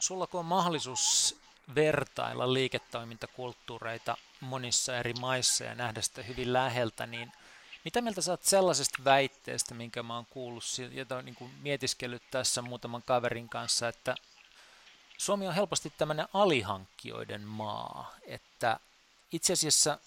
Sulla 0.00 0.26
kun 0.26 0.40
on 0.40 0.46
mahdollisuus 0.46 1.36
vertailla 1.74 2.52
liiketoimintakulttuureita 2.52 4.16
monissa 4.40 4.98
eri 4.98 5.14
maissa 5.20 5.64
ja 5.64 5.74
nähdä 5.74 6.02
sitä 6.02 6.22
hyvin 6.22 6.52
läheltä, 6.52 7.06
niin 7.06 7.32
mitä 7.84 8.00
mieltä 8.00 8.20
saat 8.20 8.44
sellaisesta 8.44 9.04
väitteestä, 9.04 9.74
minkä 9.74 10.02
mä 10.02 10.14
oon 10.14 10.26
kuullut, 10.26 10.64
jota 10.90 11.16
on 11.16 11.24
niin 11.24 11.50
mietiskellyt 11.60 12.22
tässä 12.30 12.62
muutaman 12.62 13.02
kaverin 13.02 13.48
kanssa, 13.48 13.88
että 13.88 14.14
Suomi 15.18 15.48
on 15.48 15.54
helposti 15.54 15.92
tämmöinen 15.98 16.28
alihankkijoiden 16.34 17.42
maa, 17.42 18.14
että 18.26 18.80
itse 19.32 19.52
asiassa 19.52 19.98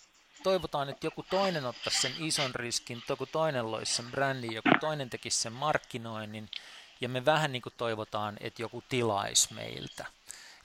toivotaan, 0.44 0.90
että 0.90 1.08
joku 1.08 1.24
toinen 1.24 1.66
ottaisi 1.66 2.02
sen 2.02 2.14
ison 2.20 2.56
riskin, 2.56 3.04
joku 3.10 3.26
toinen 3.26 3.72
loisi 3.72 3.94
sen 3.94 4.12
brändin, 4.12 4.54
joku 4.54 4.70
toinen 4.80 5.10
tekisi 5.10 5.42
sen 5.42 5.54
markkinoinnin, 5.54 6.50
ja 7.02 7.10
me 7.10 7.26
vähän 7.26 7.52
niin 7.52 7.62
kuin 7.62 7.74
toivotaan, 7.78 8.38
että 8.40 8.62
joku 8.62 8.84
tilaisi 8.90 9.54
meiltä. 9.54 10.06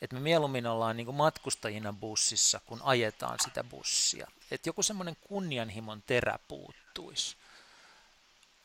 Että 0.02 0.16
me 0.16 0.20
mieluummin 0.20 0.66
ollaan 0.66 0.96
niin 0.96 1.04
kuin 1.04 1.16
matkustajina 1.16 1.92
bussissa, 1.92 2.60
kun 2.66 2.80
ajetaan 2.82 3.38
sitä 3.40 3.64
bussia. 3.64 4.26
Että 4.50 4.68
joku 4.68 4.82
semmoinen 4.82 5.16
kunnianhimon 5.28 6.02
terä 6.06 6.38
puuttuisi. 6.48 7.36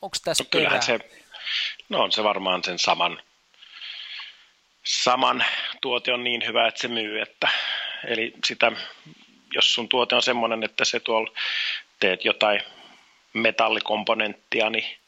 Onko 0.02 0.16
tässä 0.24 0.44
no, 0.44 0.48
perää? 0.50 0.80
se, 0.80 0.98
no 1.88 2.02
on 2.02 2.12
se 2.12 2.24
varmaan 2.24 2.64
sen 2.64 2.78
saman, 2.78 3.22
saman 4.84 5.44
tuote 5.80 6.12
on 6.12 6.24
niin 6.24 6.46
hyvä, 6.46 6.68
että 6.68 6.80
se 6.80 6.88
myy, 6.88 7.20
että 7.20 7.48
eli 8.04 8.32
sitä 8.46 8.72
jos 9.54 9.74
sun 9.74 9.88
tuote 9.88 10.14
on 10.14 10.22
semmoinen, 10.22 10.64
että 10.64 10.84
se 10.84 11.00
tuolla 11.00 11.32
teet 12.00 12.24
jotain 12.24 12.62
metallikomponenttia, 13.32 14.70
niin 14.70 14.98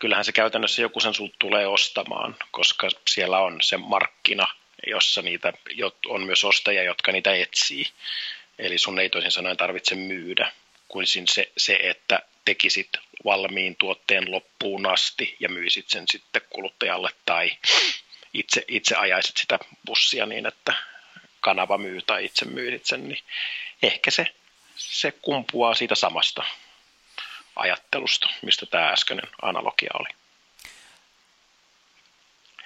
kyllähän 0.00 0.24
se 0.24 0.32
käytännössä 0.32 0.82
joku 0.82 1.00
sen 1.00 1.14
sulta 1.14 1.36
tulee 1.38 1.66
ostamaan, 1.66 2.36
koska 2.50 2.88
siellä 3.08 3.38
on 3.38 3.62
se 3.62 3.76
markkina, 3.76 4.48
jossa 4.86 5.22
niitä 5.22 5.52
on 6.06 6.22
myös 6.22 6.44
ostajia, 6.44 6.82
jotka 6.82 7.12
niitä 7.12 7.34
etsii. 7.34 7.86
Eli 8.58 8.78
sun 8.78 8.98
ei 8.98 9.10
toisin 9.10 9.30
sanoen 9.30 9.56
tarvitse 9.56 9.94
myydä, 9.94 10.52
kuin 10.88 11.06
se, 11.06 11.52
se, 11.56 11.78
että 11.82 12.22
tekisit 12.44 12.88
valmiin 13.24 13.76
tuotteen 13.76 14.30
loppuun 14.30 14.86
asti 14.86 15.36
ja 15.40 15.48
myisit 15.48 15.88
sen 15.88 16.04
sitten 16.10 16.42
kuluttajalle 16.50 17.10
tai 17.26 17.50
itse, 18.38 18.64
itse 18.68 18.94
ajaisit 18.96 19.36
sitä 19.36 19.58
bussia 19.86 20.26
niin, 20.26 20.46
että 20.46 20.74
kanava 21.40 21.78
myy 21.78 22.02
tai 22.02 22.24
itse 22.24 22.44
myysit 22.44 22.86
sen, 22.86 23.08
niin 23.08 23.22
ehkä 23.82 24.10
se, 24.10 24.26
se 24.76 25.12
kumpuaa 25.12 25.74
siitä 25.74 25.94
samasta 25.94 26.44
ajattelusta, 27.56 28.28
mistä 28.42 28.66
tämä 28.66 28.88
äskeinen 28.88 29.30
analogia 29.42 29.90
oli. 29.98 30.08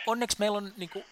Onneksi 0.07 0.37
meillä 0.39 0.59
on, 0.59 0.73
niin 0.77 0.91
kuin, 0.91 1.05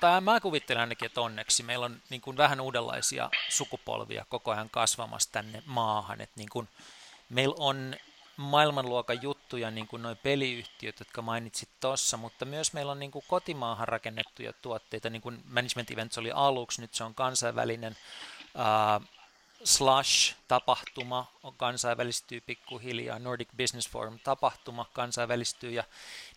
tai 0.00 0.20
mä 0.20 0.40
kuvittelen 0.40 0.80
ainakin, 0.80 1.06
että 1.06 1.20
onneksi 1.20 1.62
meillä 1.62 1.86
on 1.86 2.02
niin 2.10 2.20
kuin, 2.20 2.36
vähän 2.36 2.60
uudenlaisia 2.60 3.30
sukupolvia 3.48 4.26
koko 4.28 4.50
ajan 4.50 4.70
kasvamassa 4.70 5.32
tänne 5.32 5.62
maahan. 5.66 6.20
Että, 6.20 6.34
niin 6.36 6.48
kuin, 6.48 6.68
meillä 7.28 7.54
on 7.58 7.96
maailmanluokan 8.36 9.22
juttuja, 9.22 9.70
niin 9.70 9.86
kuin 9.86 10.02
nuo 10.02 10.14
peliyhtiöt, 10.14 10.98
jotka 10.98 11.22
mainitsit 11.22 11.68
tuossa, 11.80 12.16
mutta 12.16 12.44
myös 12.44 12.72
meillä 12.72 12.92
on 12.92 12.98
niin 12.98 13.10
kuin 13.10 13.24
kotimaahan 13.28 13.88
rakennettuja 13.88 14.52
tuotteita, 14.52 15.10
niin 15.10 15.22
kuin 15.22 15.42
Management 15.48 15.90
Events 15.90 16.18
oli 16.18 16.32
aluksi, 16.32 16.80
nyt 16.80 16.94
se 16.94 17.04
on 17.04 17.14
kansainvälinen. 17.14 17.96
Uh, 18.54 19.06
Slush-tapahtuma 19.64 21.32
on 21.42 21.54
kansainvälistyy 21.56 22.40
pikkuhiljaa, 22.40 23.18
Nordic 23.18 23.48
Business 23.56 23.88
Forum-tapahtuma 23.90 24.86
kansainvälistyy, 24.92 25.70
ja 25.70 25.84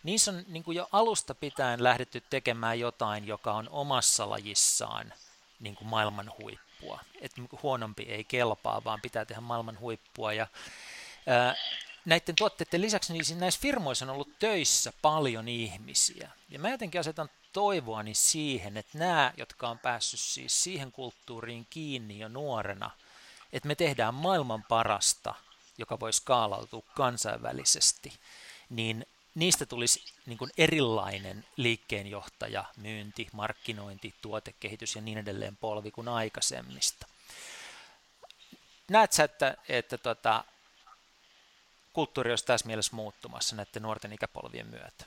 niissä 0.02 0.30
on 0.30 0.44
niin 0.48 0.62
kuin 0.62 0.76
jo 0.76 0.88
alusta 0.92 1.34
pitäen 1.34 1.82
lähdetty 1.82 2.20
tekemään 2.20 2.80
jotain, 2.80 3.26
joka 3.26 3.52
on 3.52 3.68
omassa 3.68 4.30
lajissaan 4.30 5.12
niin 5.60 5.76
kuin 5.76 5.88
maailman 5.88 6.32
huippua. 6.38 7.00
Et 7.20 7.32
huonompi 7.62 8.02
ei 8.02 8.24
kelpaa, 8.24 8.84
vaan 8.84 9.00
pitää 9.00 9.24
tehdä 9.24 9.40
maailman 9.40 9.78
huippua, 9.78 10.32
ja 10.32 10.46
näiden 12.04 12.36
tuotteiden 12.36 12.80
lisäksi 12.80 13.12
niin 13.12 13.38
näissä 13.38 13.60
firmoissa 13.60 14.04
on 14.04 14.10
ollut 14.10 14.38
töissä 14.38 14.92
paljon 15.02 15.48
ihmisiä. 15.48 16.30
Ja 16.48 16.58
mä 16.58 16.70
jotenkin 16.70 17.00
asetan 17.00 17.30
toivoani 17.52 18.14
siihen, 18.14 18.76
että 18.76 18.98
nämä, 18.98 19.32
jotka 19.36 19.68
on 19.68 19.78
päässyt 19.78 20.20
siis 20.20 20.64
siihen 20.64 20.92
kulttuuriin 20.92 21.66
kiinni 21.70 22.18
jo 22.18 22.28
nuorena– 22.28 22.90
että 23.52 23.66
me 23.66 23.74
tehdään 23.74 24.14
maailman 24.14 24.64
parasta, 24.68 25.34
joka 25.78 26.00
voi 26.00 26.12
skaalautua 26.12 26.82
kansainvälisesti, 26.94 28.12
niin 28.70 29.06
niistä 29.34 29.66
tulisi 29.66 30.04
niin 30.26 30.38
kuin 30.38 30.50
erilainen 30.58 31.46
liikkeenjohtaja, 31.56 32.64
myynti, 32.76 33.28
markkinointi, 33.32 34.14
tuotekehitys 34.22 34.94
ja 34.94 35.02
niin 35.02 35.18
edelleen 35.18 35.56
polvi 35.56 35.90
kuin 35.90 36.08
aikaisemmista. 36.08 37.06
Näet 38.88 39.12
sä, 39.12 39.24
että, 39.24 39.56
että 39.68 39.98
tota, 39.98 40.44
kulttuuri 41.96 42.30
olisi 42.30 42.46
tässä 42.46 42.66
mielessä 42.66 42.96
muuttumassa 42.96 43.56
näiden 43.56 43.82
nuorten 43.82 44.12
ikäpolvien 44.12 44.66
myötä? 44.66 45.04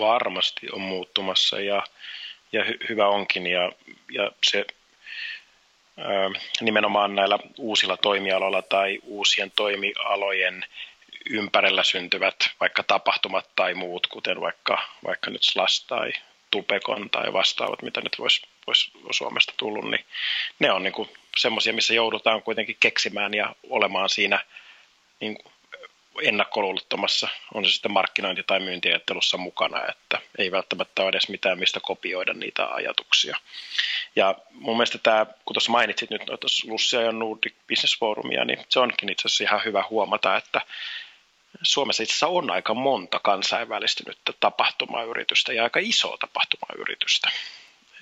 Varmasti 0.00 0.66
on 0.72 0.80
muuttumassa 0.80 1.60
ja, 1.60 1.82
ja 2.52 2.64
hy, 2.64 2.78
hyvä 2.88 3.08
onkin 3.08 3.46
ja, 3.46 3.72
ja 4.12 4.30
se 4.42 4.66
nimenomaan 6.60 7.14
näillä 7.14 7.38
uusilla 7.58 7.96
toimialoilla 7.96 8.62
tai 8.62 8.98
uusien 9.02 9.50
toimialojen 9.56 10.64
ympärillä 11.30 11.84
syntyvät 11.84 12.36
vaikka 12.60 12.82
tapahtumat 12.82 13.50
tai 13.56 13.74
muut, 13.74 14.06
kuten 14.06 14.40
vaikka, 14.40 14.78
vaikka 15.06 15.30
nyt 15.30 15.42
SLAS 15.42 15.84
tai 15.84 16.12
Tupekon 16.50 17.10
tai 17.10 17.32
vastaavat, 17.32 17.82
mitä 17.82 18.00
nyt 18.00 18.18
voisi 18.18 18.42
vois 18.66 18.92
Suomesta 19.10 19.54
tullut, 19.56 19.90
niin 19.90 20.04
ne 20.58 20.72
on 20.72 20.82
niin 20.82 21.08
semmoisia, 21.36 21.72
missä 21.72 21.94
joudutaan 21.94 22.42
kuitenkin 22.42 22.76
keksimään 22.80 23.34
ja 23.34 23.54
olemaan 23.70 24.08
siinä 24.08 24.44
niin 25.20 25.38
kuin 25.38 25.53
ennakkoluulottomassa, 26.22 27.28
on 27.54 27.64
se 27.64 27.70
sitten 27.70 27.92
markkinointi- 27.92 28.42
tai 28.46 28.60
myyntiajattelussa 28.60 29.36
mukana, 29.36 29.86
että 29.88 30.18
ei 30.38 30.50
välttämättä 30.50 31.02
ole 31.02 31.08
edes 31.08 31.28
mitään, 31.28 31.58
mistä 31.58 31.80
kopioida 31.82 32.34
niitä 32.34 32.66
ajatuksia. 32.66 33.36
Ja 34.16 34.34
mun 34.50 34.76
mielestä 34.76 34.98
tämä, 34.98 35.26
kun 35.44 35.54
tuossa 35.54 35.72
mainitsit 35.72 36.10
nyt 36.10 36.26
noita 36.26 36.46
Lussia 36.66 37.00
ja 37.00 37.12
Nordic 37.12 37.54
Business 37.68 37.98
Forumia, 37.98 38.44
niin 38.44 38.58
se 38.68 38.80
onkin 38.80 39.08
itse 39.12 39.28
asiassa 39.28 39.44
ihan 39.44 39.64
hyvä 39.64 39.84
huomata, 39.90 40.36
että 40.36 40.60
Suomessa 41.62 42.02
itse 42.02 42.12
asiassa 42.12 42.26
on 42.26 42.50
aika 42.50 42.74
monta 42.74 43.18
kansainvälistynyttä 43.18 44.32
tapahtumayritystä 44.40 45.52
ja 45.52 45.62
aika 45.64 45.80
isoa 45.82 46.16
tapahtumayritystä. 46.18 47.30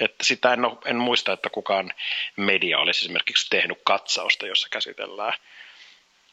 Että 0.00 0.24
sitä 0.24 0.52
en, 0.52 0.64
ole, 0.64 0.78
en 0.84 0.96
muista, 0.96 1.32
että 1.32 1.50
kukaan 1.50 1.92
media 2.36 2.78
olisi 2.78 3.04
esimerkiksi 3.04 3.50
tehnyt 3.50 3.78
katsausta, 3.84 4.46
jossa 4.46 4.68
käsitellään– 4.70 5.34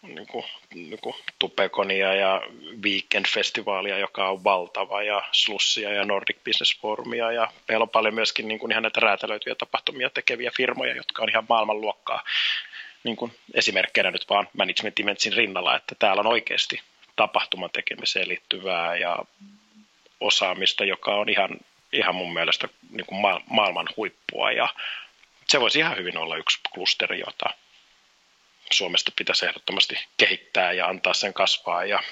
niin 0.01 0.27
kuin, 0.27 0.45
niin 0.73 0.99
kuin 1.01 1.15
Tupekonia 1.39 2.13
ja 2.13 2.41
Weekend-festivaalia, 2.83 3.97
joka 3.97 4.29
on 4.29 4.43
valtava, 4.43 5.03
ja 5.03 5.23
Slussia 5.31 5.93
ja 5.93 6.05
Nordic 6.05 6.37
Business 6.45 6.81
Forumia, 6.81 7.31
ja 7.31 7.51
meillä 7.67 7.83
on 7.83 7.89
paljon 7.89 8.13
myöskin 8.13 8.47
niin 8.47 8.59
kuin 8.59 8.71
ihan 8.71 8.83
näitä 8.83 8.99
räätälöityjä 8.99 9.55
tapahtumia 9.55 10.09
tekeviä 10.09 10.51
firmoja, 10.57 10.95
jotka 10.95 11.23
on 11.23 11.29
ihan 11.29 11.45
maailmanluokkaa, 11.49 12.23
niin 13.03 13.15
kuin 13.15 13.31
esimerkkeinä 13.53 14.11
nyt 14.11 14.25
vaan 14.29 14.47
Management 14.57 14.99
Eventsin 14.99 15.33
rinnalla, 15.33 15.75
että 15.75 15.95
täällä 15.99 16.19
on 16.19 16.27
oikeasti 16.27 16.81
tapahtuman 17.15 17.69
tekemiseen 17.73 18.29
liittyvää 18.29 18.95
ja 18.95 19.19
osaamista, 20.19 20.85
joka 20.85 21.15
on 21.15 21.29
ihan, 21.29 21.49
ihan 21.93 22.15
mun 22.15 22.33
mielestä 22.33 22.69
niin 22.89 23.05
kuin 23.05 23.21
maailman 23.49 23.89
huippua, 23.97 24.51
ja 24.51 24.69
se 25.47 25.59
voisi 25.59 25.79
ihan 25.79 25.97
hyvin 25.97 26.17
olla 26.17 26.37
yksi 26.37 26.59
klusteri, 26.73 27.19
jota 27.19 27.49
Suomesta 28.73 29.11
pitäisi 29.15 29.45
ehdottomasti 29.45 29.95
kehittää 30.17 30.71
ja 30.71 30.87
antaa 30.87 31.13
sen 31.13 31.33
kasvaa 31.33 31.85
ja, 31.85 32.03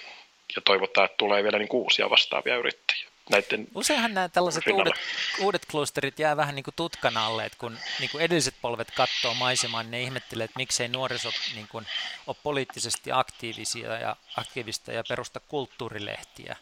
ja 0.55 0.61
toivottaa, 0.61 1.05
että 1.05 1.17
tulee 1.17 1.43
vielä 1.43 1.57
niin 1.57 1.69
uusia 1.71 2.09
vastaavia 2.09 2.55
yrittäjiä. 2.55 3.07
Näiden 3.29 3.67
Useinhan 3.75 4.13
nämä 4.13 4.29
tällaiset 4.29 4.67
uudet, 4.67 4.93
uudet 5.39 5.65
klusterit 5.71 6.19
jää 6.19 6.37
vähän 6.37 6.55
niin 6.55 6.63
kuin 6.63 6.73
tutkan 6.75 7.17
alle, 7.17 7.45
että 7.45 7.57
kun 7.57 7.77
niin 7.99 8.09
kuin 8.09 8.21
edelliset 8.21 8.55
polvet 8.61 8.91
katsoo 8.91 9.33
maisemaan, 9.33 9.85
niin 9.85 9.91
ne 9.91 10.01
ihmettelee, 10.01 10.45
että 10.45 10.59
miksei 10.59 10.87
nuoriso 10.87 11.31
niin 11.55 11.67
kuin, 11.67 11.85
ole 12.27 12.35
poliittisesti 12.43 13.11
aktiivisia 13.11 13.97
ja 13.97 14.15
aktiivista 14.37 14.91
ja 14.91 15.03
perusta 15.09 15.39
kulttuurilehtiä. 15.39 16.55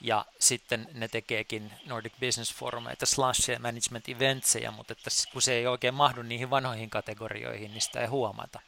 Ja 0.00 0.24
sitten 0.38 0.88
ne 0.94 1.08
tekeekin 1.08 1.72
Nordic 1.86 2.12
Business 2.20 2.54
Forumeita, 2.54 3.06
slash 3.06 3.58
management 3.58 4.08
eventseja, 4.08 4.70
mutta 4.70 4.92
että 4.92 5.10
kun 5.32 5.42
se 5.42 5.52
ei 5.52 5.66
oikein 5.66 5.94
mahdu 5.94 6.22
niihin 6.22 6.50
vanhoihin 6.50 6.90
kategorioihin, 6.90 7.70
niin 7.70 7.80
sitä 7.80 8.00
ei 8.00 8.06
huomata 8.06 8.60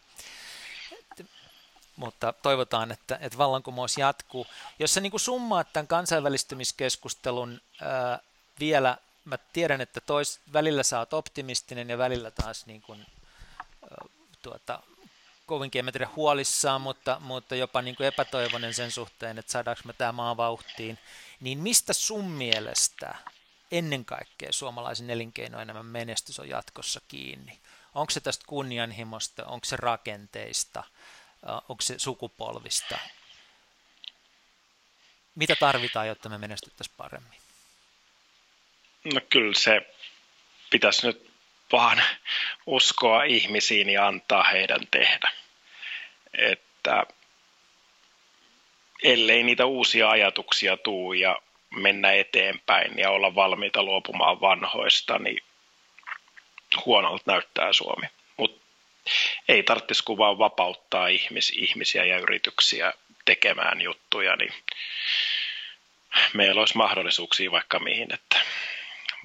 mutta 1.97 2.33
toivotaan, 2.33 2.93
että, 2.93 3.19
että 3.21 3.39
vallankumous 3.39 3.99
jatkuu. 3.99 4.47
Jos 4.79 4.95
sä 4.95 5.01
niin 5.01 5.21
summaat 5.21 5.73
tämän 5.73 5.87
kansainvälistymiskeskustelun 5.87 7.61
ää, 7.81 8.19
vielä, 8.61 8.99
mä 9.25 9.39
tiedän, 9.53 9.81
että 9.81 10.01
tois, 10.01 10.41
välillä 10.53 10.83
sä 10.83 10.99
oot 10.99 11.13
optimistinen 11.13 11.91
ja 11.91 11.99
välillä 11.99 12.31
taas 12.31 12.67
niin 12.67 12.83
kuin, 12.83 13.07
ää, 13.83 14.07
tuota, 14.43 14.83
kovinkin 15.47 15.79
en 15.79 15.85
mä 15.85 15.93
tiedä 15.93 16.09
huolissaan, 16.17 16.81
mutta, 16.81 17.17
mutta 17.21 17.55
jopa 17.55 17.83
niin 17.83 17.97
kuin 17.97 18.07
epätoivoinen 18.07 18.75
sen 18.75 18.91
suhteen, 18.91 19.39
että 19.39 19.53
saadaanko 19.53 19.83
me 19.85 19.93
tämä 19.93 20.13
maa 20.13 20.37
vauhtiin, 20.37 20.99
niin 21.41 21.59
mistä 21.59 21.93
sun 21.93 22.25
mielestä 22.25 23.15
ennen 23.71 24.05
kaikkea 24.05 24.53
suomalaisen 24.53 25.11
elinkeinoelämän 25.11 25.87
menestys 25.87 26.41
on 26.41 26.49
jatkossa 26.49 27.01
kiinni? 27.09 27.61
Onko 27.95 28.11
se 28.11 28.21
tästä 28.21 28.45
kunnianhimosta, 28.47 29.45
onko 29.45 29.65
se 29.65 29.77
rakenteista, 29.77 30.85
onko 31.47 31.81
se 31.81 31.99
sukupolvista? 31.99 32.99
Mitä 35.35 35.57
tarvitaan, 35.57 36.09
jotta 36.09 36.29
me 36.29 36.39
menestyttäisiin 36.39 36.95
paremmin? 36.97 37.39
No 39.15 39.21
kyllä 39.31 39.55
se 39.55 39.95
pitäisi 40.71 41.07
nyt 41.07 41.31
vaan 41.73 42.03
uskoa 42.67 43.25
ihmisiin 43.25 43.91
ja 43.91 44.07
antaa 44.07 44.45
heidän 44.45 44.87
tehdä. 44.91 45.33
Että 46.39 47.07
ellei 49.03 49.43
niitä 49.43 49.67
uusia 49.67 50.11
ajatuksia 50.11 50.77
tuu 50.77 51.13
ja 51.13 51.39
mennä 51.71 52.13
eteenpäin 52.13 52.99
ja 52.99 53.11
olla 53.11 53.35
valmiita 53.35 53.83
luopumaan 53.83 54.41
vanhoista, 54.41 55.19
niin 55.19 55.45
huonolta 56.87 57.33
näyttää 57.33 57.73
Suomi. 57.73 58.07
Ei 59.49 59.63
tarvitsisi 59.63 60.05
kuin 60.05 60.19
vaan 60.19 60.39
vapauttaa 60.39 61.09
ihmis, 61.09 61.51
ihmisiä 61.51 62.05
ja 62.05 62.19
yrityksiä 62.19 62.93
tekemään 63.25 63.81
juttuja, 63.81 64.37
niin 64.37 64.53
meillä 66.35 66.61
olisi 66.61 66.77
mahdollisuuksia 66.77 67.51
vaikka 67.51 67.79
mihin. 67.79 68.15
Että 68.15 68.41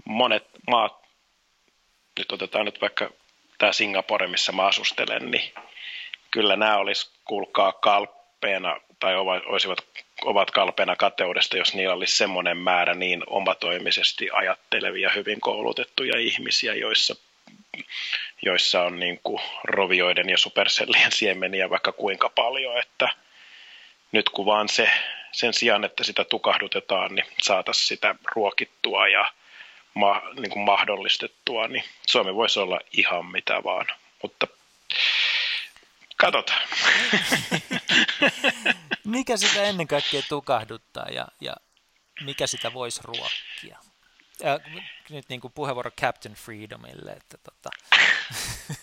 monet 0.06 0.48
maat, 0.68 0.94
nyt 2.20 2.32
otetaan 2.32 2.66
nyt 2.66 2.82
vaikka 2.82 3.10
tämä 3.58 3.74
Singapore, 3.74 4.28
missä 4.28 4.52
mä 4.52 4.68
asustelen, 4.68 5.32
niin 5.32 5.54
kyllä 6.32 6.56
nämä 6.56 6.78
olisi, 6.78 7.12
kuulkaa, 7.26 7.72
kalpeena 7.74 8.82
tai 9.00 9.16
olisivat, 9.16 9.88
ovat 10.22 10.52
kalpeena 10.52 10.96
kateudesta, 10.96 11.58
jos 11.58 11.74
niillä 11.74 11.94
olisi 11.94 12.18
semmoinen 12.18 12.58
määrä 12.58 12.94
niin 12.94 13.24
omatoimisesti 13.28 14.30
ajattelevia, 14.34 15.10
hyvin 15.10 15.42
koulutettuja 15.42 16.20
ihmisiä, 16.20 16.74
joissa 16.74 17.16
joissa 18.42 18.84
on 18.84 19.00
niin 19.00 19.20
kuin 19.24 19.42
rovioiden 19.64 20.30
ja 20.30 20.38
supersellien 20.38 21.12
siemeniä 21.12 21.70
vaikka 21.70 21.92
kuinka 21.92 22.30
paljon, 22.30 22.80
että 22.80 23.10
nyt 24.12 24.30
kun 24.30 24.46
vaan 24.46 24.70
se, 24.70 24.90
sen 25.32 25.54
sijaan, 25.54 25.84
että 25.84 26.04
sitä 26.04 26.24
tukahdutetaan, 26.24 27.16
niin 27.16 27.26
saataisiin 27.42 27.88
sitä 27.88 28.16
ruokittua 28.36 29.08
ja 29.08 29.34
ma, 29.94 30.22
niin 30.40 30.50
kuin 30.50 30.66
mahdollistettua, 30.66 31.68
niin 31.68 31.84
Suomi 32.08 32.36
voisi 32.36 32.60
olla 32.60 32.80
ihan 32.92 33.26
mitä 33.26 33.64
vaan, 33.64 33.86
mutta 34.22 34.48
katsotaan. 36.18 36.62
mikä 39.06 39.38
sitä 39.38 39.64
ennen 39.64 39.88
kaikkea 39.88 40.22
tukahduttaa 40.30 41.08
ja, 41.10 41.28
ja 41.42 41.56
mikä 42.22 42.48
sitä 42.48 42.74
voisi 42.74 43.02
ruokkia? 43.04 43.89
Äh, 44.46 44.60
nyt 45.10 45.30
niin 45.30 45.42
kuin 45.42 45.54
puheenvuoro 45.54 45.92
Captain 45.92 46.36
Freedomille. 46.36 47.12
Että 47.12 47.38
tota. 47.38 47.70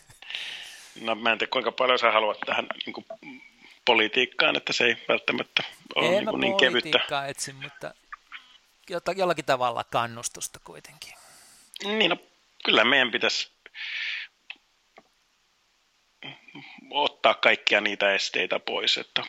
no 1.01 1.15
mä 1.15 1.33
en 1.33 1.39
tiedä 1.39 1.51
kuinka 1.51 1.73
paljon 1.73 1.99
sä 1.99 2.13
haluat 2.13 2.39
tähän 2.47 2.67
niin 2.87 2.95
kuin 2.95 3.07
politiikkaan, 3.85 4.57
että 4.57 4.73
se 4.73 4.85
ei 4.85 4.97
välttämättä 5.09 5.63
ole 5.95 6.07
en 6.07 6.13
niin, 6.13 6.27
kuin 6.27 6.41
niin 6.41 6.57
kevyttä. 6.57 7.27
etsin, 7.27 7.55
mutta 7.55 7.95
jollakin 9.17 9.45
tavalla 9.45 9.85
kannustusta 9.85 10.61
kuitenkin. 10.65 11.13
Niin, 11.85 12.11
no 12.11 12.17
kyllä 12.65 12.85
meidän 12.85 13.11
pitäisi 13.11 13.51
ottaa 16.91 17.35
kaikkia 17.35 17.81
niitä 17.81 18.15
esteitä 18.15 18.59
pois. 18.59 18.99
Että 18.99 19.23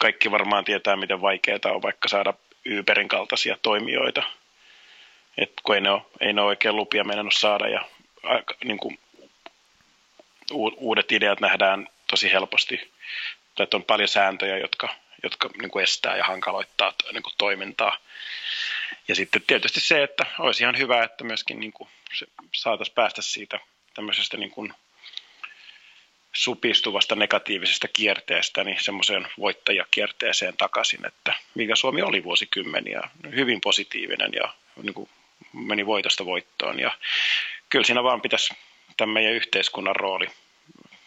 kaikki 0.00 0.30
varmaan 0.30 0.64
tietää, 0.64 0.96
miten 0.96 1.20
vaikeaa 1.20 1.58
on 1.64 1.82
vaikka 1.82 2.08
saada 2.08 2.34
Uberin 2.78 3.08
kaltaisia 3.08 3.56
toimijoita 3.62 4.22
et 5.38 5.52
kun 5.62 5.74
ei 5.74 5.80
ne, 5.80 5.90
ole, 5.90 6.02
ei 6.20 6.32
ne 6.32 6.40
ole 6.40 6.48
oikein 6.48 6.76
lupia 6.76 7.04
mennyt 7.04 7.34
saada 7.34 7.68
ja 7.68 7.88
aika, 8.22 8.54
niin 8.64 8.78
kuin, 8.78 8.98
uudet 10.76 11.12
ideat 11.12 11.40
nähdään 11.40 11.88
tosi 12.10 12.32
helposti. 12.32 12.92
Että 13.60 13.76
on 13.76 13.84
paljon 13.84 14.08
sääntöjä, 14.08 14.58
jotka, 14.58 14.94
jotka 15.22 15.50
niin 15.60 15.70
kuin 15.70 15.82
estää 15.82 16.16
ja 16.16 16.24
hankaloittaa 16.24 16.92
niin 17.12 17.22
kuin 17.22 17.34
toimintaa. 17.38 17.98
Ja 19.08 19.14
sitten 19.14 19.42
tietysti 19.46 19.80
se, 19.80 20.02
että 20.02 20.26
olisi 20.38 20.62
ihan 20.62 20.78
hyvä, 20.78 21.04
että 21.04 21.24
myöskin 21.24 21.60
niin 21.60 21.72
kuin 21.72 21.88
se 22.14 22.26
saataisiin 22.54 22.94
päästä 22.94 23.22
siitä 23.22 23.60
tämmöisestä 23.94 24.36
niin 24.36 24.50
kuin 24.50 24.72
supistuvasta 26.32 27.16
negatiivisesta 27.16 27.88
kierteestä 27.88 28.64
niin 28.64 28.76
semmoiseen 28.80 29.28
voittajakierteeseen 29.38 30.56
takaisin, 30.56 31.06
että 31.06 31.34
mikä 31.54 31.76
Suomi 31.76 32.02
oli 32.02 32.24
vuosikymmeniä, 32.24 33.00
hyvin 33.34 33.60
positiivinen 33.60 34.30
ja 34.32 34.54
niin 34.82 34.94
kuin 34.94 35.08
meni 35.66 35.86
voitosta 35.86 36.24
voittoon. 36.24 36.80
Ja 36.80 36.92
kyllä 37.68 37.84
siinä 37.84 38.02
vaan 38.02 38.20
pitäisi 38.20 38.54
tämän 38.96 39.12
meidän 39.12 39.32
yhteiskunnan 39.32 39.96
rooli 39.96 40.26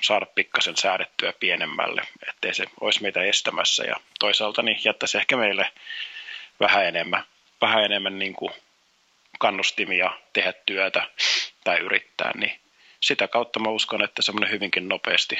saada 0.01 0.25
pikkasen 0.25 0.77
säädettyä 0.77 1.33
pienemmälle, 1.39 2.01
ettei 2.29 2.53
se 2.53 2.65
olisi 2.81 3.01
meitä 3.01 3.23
estämässä. 3.23 3.83
Ja 3.83 3.95
toisaalta 4.19 4.61
niin 4.61 4.81
jättäisi 4.85 5.17
ehkä 5.17 5.37
meille 5.37 5.71
vähän 6.59 6.85
enemmän, 6.85 7.23
vähän 7.61 7.83
enemmän 7.83 8.19
niin 8.19 8.33
kuin 8.33 8.53
kannustimia 9.39 10.11
tehdä 10.33 10.53
työtä 10.65 11.03
tai 11.63 11.79
yrittää, 11.79 12.31
niin 12.35 12.59
sitä 12.99 13.27
kautta 13.27 13.59
mä 13.59 13.69
uskon, 13.69 14.03
että 14.03 14.21
semmoinen 14.21 14.51
hyvinkin 14.51 14.89
nopeasti 14.89 15.39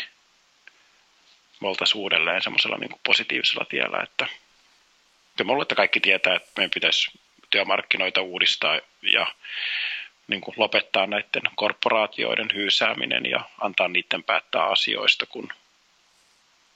me 1.61 1.67
oltaisiin 1.67 2.01
uudelleen 2.01 2.41
semmoisella 2.41 2.77
niin 2.77 2.99
positiivisella 3.03 3.65
tiellä, 3.65 4.03
että 4.03 4.27
kyllä 5.37 5.53
mä 5.55 5.61
että 5.61 5.75
kaikki 5.75 5.99
tietää, 5.99 6.35
että 6.35 6.49
meidän 6.57 6.71
pitäisi 6.73 7.11
työmarkkinoita 7.51 8.21
uudistaa 8.21 8.79
ja 9.01 9.27
niin 10.27 10.41
kuin 10.41 10.55
lopettaa 10.57 11.07
näiden 11.07 11.43
korporaatioiden 11.55 12.49
hyysääminen 12.53 13.25
ja 13.25 13.41
antaa 13.59 13.87
niiden 13.87 14.23
päättää 14.23 14.63
asioista, 14.65 15.25
kun 15.25 15.53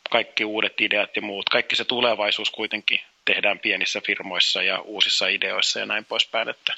kaikki 0.10 0.46
uudet 0.46 0.82
ideat 0.82 1.16
ja 1.16 1.22
muut, 1.22 1.50
kaikki 1.50 1.76
se 1.76 1.86
tulevaisuus 1.86 2.50
kuitenkin 2.50 3.02
tehdään 3.26 3.60
pienissä 3.60 4.02
firmoissa 4.06 4.64
ja 4.64 4.80
uusissa 4.80 5.28
ideoissa 5.28 5.80
ja 5.80 5.86
näin 5.86 6.06
poispäin, 6.06 6.50
että 6.50 6.74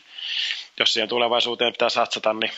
jos 0.79 0.93
siihen 0.93 1.09
tulevaisuuteen 1.09 1.73
pitää 1.73 1.89
satsata, 1.89 2.33
niin 2.33 2.51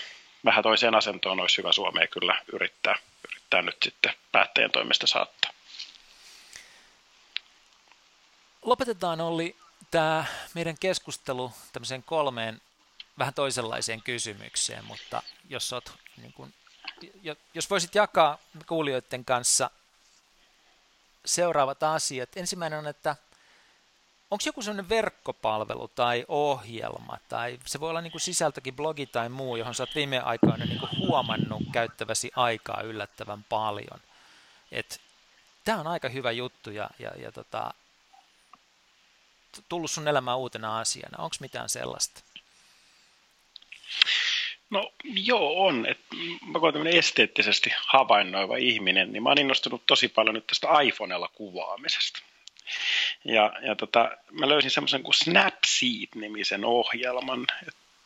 vähän 0.46 0.64
toiseen 0.64 0.96
asentoon 0.96 1.40
olisi 1.40 1.58
hyvä 1.58 1.72
Suomea 1.72 2.08
kyllä 2.08 2.42
yrittää, 2.54 2.96
yrittää 3.30 3.62
nyt 3.62 3.78
sitten 3.84 4.14
päättäjän 4.32 4.72
toimesta 4.72 5.08
saattaa. 5.08 5.52
Lopetetaan 8.66 9.22
Olli 9.22 9.56
tämä 9.92 10.26
meidän 10.54 10.76
keskustelu 10.80 11.52
tämmöiseen 11.74 12.04
kolmeen 12.04 12.62
vähän 13.20 13.34
toisenlaiseen 13.34 14.02
kysymykseen, 14.02 14.86
mutta 14.86 15.24
jos, 15.50 15.74
oot, 15.74 15.94
niin 16.18 16.34
kun, 16.34 16.54
jos 17.54 17.70
voisit 17.70 17.96
jakaa 17.96 18.38
kuulijoiden 18.68 19.26
kanssa 19.26 19.70
seuraavat 21.26 21.84
asiat. 21.84 22.38
Ensimmäinen 22.38 22.80
on, 22.80 22.88
että 22.88 23.16
onko 24.32 24.44
joku 24.46 24.62
sellainen 24.62 24.90
verkkopalvelu 24.90 25.88
tai 25.88 26.26
ohjelma, 26.28 27.18
tai 27.30 27.60
se 27.66 27.80
voi 27.80 27.90
olla 27.90 28.02
niin 28.02 28.12
kuin 28.12 28.22
sisältökin 28.22 28.76
blogi 28.76 29.06
tai 29.06 29.30
muu, 29.30 29.56
johon 29.56 29.76
sä 29.76 29.84
oot 29.84 29.96
viime 29.96 30.20
aikoina 30.20 30.66
niin 30.66 30.80
kuin 30.80 30.98
huomannut 30.98 31.64
käyttäväsi 31.72 32.32
aikaa 32.36 32.82
yllättävän 32.82 33.44
paljon. 33.44 34.00
Tämä 35.64 35.80
on 35.80 35.88
aika 35.88 36.10
hyvä 36.10 36.32
juttu 36.32 36.72
ja, 36.72 36.90
ja, 37.00 37.12
ja 37.18 37.32
tota, 37.32 37.74
tullut 39.70 39.92
sun 39.92 40.08
elämään 40.08 40.38
uutena 40.38 40.80
asiana? 40.80 41.24
Onko 41.24 41.36
mitään 41.40 41.70
sellaista? 41.70 42.24
No 44.70 44.92
joo 45.04 45.66
on. 45.66 45.86
Et 45.86 46.00
mä 46.46 46.60
olen 46.60 46.74
tämmöinen 46.74 47.00
esteettisesti 47.00 47.72
havainnoiva 47.88 48.58
ihminen, 48.58 49.14
niin 49.14 49.24
mä 49.24 49.30
oon 49.30 49.40
innostunut 49.40 49.86
tosi 49.86 50.08
paljon 50.08 50.36
nyt 50.36 50.48
tästä 50.48 50.68
iPhonella 50.82 51.28
kuvaamisesta. 51.28 52.20
Ja, 53.26 53.54
ja 53.62 53.76
tota, 53.76 54.12
mä 54.32 54.50
löysin 54.50 54.72
semmoisen 54.72 55.04
kuin 55.04 55.14
Snapseed-nimisen 55.14 56.66
ohjelman, 56.66 57.48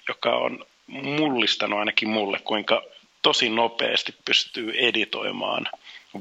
joka 0.07 0.35
on 0.35 0.65
mullistanut 0.87 1.79
ainakin 1.79 2.09
mulle, 2.09 2.39
kuinka 2.39 2.83
tosi 3.21 3.49
nopeasti 3.49 4.15
pystyy 4.25 4.73
editoimaan 4.77 5.69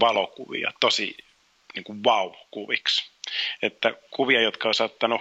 valokuvia 0.00 0.72
tosi 0.80 1.16
niin 1.74 1.84
kuin 1.84 2.02
wow-kuviksi. 2.02 3.11
Että 3.62 3.94
kuvia, 4.10 4.40
jotka 4.40 4.68
on 4.68 4.74
saattanut 4.74 5.20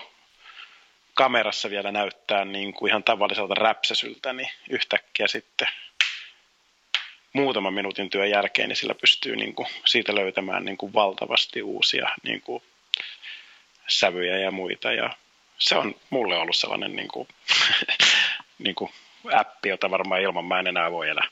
kamerassa 1.13 1.69
vielä 1.69 1.91
näyttää 1.91 2.45
niin 2.45 2.73
kuin 2.73 2.89
ihan 2.89 3.03
tavalliselta 3.03 3.53
räpsäsyltä, 3.53 4.33
niin 4.33 4.49
yhtäkkiä 4.69 5.27
sitten 5.27 5.67
muutaman 7.33 7.73
minuutin 7.73 8.09
työn 8.09 8.29
jälkeen, 8.29 8.69
niin 8.69 8.75
sillä 8.77 8.95
pystyy 8.95 9.35
niin 9.35 9.55
kuin 9.55 9.67
siitä 9.85 10.15
löytämään 10.15 10.65
niin 10.65 10.77
kuin 10.77 10.93
valtavasti 10.93 11.61
uusia 11.61 12.09
niin 12.23 12.41
kuin 12.41 12.63
sävyjä 13.87 14.37
ja 14.37 14.51
muita. 14.51 14.91
Ja 14.91 15.09
se 15.57 15.75
on 15.75 15.95
mulle 16.09 16.37
ollut 16.37 16.55
sellainen 16.55 16.95
niin 16.95 17.07
kuin, 17.07 17.27
niin 18.63 18.75
kuin 18.75 18.91
appi, 19.33 19.69
jota 19.69 19.91
varmaan 19.91 20.21
ilman 20.21 20.45
mä 20.45 20.59
en 20.59 20.67
enää 20.67 20.91
voi 20.91 21.09
elää. 21.09 21.27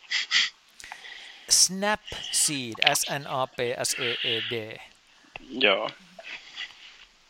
Snapseed, 1.49 2.93
S-N-A-P-S-E-E-D. 2.93 4.79
Joo. 5.49 5.89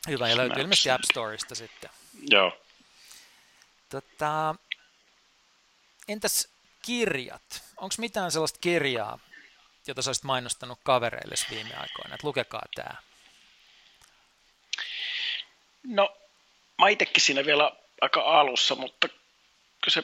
Hyvä, 0.07 0.29
ja 0.29 0.37
löytyy 0.37 0.61
ilmeisesti 0.61 0.89
App 0.89 1.03
Storeista 1.03 1.55
sitten. 1.55 1.89
Joo. 2.29 2.57
Tota, 3.89 4.55
entäs 6.07 6.47
kirjat? 6.81 7.63
Onko 7.77 7.95
mitään 7.97 8.31
sellaista 8.31 8.59
kirjaa, 8.61 9.19
jota 9.87 10.01
sä 10.01 10.09
olisit 10.09 10.23
mainostanut 10.23 10.79
kavereille 10.83 11.35
viime 11.49 11.75
aikoina, 11.75 12.15
että 12.15 12.27
lukekaa 12.27 12.65
tämä? 12.75 12.95
No, 15.83 16.17
mä 16.77 16.89
itsekin 16.89 17.23
siinä 17.23 17.45
vielä 17.45 17.71
aika 18.01 18.21
alussa, 18.21 18.75
mutta 18.75 19.07
kyllä 19.81 19.93
se 19.93 20.03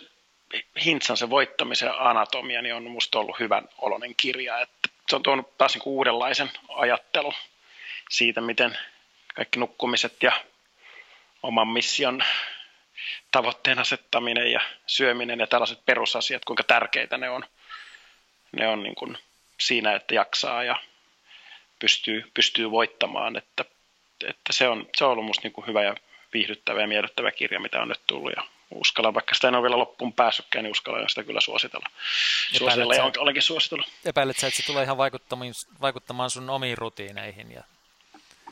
Hintsan 0.86 1.18
se 1.18 1.30
voittamisen 1.30 1.92
anatomia 2.00 2.62
niin 2.62 2.76
on 2.76 2.92
musta 2.92 3.20
ollut 3.20 3.40
hyvän 3.40 3.70
oloinen 3.78 4.16
kirja. 4.16 4.60
Että 4.60 4.90
se 5.10 5.16
on 5.16 5.24
tuonut 5.24 5.58
taas 5.58 5.74
niin 5.74 5.84
uudenlaisen 5.86 6.52
ajattelun 6.70 7.34
siitä, 8.10 8.42
miten 8.42 8.78
kaikki 9.36 9.60
nukkumiset 9.60 10.24
ja 10.24 10.32
oman 11.44 11.68
mission 11.68 12.24
tavoitteen 13.32 13.80
asettaminen 13.80 14.52
ja 14.52 14.62
syöminen 14.88 15.40
ja 15.40 15.48
tällaiset 15.48 15.86
perusasiat, 15.86 16.46
kuinka 16.46 16.64
tärkeitä 16.64 17.18
ne 17.18 17.30
on, 17.30 17.46
ne 18.52 18.68
on 18.68 18.84
niin 18.84 18.96
kuin 18.96 19.18
siinä, 19.60 19.96
että 19.96 20.16
jaksaa 20.16 20.64
ja 20.64 20.76
pystyy, 21.80 22.32
pystyy 22.34 22.72
voittamaan. 22.72 23.38
Että, 23.38 23.66
että 24.28 24.54
se, 24.54 24.68
on, 24.68 24.90
se 24.98 25.06
on 25.06 25.12
ollut 25.12 25.26
musta 25.26 25.42
niin 25.44 25.54
kuin 25.54 25.68
hyvä 25.68 25.84
ja 25.84 25.96
viihdyttävä 26.34 26.82
ja 26.82 26.88
miellyttävä 26.88 27.32
kirja, 27.32 27.60
mitä 27.60 27.82
on 27.82 27.88
nyt 27.88 28.02
tullut. 28.08 28.34
Ja 28.36 28.44
uskallan, 28.72 29.14
vaikka 29.14 29.36
sitä 29.36 29.48
en 29.48 29.56
ole 29.56 29.64
vielä 29.64 29.78
loppuun 29.78 30.14
päässytkään, 30.14 30.64
niin 30.64 30.72
uskallan 30.72 31.10
sitä 31.10 31.24
kyllä 31.24 31.42
suositella. 31.42 31.90
Suositella 32.58 32.96
ja 32.96 33.12
olenkin 33.18 33.44
suositellut. 33.44 33.88
Epäilet 34.06 34.38
sä, 34.38 34.48
että 34.48 34.58
se 34.58 34.66
tulee 34.66 34.84
ihan 34.84 34.98
vaikuttamaan, 34.98 35.52
vaikuttamaan 35.82 36.30
sun 36.30 36.50
omiin 36.50 36.78
rutiineihin? 36.78 37.52
Ja... 37.52 37.64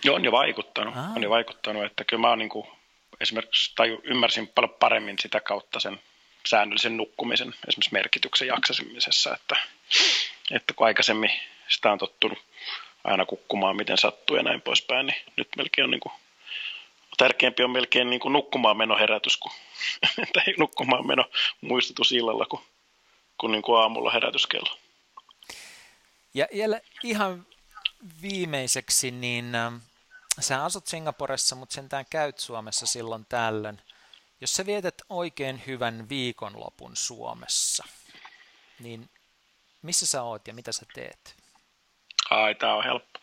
Joo, 0.03 0.15
on 0.15 0.25
jo 0.25 0.31
vaikuttanut. 0.31 0.97
Aha. 0.97 1.13
On 1.15 1.23
jo 1.23 1.30
vaikuttanut, 1.30 1.85
että 1.85 2.03
kyllä 2.03 2.21
mä 2.21 2.30
oon 2.30 2.39
niin 2.39 2.49
kuin 2.49 2.67
esimerkiksi, 3.21 3.73
tai 3.75 3.97
ymmärsin 4.03 4.47
paljon 4.47 4.75
paremmin 4.80 5.15
sitä 5.19 5.39
kautta 5.39 5.80
sen 5.80 5.99
säännöllisen 6.45 6.97
nukkumisen, 6.97 7.53
esimerkiksi 7.67 7.93
merkityksen 7.93 8.47
jaksamisessa, 8.47 9.34
että, 9.35 9.55
että 10.51 10.73
kun 10.73 10.88
aikaisemmin 10.88 11.31
sitä 11.67 11.91
on 11.91 11.97
tottunut 11.97 12.39
aina 13.03 13.25
kukkumaan 13.25 13.75
miten 13.75 13.97
sattuu 13.97 14.38
ja 14.38 14.43
näin 14.43 14.61
poispäin, 14.61 15.05
niin 15.05 15.21
nyt 15.38 15.47
melkein 15.57 15.85
on 15.85 15.91
niin 15.91 15.99
kuin, 15.99 16.13
tärkeämpi 17.17 17.63
on 17.63 17.71
melkein 17.71 18.09
niin 18.09 18.19
kuin 18.19 18.34
nukkumaan 18.34 18.77
meno 18.77 18.97
herätys, 18.97 19.38
kuin, 19.38 19.53
tai 20.34 20.43
nukkumaan 20.57 21.07
meno 21.07 21.25
muistutus 21.61 22.11
illalla 22.11 22.45
kuin, 22.45 22.61
kuin, 23.38 23.51
niin 23.51 23.61
kuin 23.61 23.81
aamulla 23.81 24.11
herätyskello. 24.11 24.77
Ja 26.34 26.47
ihan 27.03 27.45
viimeiseksi, 28.21 29.11
niin 29.11 29.55
ähm, 29.55 29.75
sä 30.39 30.64
asut 30.64 30.88
Singaporessa, 30.88 31.55
mutta 31.55 31.76
sentään 31.76 32.05
käyt 32.10 32.39
Suomessa 32.39 32.85
silloin 32.85 33.26
tällöin. 33.30 33.81
Jos 34.41 34.53
sä 34.53 34.65
vietät 34.65 35.01
oikein 35.10 35.64
hyvän 35.68 36.10
viikonlopun 36.10 36.95
Suomessa, 36.95 37.84
niin 38.80 39.10
missä 39.81 40.05
sä 40.05 40.23
oot 40.23 40.47
ja 40.47 40.53
mitä 40.53 40.72
sä 40.72 40.85
teet? 40.93 41.35
Ai, 42.30 42.55
tää 42.55 42.76
on 42.76 42.84
helppo. 42.84 43.19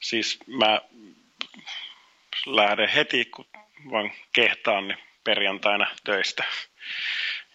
Siis 0.00 0.38
mä 0.46 0.80
lähden 2.46 2.88
heti, 2.88 3.24
kun 3.24 3.46
vaan 3.90 4.12
kehtaan, 4.32 4.88
niin 4.88 4.98
perjantaina 5.24 5.86
töistä. 6.04 6.44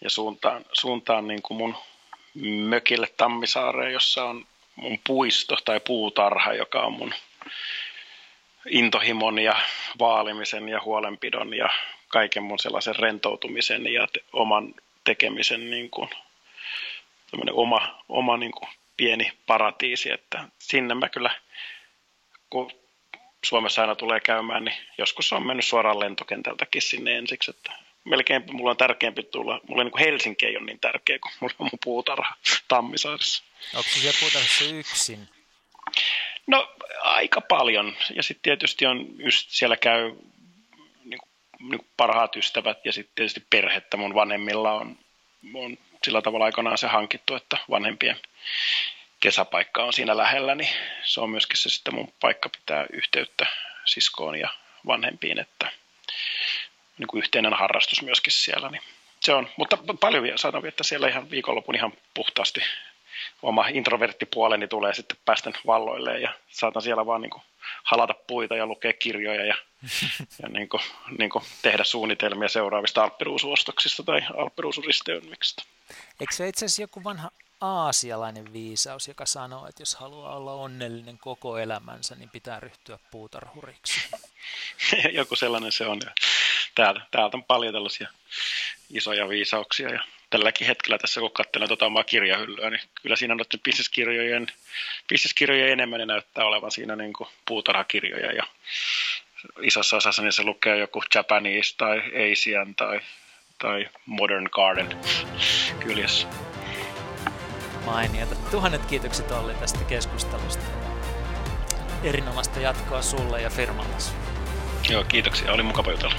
Ja 0.00 0.10
suuntaan, 0.10 0.64
suuntaan 0.72 1.28
niin 1.28 1.42
kuin 1.42 1.58
mun 1.58 1.76
mökille 2.68 3.06
Tammisaareen, 3.16 3.92
jossa 3.92 4.24
on 4.24 4.46
mun 4.76 4.98
puisto 5.06 5.56
tai 5.64 5.80
puutarha, 5.80 6.54
joka 6.54 6.82
on 6.82 6.92
mun 6.92 7.14
intohimon 8.70 9.38
ja 9.38 9.56
vaalimisen 9.98 10.68
ja 10.68 10.80
huolenpidon 10.84 11.54
ja 11.54 11.68
kaiken 12.08 12.42
mun 12.42 12.58
sellaisen 12.58 12.96
rentoutumisen 12.96 13.92
ja 13.92 14.06
te, 14.12 14.20
oman 14.32 14.74
tekemisen 15.04 15.70
niin 15.70 15.90
kuin, 15.90 16.10
oma, 17.52 18.04
oma 18.08 18.36
niin 18.36 18.52
kuin 18.52 18.68
pieni 18.96 19.32
paratiisi, 19.46 20.10
että 20.10 20.44
sinne 20.58 20.94
mä 20.94 21.08
kyllä, 21.08 21.30
kun 22.50 22.70
Suomessa 23.44 23.80
aina 23.80 23.94
tulee 23.94 24.20
käymään, 24.20 24.64
niin 24.64 24.76
joskus 24.98 25.32
on 25.32 25.46
mennyt 25.46 25.64
suoraan 25.64 26.00
lentokentältäkin 26.00 26.82
sinne 26.82 27.16
ensiksi, 27.16 27.50
että 27.50 27.72
melkein 28.04 28.44
mulla 28.52 28.70
on 28.70 28.76
tärkeämpi 28.76 29.22
tulla, 29.22 29.60
mulla 29.68 29.84
niin 29.84 29.92
kuin 29.92 30.04
Helsinki 30.04 30.46
ei 30.46 30.56
ole 30.56 30.66
niin 30.66 30.80
tärkeä 30.80 31.18
kuin 31.18 31.32
mulla 31.40 31.54
on 31.58 31.68
mun 31.72 31.78
puutarha 31.84 32.34
Tammisaarissa. 32.68 33.44
Onko 33.74 33.88
siellä 33.92 34.18
puutarhassa 34.20 34.64
yksin? 34.64 35.28
No 36.46 36.74
aika 37.00 37.40
paljon. 37.40 37.96
Ja 38.14 38.22
sitten 38.22 38.42
tietysti 38.42 38.86
on, 38.86 39.06
just 39.18 39.50
siellä 39.50 39.76
käy 39.76 40.12
niin 41.04 41.18
kuin, 41.18 41.28
niin 41.58 41.78
kuin 41.78 41.88
parhaat 41.96 42.36
ystävät 42.36 42.78
ja 42.84 42.92
sitten 42.92 43.14
tietysti 43.14 43.46
perhettä 43.50 43.96
mun 43.96 44.14
vanhemmilla 44.14 44.72
on, 44.72 44.98
on 45.54 45.78
sillä 46.04 46.22
tavalla 46.22 46.44
aikanaan 46.44 46.78
se 46.78 46.86
hankittu, 46.86 47.34
että 47.34 47.58
vanhempien 47.70 48.16
kesäpaikka 49.20 49.84
on 49.84 49.92
siinä 49.92 50.16
lähellä, 50.16 50.54
niin 50.54 50.70
se 51.04 51.20
on 51.20 51.30
myöskin 51.30 51.56
se 51.56 51.70
sitten 51.70 51.94
mun 51.94 52.12
paikka 52.20 52.48
pitää 52.48 52.86
yhteyttä 52.92 53.46
siskoon 53.84 54.38
ja 54.38 54.48
vanhempiin, 54.86 55.38
että 55.38 55.70
niin 56.98 57.06
kuin 57.06 57.18
yhteinen 57.18 57.52
harrastus 57.52 58.02
myöskin 58.02 58.32
siellä. 58.32 58.70
Niin 58.70 58.82
se 59.20 59.34
on, 59.34 59.48
mutta 59.56 59.78
paljon 60.00 60.38
sanon, 60.38 60.66
että 60.66 60.84
siellä 60.84 61.08
ihan 61.08 61.30
viikonlopun 61.30 61.74
ihan 61.74 61.92
puhtaasti 62.14 62.60
oma 63.42 63.68
introverttipuoleni 63.68 64.68
tulee 64.68 64.94
sitten 64.94 65.16
päästä 65.24 65.52
valloille 65.66 66.20
ja 66.20 66.34
saatan 66.50 66.82
siellä 66.82 67.06
vaan 67.06 67.20
niin 67.20 67.30
kuin 67.30 67.42
halata 67.84 68.14
puita 68.26 68.56
ja 68.56 68.66
lukea 68.66 68.92
kirjoja 68.92 69.44
ja, 69.44 69.54
ja 70.42 70.48
niin 70.48 70.68
kuin, 70.68 70.82
niin 71.18 71.30
kuin 71.30 71.44
tehdä 71.62 71.84
suunnitelmia 71.84 72.48
seuraavista 72.48 73.02
alppiruusuostoksista 73.02 74.02
tai 74.02 74.22
alppiruusuristeymistä. 74.36 75.62
Eikö 76.20 76.34
se 76.34 76.48
itse 76.48 76.64
asiassa 76.64 76.82
joku 76.82 77.04
vanha 77.04 77.30
aasialainen 77.60 78.52
viisaus, 78.52 79.08
joka 79.08 79.26
sanoo, 79.26 79.66
että 79.68 79.82
jos 79.82 79.94
haluaa 79.94 80.36
olla 80.36 80.52
onnellinen 80.52 81.18
koko 81.18 81.58
elämänsä, 81.58 82.14
niin 82.14 82.30
pitää 82.30 82.60
ryhtyä 82.60 82.98
puutarhuriksi? 83.10 84.00
joku 85.12 85.36
sellainen 85.36 85.72
se 85.72 85.86
on. 85.86 86.00
Täältä, 86.74 87.00
täältä 87.10 87.36
on 87.36 87.44
paljon 87.44 87.74
tällaisia 87.74 88.08
isoja 88.90 89.28
viisauksia 89.28 89.88
ja 89.88 90.04
tälläkin 90.38 90.66
hetkellä 90.66 90.98
tässä, 90.98 91.20
kun 91.20 91.30
katselen 91.30 91.68
tuota 91.68 91.86
omaa 91.86 92.04
kirjahyllyä, 92.04 92.70
niin 92.70 92.80
kyllä 93.02 93.16
siinä 93.16 93.34
noiden 93.34 93.60
bisneskirjojen, 93.64 94.46
bisneskirjojen 95.08 95.72
enemmän 95.72 95.98
ne 95.98 96.06
näyttää 96.06 96.44
olevan 96.44 96.70
siinä 96.70 96.96
niin 96.96 97.12
kuin 97.12 97.28
puutarhakirjoja 97.48 98.32
ja 98.32 98.42
isossa 99.62 99.96
osassa 99.96 100.22
niin 100.22 100.32
se 100.32 100.42
lukee 100.42 100.78
joku 100.78 101.02
Japanese 101.14 101.76
tai 101.76 102.02
Asian 102.32 102.74
tai, 102.74 103.00
tai 103.58 103.88
Modern 104.06 104.48
Garden 104.52 104.98
kyljessä. 105.80 106.28
Mainiota. 107.84 108.34
Tuhannet 108.50 108.86
kiitokset 108.86 109.30
Olli 109.30 109.54
tästä 109.54 109.84
keskustelusta. 109.84 110.64
Erinomaista 112.04 112.60
jatkoa 112.60 113.02
sulle 113.02 113.40
ja 113.40 113.50
firmallasi. 113.50 114.12
Joo, 114.88 115.04
kiitoksia. 115.04 115.52
Oli 115.52 115.62
mukava 115.62 115.90
jutella. 115.90 116.14